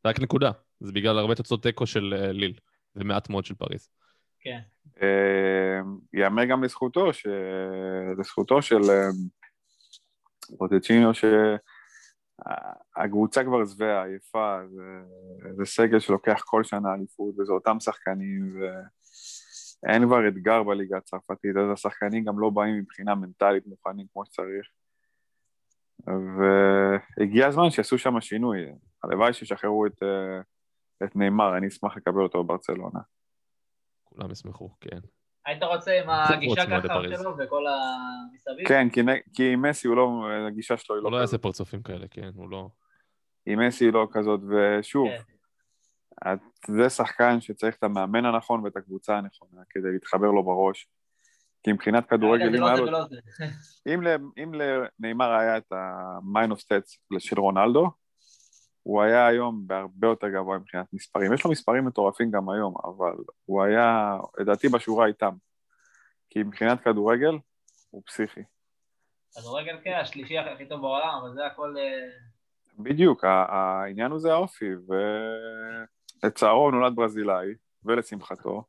זה 0.05 0.09
רק 0.09 0.21
נקודה. 0.21 0.51
זה 0.81 0.93
בגלל 0.93 1.19
הרבה 1.19 1.35
תוצאות 1.35 1.63
תיקו 1.63 1.87
של 1.87 2.15
אה, 2.19 2.33
ליל, 2.33 2.53
ומעט 2.97 3.31
מאוד 3.31 3.45
של 3.45 3.55
פריז. 3.55 3.89
כן. 4.41 4.59
אה, 5.03 5.81
ייאמר 6.15 6.45
גם 6.45 6.65
לזכותו. 6.65 7.11
לזכותו 8.19 8.63
של 8.63 8.81
פוטצ'ינו, 10.59 11.11
שהקבוצה 12.95 13.45
כבר 13.45 13.67
שבעה, 13.67 14.05
עייפה, 14.05 14.59
זה, 14.69 14.83
זה 15.57 15.65
סגל 15.65 15.99
שלוקח 15.99 16.43
כל 16.45 16.65
שנה 16.65 16.95
אליפות, 16.95 17.35
וזה 17.39 17.53
אותם 17.53 17.81
שחקנים, 17.81 18.61
ואין 19.83 20.07
כבר 20.07 20.29
אתגר 20.29 20.63
בליגה 20.63 20.97
הצרפתית, 20.97 21.57
אז 21.57 21.73
השחקנים 21.73 22.25
גם 22.25 22.39
לא 22.39 22.51
באים 22.51 22.79
מבחינה 22.79 23.15
מנטלית 23.15 23.67
מוכנים 23.67 24.07
כמו 24.13 24.27
שצריך. 24.27 24.67
והגיע 26.07 27.47
הזמן 27.47 27.71
שיעשו 27.71 27.99
שם 27.99 28.21
שינוי, 28.21 28.67
הלוואי 29.05 29.33
שישחררו 29.33 29.87
את, 29.87 30.03
אה, 30.03 30.41
את 31.05 31.17
נאמר, 31.17 31.57
אני 31.57 31.69
אשמח 31.69 31.97
לקבל 31.97 32.23
אותו 32.23 32.45
בברצלונה. 32.45 33.01
כולם 34.05 34.31
ישמחו, 34.31 34.71
כן. 34.81 34.99
היית 35.47 35.63
רוצה 35.63 36.01
עם 36.01 36.11
הגישה 36.11 36.67
ככה. 36.67 37.17
שלו 37.19 37.37
וכל 37.39 37.65
המסביב? 37.67 38.69
כן, 38.69 38.89
כי, 38.91 39.01
כי 39.35 39.53
עם 39.53 39.63
מסי 39.63 39.89
הוא 39.89 39.97
לא, 39.97 40.27
הגישה 40.47 40.77
שלו 40.77 40.97
היא 40.97 41.03
הוא 41.03 41.11
לא 41.11 41.17
לא. 41.17 41.21
יעשה 41.21 41.39
פרצופים 41.39 41.83
כאלה, 41.83 42.09
כן, 42.09 42.31
הוא 42.35 42.51
לא... 42.51 42.69
עם 43.47 43.67
מסי 43.67 43.85
היא 43.85 43.93
לא 43.93 44.09
כזאת, 44.13 44.41
ושוב, 44.49 45.09
כן. 45.09 46.33
את, 46.33 46.39
זה 46.67 46.91
שחקן 46.91 47.41
שצריך 47.41 47.77
את 47.77 47.83
המאמן 47.83 48.25
הנכון 48.25 48.65
ואת 48.65 48.77
הקבוצה 48.77 49.19
הנכונה 49.19 49.63
כדי 49.71 49.93
להתחבר 49.93 50.31
לו 50.31 50.45
בראש. 50.45 50.89
כי 51.63 51.73
מבחינת 51.73 52.07
כדורגל, 52.07 52.51
זה 52.51 52.57
אם 52.57 52.63
לא 52.63 52.67
היה 52.67 52.77
לו... 52.77 52.99
אם, 54.37 54.55
לנאמר 54.55 55.33
היה 55.33 55.57
את 55.57 55.73
of 56.53 56.57
stats 56.57 57.19
של 57.19 57.41
רונלדו, 57.41 57.91
הוא 58.87 59.03
היה 59.03 59.27
היום 59.27 59.67
בהרבה 59.67 60.09
יותר 60.09 60.29
גבוה 60.29 60.59
מבחינת 60.59 60.87
מספרים. 60.93 61.33
יש 61.33 61.45
לו 61.45 61.51
מספרים 61.51 61.85
מטורפים 61.85 62.31
גם 62.31 62.51
היום, 62.51 62.75
אבל 62.85 63.15
הוא 63.45 63.63
היה, 63.63 64.17
לדעתי, 64.39 64.69
בשורה 64.69 65.07
איתם. 65.07 65.33
כי 66.31 66.43
מבחינת 66.43 66.81
כדורגל, 66.81 67.39
הוא 67.91 68.03
פסיכי. 68.07 68.41
כדורגל 69.37 69.79
כן, 69.85 69.93
השלישי 69.93 70.39
הכי 70.39 70.67
טוב 70.69 70.81
בעולם, 70.81 71.19
אבל 71.23 71.35
זה 71.35 71.47
הכל... 71.47 71.75
אה, 71.79 72.09
בדיוק, 72.79 73.25
העניין 73.25 74.11
הוא 74.11 74.21
זה 74.21 74.33
האופי, 74.33 74.71
ולצערו 76.23 76.65
הוא 76.65 76.73
נולד 76.73 76.97
ברזילאי, 76.97 77.47
ולשמחתו, 77.85 78.65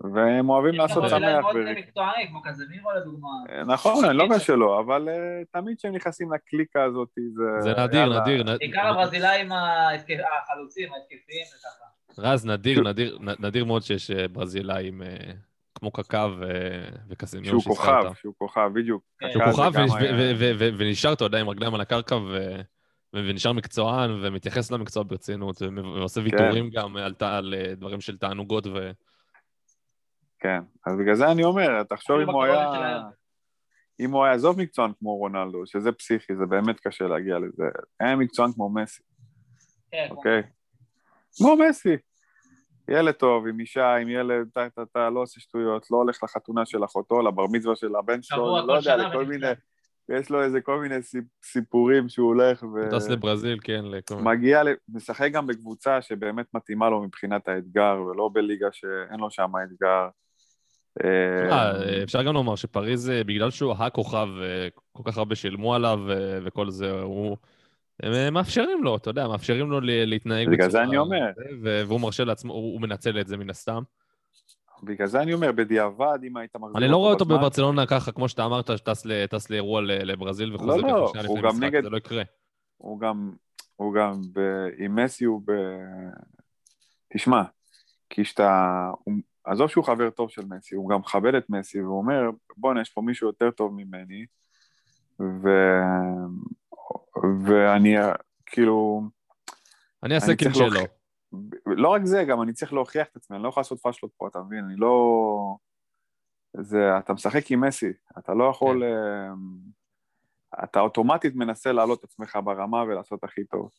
והם 0.00 0.48
אוהבים 0.48 0.72
יש 0.72 0.78
לעשות 0.78 1.02
גם 1.02 1.08
שמח. 1.08 1.42
מאוד 1.42 1.56
ו- 1.56 1.74
מקצועני, 1.78 2.28
כמו 2.28 2.42
קזמירו 2.42 2.90
לדוגמה. 2.92 3.28
נכון, 3.66 4.04
אני 4.04 4.16
לא 4.16 4.22
אומר 4.22 4.38
שלא, 4.38 4.80
אבל 4.80 5.08
אה, 5.08 5.42
תמיד 5.52 5.78
כשהם 5.78 5.94
נכנסים 5.94 6.32
לקליקה 6.32 6.84
הזאת, 6.84 7.08
זה... 7.34 7.60
זה 7.60 7.70
נדיר. 7.84 8.20
נדיר. 8.20 8.42
בעיקר 8.58 8.86
הברזילאים 8.86 9.52
החלוצים, 9.52 10.88
ההתקפיים 10.92 11.44
וככה. 11.46 11.84
רז, 12.18 12.46
נדיר, 12.46 12.82
נדיר, 12.82 13.18
נדיר 13.38 13.64
מאוד 13.64 13.82
שיש 13.82 14.10
אה, 14.10 14.28
ברזילאים 14.28 15.02
אה, 15.02 15.32
כמו 15.74 15.90
קקא 15.90 16.26
וקסמירו 17.08 17.60
שהוא 17.60 17.76
כוכב, 17.76 18.02
שהוא 18.20 18.34
כוכב, 18.38 18.70
בדיוק. 18.74 19.02
כן. 19.18 19.32
שהוא 19.32 19.44
כוכב 19.44 19.72
גם 19.74 19.86
ונשאר, 20.78 21.12
אתה 21.12 21.24
יודע, 21.24 21.40
עם 21.40 21.48
רגליים 21.48 21.74
על 21.74 21.80
הקרקע 21.80 22.16
ונשאר 23.12 23.52
מקצוען 23.52 24.10
ומתייחס 24.22 24.70
למקצוע 24.70 25.02
ברצינות 25.02 25.62
ועושה 25.62 26.20
כן. 26.20 26.26
ויתורים 26.26 26.70
גם 26.70 26.96
על 27.20 27.54
אה, 27.54 27.74
דברים 27.74 28.00
של 28.00 28.18
תענוגות 28.18 28.66
ו... 28.66 28.90
כן, 30.44 30.60
אז 30.86 30.96
בגלל 30.98 31.14
זה 31.14 31.32
אני 31.32 31.44
אומר, 31.44 31.82
תחשוב 31.82 32.20
אם 32.20 32.30
הוא 32.30 32.44
היה... 32.44 33.00
אם 34.00 34.10
הוא 34.10 34.24
היה 34.24 34.34
עזוב 34.34 34.60
מקצוען 34.60 34.92
כמו 34.98 35.16
רונלדו, 35.16 35.66
שזה 35.66 35.92
פסיכי, 35.92 36.36
זה 36.36 36.46
באמת 36.46 36.80
קשה 36.80 37.06
להגיע 37.06 37.38
לזה. 37.38 37.64
היה 38.00 38.16
מקצוען 38.16 38.52
כמו 38.52 38.70
מסי, 38.70 39.02
כן, 39.90 40.08
אוקיי? 40.10 40.42
כמו 41.36 41.56
מסי. 41.56 41.96
ילד 42.88 43.14
טוב, 43.14 43.46
עם 43.46 43.60
אישה, 43.60 43.96
עם 43.96 44.08
ילד, 44.08 44.46
אתה, 44.52 44.66
אתה, 44.66 44.82
אתה 44.82 45.10
לא 45.10 45.20
עושה 45.20 45.40
שטויות, 45.40 45.90
לא 45.90 45.96
הולך 45.96 46.22
לחתונה 46.22 46.66
של 46.66 46.84
אחותו, 46.84 47.22
לבר 47.22 47.46
מצווה 47.52 47.76
של 47.76 47.96
הבן 47.96 48.22
שלו, 48.22 48.66
לא 48.66 48.72
יודע, 48.72 48.96
לכל. 48.96 49.24
מיני, 49.24 49.46
יש 50.08 50.30
לו 50.30 50.42
איזה 50.42 50.60
כל 50.60 50.80
מיני 50.80 51.02
סיפ, 51.02 51.24
סיפורים 51.44 52.08
שהוא 52.08 52.26
הולך 52.28 52.62
ו... 52.62 52.90
טס 52.90 53.08
לברזיל, 53.08 53.58
כן, 53.62 53.84
לכל 53.84 54.14
מיני... 54.14 54.28
מגיע, 54.28 54.62
משחק 54.88 55.30
גם 55.32 55.46
בקבוצה 55.46 56.02
שבאמת 56.02 56.46
מתאימה 56.54 56.90
לו 56.90 57.02
מבחינת 57.02 57.48
האתגר, 57.48 58.02
ולא 58.02 58.30
בליגה 58.32 58.68
שאין 58.72 59.20
לו 59.20 59.30
שם 59.30 59.50
אתגר. 59.64 60.08
אה, 61.04 61.50
אה, 61.50 62.02
אפשר 62.02 62.22
גם 62.22 62.34
לומר 62.34 62.56
שפריז, 62.56 63.10
אה, 63.10 63.24
בגלל 63.24 63.50
שהוא 63.50 63.72
הכוכב, 63.78 64.28
כל 64.92 65.02
כך 65.06 65.18
הרבה 65.18 65.34
שילמו 65.34 65.74
עליו 65.74 66.00
וכל 66.44 66.70
זה, 66.70 66.90
הוא... 66.90 67.36
הם 68.02 68.34
מאפשרים 68.34 68.84
לו, 68.84 68.96
אתה 68.96 69.10
יודע, 69.10 69.28
מאפשרים 69.28 69.70
לו 69.70 69.80
להתנהג 69.80 70.48
בגלל 70.48 70.70
זה 70.70 70.82
אני 70.82 70.96
אומר. 70.96 71.30
והוא 71.62 72.00
מרשה 72.00 72.24
לעצמו, 72.24 72.52
הוא 72.52 72.80
מנצל 72.80 73.20
את 73.20 73.26
זה 73.26 73.36
מן 73.36 73.50
הסתם. 73.50 73.82
בגלל 74.82 75.06
זה 75.06 75.22
אני 75.22 75.34
אומר, 75.34 75.52
בדיעבד, 75.52 76.18
אם 76.26 76.36
היית 76.36 76.56
מחזיר 76.56 76.78
אני 76.78 76.88
לא 76.88 76.96
רואה 76.96 77.12
אותו 77.12 77.24
בברצלונה 77.24 77.86
ככה, 77.86 78.12
כמו 78.12 78.28
שאתה 78.28 78.44
אמרת, 78.44 78.70
שטס 78.78 79.50
לאירוע 79.50 79.80
לברזיל 79.82 80.54
וחוזר 80.54 80.76
לא, 80.76 81.10
ככה 81.12 81.22
שנייה 81.22 81.24
לפני 81.24 81.66
משחק, 81.66 81.82
זה 81.82 81.90
לא 81.90 81.96
יקרה. 81.96 82.22
הוא 82.76 83.00
גם, 83.00 83.32
הוא 83.76 83.94
גם. 83.94 84.20
עם 84.78 85.04
מסי 85.04 85.24
הוא 85.24 85.42
ב... 85.44 85.52
תשמע, 87.12 87.42
כי 88.10 88.24
שאתה, 88.24 88.90
הוא... 89.04 89.14
עזוב 89.44 89.68
שהוא 89.68 89.84
חבר 89.84 90.10
טוב 90.10 90.30
של 90.30 90.42
מסי, 90.48 90.74
הוא 90.74 90.90
גם 90.90 90.98
מכבד 91.00 91.34
את 91.34 91.50
מסי, 91.50 91.82
והוא 91.82 91.98
אומר, 91.98 92.22
בואנה, 92.56 92.80
יש 92.80 92.90
פה 92.90 93.00
מישהו 93.02 93.26
יותר 93.26 93.50
טוב 93.50 93.72
ממני, 93.76 94.26
ו... 95.20 95.48
ואני, 97.46 97.94
כאילו, 98.46 99.02
אני 100.02 100.36
צריך 100.36 100.54
שלו. 100.54 100.66
להוכיח- 100.68 100.90
לא 101.66 101.88
רק 101.88 102.04
זה, 102.04 102.24
גם 102.24 102.42
אני 102.42 102.52
צריך 102.52 102.72
להוכיח 102.72 103.06
את 103.06 103.16
עצמי, 103.16 103.36
אני 103.36 103.44
לא 103.44 103.48
יכול 103.48 103.60
לעשות 103.60 103.80
פאשלות 103.80 104.12
פה, 104.16 104.28
אתה 104.28 104.38
מבין? 104.38 104.64
אני 104.64 104.76
לא... 104.76 105.56
זה, 106.60 106.98
אתה 106.98 107.12
משחק 107.12 107.50
עם 107.50 107.64
מסי, 107.64 107.92
אתה 108.18 108.34
לא 108.34 108.44
יכול... 108.44 108.82
כן. 108.82 108.86
אה, 108.86 110.64
אתה 110.64 110.80
אוטומטית 110.80 111.34
מנסה 111.36 111.72
להעלות 111.72 111.98
את 111.98 112.04
עצמך 112.04 112.38
ברמה 112.44 112.82
ולעשות 112.82 113.24
הכי 113.24 113.44
טוב. 113.44 113.70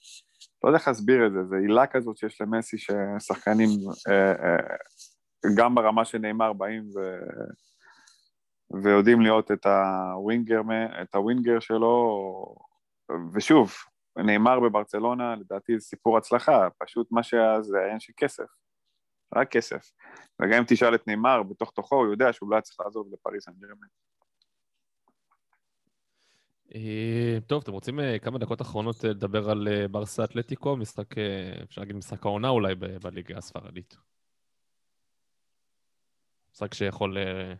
לא 0.64 0.70
יודע 0.70 0.78
איך 0.80 0.88
להסביר 0.88 1.28
את 1.28 1.32
זה, 1.34 1.44
זה 1.44 1.56
עילה 1.56 1.88
כזאת 1.88 2.18
שיש 2.18 2.42
למסי 2.42 2.78
ששחקנים, 2.78 3.70
אה, 4.10 4.32
אה, 4.32 4.76
גם 5.56 5.76
ברמה 5.76 6.06
של 6.06 6.18
נאמר 6.18 6.54
באים 6.54 6.90
ו... 6.96 7.00
ויודעים 8.72 9.22
להיות 9.22 9.52
את 9.52 9.66
הווינגר, 9.66 10.62
את 11.02 11.16
הווינגר 11.16 11.60
שלו, 11.60 12.56
ושוב, 13.34 13.74
נאמר 14.18 14.60
בברצלונה, 14.60 15.36
לדעתי 15.36 15.80
זה 15.80 15.86
סיפור 15.86 16.18
הצלחה, 16.18 16.68
פשוט 16.78 17.12
מה 17.12 17.24
שהיה 17.24 17.62
זה 17.62 17.80
העניין 17.80 18.00
של 18.00 18.14
כסף, 18.18 18.46
רק 19.36 19.52
כסף. 19.52 19.92
וגם 20.42 20.58
אם 20.58 20.64
תשאל 20.68 20.96
את 20.96 21.08
נאמר 21.08 21.44
בתוך 21.44 21.72
תוכו, 21.72 21.96
הוא 21.96 22.12
יודע 22.12 22.34
שהוא 22.34 22.52
לא 22.52 22.62
צריך 22.62 22.80
לעזוב 22.80 23.08
לפריס 23.14 23.46
סן 23.46 23.52
ג'רמן. 23.52 23.88
אה, 26.76 27.38
טוב, 27.48 27.62
אתם 27.64 27.72
רוצים 27.72 28.00
אה, 28.00 28.20
כמה 28.20 28.38
דקות 28.38 28.62
אחרונות 28.62 29.06
אה, 29.06 29.10
לדבר 29.10 29.50
על 29.50 29.68
ברסה 29.92 30.24
אתלטיקו? 30.24 30.78
משחק, 30.78 31.18
אפשר 31.64 31.82
להגיד 31.82 31.96
משחק 31.96 32.26
העונה 32.26 32.50
אולי 32.50 32.76
בליגה 32.76 33.38
הספרדית. 33.38 33.98
משחק 36.56 36.74
שיכול 36.74 37.18
אה, 37.18 37.54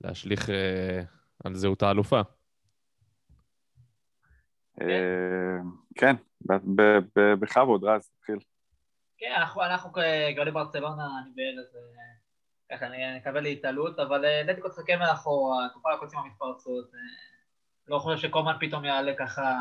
להשליך 0.00 0.50
אה, 0.50 1.00
על 1.44 1.54
זהות 1.54 1.82
האלופה. 1.82 2.20
אה, 4.80 5.58
כן, 5.94 6.16
בכבוד, 7.40 7.84
רז, 7.84 8.08
תתחיל. 8.08 8.38
כן, 9.18 9.32
אנחנו, 9.36 9.62
אנחנו 9.62 9.92
כגרלי 9.92 10.50
ברצלונה, 10.50 11.04
אני 11.22 11.30
בארז, 11.34 11.76
אה, 11.76 12.76
ככה 12.76 12.86
אני 12.86 13.16
נקווה 13.16 13.40
להתעלות, 13.40 13.98
אבל 13.98 14.24
אתלטיקו 14.24 14.68
תחכה 14.68 14.96
מאחורה, 14.96 15.68
תוכל 15.72 15.88
לקוצים 15.96 16.18
המתפרצות. 16.18 16.90
לא 17.88 17.98
חושב 17.98 18.28
שקומן 18.28 18.56
פתאום 18.60 18.84
יעלה 18.84 19.12
ככה... 19.18 19.58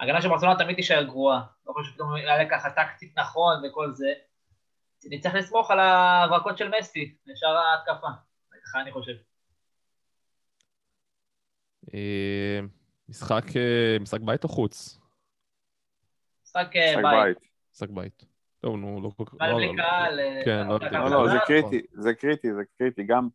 ההגנה 0.00 0.22
של 0.22 0.28
ברצלונה 0.28 0.58
תמיד 0.58 0.76
תישאר 0.76 1.02
גרועה. 1.02 1.42
לא 1.66 1.72
חושב 1.72 1.90
שפתאום 1.90 2.16
יעלה 2.16 2.50
ככה 2.50 2.70
טקטית 2.70 3.18
נכון 3.18 3.62
וכל 3.64 3.92
זה. 3.92 4.12
נצטרך 5.10 5.34
לסמוך 5.34 5.70
על 5.70 5.80
ההברקות 5.80 6.58
של 6.58 6.70
מסי, 6.78 7.14
לשאר 7.26 7.56
ההתקפה. 7.56 8.08
ככה 8.64 8.80
אני 8.80 8.92
חושב. 8.92 9.12
אה, 11.94 12.60
משחק, 13.08 13.56
אה, 13.56 13.96
משחק 14.00 14.20
בית 14.20 14.44
או 14.44 14.48
חוץ? 14.48 14.98
משחק 16.44 16.76
אה, 16.76 16.94
בית. 17.02 17.38
משחק 17.74 17.88
בית. 17.90 18.24
טוב, 18.60 18.76
נו, 18.76 19.00
לא 19.02 19.10
כל 19.16 19.24
כך... 19.24 19.34
בית 19.34 19.50
לא, 19.50 19.56
בלי 19.56 19.66
לא, 19.66 19.72
לא. 19.72 19.82
קהל. 19.82 20.20
כן, 20.44 20.66
לא 20.68 20.74
יודע. 20.74 20.90
לא, 20.90 21.10
לא, 21.10 21.28
זה. 21.28 21.38
קריטי, 21.46 21.82
זה 21.92 22.14
קריטי, 22.14 22.54
זה 22.54 22.62
קריטי. 22.78 23.04
גם, 23.04 23.28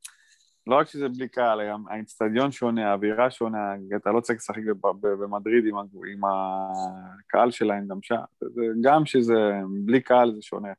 לא 0.68 0.76
רק 0.76 0.88
שזה 0.88 1.10
בלי 1.10 1.28
קהל, 1.28 1.70
גם 1.70 1.88
האיצטדיון 1.90 2.52
שונה, 2.52 2.90
האווירה 2.90 3.32
שונה, 3.32 3.74
אתה 3.95 4.12
לא 4.12 4.20
צריך 4.20 4.40
לשחק 4.40 4.62
במדריד 5.02 5.64
עם, 5.68 6.22
הקהל 6.26 7.52
שלהם 7.52 7.88
גם 7.88 7.98
שם. 8.02 8.16
זה, 8.41 8.62
גם 8.82 9.06
שזה 9.06 9.52
בלי 9.86 10.02
קהל 10.02 10.32
זה 10.36 10.41
שונה 10.41 10.70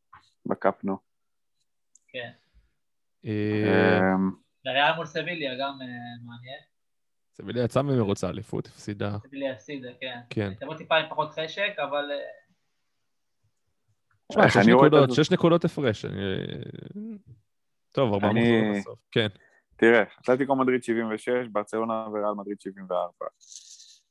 בקאפ 0.46 0.84
נו. 0.84 0.98
כן. 2.08 2.30
אה, 3.26 3.98
אמ, 4.14 4.30
וריאל 4.66 4.96
מול 4.96 5.06
סביליה 5.06 5.54
גם 5.54 5.78
אה, 5.80 5.86
מעניין. 6.24 6.60
סביליה 7.34 7.64
יצאה 7.64 7.82
ממרוץ 7.82 8.24
האליפות, 8.24 8.66
הפסידה. 8.66 9.16
סביליה 9.26 9.52
הפסידה, 9.52 9.88
כן. 10.00 10.20
כן. 10.30 10.54
תבוא 10.54 10.74
טיפה 10.74 10.96
עם 10.96 11.06
פחות 11.10 11.30
חשק, 11.30 11.72
אבל 11.78 12.10
אה, 12.10 12.16
תשמע, 14.32 14.48
שש 14.48 14.68
נקודות, 14.68 15.10
זה? 15.10 15.24
שש 15.24 15.32
נקודות 15.32 15.64
הפרש. 15.64 16.04
טוב, 17.92 18.12
ארבעה 18.12 18.32
מחזורים 18.32 18.72
בסוף. 18.80 18.98
כן. 19.10 19.28
תראה, 19.76 20.02
אתלטיקו 20.20 20.56
מדריד 20.56 20.82
76, 20.82 21.48
ברצלונה 21.52 22.08
וריאל 22.08 22.34
מדריד 22.36 22.60
74. 22.60 23.26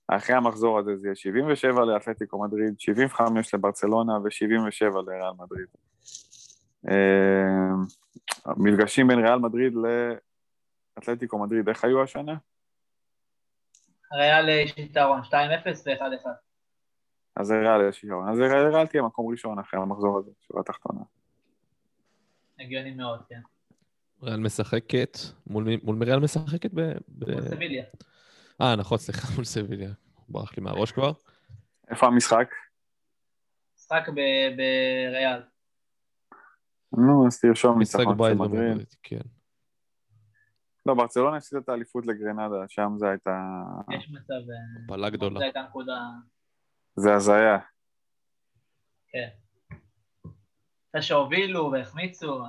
אחרי 0.07 0.35
המחזור 0.35 0.79
הזה 0.79 0.95
זה 0.95 1.07
יהיה 1.07 1.15
77 1.15 1.85
לאתלטיקו 1.85 2.43
מדריד, 2.43 2.79
75 2.79 3.53
לברצלונה 3.53 4.13
ו-77 4.13 5.01
לריאל 5.07 5.31
מדריד. 5.39 5.67
אמ, 6.87 7.85
המפגשים 8.45 9.07
בין 9.07 9.19
ריאל 9.19 9.39
מדריד 9.39 9.73
לאתלטיקו 10.97 11.39
מדריד, 11.39 11.69
איך 11.69 11.83
היו 11.83 12.03
השנה? 12.03 12.35
ריאל 14.13 14.49
יש 14.49 14.73
יתרון, 14.77 15.21
2-0 15.21 15.31
ו-1-1. 15.85 16.27
אז 17.35 17.47
זה 17.47 17.53
ריאל 17.59 17.89
יש 17.89 18.03
יתרון. 18.03 18.29
אז 18.29 18.39
ריאל 18.39 18.87
תהיה 18.87 19.03
מקום 19.03 19.31
ראשון 19.31 19.59
אחרי 19.59 19.79
המחזור 19.81 20.17
הזה, 20.19 20.31
שורה 20.41 20.61
התחתונה. 20.61 21.01
הגיוני 22.59 22.91
מאוד, 22.91 23.19
כן. 23.29 23.39
ריאל 24.23 24.39
משחקת, 24.39 25.17
מול 25.47 25.63
מי 25.63 25.77
מול 25.83 26.03
ריאל 26.03 26.19
משחקת? 26.19 26.71
ב... 26.73 26.81
ב- 27.07 27.31
מול 27.31 27.41
סביליה. 27.41 27.83
אה, 28.61 28.75
נכון, 28.75 28.97
סליחה, 28.97 29.27
מול 29.35 29.43
סביליה. 29.45 29.91
ברח 30.29 30.57
לי 30.57 30.63
מהראש 30.63 30.91
כבר. 30.91 31.11
איפה 31.89 32.07
המשחק? 32.07 32.53
משחק 33.77 34.09
ב- 34.09 34.55
בריאל. 34.57 35.41
נו, 36.97 37.27
אז 37.27 37.39
תרשום 37.39 37.79
משחק 37.79 37.99
ניצחון 37.99 38.17
של 38.17 38.23
בית 38.23 38.37
מדריד. 38.39 38.69
במדריד, 38.69 38.87
כן. 39.03 39.19
לא, 40.85 40.93
ברצלונה 40.93 41.37
הפסידה 41.37 41.61
את 41.61 41.69
האליפות 41.69 42.05
לגרנדה, 42.07 42.55
שם 42.67 42.91
זה 42.97 43.09
הייתה... 43.09 43.39
יש 43.91 44.09
מצב... 44.11 44.33
אה, 44.33 44.83
הפלה 44.85 45.09
גדולה. 45.09 45.39
זו 45.39 45.43
הייתה 45.43 45.61
נקודה... 45.69 45.99
זה 46.95 47.13
הזיה. 47.13 47.57
כן. 49.07 49.27
אחרי 50.91 51.01
שהובילו 51.01 51.71
והחמיצו, 51.71 52.43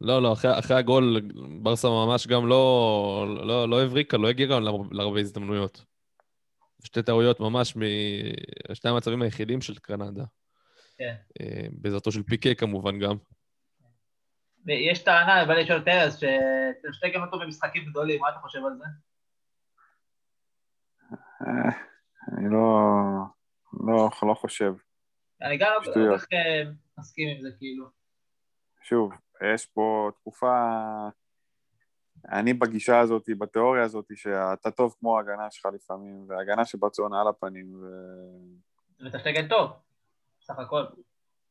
לא, 0.00 0.22
לא, 0.22 0.32
אחרי, 0.32 0.58
אחרי 0.58 0.76
הגול, 0.76 1.20
ברסה 1.62 1.88
ממש 1.88 2.26
גם 2.26 2.46
לא, 2.46 3.26
לא, 3.46 3.68
לא 3.68 3.82
הבריקה, 3.82 4.16
לא 4.16 4.28
הגיעה 4.28 4.50
גם 4.50 4.62
להר- 4.62 4.88
להרבה 4.92 5.20
הזדמנויות. 5.20 5.84
שתי 6.84 7.02
טעויות 7.02 7.40
ממש 7.40 7.76
משני 7.76 8.90
המצבים 8.90 9.22
היחידים 9.22 9.60
של 9.60 9.74
קרנדה. 9.78 10.24
כן. 11.00 11.14
אה, 11.40 11.66
בעזרתו 11.72 12.12
של 12.12 12.22
פיקה 12.22 12.54
כמובן 12.54 12.98
גם. 12.98 13.16
ויש 14.66 15.04
טענה, 15.04 15.44
בא 15.44 15.54
לי 15.54 15.62
לשאול 15.62 15.78
את 15.78 15.88
ארז, 15.88 16.16
שטרשטגן 16.16 17.20
אותו 17.22 17.38
במשחקים 17.38 17.84
גדולים, 17.90 18.20
מה 18.20 18.28
אתה 18.28 18.38
חושב 18.38 18.58
על 18.66 18.76
זה? 18.78 18.84
אה, 21.46 21.70
אני 22.32 22.50
לא... 22.50 22.80
לא, 23.72 24.10
לא 24.22 24.34
חושב. 24.34 24.72
אני 25.42 25.56
גם 25.56 25.72
לא. 25.86 25.94
כל 25.94 26.18
כך 26.18 26.26
אה, 26.32 26.62
מסכים 26.98 27.28
עם 27.28 27.42
זה, 27.42 27.48
כאילו. 27.58 27.86
שוב, 28.82 29.12
יש 29.54 29.66
פה 29.66 30.10
תקופה... 30.20 30.66
אני 32.28 32.54
בגישה 32.54 32.98
הזאת, 32.98 33.28
בתיאוריה 33.38 33.84
הזאת, 33.84 34.06
שאתה 34.14 34.70
טוב 34.70 34.96
כמו 35.00 35.18
ההגנה 35.18 35.50
שלך 35.50 35.66
לפעמים, 35.74 36.24
וההגנה 36.28 36.64
של 36.64 36.78
ברצלונה 36.78 37.20
על 37.20 37.28
הפנים, 37.28 37.74
ו... 37.74 37.86
וטרשטגן 39.06 39.48
טוב, 39.48 39.70
סך 40.52 40.58
הכל. 40.58 40.84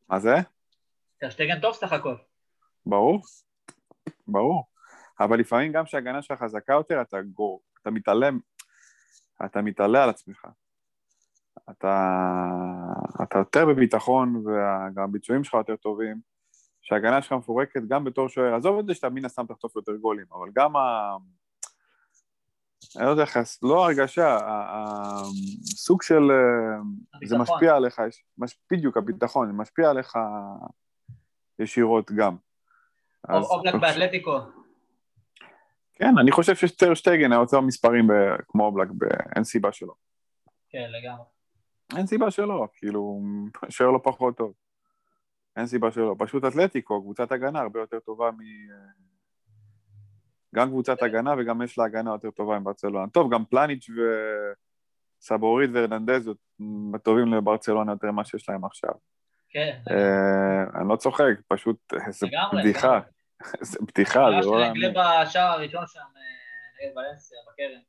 מה 0.09 0.19
זה? 0.19 0.35
טרשטגן 1.19 1.59
טוב 1.59 1.73
סך 1.73 1.93
הכל. 1.93 2.15
ברור, 2.85 3.21
ברור. 4.27 4.63
אבל 5.19 5.39
לפעמים 5.39 5.71
גם 5.71 5.85
כשההגנה 5.85 6.21
שלך 6.21 6.39
חזקה 6.39 6.73
יותר, 6.73 7.01
אתה 7.01 7.21
גור, 7.21 7.61
אתה 7.81 7.91
מתעלם, 7.91 8.39
אתה 9.45 9.61
מתעלה 9.61 10.03
על 10.03 10.09
עצמך. 10.09 10.47
אתה, 11.69 12.15
אתה 13.23 13.37
יותר 13.37 13.65
בביטחון, 13.65 14.35
וגם 14.35 15.03
הביצועים 15.03 15.43
שלך 15.43 15.53
יותר 15.53 15.75
טובים. 15.75 16.19
שההגנה 16.81 17.21
שלך 17.21 17.31
מפורקת 17.31 17.81
גם 17.87 18.03
בתור 18.03 18.29
שוער, 18.29 18.55
עזוב 18.55 18.79
את 18.79 18.85
זה 18.85 18.93
שאתה 18.93 19.09
מן 19.09 19.25
הסתם 19.25 19.45
תחטוף 19.45 19.75
יותר 19.75 19.95
גולים, 19.95 20.25
אבל 20.31 20.49
גם 20.53 20.75
ה... 20.75 21.17
אני 22.97 23.05
לא 23.05 23.09
יודע 23.09 23.23
איך, 23.23 23.37
לא 23.63 23.85
הרגשה, 23.85 24.37
הסוג 24.41 26.01
של... 26.01 26.31
אה, 26.31 26.77
זה. 27.27 27.37
משפיע 27.37 27.75
עליך, 27.75 28.01
מש- 28.37 28.59
בדיוק, 28.71 28.97
הביטחון, 28.97 29.47
זה 29.47 29.53
משפיע 29.53 29.89
עליך 29.89 30.13
ישירות 31.59 32.11
גם. 32.11 32.35
אובלק 33.29 33.75
באתלטיקו. 33.75 34.37
כן, 35.93 36.17
אני 36.21 36.31
חושב 36.31 36.55
שטר 36.55 36.93
שטגן 36.93 37.31
היה 37.31 37.39
יותר 37.41 37.61
מספרים 37.61 38.07
ב- 38.07 38.41
כמו 38.47 38.65
אובלק, 38.65 38.87
ב- 38.97 39.03
אין 39.35 39.43
סיבה 39.43 39.71
שלא. 39.71 39.93
כן, 40.69 40.87
לגמרי. 41.01 41.23
אין 41.97 42.07
סיבה 42.07 42.31
שלא, 42.31 42.67
כאילו, 42.73 43.21
שוער 43.69 43.91
לא 43.91 43.99
פחות 44.03 44.37
טוב. 44.37 44.53
אין 45.55 45.67
סיבה 45.67 45.91
שלא. 45.91 46.15
פשוט 46.19 46.45
אתלטיקו, 46.45 47.01
קבוצת 47.01 47.31
הגנה 47.31 47.59
הרבה 47.59 47.79
יותר 47.79 47.99
טובה 47.99 48.31
מ... 48.31 48.37
גם 50.55 50.69
קבוצת 50.69 51.03
הגנה 51.03 51.33
וגם 51.37 51.61
יש 51.61 51.77
לה 51.77 51.85
הגנה 51.85 52.11
יותר 52.11 52.31
טובה 52.31 52.55
עם 52.55 52.63
ברצלונה. 52.63 53.07
טוב, 53.13 53.33
גם 53.33 53.45
פלניץ' 53.45 53.89
ו... 53.89 54.01
סבורית 55.21 55.69
והרננדז 55.73 56.29
טובים 57.03 57.33
לברצלונה 57.33 57.91
יותר 57.91 58.11
ממה 58.11 58.25
שיש 58.25 58.49
להם 58.49 58.65
עכשיו. 58.65 58.91
כן. 59.49 59.79
אה, 59.91 60.79
אני 60.81 60.89
לא 60.89 60.95
צוחק, 60.95 61.33
פשוט 61.47 61.93
איזה 62.07 62.27
לגמרי, 62.27 62.61
בדיחה. 62.61 62.87
לגמרי. 62.87 63.09
איזה 63.61 63.77
בדיחה, 63.81 64.19
זה 64.41 64.47
לא 64.47 64.59
להאמין. 64.59 64.81
להאמין. 64.81 65.25
בשער 65.25 65.51
הראשון 65.51 65.83
שם 65.87 65.99
אה, 65.99 66.85
נגד 66.87 66.97
ולנסיה, 66.97 67.37
בקרן. 67.53 67.81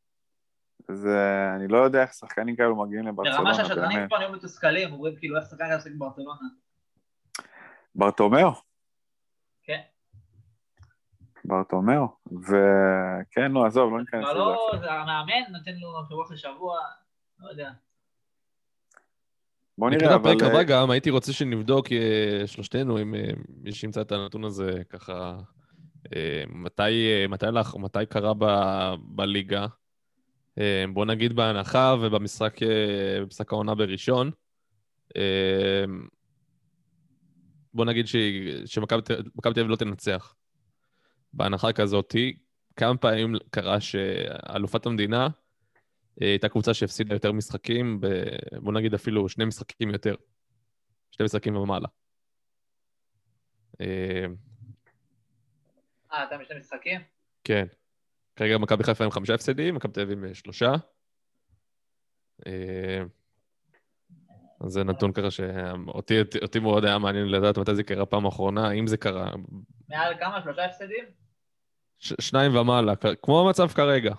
זה, 0.97 1.51
אני 1.57 1.69
לא 1.69 1.78
יודע 1.78 2.03
איך 2.03 2.12
שחקנים 2.12 2.57
כאלו 2.57 2.77
מגיעים 2.77 3.05
ברמה 3.05 3.31
לברצלונה, 3.31 3.55
שהשדרנים 3.55 3.99
באמת. 3.99 4.11
פה 4.11 4.19
היו 4.19 4.32
מתוסכלים, 4.32 4.93
אומרים 4.93 5.16
כאילו 5.16 5.37
איך 5.37 5.45
שחקן 5.45 5.77
משחק 5.77 5.91
בברצלונה. 5.91 6.41
ברטומיאו. 7.95 8.70
ברטומיאו, 11.45 12.07
וכן, 12.27 13.53
לא, 13.53 13.67
עזוב, 13.67 13.93
לא 13.93 14.01
ניכנס 14.01 14.25
כבר 14.25 14.33
לזה 14.33 14.39
לא. 14.39 14.79
זה 14.81 14.93
המאמן 14.93 15.53
נותן 15.53 15.73
לו 15.81 16.05
שבוע 16.09 16.25
אחרי 16.25 16.37
שבוע, 16.37 16.79
לא 17.41 17.49
יודע. 17.51 17.71
בוא 19.79 19.91
נראה, 19.91 20.15
אבל... 20.15 20.31
הבא 20.31 20.57
אה, 20.59 20.65
גם 20.65 20.91
הייתי 20.91 21.11
רוצה 21.11 21.33
שנבדוק 21.33 21.93
אה, 21.93 22.43
שלושתנו, 22.47 23.03
אם 23.03 23.15
אה, 23.15 23.31
מי 23.49 23.73
שימצא 23.73 24.01
את 24.01 24.12
הנתון 24.12 24.45
הזה 24.45 24.83
ככה, 24.89 25.39
מתי, 26.49 27.27
מתי, 27.29 27.47
לאח- 27.47 27.77
מתי 27.77 28.07
קרה 28.09 28.33
ב, 28.39 28.45
בליגה. 29.01 29.67
בוא 30.93 31.05
נגיד 31.07 31.33
בהנחה 31.33 31.95
ובמשחק 32.01 32.57
במשחק 33.21 33.53
העונה 33.53 33.75
בראשון. 33.75 34.31
בוא 37.75 37.85
נגיד 37.85 38.07
שמכבי 38.65 39.03
תל 39.03 39.23
מכבי 39.35 39.55
תל 39.55 39.61
אביב 39.61 39.71
לא 39.71 39.77
תנצח. 39.77 40.35
בהנחה 41.32 41.73
כזאתי, 41.73 42.39
כמה 42.77 42.97
פעמים 42.97 43.35
קרה 43.51 43.81
שאלופת 43.81 44.86
המדינה 44.86 45.28
אה, 46.23 46.27
הייתה 46.27 46.48
קבוצה 46.48 46.74
שהפסידה 46.74 47.15
יותר 47.15 47.32
משחקים, 47.32 48.01
ב... 48.01 48.07
בוא 48.62 48.73
נגיד 48.73 48.94
אפילו 48.94 49.28
שני 49.28 49.44
משחקים 49.44 49.90
יותר. 49.90 50.15
שני 51.11 51.24
משחקים 51.24 51.57
ומעלה. 51.57 51.89
אה, 53.81 54.27
אה, 56.12 56.24
אתה 56.24 56.39
בשני 56.39 56.59
משחקים? 56.59 57.01
כן. 57.44 57.66
כרגע 58.36 58.59
מכבי 58.59 58.85
חיפה 58.85 59.05
עם 59.05 59.11
חמישה 59.11 59.35
הפסדים, 59.35 59.74
מכבי 59.74 59.93
תל 59.93 60.01
אביב 60.01 60.24
עם 60.24 60.35
שלושה. 60.35 60.73
אז 64.65 64.73
זה 64.73 64.85
נתון 64.85 65.12
ככה 65.12 65.31
שאותי 65.31 66.20
אותי, 66.20 66.39
אותי 66.39 66.59
מאוד 66.59 66.85
היה 66.85 66.99
מעניין 66.99 67.27
לדעת 67.28 67.59
מתי 67.59 67.74
זה 67.74 67.82
קרה 67.82 68.07
פעם 68.07 68.27
אחרונה, 68.27 68.70
אם 68.70 68.87
זה 68.87 68.97
קרה. 68.97 69.31
מעל 69.89 70.15
כמה? 70.20 70.43
שלושה 70.43 70.65
הפסדים? 70.65 71.05
ש- 71.99 72.15
שניים 72.20 72.57
ומעלה, 72.57 72.93
כמו 73.23 73.41
המצב 73.41 73.69
כרגע. 73.69 74.15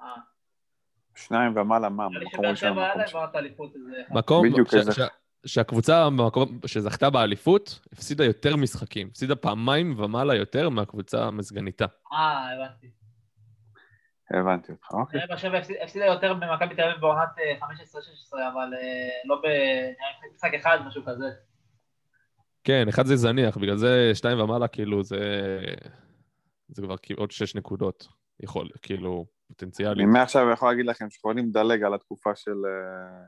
אה. 0.00 0.06
שניים 1.14 1.56
ומעלה, 1.56 1.88
מה? 1.88 2.08
מקום 2.08 2.30
שבאר 2.32 2.50
ראשון, 2.50 2.70
שבע 2.70 2.92
היה 2.92 4.06
מקום 4.10 4.46
שני. 4.70 5.04
שהקבוצה 5.46 6.10
במקום 6.10 6.58
שזכתה 6.66 7.10
באליפות, 7.10 7.80
הפסידה 7.92 8.24
יותר 8.24 8.56
משחקים. 8.56 9.08
הפסידה 9.10 9.36
פעמיים 9.36 9.94
ומעלה 9.98 10.34
יותר 10.34 10.68
מהקבוצה 10.68 11.24
המסגניתה. 11.24 11.86
אה, 12.12 12.52
הבנתי. 12.54 13.01
הבנתי 14.30 14.72
אותך, 14.72 14.86
אוקיי. 14.92 15.20
באר 15.28 15.36
שבע 15.36 15.58
הפסיד- 15.58 15.76
הפסידה 15.82 16.06
יותר 16.06 16.34
ממכבי 16.34 16.74
תל 16.74 16.82
אביב 16.82 17.00
בעונת 17.00 17.28
אה, 17.38 17.66
15-16, 17.68 17.68
אבל 18.32 18.74
אה, 18.74 19.08
לא 19.24 19.36
ב... 19.36 19.46
נראה 19.46 20.10
לי 20.22 20.28
משחק 20.34 20.54
אחד, 20.54 20.78
משהו 20.86 21.02
כזה. 21.06 21.26
כן, 22.64 22.88
אחד 22.88 23.06
זה 23.06 23.16
זניח, 23.16 23.56
בגלל 23.56 23.76
זה 23.76 24.10
שתיים 24.14 24.40
ומעלה, 24.40 24.68
כאילו, 24.68 25.02
זה... 25.04 25.18
זה 26.68 26.82
כבר 26.82 26.94
עוד 27.16 27.30
שש 27.30 27.54
נקודות. 27.56 28.08
יכול, 28.40 28.68
כאילו, 28.82 29.26
פוטנציאלית. 29.48 29.98
אני 29.98 30.12
מעכשיו 30.12 30.50
יכול 30.50 30.68
להגיד 30.70 30.86
לכם 30.86 31.10
שיכולים 31.10 31.48
לדלג 31.48 31.82
על 31.82 31.94
התקופה 31.94 32.34
של... 32.34 32.50
אה, 32.66 33.24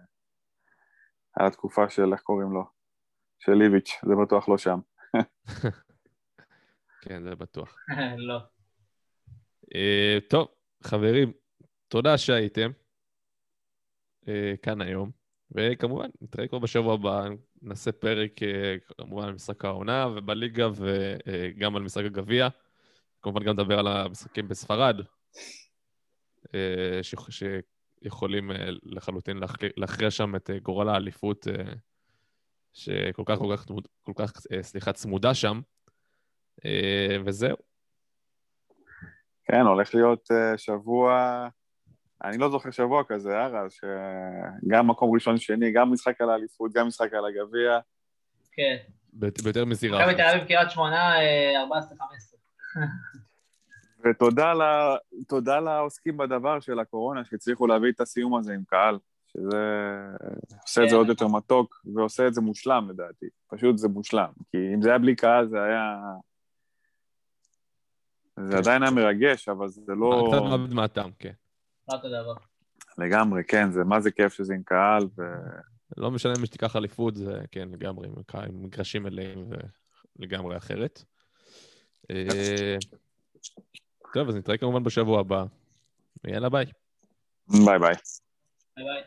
על 1.37 1.47
התקופה 1.47 1.89
של, 1.91 2.13
איך 2.13 2.21
קוראים 2.21 2.53
לו? 2.53 2.65
של 3.39 3.53
ליביץ', 3.53 3.91
זה 4.03 4.15
בטוח 4.25 4.49
לא 4.49 4.59
שם. 4.59 4.79
כן, 7.03 7.23
זה 7.23 7.35
בטוח. 7.35 7.77
לא. 8.29 8.39
אה, 9.75 10.19
טוב, 10.29 10.49
חברים, 10.87 11.33
תודה 11.89 12.19
שהייתם 12.19 12.71
אה, 14.29 14.55
כאן 14.63 14.81
היום, 14.81 15.11
וכמובן, 15.51 16.09
נתראה 16.21 16.49
כבר 16.49 16.59
בשבוע 16.59 16.95
הבא, 16.95 17.29
נעשה 17.63 17.93
פרק 17.93 18.43
אה, 18.43 18.77
כמובן 18.99 19.25
על 19.25 19.33
משחק 19.35 19.65
העונה 19.65 20.09
ובליגה 20.17 20.69
וגם 20.75 21.77
על 21.77 21.83
משחק 21.83 22.05
הגביע. 22.05 22.49
כמובן 23.23 23.45
גם 23.45 23.53
נדבר 23.53 23.79
על 23.79 23.87
המשחקים 23.87 24.49
בספרד, 24.49 24.97
אה, 26.55 26.99
ש- 27.03 27.15
שיכולים 27.31 28.51
אה, 28.51 28.69
לחלוטין 28.83 29.41
להכריע 29.77 30.11
שם 30.11 30.37
את 30.37 30.51
אה, 30.51 30.59
גורל 30.59 30.89
האליפות 30.89 31.49
אה, 31.49 31.73
שכל 32.73 33.23
כך, 33.27 33.39
כל 33.39 33.57
כך, 33.57 33.67
כל 34.03 34.13
כך, 34.17 34.33
אה, 34.53 34.63
סליחה, 34.63 34.93
צמודה 34.93 35.35
שם. 35.35 35.61
אה, 36.65 37.17
וזהו. 37.25 37.57
כן, 39.45 39.61
הולך 39.61 39.95
להיות 39.95 40.29
אה, 40.33 40.59
שבוע... 40.59 41.49
אני 42.25 42.39
לא 42.39 42.51
זוכר 42.51 42.71
שבוע 42.71 43.03
כזה, 43.09 43.39
אה, 43.39 43.47
רז? 43.49 43.73
שגם 43.73 44.91
מקום 44.91 45.15
ראשון 45.15 45.39
שני, 45.39 45.73
גם 45.73 45.93
משחק 45.93 46.21
על 46.21 46.31
האליפות, 46.31 46.73
גם 46.73 46.87
משחק 46.87 47.13
על 47.13 47.25
הגביע. 47.25 47.79
כן. 48.53 48.77
ביותר 49.13 49.65
מסירה. 49.65 50.03
מכבי 50.03 50.15
תל 50.15 50.23
אביב 50.23 50.45
קריית 50.45 50.71
שמונה, 50.71 51.21
אה, 51.21 51.65
14-15. 51.65 52.81
ותודה 54.05 54.53
ל- 54.53 54.99
תודה 55.29 55.61
לעוסקים 55.61 56.17
בדבר 56.17 56.61
של 56.61 56.79
הקורונה, 56.79 57.25
שהצליחו 57.25 57.67
להביא 57.67 57.91
את 57.91 58.01
הסיום 58.01 58.37
הזה 58.37 58.53
עם 58.55 58.63
קהל, 58.67 58.99
שזה 59.27 59.59
עושה 60.63 60.83
את 60.83 60.89
זה 60.89 60.95
כן. 60.95 60.97
עוד 60.97 61.09
יותר 61.09 61.29
מתוק, 61.29 61.81
ועושה 61.95 62.27
את 62.27 62.35
זה 62.35 62.41
מושלם 62.41 62.91
לדעתי. 62.91 63.27
פשוט 63.49 63.79
זה 63.79 63.89
מושלם. 63.89 64.31
כי 64.51 64.59
אם 64.75 64.83
זה 64.83 64.89
היה 64.89 64.99
בלי 64.99 65.17
קהל 65.17 65.49
זה 65.49 65.63
היה... 65.63 65.97
זה 68.41 68.59
עדיין 68.59 68.83
היה 68.83 68.91
מרגש, 68.91 69.49
אבל 69.49 69.69
זה 69.69 69.95
לא... 69.95 70.29
קצת 70.33 70.43
מוות 70.43 70.71
מהטעם, 70.71 71.11
כן. 71.19 71.33
לא. 71.89 72.35
לגמרי, 72.99 73.45
כן, 73.45 73.71
זה 73.73 73.85
מה 73.85 74.01
זה 74.01 74.11
כיף 74.11 74.33
שזה 74.33 74.55
עם 74.55 74.63
קהל, 74.63 75.03
ו... 75.19 75.23
לא 75.97 76.11
משנה 76.11 76.33
אם 76.41 76.47
שתיקח 76.47 76.77
אליפות, 76.77 77.17
זה 77.17 77.41
כן, 77.51 77.69
לגמרי, 77.69 78.09
עם 78.35 78.63
מגרשים 78.63 79.03
מלאים 79.03 79.51
ולגמרי 80.19 80.57
אחרת. 80.57 81.05
אה, 82.11 82.77
טוב, 84.15 84.29
אז 84.29 84.37
נתראה 84.37 84.59
כמובן 84.59 84.85
בשבוע 84.85 85.21
הבא. 85.21 85.45
יאללה, 86.27 86.49
ביי. 86.49 86.65
ביי 87.49 87.79
ביי. 87.79 87.95
ביי 88.77 88.85
ביי. 88.85 89.03